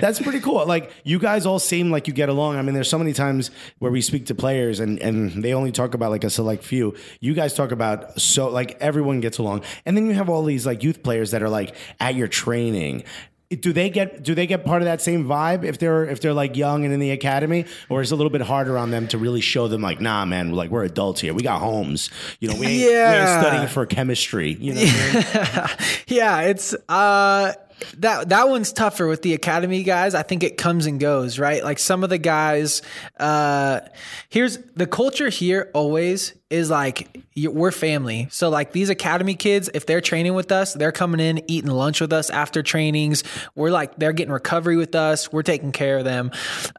that's 0.01 0.21
pretty 0.21 0.39
cool. 0.41 0.64
Like, 0.66 0.93
you 1.03 1.19
guys 1.19 1.47
all 1.47 1.59
seem 1.59 1.91
like 1.91 2.07
you 2.09 2.12
get 2.14 2.29
along. 2.29 2.57
I 2.57 2.62
mean, 2.62 2.75
there's 2.75 2.89
so 2.91 2.99
many 2.99 3.12
times 3.12 3.51
where 3.79 3.91
we 3.91 4.01
speak 4.01 4.27
to 4.27 4.35
players 4.35 4.81
and, 4.81 4.99
and 5.01 5.43
they 5.43 5.55
only 5.55 5.73
talk 5.73 5.95
about 5.95 6.11
like 6.11 6.25
a 6.25 6.31
select 6.31 6.62
few. 6.62 6.95
You 7.21 7.35
guys 7.35 7.55
talk 7.55 7.73
about 7.73 8.21
so, 8.21 8.49
like, 8.49 8.77
everyone 8.81 9.21
gets 9.21 9.39
along. 9.39 9.62
And 9.87 9.97
then 9.97 10.07
you 10.07 10.12
have 10.12 10.29
all 10.29 10.45
these 10.45 10.66
like 10.66 10.83
youth 10.85 11.03
players 11.03 11.31
that 11.33 11.43
are 11.43 11.49
like 11.49 11.75
at 12.01 12.14
your 12.14 12.29
training. 12.29 13.03
Do 13.51 13.72
they 13.72 13.88
get 13.88 14.22
do 14.22 14.34
they 14.34 14.46
get 14.46 14.66
part 14.66 14.82
of 14.82 14.86
that 14.86 15.01
same 15.01 15.24
vibe 15.24 15.64
if 15.64 15.78
they're 15.78 16.05
if 16.05 16.20
they're 16.20 16.34
like 16.34 16.55
young 16.55 16.84
and 16.84 16.92
in 16.92 17.01
the 17.01 17.12
academy, 17.12 17.64
or 17.88 18.03
is 18.03 18.12
it 18.12 18.14
a 18.14 18.16
little 18.16 18.30
bit 18.30 18.42
harder 18.42 18.76
on 18.76 18.90
them 18.90 19.09
to 19.09 19.16
really 19.16 19.40
show 19.40 19.68
them 19.68 19.80
like, 19.80 20.03
nah, 20.03 20.26
man, 20.26 20.53
like 20.53 20.68
we're 20.70 20.84
adults 20.84 21.22
here, 21.22 21.32
we 21.32 21.42
got 21.42 21.59
homes, 21.61 22.11
you 22.40 22.49
know, 22.49 22.55
we 22.57 22.66
ain't, 22.66 22.76
we 22.76 22.80
ain't 22.82 22.90
Yeah. 22.92 23.40
studying 23.40 23.66
for 23.68 23.86
chemistry, 23.86 24.53
you 24.53 24.74
know. 24.74 24.82
I 24.84 25.64
mean? 25.78 25.94
yeah, 26.09 26.40
it's 26.42 26.74
uh 26.90 27.55
that 27.99 28.28
that 28.28 28.49
one's 28.51 28.70
tougher 28.70 29.07
with 29.07 29.22
the 29.22 29.32
academy 29.32 29.82
guys. 29.82 30.14
I 30.14 30.24
think 30.24 30.42
it 30.42 30.59
comes 30.59 30.84
and 30.84 31.01
goes, 31.01 31.38
right? 31.38 31.64
Like 31.64 31.78
some 31.78 32.05
of 32.05 32.11
the 32.11 32.18
guys 32.18 32.82
uh 33.18 33.80
here's 34.28 34.59
the 34.76 34.86
culture 34.86 35.30
here 35.30 35.70
always 35.72 36.34
is 36.51 36.70
like 36.70 37.22
we're 37.36 37.70
family. 37.70 38.26
So 38.30 38.49
like 38.49 38.72
these 38.72 38.88
academy 38.88 39.34
kids, 39.34 39.68
if 39.74 39.84
they're 39.84 40.01
training 40.01 40.32
with 40.34 40.51
us, 40.51 40.72
they're 40.72 40.92
coming 40.92 41.20
in 41.20 41.42
eating 41.46 41.70
lunch 41.70 42.01
with 42.01 42.12
us 42.12 42.30
after 42.30 42.62
trainings. 42.62 43.22
We're 43.55 43.70
like 43.70 43.96
they're 43.99 44.14
getting 44.14 44.32
recovery 44.32 44.76
with 44.76 44.94
us. 44.94 45.30
We're 45.30 45.42
taking 45.42 45.72
care 45.72 45.99
of 45.99 46.05
them. 46.07 46.30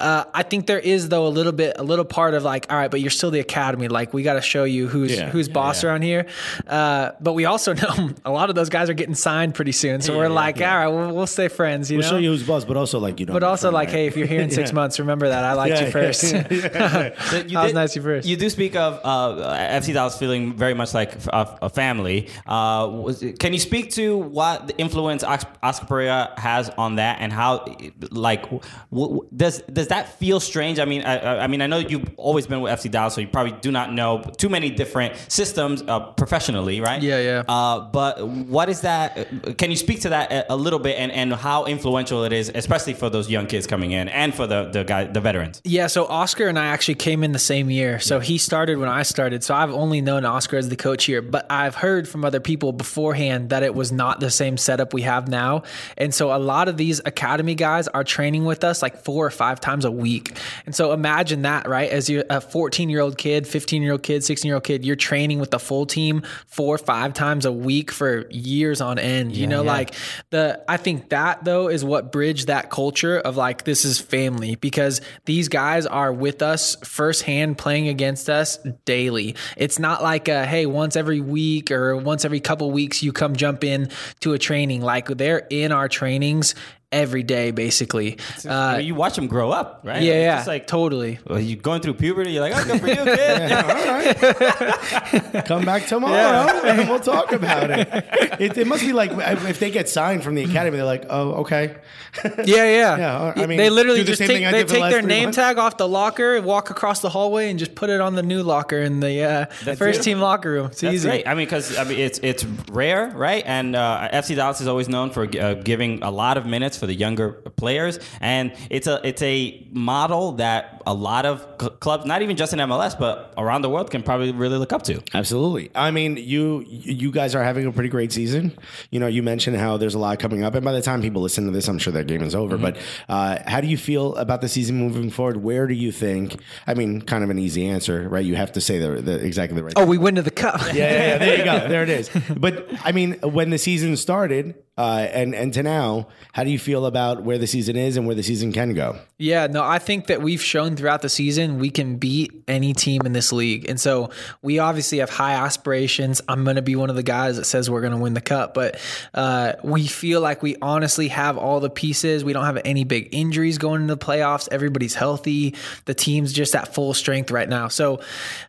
Uh, 0.01 0.24
I 0.34 0.41
think 0.43 0.65
there 0.65 0.80
is 0.80 1.09
though 1.09 1.28
a 1.28 1.30
little 1.30 1.51
bit 1.51 1.76
a 1.78 1.84
little 1.84 2.03
part 2.03 2.34
of 2.34 2.43
like 2.43 2.65
all 2.72 2.78
right, 2.78 2.89
but 2.89 2.99
you're 2.99 3.11
still 3.11 3.30
the 3.30 3.39
academy. 3.39 3.88
Like 3.89 4.11
we 4.11 4.24
got 4.24 4.34
to 4.34 4.41
show 4.41 4.63
you 4.63 4.88
who's 4.88 5.15
Yeah. 5.15 5.30
who's 5.30 5.47
boss 5.47 5.84
around 5.84 6.01
here. 6.01 6.26
Uh, 6.67 7.11
but 7.22 7.34
we 7.34 7.45
also 7.45 7.74
know 7.76 8.09
a 8.26 8.32
lot 8.32 8.49
of 8.49 8.55
those 8.55 8.70
guys 8.70 8.89
are 8.89 8.93
getting 8.95 9.13
signed 9.15 9.53
pretty 9.53 9.72
soon. 9.72 10.01
So 10.01 10.17
we're 10.17 10.30
like, 10.30 10.59
all 10.61 10.65
right, 10.67 10.88
we'll, 10.88 11.13
we'll 11.13 11.28
stay 11.28 11.47
friends. 11.47 11.91
You 11.91 11.99
We'll 11.99 12.05
know. 12.07 12.09
show 12.11 12.17
you 12.17 12.32
who's 12.32 12.43
boss, 12.43 12.65
but 12.65 12.76
also 12.76 12.97
like 12.99 13.20
you 13.20 13.28
know. 13.28 13.34
but 13.34 13.43
also 13.43 13.70
like, 13.72 13.89
hey, 13.91 14.07
if 14.07 14.17
you're 14.17 14.26
here 14.28 14.41
in 14.41 14.49
six 14.59 14.74
months, 14.74 14.99
remember 14.99 15.30
that 15.30 15.43
I 15.45 15.53
liked 15.53 15.76
Yeah, 15.80 15.86
you 15.86 15.91
first. 15.91 16.24
You 16.34 16.39
I 16.41 17.61
was 17.63 17.67
did- 17.67 17.76
nice 17.76 17.95
you 17.95 18.01
first. 18.01 18.28
You 18.28 18.36
do 18.36 18.49
speak 18.49 18.76
of 18.76 18.99
uh, 19.03 19.57
FC 19.60 19.93
Dallas 19.93 20.18
feeling 20.18 20.55
very 20.55 20.74
much 20.74 20.93
like 20.93 21.14
a, 21.28 21.57
a 21.64 21.70
family. 21.70 22.28
Uh, 22.45 22.89
was, 22.91 23.24
can 23.39 23.53
you 23.53 23.60
speak 23.60 23.91
to 23.91 24.18
what 24.18 24.68
the 24.68 24.78
influence 24.78 25.24
Os- 25.24 25.45
Oscar 25.64 25.86
Pareja 25.86 26.38
has 26.39 26.70
on 26.78 26.95
that, 26.95 27.18
and 27.20 27.32
how, 27.34 27.66
like, 28.12 28.43
w- 28.43 28.62
w- 28.91 29.22
does 29.36 29.62
does 29.64 29.88
that 29.88 30.18
feel 30.20 30.39
strange? 30.39 30.80
I 30.80 30.86
mean, 30.86 31.03
I, 31.03 31.43
I- 31.43 31.47
mean, 31.47 31.62
I 31.62 31.68
know 31.68 31.78
you've 31.80 32.10
always 32.18 32.47
been 32.47 32.62
with 32.62 32.72
FC 32.74 32.89
Dallas, 32.91 33.14
so 33.16 33.22
you 33.22 33.28
probably 33.28 33.53
do 33.62 33.72
not 33.72 33.93
know 33.93 34.22
too 34.38 34.49
many 34.49 34.70
different 34.70 35.16
systems 35.28 35.82
uh, 35.88 35.99
professionally, 36.14 36.82
right? 36.82 37.01
Yeah, 37.01 37.20
yeah. 37.22 37.43
Uh, 37.47 37.80
but 37.91 38.28
what 38.28 38.70
is 38.70 38.82
that? 38.82 39.57
Can 39.57 39.70
you 39.72 39.76
speak 39.78 40.01
to 40.01 40.10
that 40.10 40.32
a, 40.32 40.53
a 40.53 40.55
little 40.55 40.80
bit, 40.80 40.97
and, 40.97 41.12
and 41.12 41.34
how 41.34 41.66
influential 41.66 42.24
it 42.24 42.34
is, 42.34 42.51
especially 42.55 42.93
for 42.93 43.10
those 43.10 43.30
young 43.30 43.47
kids 43.47 43.68
coming 43.68 43.91
in, 43.91 44.07
and 44.10 44.34
for 44.34 44.47
the 44.47 44.70
the 44.72 44.84
guy, 44.84 45.05
the 45.05 45.22
veterans? 45.22 45.62
Yeah, 45.64 45.88
so 45.88 46.05
Oscar 46.05 46.47
and 46.47 46.57
I 46.60 46.66
actually 46.68 46.95
came 46.95 47.24
in 47.24 47.32
the 47.32 47.39
same 47.39 47.70
year. 47.70 47.99
So 47.99 48.20
he 48.20 48.38
started 48.38 48.78
when 48.78 48.89
I 48.89 49.03
started. 49.03 49.43
So 49.43 49.49
I've 49.54 49.72
only 49.72 50.02
known 50.02 50.26
Oscar 50.26 50.58
as 50.58 50.70
the 50.70 50.76
coach 50.76 51.06
here, 51.06 51.22
but 51.22 51.45
I've 51.50 51.76
heard 51.76 52.08
from 52.08 52.26
other 52.26 52.39
people 52.39 52.72
beforehand 52.72 53.50
that 53.50 53.64
it 53.64 53.76
was 53.76 53.91
not 53.91 54.20
the 54.20 54.30
same 54.30 54.58
setup 54.58 54.93
we 54.93 55.04
have 55.04 55.28
now. 55.28 55.64
And 55.97 56.14
so 56.14 56.36
a 56.36 56.38
lot 56.38 56.68
of 56.68 56.78
these 56.78 57.02
academy 57.06 57.56
guys 57.56 57.88
are 57.88 58.04
training 58.04 58.45
with 58.45 58.64
us 58.64 58.82
like 58.82 59.04
four 59.04 59.26
or 59.26 59.32
five 59.32 59.60
times 59.60 59.86
a 59.86 59.91
week. 59.91 60.38
And 60.66 60.76
so 60.76 60.91
imagine 60.91 61.43
that, 61.43 61.68
right? 61.68 61.89
As 61.89 62.10
you're 62.10 62.24
a 62.30 62.41
14 62.41 62.89
year 62.89 63.02
old 63.02 63.18
kid, 63.18 63.47
15 63.47 63.82
year 63.82 63.93
old 63.93 64.04
kid, 64.04 64.24
16 64.24 64.47
year 64.47 64.56
old 64.56 64.64
kid, 64.64 64.86
you're 64.86 64.95
training 64.95 65.39
with 65.39 65.52
the 65.52 65.60
full 65.60 65.86
team 65.86 66.24
four 66.47 66.76
or 66.76 66.80
five 66.80 67.14
times 67.14 67.45
a 67.45 67.52
week 67.52 67.91
for 67.91 68.28
years 68.30 68.82
on 68.82 69.00
end. 69.00 69.36
you 69.36 69.47
know, 69.47 69.64
like 69.64 69.93
the, 70.30 70.64
I 70.68 70.78
think 70.78 71.10
that 71.10 71.43
though 71.43 71.70
is 71.70 71.84
what 71.84 72.12
bridged 72.12 72.47
that 72.47 72.70
culture 72.70 73.18
of 73.20 73.38
like, 73.38 73.64
this 73.64 73.86
is 73.86 74.00
family 74.00 74.56
because 74.56 75.02
these 75.26 75.47
guys 75.47 75.86
are 75.86 76.12
with 76.12 76.41
us 76.41 76.76
firsthand 76.84 77.58
playing 77.58 77.88
against 77.88 78.30
us 78.30 78.58
daily. 78.86 79.36
It's 79.58 79.80
not 79.80 80.04
like 80.04 80.28
a, 80.28 80.46
hey, 80.46 80.66
once 80.66 80.96
every 80.96 81.20
week 81.20 81.72
or 81.72 81.96
once 81.96 82.26
every 82.26 82.40
couple 82.40 82.70
weeks 82.72 83.04
you 83.04 83.12
come 83.12 83.36
jump 83.36 83.64
in 83.64 83.90
to 84.22 84.34
a 84.34 84.40
training. 84.40 84.82
Like 84.82 85.08
they're 85.08 85.48
in 85.50 85.72
our 85.72 85.88
trainings 85.88 86.56
every 86.92 87.22
day, 87.24 87.52
basically. 87.52 88.18
I 88.46 88.50
Uh, 88.50 88.78
mean, 88.78 88.86
you 88.88 88.96
watch 88.96 89.16
them 89.16 89.28
grow 89.28 89.52
up, 89.52 89.82
right? 89.84 90.02
yeah, 90.02 90.14
It's 90.14 90.24
yeah, 90.24 90.36
just 90.38 90.48
like 90.48 90.66
totally. 90.68 91.20
well, 91.28 91.40
you 91.40 91.56
going 91.56 91.82
through 91.82 91.94
puberty. 91.96 92.32
You're 92.32 92.42
like, 92.42 92.54
oh, 92.56 92.64
good 92.66 92.82
for 92.82 92.88
you, 92.88 92.96
kid. 92.96 93.50
Come 95.46 95.66
back 95.66 95.86
tomorrow 95.88 96.48
and 96.66 96.90
we'll 96.90 97.00
talk 97.00 97.32
about 97.32 97.70
it. 97.72 97.88
it. 98.40 98.58
It 98.58 98.68
must 98.68 98.82
be 98.84 98.94
like 98.94 99.12
if 99.14 99.60
they 99.60 99.72
get 99.72 99.88
signed 99.90 100.24
from 100.24 100.36
the 100.36 100.44
academy, 100.44 100.78
they're 100.78 100.86
like, 100.86 101.06
oh, 101.10 101.32
okay. 101.42 101.76
Yeah, 102.24 102.46
yeah. 102.66 102.98
Yeah, 102.98 103.34
I 103.36 103.46
mean, 103.46 103.58
they 103.58 103.70
literally 103.70 104.00
do 104.00 104.04
the 104.06 104.12
just 104.12 104.20
same 104.20 104.28
take 104.28 104.38
thing 104.38 104.52
they 104.52 104.60
did 104.60 104.68
for 104.68 104.74
the 104.74 104.80
take 104.82 104.92
their 104.92 105.02
name 105.04 105.24
months. 105.26 105.36
tag 105.36 105.58
off 105.60 105.78
the 105.78 105.88
locker, 105.88 106.42
walk 106.42 106.70
across 106.72 107.02
the 107.02 107.10
hallway, 107.10 107.50
and 107.52 107.60
just 107.60 107.76
put 107.76 107.90
it 107.90 108.02
on 108.02 108.16
the 108.16 108.24
new 108.24 108.42
locker 108.42 108.80
in 108.80 109.00
the 109.00 109.24
uh, 109.24 109.46
first 109.76 110.00
it. 110.00 110.04
team 110.04 110.20
locker 110.20 110.52
room. 110.52 110.66
It's 110.68 110.82
That's 110.82 110.96
easy. 110.96 111.08
great. 111.10 111.28
I 111.28 111.36
mean, 111.36 111.46
because 111.46 111.78
I 111.78 111.84
mean, 111.84 112.00
it's 112.00 112.20
it's 112.24 112.44
rare, 112.72 113.10
right? 113.10 113.44
And 113.46 113.76
uh, 113.76 114.10
FC 114.12 114.36
Dallas 114.36 114.60
is 114.60 114.68
always 114.68 114.90
known 114.90 115.12
for 115.12 115.28
uh, 115.40 115.54
giving 115.56 116.02
a 116.02 116.10
lot 116.10 116.38
of 116.38 116.46
minutes 116.48 116.78
for 116.80 116.88
the 116.88 116.95
younger 116.95 117.32
players, 117.57 117.99
and 118.21 118.53
it's 118.69 118.88
a 118.88 118.99
it's 119.07 119.21
a 119.21 119.67
model 119.71 120.34
that 120.34 120.82
a 120.86 120.93
lot 120.93 121.25
of 121.25 121.45
cl- 121.59 121.71
clubs, 121.77 122.05
not 122.05 122.21
even 122.21 122.36
just 122.36 122.53
in 122.53 122.59
MLS, 122.59 122.97
but 122.97 123.34
around 123.38 123.61
the 123.61 123.69
world, 123.69 123.91
can 123.91 124.01
probably 124.01 124.32
really 124.32 124.57
look 124.57 124.73
up 124.73 124.84
to. 124.84 125.01
Absolutely. 125.13 125.69
I 125.75 125.91
mean, 125.91 126.17
you 126.17 126.63
you 126.67 127.11
guys 127.11 127.36
are 127.36 127.43
having 127.43 127.65
a 127.65 127.71
pretty 127.71 127.89
great 127.89 128.11
season. 128.11 128.57
You 128.89 128.99
know, 128.99 129.07
you 129.07 129.21
mentioned 129.23 129.57
how 129.57 129.77
there's 129.77 129.95
a 129.95 129.99
lot 129.99 130.19
coming 130.19 130.43
up, 130.43 130.55
and 130.55 130.63
by 130.65 130.71
the 130.71 130.82
time 130.82 131.01
people 131.01 131.21
listen 131.21 131.45
to 131.45 131.51
this, 131.51 131.67
I'm 131.67 131.80
sure 131.80 131.93
that 131.93 132.07
game 132.07 132.23
is 132.23 132.36
over. 132.36 132.57
But 132.57 132.77
uh, 133.07 133.39
how 133.45 133.61
do 133.61 133.67
you 133.67 133.77
feel 133.77 134.15
about 134.15 134.41
the 134.41 134.49
season 134.49 134.77
moving 134.77 135.09
forward? 135.09 135.38
Where 135.38 135.67
do 135.67 135.73
you 135.73 135.91
think? 135.91 136.39
I 136.65 136.73
mean, 136.73 137.01
kind 137.01 137.23
of 137.23 137.30
an 137.30 137.39
easy 137.39 137.67
answer, 137.67 138.07
right? 138.09 138.25
You 138.25 138.36
have 138.36 138.51
to 138.53 138.61
say 138.61 138.80
the, 138.80 139.01
the 139.01 139.25
exactly 139.25 139.55
the 139.55 139.63
right. 139.63 139.73
Oh, 139.75 139.86
we 139.86 139.97
went 139.97 140.15
to 140.15 140.21
the 140.21 140.32
cup. 140.32 140.61
yeah, 140.67 140.73
yeah, 140.73 140.91
yeah, 140.91 141.17
there 141.17 141.38
you 141.38 141.43
go. 141.43 141.59
There 141.69 141.84
it 141.84 141.89
is. 141.89 142.09
But 142.36 142.67
I 142.84 142.91
mean, 142.91 143.19
when 143.21 143.51
the 143.51 143.57
season 143.57 143.95
started 143.97 144.55
uh, 144.80 145.09
and 145.11 145.36
and 145.36 145.53
to 145.53 145.61
now, 145.61 146.07
how 146.32 146.45
do 146.45 146.49
you 146.49 146.57
feel 146.57 146.86
about 146.86 147.23
where 147.23 147.38
the 147.38 147.47
season 147.47 147.75
is 147.75 147.97
and 147.97 148.07
where 148.07 148.15
the 148.15 148.23
season 148.23 148.53
can 148.53 148.73
go? 148.73 148.97
Yeah, 149.17 149.47
no, 149.47 149.61
I 149.61 149.77
think 149.77 150.07
that 150.07 150.21
we've 150.21 150.41
shown 150.41 150.77
throughout 150.77 151.01
the 151.01 151.09
season 151.09 151.59
we 151.59 151.69
can 151.69 151.97
beat 151.97 152.45
any 152.47 152.71
team 152.71 153.01
in 153.05 153.11
this 153.11 153.34
league. 153.34 153.69
And 153.69 153.77
so 153.77 154.11
we 154.41 154.59
obviously 154.59 154.99
have 154.99 155.09
high 155.09 155.34
aspirations. 155.34 156.21
I'm 156.30 156.45
going 156.45 156.55
to 156.55 156.61
be 156.61 156.77
one 156.77 156.89
of 156.89 156.95
the 156.95 157.03
guys 157.03 157.36
that 157.36 157.43
says 157.43 157.69
we're 157.69 157.82
going 157.82 157.91
to 157.91 157.99
win 157.99 158.13
the 158.13 158.21
cup, 158.21 158.53
but 158.53 158.80
uh, 159.13 159.55
we 159.65 159.86
feel 159.86 160.21
like 160.21 160.41
we 160.41 160.55
honestly 160.61 161.09
have 161.09 161.38
all 161.38 161.59
the 161.59 161.69
pieces. 161.69 162.23
We 162.23 162.32
don't 162.32 162.45
have 162.45 162.61
any 162.63 162.86
big 162.86 163.09
injuries 163.11 163.57
going 163.57 163.82
into 163.82 163.95
the 163.95 164.05
playoffs. 164.05 164.47
Everybody's 164.49 164.95
healthy. 164.95 165.55
The 165.84 165.93
team's 165.93 166.32
just 166.32 166.55
at 166.55 166.73
full 166.73 166.93
strength 166.93 167.32
right 167.32 167.49
now. 167.49 167.67
So 167.67 167.99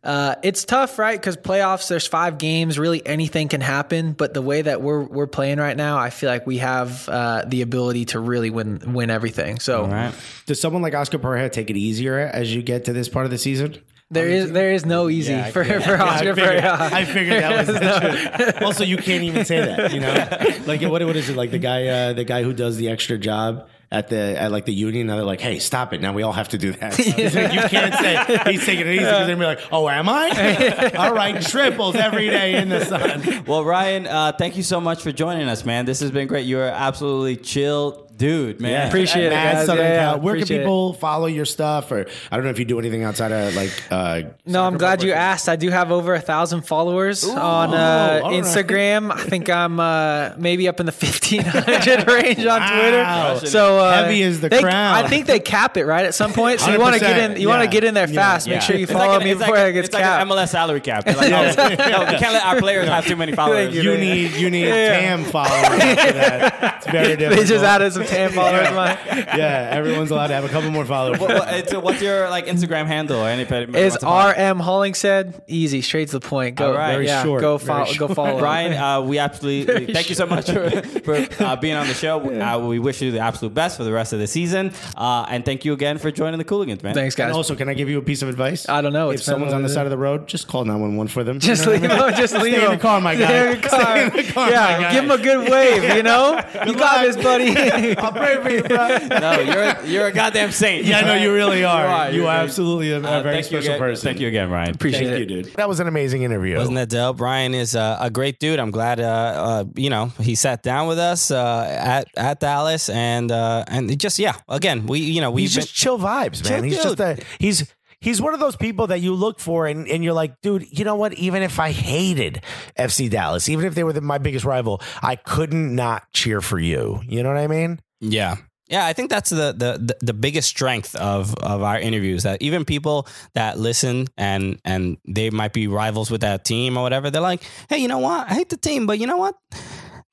uh, 0.05 0.37
it's 0.45 0.65
tough, 0.65 0.97
right? 1.01 1.19
Because 1.19 1.37
playoffs, 1.37 1.89
there's 1.89 2.07
five 2.07 2.39
games. 2.39 2.79
Really, 2.79 3.05
anything 3.05 3.49
can 3.49 3.63
happen. 3.63 4.13
But 4.13 4.35
the 4.35 4.43
way 4.43 4.63
that 4.63 4.81
we're 4.81 5.03
we're 5.03 5.27
playing 5.27 5.59
right 5.59 5.77
now, 5.77 5.99
I 5.99 6.11
feel 6.21 6.31
like 6.31 6.47
we 6.47 6.59
have 6.59 7.09
uh, 7.09 7.45
the 7.47 7.63
ability 7.63 8.05
to 8.07 8.21
really 8.21 8.51
win 8.51 8.93
win 8.93 9.11
everything. 9.11 9.59
So. 9.59 9.87
Right? 9.87 10.15
Does 10.47 10.61
someone 10.61 10.83
like 10.83 10.95
Oscar 10.95 11.19
Pareja 11.19 11.51
take 11.51 11.71
it 11.71 11.77
easier 11.77 12.19
as 12.19 12.55
you 12.55 12.63
get 12.63 12.85
to 12.85 12.93
this 12.93 13.09
part 13.09 13.25
of 13.25 13.31
the 13.31 13.39
season? 13.39 13.77
There 14.13 14.27
is 14.27 14.51
there 14.51 14.73
is 14.73 14.85
no 14.85 15.09
easy 15.09 15.33
Yeah, 15.33 15.51
for, 15.51 15.63
figured- 15.65 15.85
for 15.85 15.91
yeah, 15.97 16.05
I 16.05 16.15
Oscar 16.15 16.35
figured- 16.35 16.63
Pareja. 16.65 16.93
I 16.93 17.05
figured 17.05 17.43
that 17.43 17.57
was 17.59 17.67
the 18.35 18.45
truth. 18.45 18.63
Also, 18.63 18.83
you 18.85 18.97
can't 18.97 19.23
even 19.25 19.45
say 19.45 19.61
that. 19.65 19.93
You 19.93 20.01
know, 20.01 20.65
like 20.67 20.83
what? 20.83 21.03
What 21.05 21.17
is 21.17 21.29
it? 21.31 21.37
Like 21.37 21.51
the 21.53 21.59
guy, 21.59 21.87
uh, 21.87 22.13
the 22.13 22.25
guy 22.25 22.43
who 22.43 22.53
does 22.53 22.77
the 22.77 22.89
extra 22.89 23.19
job 23.19 23.69
at 23.93 24.09
the 24.09 24.41
at 24.41 24.53
like 24.53 24.67
the 24.67 24.73
union. 24.73 25.09
Now 25.09 25.17
they're 25.17 25.25
like, 25.25 25.41
"Hey, 25.41 25.59
stop 25.59 25.93
it! 25.93 26.01
Now 26.01 26.13
we 26.13 26.23
all 26.23 26.33
have 26.33 26.49
to 26.51 26.59
do 26.59 26.73
that." 26.73 26.99
Like, 27.31 27.53
you 27.53 27.61
can't 27.69 27.95
say 27.95 28.51
he's 28.51 28.65
taking 28.65 28.87
it 28.87 28.95
easy 28.95 28.99
because 29.05 29.27
they're 29.27 29.37
gonna 29.37 29.39
be 29.39 29.45
like, 29.45 29.61
"Oh, 29.73 29.89
am 29.89 30.09
I?" 30.09 30.93
all 30.99 31.15
right, 31.15 31.41
triples 31.43 31.95
every 31.97 32.29
day 32.29 32.61
in 32.61 32.69
the 32.69 32.85
sun. 32.85 33.45
Well, 33.47 33.65
Ryan, 33.65 34.07
uh, 34.07 34.33
thank 34.33 34.57
you 34.57 34.63
so 34.63 34.81
much 34.81 35.03
for 35.03 35.13
joining 35.13 35.49
us, 35.49 35.65
man. 35.65 35.87
This 35.87 36.01
has 36.01 36.11
been 36.11 36.29
great. 36.29 36.47
You're 36.47 36.67
absolutely 36.69 37.37
chill 37.37 38.10
dude, 38.21 38.61
man. 38.61 38.87
Appreciate 38.89 39.27
it, 39.27 39.31
Mad 39.31 39.55
guys. 39.55 39.67
Southern 39.67 39.85
Yeah, 39.87 39.93
yeah, 39.93 39.99
Cal. 40.13 40.21
Where 40.21 40.35
can 40.35 40.43
appreciate 40.43 40.57
it. 40.59 40.61
people 40.65 40.93
follow 40.93 41.27
your 41.27 41.45
stuff? 41.47 41.91
Or 41.91 42.07
I 42.31 42.37
don't 42.37 42.45
know 42.45 42.51
if 42.51 42.59
you 42.59 42.65
do 42.65 42.79
anything 42.79 43.03
outside 43.03 43.33
of 43.33 43.55
like. 43.57 43.73
Uh, 43.91 44.23
No, 44.47 44.63
I'm 44.65 44.77
glad 44.79 45.03
you 45.03 45.13
asked. 45.13 45.49
I 45.49 45.57
do 45.57 45.71
have 45.71 45.91
over 45.91 46.15
a 46.15 46.21
thousand 46.21 46.63
followers 46.63 47.25
on 47.29 47.75
uh, 47.75 48.21
all 48.23 48.31
right. 48.31 48.43
Instagram. 48.45 49.11
I 49.11 49.23
think 49.25 49.49
I'm 49.51 49.81
uh, 49.81 50.33
maybe 50.37 50.69
up 50.69 50.79
in 50.81 50.87
the 50.87 50.93
1500 51.41 52.07
range 52.13 52.39
on 52.47 52.61
Wow. 52.61 53.31
Twitter. 53.33 53.47
So 53.51 53.79
uh, 53.79 54.03
Heavy 54.05 54.23
as 54.23 54.41
the 54.41 54.49
they- 54.51 54.61
crowd. 54.61 55.05
I 55.05 55.09
think 55.09 55.27
they 55.27 55.41
cap 55.41 55.77
it 55.77 55.87
right 55.87 56.05
at 56.05 56.15
some 56.15 56.33
point. 56.33 56.61
So 56.61 56.71
you 56.71 56.79
want 56.79 56.95
to 56.95 57.01
get 57.01 57.17
100%, 57.31 57.37
in. 57.37 57.41
You 57.41 57.49
want 57.49 57.61
to 57.61 57.65
yeah. 57.67 57.71
get 57.71 57.85
in 57.85 57.95
there 57.95 58.07
fast. 58.07 58.47
Yeah. 58.47 58.55
Make 58.57 58.63
sure 58.63 58.77
you 58.77 58.83
It's 58.85 58.93
follow 58.93 59.07
like 59.13 59.21
an- 59.23 59.25
me 59.25 59.31
it's 59.33 59.41
before 59.41 59.57
like, 59.57 59.67
it 59.69 59.73
gets 59.73 59.89
it's 59.89 59.95
like 59.95 60.03
capped. 60.05 60.23
an 60.23 60.29
MLS 60.37 60.49
salary 60.51 60.81
cap. 60.81 61.07
You're 61.07 61.17
like, 61.17 61.31
no, 61.31 61.43
no, 61.43 62.01
we 62.13 62.19
can't 62.19 62.33
let 62.35 62.45
our 62.45 62.59
players 62.59 62.89
have 62.89 63.07
too 63.07 63.17
many 63.17 63.33
followers. 63.33 63.75
You 63.75 63.97
need 63.97 64.33
you 64.33 64.51
need 64.51 64.67
TAM 64.67 65.25
followers 65.25 65.51
after 65.81 66.13
that. 66.13 66.75
It's 66.77 66.87
very 66.87 67.17
difficult. 67.17 67.41
they 67.41 67.45
just 67.47 67.65
added 67.65 67.93
some 67.93 68.05
TAM 68.11 68.31
followers. 68.35 68.69
of 68.69 68.75
mine. 68.75 68.99
yeah, 69.07 69.69
everyone's 69.73 70.11
allowed 70.11 70.29
to 70.29 70.35
have 70.35 70.45
a 70.45 70.49
couple 70.49 70.71
more 70.71 70.85
followers. 70.85 71.19
What- 71.21 71.31
what- 71.35 71.55
it's, 71.55 71.73
what's 71.75 72.03
your 72.03 72.29
like 72.31 72.47
Instagram 72.47 72.87
handle 72.87 73.21
or 73.21 73.29
anything? 73.29 73.75
Is 73.75 73.97
RM 74.03 74.59
Hollingshead 74.61 75.43
easy, 75.47 75.83
straight 75.83 76.09
to 76.09 76.19
the 76.19 76.27
point. 76.27 76.57
Go, 76.57 76.69
All 76.69 76.77
right. 76.77 76.93
Very 76.93 77.07
yeah, 77.07 77.23
short, 77.23 77.41
go 77.41 77.59
follow, 77.59 77.93
go 77.95 78.09
follow. 78.09 78.41
Ryan, 78.41 78.73
uh, 78.75 79.01
we 79.03 79.19
absolutely 79.19 79.87
thank 79.95 80.09
you 80.09 80.15
so 80.15 80.27
much 80.27 80.51
for, 80.51 80.71
for 81.01 81.27
uh, 81.45 81.57
being 81.57 81.75
on 81.75 81.87
the 81.87 81.95
show. 81.95 82.21
Uh, 82.41 82.59
we 82.59 82.79
wish 82.79 83.01
you 83.03 83.11
the 83.13 83.19
absolute 83.19 83.53
best 83.55 83.77
for 83.77 83.85
the 83.85 83.93
rest 83.93 84.13
of 84.13 84.19
the 84.19 84.27
season, 84.27 84.73
uh, 84.97 85.27
and 85.29 85.45
thank 85.45 85.65
you 85.65 85.73
again 85.73 85.99
for 85.99 86.11
joining 86.11 86.39
the 86.39 86.45
Cooligans, 86.45 86.83
man. 86.83 86.95
Thanks, 86.95 87.15
And 87.19 87.29
guys. 87.29 87.37
also, 87.37 87.55
can 87.55 87.69
I 87.69 87.75
give 87.75 87.89
you 87.89 87.99
a 87.99 88.03
piece 88.03 88.23
of 88.23 88.29
advice? 88.29 88.69
I 88.69 88.81
don't 88.81 88.93
know. 88.93 89.11
If 89.11 89.23
someone's 89.23 89.53
on 89.53 89.63
the 89.63 89.69
side 89.69 89.85
of 89.87 89.91
the 89.91 89.99
road, 89.99 90.27
just 90.27 90.49
call 90.49 90.65
911 90.65 91.09
for 91.09 91.23
them. 91.23 91.39
Just 91.39 91.61
You 91.67 91.67
know 91.67 91.73
leave 91.73 91.83
Them, 91.83 91.91
I 92.01 92.07
mean? 92.09 92.17
Just 92.17 92.35
leave 92.35 92.55
Stay 92.55 92.65
in 92.65 92.71
the 92.73 92.79
car, 92.79 93.01
my 93.01 93.15
guy. 93.15 93.27
Stay 93.27 93.51
in 93.55 93.61
the 93.61 93.69
car. 93.69 93.81
Stay 93.81 94.05
in 94.21 94.27
the 94.27 94.33
car, 94.33 94.51
yeah, 94.51 94.77
my 94.77 94.83
guy. 94.83 94.93
give 94.93 95.05
him 95.05 95.11
a 95.11 95.19
good 95.19 95.51
wave. 95.51 95.97
You 95.97 96.03
know, 96.03 96.41
you 96.67 96.75
got 96.75 97.03
this, 97.05 97.17
buddy. 97.17 97.95
I'll 98.05 98.13
pray 98.13 98.37
for 98.43 98.51
you, 98.51 98.63
bro. 98.63 98.99
no, 99.19 99.41
you're 99.41 99.85
you're 99.87 100.07
a 100.07 100.13
goddamn 100.13 100.53
saint. 100.53 100.85
Yeah, 100.85 101.03
no, 101.03 101.15
you 101.15 101.33
really 101.33 101.65
are. 101.65 101.83
You 101.85 101.89
are. 101.91 102.11
You 102.11 102.21
You're 102.23 102.31
absolutely 102.31 102.91
a, 102.93 103.01
a 103.01 103.03
Uh, 103.03 103.23
very 103.23 103.35
thank 103.37 103.37
you 103.37 103.59
special 103.59 103.75
again, 103.75 103.79
person. 103.79 104.05
Thank 104.05 104.21
you 104.21 104.29
again, 104.29 104.51
Ryan. 104.51 104.75
Appreciate 104.75 105.09
Thank 105.09 105.15
it. 105.23 105.31
you, 105.31 105.43
dude. 105.43 105.53
That 105.55 105.69
was 105.69 105.81
an 105.81 105.87
amazing 105.89 106.23
interview. 106.23 106.57
Wasn't 106.57 106.77
that 106.77 106.89
dope? 106.89 107.21
Ryan 107.21 107.55
is 107.55 107.75
uh, 107.77 107.99
a 108.01 108.11
great 108.11 108.39
dude. 108.39 108.59
I'm 108.59 108.71
glad, 108.71 109.01
uh, 109.01 109.05
uh, 109.05 109.65
you 109.77 109.91
know, 109.91 110.07
he 110.21 110.35
sat 110.35 110.63
down 110.63 110.89
with 110.89 110.99
us 110.99 111.31
uh, 111.31 111.67
at 111.69 112.09
at 112.17 112.41
Dallas, 112.41 112.89
and 112.89 113.31
uh, 113.31 113.65
and 113.69 113.91
it 113.91 113.99
just 113.99 114.19
yeah. 114.19 114.35
Again, 114.49 114.87
we 114.87 115.01
you 115.01 115.21
know 115.21 115.31
we 115.31 115.43
he's 115.43 115.55
just 115.55 115.75
chill 115.75 115.99
vibes, 115.99 116.43
man. 116.43 116.61
Chill 116.61 116.63
he's 116.63 116.83
just 116.83 116.97
dude. 116.97 117.01
a 117.01 117.17
he's 117.39 117.73
he's 118.01 118.21
one 118.23 118.33
of 118.33 118.41
those 118.41 118.57
people 118.57 118.87
that 118.87 119.01
you 119.01 119.13
look 119.15 119.39
for 119.39 119.67
and, 119.67 119.87
and 119.87 120.03
you're 120.03 120.15
like, 120.15 120.41
dude, 120.41 120.67
you 120.71 120.85
know 120.87 120.97
what? 120.97 121.13
Even 121.15 121.43
if 121.43 121.61
I 121.61 121.71
hated 121.71 122.43
FC 122.79 123.11
Dallas, 123.11 123.47
even 123.51 123.67
if 123.67 123.75
they 123.75 123.85
were 123.85 123.93
the, 123.93 124.01
my 124.01 124.17
biggest 124.17 124.47
rival, 124.47 124.81
I 125.03 125.17
couldn't 125.17 125.75
not 125.75 126.11
cheer 126.13 126.41
for 126.41 126.59
you. 126.59 127.01
You 127.07 127.23
know 127.23 127.29
what 127.29 127.37
I 127.39 127.47
mean? 127.47 127.79
Yeah. 128.01 128.37
Yeah, 128.69 128.87
I 128.87 128.93
think 128.93 129.11
that's 129.11 129.31
the, 129.31 129.53
the 129.53 129.97
the 130.01 130.13
biggest 130.13 130.49
strength 130.49 130.95
of 130.95 131.35
of 131.43 131.61
our 131.65 131.77
interviews 131.77 132.23
that 132.23 132.41
even 132.41 132.65
people 132.65 133.09
that 133.35 133.59
listen 133.59 134.07
and 134.17 134.61
and 134.65 134.97
they 135.09 135.29
might 135.31 135.53
be 135.53 135.67
rivals 135.67 136.09
with 136.09 136.21
that 136.21 136.45
team 136.45 136.77
or 136.79 136.83
whatever, 136.85 137.11
they're 137.11 137.21
like, 137.21 137.43
"Hey, 137.69 137.79
you 137.79 137.89
know 137.89 137.99
what? 137.99 138.31
I 138.31 138.35
hate 138.35 138.49
the 138.49 138.57
team, 138.57 138.87
but 138.87 139.01
you 139.01 139.09
know 139.09 139.17
what? 139.17 139.35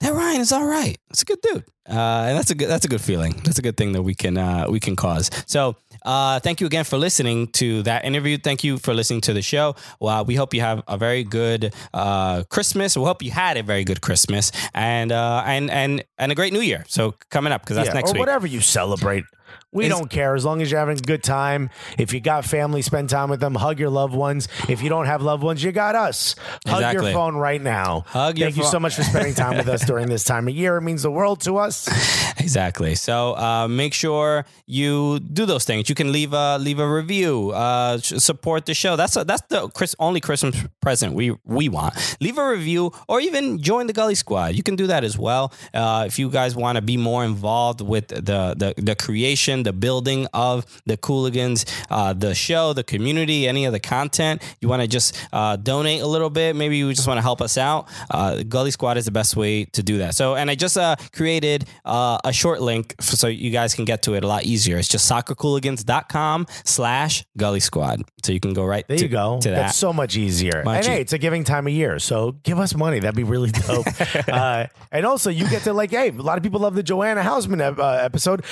That 0.01 0.13
Ryan 0.13 0.41
is 0.41 0.51
all 0.51 0.65
right. 0.65 0.97
It's 1.09 1.21
a 1.21 1.25
good 1.25 1.41
dude." 1.41 1.63
uh, 1.89 2.27
and 2.27 2.37
that's 2.37 2.51
a 2.51 2.55
good 2.55 2.67
that's 2.69 2.83
a 2.85 2.89
good 2.89 3.01
feeling. 3.01 3.33
That's 3.45 3.57
a 3.59 3.61
good 3.61 3.77
thing 3.77 3.93
that 3.93 4.03
we 4.03 4.13
can 4.13 4.37
uh, 4.37 4.65
we 4.69 4.79
can 4.79 4.95
cause. 4.95 5.29
So. 5.47 5.75
Uh, 6.05 6.39
thank 6.39 6.61
you 6.61 6.67
again 6.67 6.85
for 6.85 6.97
listening 6.97 7.47
to 7.47 7.81
that 7.83 8.05
interview. 8.05 8.37
Thank 8.37 8.63
you 8.63 8.77
for 8.77 8.93
listening 8.93 9.19
to 9.21 9.33
the 9.33 9.41
show. 9.41 9.75
Well, 9.99 10.23
we 10.23 10.35
hope 10.35 10.53
you 10.53 10.61
have 10.61 10.81
a 10.87 10.95
very 10.97 11.25
good 11.25 11.73
uh, 11.93 12.43
Christmas. 12.43 12.95
We 12.95 13.03
hope 13.03 13.21
you 13.21 13.31
had 13.31 13.57
a 13.57 13.63
very 13.63 13.83
good 13.83 13.99
Christmas 13.99 14.51
and 14.73 15.11
uh, 15.11 15.43
and 15.45 15.69
and 15.69 16.05
and 16.17 16.31
a 16.31 16.35
great 16.35 16.53
New 16.53 16.61
Year. 16.61 16.85
So 16.87 17.15
coming 17.29 17.51
up 17.51 17.61
because 17.63 17.75
that's 17.75 17.87
Yeah, 17.89 17.93
next 17.95 18.11
or 18.11 18.13
week. 18.13 18.19
whatever 18.21 18.47
you 18.47 18.61
celebrate. 18.61 19.25
We 19.71 19.87
don't 19.89 20.09
care 20.09 20.33
as 20.33 20.43
long 20.45 20.61
as 20.61 20.71
you're 20.71 20.79
having 20.79 20.97
a 20.97 21.01
good 21.01 21.23
time. 21.23 21.69
If 21.97 22.13
you 22.13 22.19
got 22.19 22.45
family, 22.45 22.81
spend 22.81 23.09
time 23.09 23.29
with 23.29 23.39
them. 23.39 23.53
Hug 23.55 23.79
your 23.79 23.89
loved 23.89 24.15
ones. 24.15 24.47
If 24.67 24.81
you 24.81 24.89
don't 24.89 25.05
have 25.05 25.21
loved 25.21 25.43
ones, 25.43 25.63
you 25.63 25.71
got 25.71 25.95
us. 25.95 26.35
Hug 26.65 26.77
Exactly. 26.77 27.05
your 27.05 27.13
phone 27.13 27.35
right 27.35 27.61
now. 27.61 28.03
Hug 28.07 28.37
your 28.37 28.47
Thank 28.47 28.57
you 28.57 28.63
so 28.63 28.79
much 28.79 28.95
for 28.95 29.03
spending 29.03 29.33
time 29.33 29.57
with 29.57 29.67
us 29.67 29.85
during 29.85 30.07
this 30.09 30.23
time 30.23 30.47
of 30.47 30.55
year. 30.55 30.77
It 30.77 30.81
means 30.81 31.03
the 31.03 31.11
world 31.11 31.41
to 31.41 31.57
us. 31.57 31.87
Exactly. 32.39 32.93
So 32.95 33.35
uh, 33.35 33.67
make 33.67 33.93
sure 33.93 34.45
you 34.67 35.19
do 35.19 35.45
those 35.45 35.65
things. 35.65 35.89
You 35.89 35.95
can 35.95 36.11
leave 36.11 36.33
a 36.33 36.57
leave 36.59 36.79
a 36.79 36.87
review, 36.87 37.49
uh, 37.49 37.97
support 37.97 38.65
the 38.67 38.73
show. 38.73 38.95
That's 38.95 39.17
a, 39.17 39.23
that's 39.23 39.41
the 39.49 39.67
Chris, 39.69 39.95
only 39.99 40.21
Christmas 40.21 40.55
present 40.79 41.13
we 41.13 41.35
we 41.43 41.67
want. 41.67 41.95
Leave 42.21 42.37
a 42.37 42.47
review 42.47 42.91
or 43.07 43.19
even 43.19 43.59
join 43.61 43.87
the 43.87 43.93
Gully 43.93 44.15
Squad. 44.15 44.55
You 44.55 44.63
can 44.63 44.75
do 44.75 44.87
that 44.87 45.03
as 45.03 45.17
well. 45.17 45.51
Uh, 45.73 46.03
if 46.07 46.19
you 46.19 46.29
guys 46.29 46.55
want 46.55 46.75
to 46.77 46.81
be 46.81 46.95
more 46.95 47.25
involved 47.25 47.81
with 47.81 48.07
the 48.09 48.53
the, 48.55 48.73
the 48.77 48.95
creation, 48.95 49.36
the 49.45 49.73
building 49.73 50.27
of 50.33 50.65
the 50.85 50.97
Cooligans, 50.97 51.65
uh, 51.89 52.13
the 52.13 52.33
show, 52.35 52.73
the 52.73 52.83
community, 52.83 53.47
any 53.47 53.65
of 53.65 53.71
the 53.73 53.79
content, 53.79 54.41
you 54.61 54.67
want 54.67 54.81
to 54.81 54.87
just 54.87 55.15
uh, 55.31 55.55
donate 55.55 56.01
a 56.01 56.07
little 56.07 56.29
bit. 56.29 56.55
Maybe 56.55 56.77
you 56.77 56.91
just 56.93 57.07
want 57.07 57.17
to 57.17 57.21
help 57.21 57.41
us 57.41 57.57
out. 57.57 57.87
Uh, 58.09 58.43
Gully 58.43 58.71
Squad 58.71 58.97
is 58.97 59.05
the 59.05 59.11
best 59.11 59.35
way 59.35 59.65
to 59.65 59.83
do 59.83 59.99
that. 59.99 60.15
So, 60.15 60.35
and 60.35 60.49
I 60.49 60.55
just 60.55 60.77
uh, 60.77 60.95
created 61.13 61.65
uh, 61.85 62.17
a 62.23 62.33
short 62.33 62.61
link 62.61 62.95
so 62.99 63.27
you 63.27 63.51
guys 63.51 63.73
can 63.75 63.85
get 63.85 64.01
to 64.03 64.15
it 64.15 64.23
a 64.23 64.27
lot 64.27 64.43
easier. 64.43 64.77
It's 64.77 64.87
just 64.87 65.09
soccercooligans.com 65.09 66.47
slash 66.65 67.25
Gully 67.37 67.59
Squad. 67.59 68.01
So 68.23 68.31
you 68.33 68.39
can 68.39 68.53
go 68.53 68.65
right 68.65 68.85
There 68.87 68.97
to, 68.97 69.03
you 69.03 69.09
go. 69.09 69.39
to 69.41 69.49
that. 69.49 69.55
That's 69.55 69.77
so 69.77 69.93
much 69.93 70.17
easier. 70.17 70.63
Much 70.65 70.85
and 70.85 70.95
hey, 70.95 71.01
it's 71.01 71.13
a 71.13 71.17
giving 71.17 71.43
time 71.43 71.67
of 71.67 71.73
year, 71.73 71.99
so 71.99 72.31
give 72.43 72.59
us 72.59 72.75
money. 72.75 72.99
That'd 72.99 73.15
be 73.15 73.23
really 73.23 73.51
dope. 73.67 73.85
uh, 74.27 74.65
and 74.91 75.05
also, 75.05 75.29
you 75.29 75.47
get 75.49 75.63
to 75.63 75.73
like, 75.73 75.91
hey, 75.91 76.09
a 76.09 76.11
lot 76.11 76.37
of 76.37 76.43
people 76.43 76.59
love 76.59 76.75
the 76.75 76.83
Joanna 76.83 77.21
Hausmann 77.21 77.61
ep- 77.61 77.79
uh, 77.79 77.99
episode. 78.01 78.43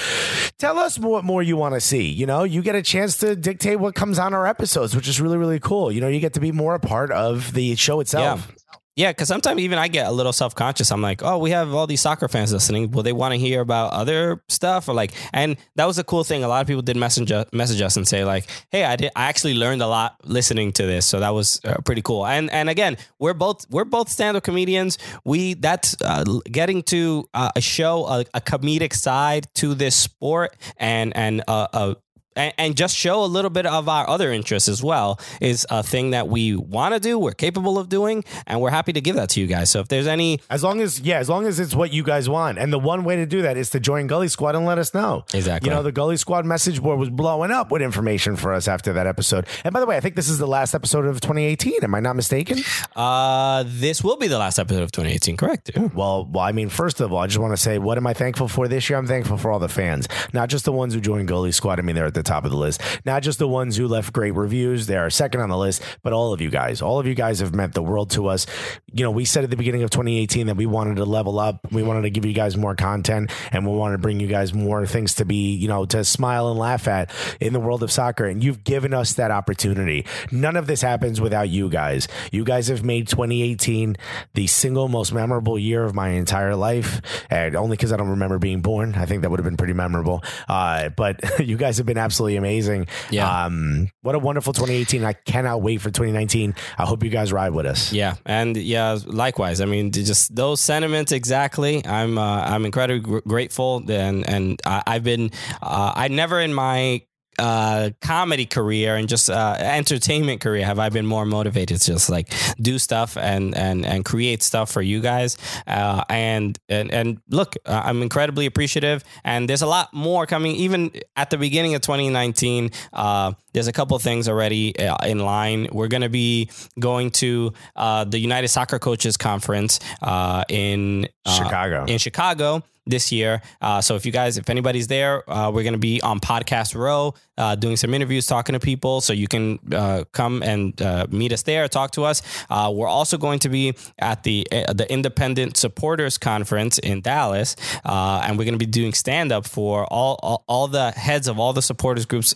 Tell 0.57 0.74
us 0.77 0.99
what 0.99 1.23
more 1.23 1.41
you 1.43 1.57
want 1.57 1.73
to 1.76 1.81
see. 1.81 2.10
You 2.10 2.26
know, 2.26 2.43
you 2.43 2.61
get 2.61 2.76
a 2.76 2.81
chance 2.81 3.18
to 3.18 3.35
dictate 3.35 3.80
what 3.80 3.95
comes 3.95 4.19
on 4.19 4.34
our 4.34 4.47
episodes, 4.47 4.95
which 4.95 5.07
is 5.07 5.19
really 5.22 5.38
really 5.38 5.60
cool. 5.60 5.91
You 5.91 6.02
know, 6.02 6.07
you 6.07 6.19
get 6.19 6.34
to 6.34 6.39
be 6.39 6.52
more 6.52 6.76
a 6.76 6.80
part 6.80 7.11
of 7.11 7.53
the 7.53 7.76
show 7.76 7.99
itself. 7.99 8.47
Yeah, 8.47 8.55
because 8.95 9.27
sometimes 9.27 9.59
even 9.59 9.77
I 9.77 9.89
get 9.89 10.07
a 10.07 10.11
little 10.11 10.31
self 10.31 10.55
conscious. 10.55 10.91
I'm 10.91 11.01
like, 11.01 11.22
oh, 11.22 11.38
we 11.38 11.51
have 11.51 11.73
all 11.73 11.85
these 11.85 12.01
soccer 12.01 12.27
fans 12.27 12.53
listening. 12.53 12.91
Will 12.91 13.03
they 13.03 13.13
want 13.13 13.34
to 13.34 13.38
hear 13.38 13.61
about 13.61 13.91
other 13.91 14.41
stuff 14.47 14.88
or 14.88 14.93
like? 14.93 15.13
And 15.34 15.57
that 15.76 15.85
was 15.85 15.97
a 15.97 16.03
cool 16.03 16.23
thing. 16.23 16.43
A 16.43 16.47
lot 16.47 16.61
of 16.61 16.67
people 16.67 16.81
did 16.81 16.95
message 16.95 17.31
message 17.51 17.81
us 17.81 17.97
and 17.97 18.07
say 18.07 18.23
like, 18.23 18.49
hey, 18.72 18.85
I 18.85 18.95
did. 18.95 19.11
I 19.15 19.26
actually 19.26 19.53
learned 19.55 19.81
a 19.81 19.88
lot 19.88 20.15
listening 20.23 20.72
to 20.73 20.85
this, 20.85 21.05
so 21.05 21.19
that 21.19 21.31
was 21.31 21.59
uh, 21.65 21.76
pretty 21.84 22.01
cool. 22.01 22.26
And 22.26 22.49
and 22.51 22.69
again, 22.69 22.97
we're 23.19 23.34
both 23.34 23.65
we're 23.69 23.84
both 23.84 24.09
stand 24.09 24.38
up 24.38 24.43
comedians. 24.43 24.97
We 25.26 25.55
that's 25.55 25.95
uh, 26.01 26.23
getting 26.49 26.84
to 26.84 27.27
uh, 27.34 27.49
a 27.55 27.61
show 27.61 28.05
a, 28.05 28.26
a 28.34 28.41
comedic 28.41 28.93
side 28.93 29.47
to 29.55 29.73
this 29.73 29.95
sport 29.95 30.55
and 30.77 31.15
and 31.17 31.43
uh, 31.47 31.67
a 31.73 31.95
and, 32.35 32.53
and 32.57 32.77
just 32.77 32.95
show 32.95 33.23
a 33.23 33.25
little 33.25 33.49
bit 33.49 33.65
of 33.65 33.87
our 33.89 34.07
other 34.09 34.31
interests 34.31 34.69
as 34.69 34.83
well 34.83 35.19
is 35.41 35.65
a 35.69 35.83
thing 35.83 36.11
that 36.11 36.27
we 36.27 36.55
want 36.55 36.93
to 36.93 36.99
do, 36.99 37.17
we're 37.17 37.31
capable 37.31 37.77
of 37.77 37.89
doing, 37.89 38.23
and 38.47 38.61
we're 38.61 38.69
happy 38.71 38.93
to 38.93 39.01
give 39.01 39.15
that 39.15 39.29
to 39.29 39.39
you 39.41 39.47
guys. 39.47 39.69
So 39.69 39.79
if 39.79 39.87
there's 39.87 40.07
any, 40.07 40.39
As 40.49 40.63
long 40.63 40.81
as 40.81 40.99
yeah, 40.99 41.19
as 41.19 41.29
long 41.29 41.45
as 41.45 41.59
it's 41.59 41.75
what 41.75 41.93
you 41.93 42.03
guys 42.03 42.29
want, 42.29 42.57
and 42.57 42.71
the 42.71 42.79
one 42.79 43.03
way 43.03 43.15
to 43.17 43.25
do 43.25 43.41
that 43.43 43.57
is 43.57 43.69
to 43.71 43.79
join 43.79 44.07
Gully 44.07 44.27
Squad 44.27 44.55
and 44.55 44.65
let 44.65 44.77
us 44.77 44.93
know. 44.93 45.25
Exactly. 45.33 45.69
You 45.69 45.75
know, 45.75 45.83
the 45.83 45.91
Gully 45.91 46.17
Squad 46.17 46.45
message 46.45 46.81
board 46.81 46.99
was 46.99 47.09
blowing 47.09 47.51
up 47.51 47.71
with 47.71 47.81
information 47.81 48.35
for 48.35 48.53
us 48.53 48.67
after 48.67 48.93
that 48.93 49.07
episode. 49.07 49.45
And 49.63 49.73
by 49.73 49.79
the 49.79 49.85
way, 49.85 49.97
I 49.97 49.99
think 49.99 50.15
this 50.15 50.29
is 50.29 50.37
the 50.37 50.47
last 50.47 50.73
episode 50.73 51.05
of 51.05 51.21
2018. 51.21 51.83
Am 51.83 51.95
I 51.95 51.99
not 51.99 52.15
mistaken? 52.15 52.59
uh, 52.95 53.63
this 53.67 54.03
will 54.03 54.17
be 54.17 54.27
the 54.27 54.37
last 54.37 54.59
episode 54.59 54.83
of 54.83 54.91
2018, 54.91 55.37
correct? 55.37 55.71
Yeah. 55.75 55.87
Well, 55.93 56.25
well, 56.25 56.43
I 56.43 56.51
mean, 56.51 56.69
first 56.69 57.01
of 57.01 57.11
all, 57.11 57.19
I 57.19 57.27
just 57.27 57.39
want 57.39 57.53
to 57.53 57.57
say, 57.57 57.77
what 57.77 57.97
am 57.97 58.07
I 58.07 58.13
thankful 58.13 58.47
for 58.47 58.67
this 58.67 58.89
year? 58.89 58.97
I'm 58.99 59.07
thankful 59.07 59.37
for 59.37 59.51
all 59.51 59.59
the 59.59 59.69
fans, 59.69 60.07
not 60.33 60.49
just 60.49 60.65
the 60.65 60.71
ones 60.71 60.93
who 60.93 60.99
joined 60.99 61.27
Gully 61.27 61.51
Squad. 61.51 61.79
I 61.79 61.81
mean, 61.81 61.95
they're 61.95 62.05
at 62.05 62.13
the 62.13 62.23
top 62.26 62.45
of 62.45 62.52
the 62.52 62.57
list. 62.57 62.81
Not 63.06 63.23
just 63.23 63.39
the 63.39 63.47
ones 63.47 63.77
who 63.77 63.88
left 63.88 64.14
great 64.14 64.31
reviews; 64.31 64.88
they 64.88 64.97
are 64.97 65.10
second 65.10 65.41
on 65.41 65.49
the 65.49 65.57
list. 65.57 65.81
But 66.03 66.14
all 66.14 66.34
of 66.34 66.41
you 66.41 66.49
guys, 66.49 66.81
all 66.81 66.99
of 66.99 67.07
you 67.07 67.15
guys 67.15 67.39
have 67.39 67.53
meant 67.53 67.73
the 67.73 67.84
world 67.84 68.11
to 68.11 68.27
us. 68.27 68.45
You 68.93 69.03
know, 69.03 69.11
we 69.11 69.26
said 69.26 69.43
at 69.43 69.49
the 69.49 69.57
beginning 69.57 69.84
of 69.84 69.89
2018 69.89 70.47
that 70.47 70.57
we 70.57 70.65
wanted 70.65 70.97
to 70.97 71.06
level 71.06 71.39
up. 71.39 71.72
We 71.72 71.84
wanted 71.84 72.03
to 72.03 72.10
give 72.10 72.26
you 72.26 72.34
guys 72.34 72.57
more 72.57 72.76
content, 72.76 73.31
and 73.52 73.65
we 73.65 73.76
wanted 73.76 73.97
to 73.97 74.02
bring 74.02 74.19
you 74.19 74.27
guys 74.27 74.53
more 74.53 74.85
things 74.85 75.15
to 75.15 75.26
be, 75.26 75.56
you 75.56 75.68
know, 75.68 75.85
to 75.85 76.03
smile 76.03 76.49
and 76.49 76.60
laugh 76.60 76.88
at 76.88 77.11
in 77.39 77.53
the 77.53 77.60
world 77.60 77.84
of 77.84 77.91
soccer. 77.91 78.26
And 78.26 78.43
you've 78.43 78.64
given 78.64 78.93
us 78.93 79.14
that 79.14 79.31
opportunity. 79.31 80.06
None 80.31 80.56
of 80.56 80.68
this 80.68 80.81
happens 80.81 81.22
without 81.22 81.49
you 81.49 81.69
guys. 81.69 82.07
You 82.31 82.43
guys 82.43 82.68
have 82.68 82.84
made 82.84 83.07
2018 83.07 83.95
the 84.34 84.47
single 84.47 84.88
most 84.88 85.14
memorable 85.14 85.60
year 85.60 85.84
of 85.84 85.93
my 85.93 86.10
entire 86.10 86.56
life, 86.56 87.02
and 87.30 87.56
only 87.56 87.77
because 87.77 87.91
I 87.91 87.97
don't 87.97 88.10
remember 88.10 88.39
being 88.39 88.61
born. 88.61 88.95
I 88.95 89.06
think 89.06 89.22
that 89.22 89.30
would 89.30 89.39
have 89.39 89.45
been 89.45 89.57
pretty 89.57 89.73
memorable. 89.73 90.23
Uh, 90.47 90.89
but 90.89 91.39
you 91.45 91.57
guys 91.57 91.77
have 91.77 91.85
been 91.85 91.97
absolutely 91.97 92.14
amazing. 92.19 92.87
Yeah. 93.09 93.45
Um, 93.45 93.89
what 94.01 94.15
a 94.15 94.19
wonderful 94.19 94.53
2018. 94.53 95.03
I 95.03 95.13
cannot 95.13 95.61
wait 95.61 95.81
for 95.81 95.89
2019. 95.89 96.55
I 96.77 96.83
hope 96.85 97.03
you 97.03 97.09
guys 97.09 97.31
ride 97.33 97.53
with 97.53 97.65
us. 97.65 97.91
Yeah, 97.91 98.15
and 98.25 98.55
yeah, 98.55 98.97
likewise. 99.05 99.61
I 99.61 99.65
mean, 99.65 99.91
just 99.91 100.35
those 100.35 100.61
sentiments 100.61 101.11
exactly. 101.11 101.85
I'm 101.85 102.17
uh, 102.17 102.41
I'm 102.41 102.65
incredibly 102.65 103.01
gr- 103.01 103.27
grateful, 103.27 103.83
and 103.89 104.27
and 104.27 104.61
I, 104.65 104.83
I've 104.87 105.03
been 105.03 105.31
uh, 105.61 105.93
I 105.95 106.07
never 106.07 106.39
in 106.39 106.53
my 106.53 107.01
uh 107.39 107.89
comedy 108.01 108.45
career 108.45 108.95
and 108.95 109.09
just 109.09 109.29
uh 109.29 109.55
entertainment 109.59 110.41
career 110.41 110.65
have 110.65 110.79
I 110.79 110.89
been 110.89 111.05
more 111.05 111.25
motivated 111.25 111.81
to 111.81 111.93
just 111.93 112.09
like 112.09 112.33
do 112.61 112.77
stuff 112.79 113.17
and 113.17 113.55
and 113.55 113.85
and 113.85 114.05
create 114.05 114.41
stuff 114.43 114.71
for 114.71 114.81
you 114.81 115.01
guys. 115.01 115.37
Uh 115.67 116.03
and 116.09 116.57
and 116.69 116.91
and 116.91 117.21
look 117.29 117.55
uh, 117.65 117.81
I'm 117.85 118.01
incredibly 118.01 118.45
appreciative 118.45 119.03
and 119.23 119.49
there's 119.49 119.61
a 119.61 119.67
lot 119.67 119.93
more 119.93 120.25
coming. 120.25 120.55
Even 120.55 120.91
at 121.15 121.29
the 121.29 121.37
beginning 121.37 121.75
of 121.75 121.81
2019 121.81 122.71
uh 122.93 123.33
there's 123.53 123.67
a 123.67 123.73
couple 123.73 123.97
things 123.99 124.27
already 124.27 124.77
uh, 124.77 124.97
in 125.07 125.19
line. 125.19 125.69
We're 125.71 125.87
going 125.87 126.01
to 126.01 126.09
be 126.09 126.49
going 126.79 127.11
to 127.11 127.53
uh 127.75 128.03
the 128.03 128.19
United 128.19 128.49
Soccer 128.49 128.79
Coaches 128.79 129.17
Conference 129.17 129.79
uh 130.01 130.43
in 130.49 131.07
Chicago. 131.27 131.85
in 131.85 131.97
Chicago 131.97 132.63
this 132.85 133.11
year. 133.11 133.41
Uh, 133.61 133.81
so 133.81 133.95
if 133.95 134.05
you 134.05 134.11
guys, 134.11 134.37
if 134.37 134.49
anybody's 134.49 134.87
there, 134.87 135.29
uh, 135.29 135.51
we're 135.51 135.63
going 135.63 135.73
to 135.73 135.79
be 135.79 136.01
on 136.01 136.19
Podcast 136.19 136.75
Row 136.75 137.13
uh, 137.37 137.55
doing 137.55 137.77
some 137.77 137.93
interviews, 137.93 138.25
talking 138.25 138.53
to 138.53 138.59
people. 138.59 139.01
So 139.01 139.13
you 139.13 139.27
can 139.27 139.59
uh, 139.73 140.05
come 140.11 140.43
and 140.43 140.79
uh, 140.81 141.07
meet 141.09 141.33
us 141.33 141.43
there, 141.43 141.67
talk 141.67 141.91
to 141.91 142.03
us. 142.03 142.21
Uh, 142.49 142.71
we're 142.73 142.87
also 142.87 143.17
going 143.17 143.39
to 143.39 143.49
be 143.49 143.73
at 143.99 144.23
the 144.23 144.47
uh, 144.51 144.73
the 144.73 144.91
Independent 144.91 145.57
Supporters 145.57 146.17
Conference 146.17 146.77
in 146.79 147.01
Dallas, 147.01 147.55
and 147.83 148.37
we're 148.37 148.45
going 148.45 148.57
to 148.57 148.65
be 148.65 148.65
doing 148.65 148.93
stand 148.93 149.31
up 149.31 149.47
for 149.47 149.85
all, 149.85 150.19
all 150.21 150.43
all 150.47 150.67
the 150.67 150.91
heads 150.91 151.27
of 151.27 151.39
all 151.39 151.53
the 151.53 151.61
supporters 151.61 152.05
groups 152.05 152.35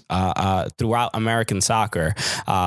throughout 0.78 1.12
American 1.14 1.62
soccer. 1.62 2.14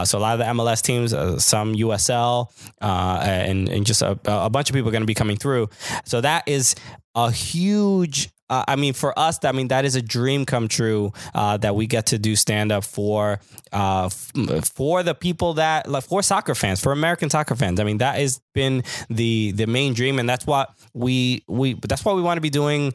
So 0.04 0.18
a 0.18 0.20
lot 0.20 0.34
of 0.34 0.38
the 0.38 0.44
MLS 0.44 0.82
teams, 0.82 1.10
some 1.44 1.74
USL, 1.74 2.48
and 2.80 3.68
and 3.68 3.84
just 3.84 4.02
a, 4.02 4.18
a 4.26 4.50
bunch 4.50 4.70
of 4.70 4.74
people 4.74 4.88
are 4.88 4.92
going 4.92 5.02
to 5.02 5.06
be 5.06 5.14
coming 5.14 5.36
through. 5.36 5.68
So 6.04 6.20
that 6.20 6.48
is 6.48 6.74
a 7.14 7.30
huge 7.30 8.30
uh, 8.52 8.64
I 8.68 8.76
mean, 8.76 8.92
for 8.92 9.18
us, 9.18 9.42
I 9.44 9.52
mean 9.52 9.68
that 9.68 9.86
is 9.86 9.96
a 9.96 10.02
dream 10.02 10.44
come 10.44 10.68
true 10.68 11.14
uh, 11.34 11.56
that 11.58 11.74
we 11.74 11.86
get 11.86 12.06
to 12.06 12.18
do 12.18 12.36
stand 12.36 12.70
up 12.70 12.84
for 12.84 13.40
uh, 13.72 14.06
f- 14.06 14.68
for 14.74 15.02
the 15.02 15.14
people 15.14 15.54
that 15.54 15.88
like 15.88 16.04
for 16.04 16.22
soccer 16.22 16.54
fans, 16.54 16.78
for 16.78 16.92
American 16.92 17.30
soccer 17.30 17.56
fans. 17.56 17.80
I 17.80 17.84
mean 17.84 17.98
that 17.98 18.16
has 18.16 18.42
been 18.52 18.82
the 19.08 19.52
the 19.52 19.66
main 19.66 19.94
dream, 19.94 20.18
and 20.18 20.28
that's 20.28 20.46
what 20.46 20.74
we 20.92 21.42
we 21.48 21.74
that's 21.88 22.04
what 22.04 22.14
we 22.14 22.20
want 22.20 22.36
to 22.36 22.42
be 22.42 22.50
doing 22.50 22.92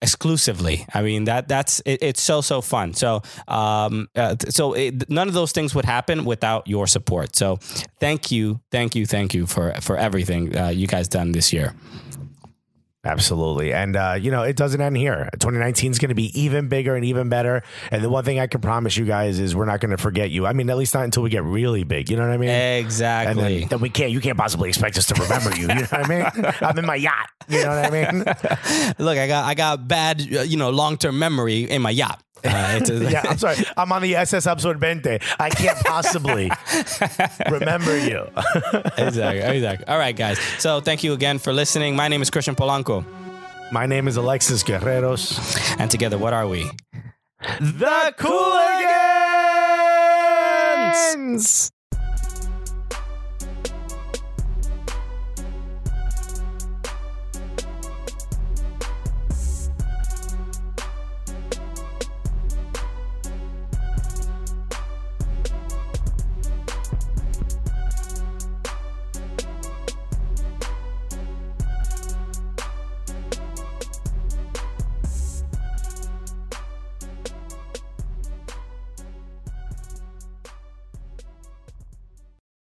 exclusively. 0.00 0.86
I 0.94 1.02
mean 1.02 1.24
that 1.24 1.48
that's 1.48 1.80
it, 1.80 2.00
it's 2.00 2.22
so 2.22 2.40
so 2.40 2.60
fun. 2.60 2.94
So 2.94 3.22
um 3.48 4.08
uh, 4.14 4.36
so 4.50 4.74
it, 4.74 5.10
none 5.10 5.26
of 5.26 5.34
those 5.34 5.50
things 5.50 5.74
would 5.74 5.84
happen 5.84 6.24
without 6.24 6.68
your 6.68 6.86
support. 6.86 7.34
So 7.34 7.56
thank 7.98 8.30
you, 8.30 8.60
thank 8.70 8.94
you, 8.94 9.06
thank 9.06 9.34
you 9.34 9.46
for 9.46 9.72
for 9.80 9.96
everything 9.96 10.56
uh, 10.56 10.68
you 10.68 10.86
guys 10.86 11.08
done 11.08 11.32
this 11.32 11.52
year. 11.52 11.74
Absolutely. 13.04 13.72
And, 13.72 13.96
uh, 13.96 14.16
you 14.20 14.30
know, 14.30 14.44
it 14.44 14.54
doesn't 14.56 14.80
end 14.80 14.96
here. 14.96 15.28
2019 15.32 15.90
is 15.90 15.98
going 15.98 16.10
to 16.10 16.14
be 16.14 16.30
even 16.40 16.68
bigger 16.68 16.94
and 16.94 17.04
even 17.04 17.28
better. 17.28 17.62
And 17.90 18.04
the 18.04 18.08
one 18.08 18.24
thing 18.24 18.38
I 18.38 18.46
can 18.46 18.60
promise 18.60 18.96
you 18.96 19.04
guys 19.04 19.40
is 19.40 19.56
we're 19.56 19.64
not 19.64 19.80
going 19.80 19.90
to 19.90 19.96
forget 19.96 20.30
you. 20.30 20.46
I 20.46 20.52
mean, 20.52 20.70
at 20.70 20.76
least 20.76 20.94
not 20.94 21.02
until 21.02 21.24
we 21.24 21.30
get 21.30 21.42
really 21.42 21.82
big. 21.82 22.10
You 22.10 22.16
know 22.16 22.22
what 22.22 22.32
I 22.32 22.36
mean? 22.36 22.50
And 22.50 22.84
Exactly. 22.84 23.60
then, 23.60 23.68
then 23.70 23.80
we 23.80 23.90
can't, 23.90 24.12
you 24.12 24.20
can't 24.20 24.38
possibly 24.38 24.68
expect 24.68 24.98
us 24.98 25.06
to 25.06 25.14
remember 25.20 25.50
you. 25.56 25.62
You 25.62 25.74
know 25.74 25.80
what 25.90 25.94
I 25.94 26.08
mean? 26.08 26.52
I'm 26.60 26.78
in 26.78 26.86
my 26.86 26.94
yacht. 26.94 27.28
You 27.48 27.64
know 27.64 27.70
what 27.70 27.92
I 27.92 28.12
mean? 28.12 28.18
Look, 28.98 29.18
I 29.18 29.26
got 29.26 29.44
I 29.46 29.54
got 29.54 29.88
bad, 29.88 30.20
uh, 30.32 30.42
you 30.42 30.56
know, 30.56 30.70
long 30.70 30.96
term 30.96 31.18
memory 31.18 31.62
in 31.68 31.82
my 31.82 31.90
yacht. 31.90 32.22
Uh, 32.44 32.80
a- 32.88 33.10
yeah, 33.10 33.22
I'm 33.28 33.38
sorry. 33.38 33.56
I'm 33.76 33.90
on 33.92 34.02
the 34.02 34.14
SS 34.16 34.46
Absorbente. 34.46 35.22
I 35.38 35.50
can't 35.50 35.78
possibly 35.84 36.50
remember 37.50 37.96
you. 37.98 38.26
exactly, 38.98 39.56
exactly. 39.56 39.86
All 39.88 39.98
right, 39.98 40.16
guys. 40.16 40.38
So 40.58 40.80
thank 40.80 41.02
you 41.04 41.12
again 41.12 41.38
for 41.38 41.52
listening. 41.52 41.96
My 41.96 42.08
name 42.08 42.22
is 42.22 42.30
Christian 42.30 42.54
Polanco. 42.54 43.04
My 43.72 43.86
name 43.86 44.06
is 44.08 44.16
Alexis 44.16 44.62
Guerreros. 44.62 45.38
And 45.78 45.90
together, 45.90 46.18
what 46.18 46.32
are 46.32 46.46
we? 46.46 46.70
The 47.60 48.14
Cooligans! 50.82 51.71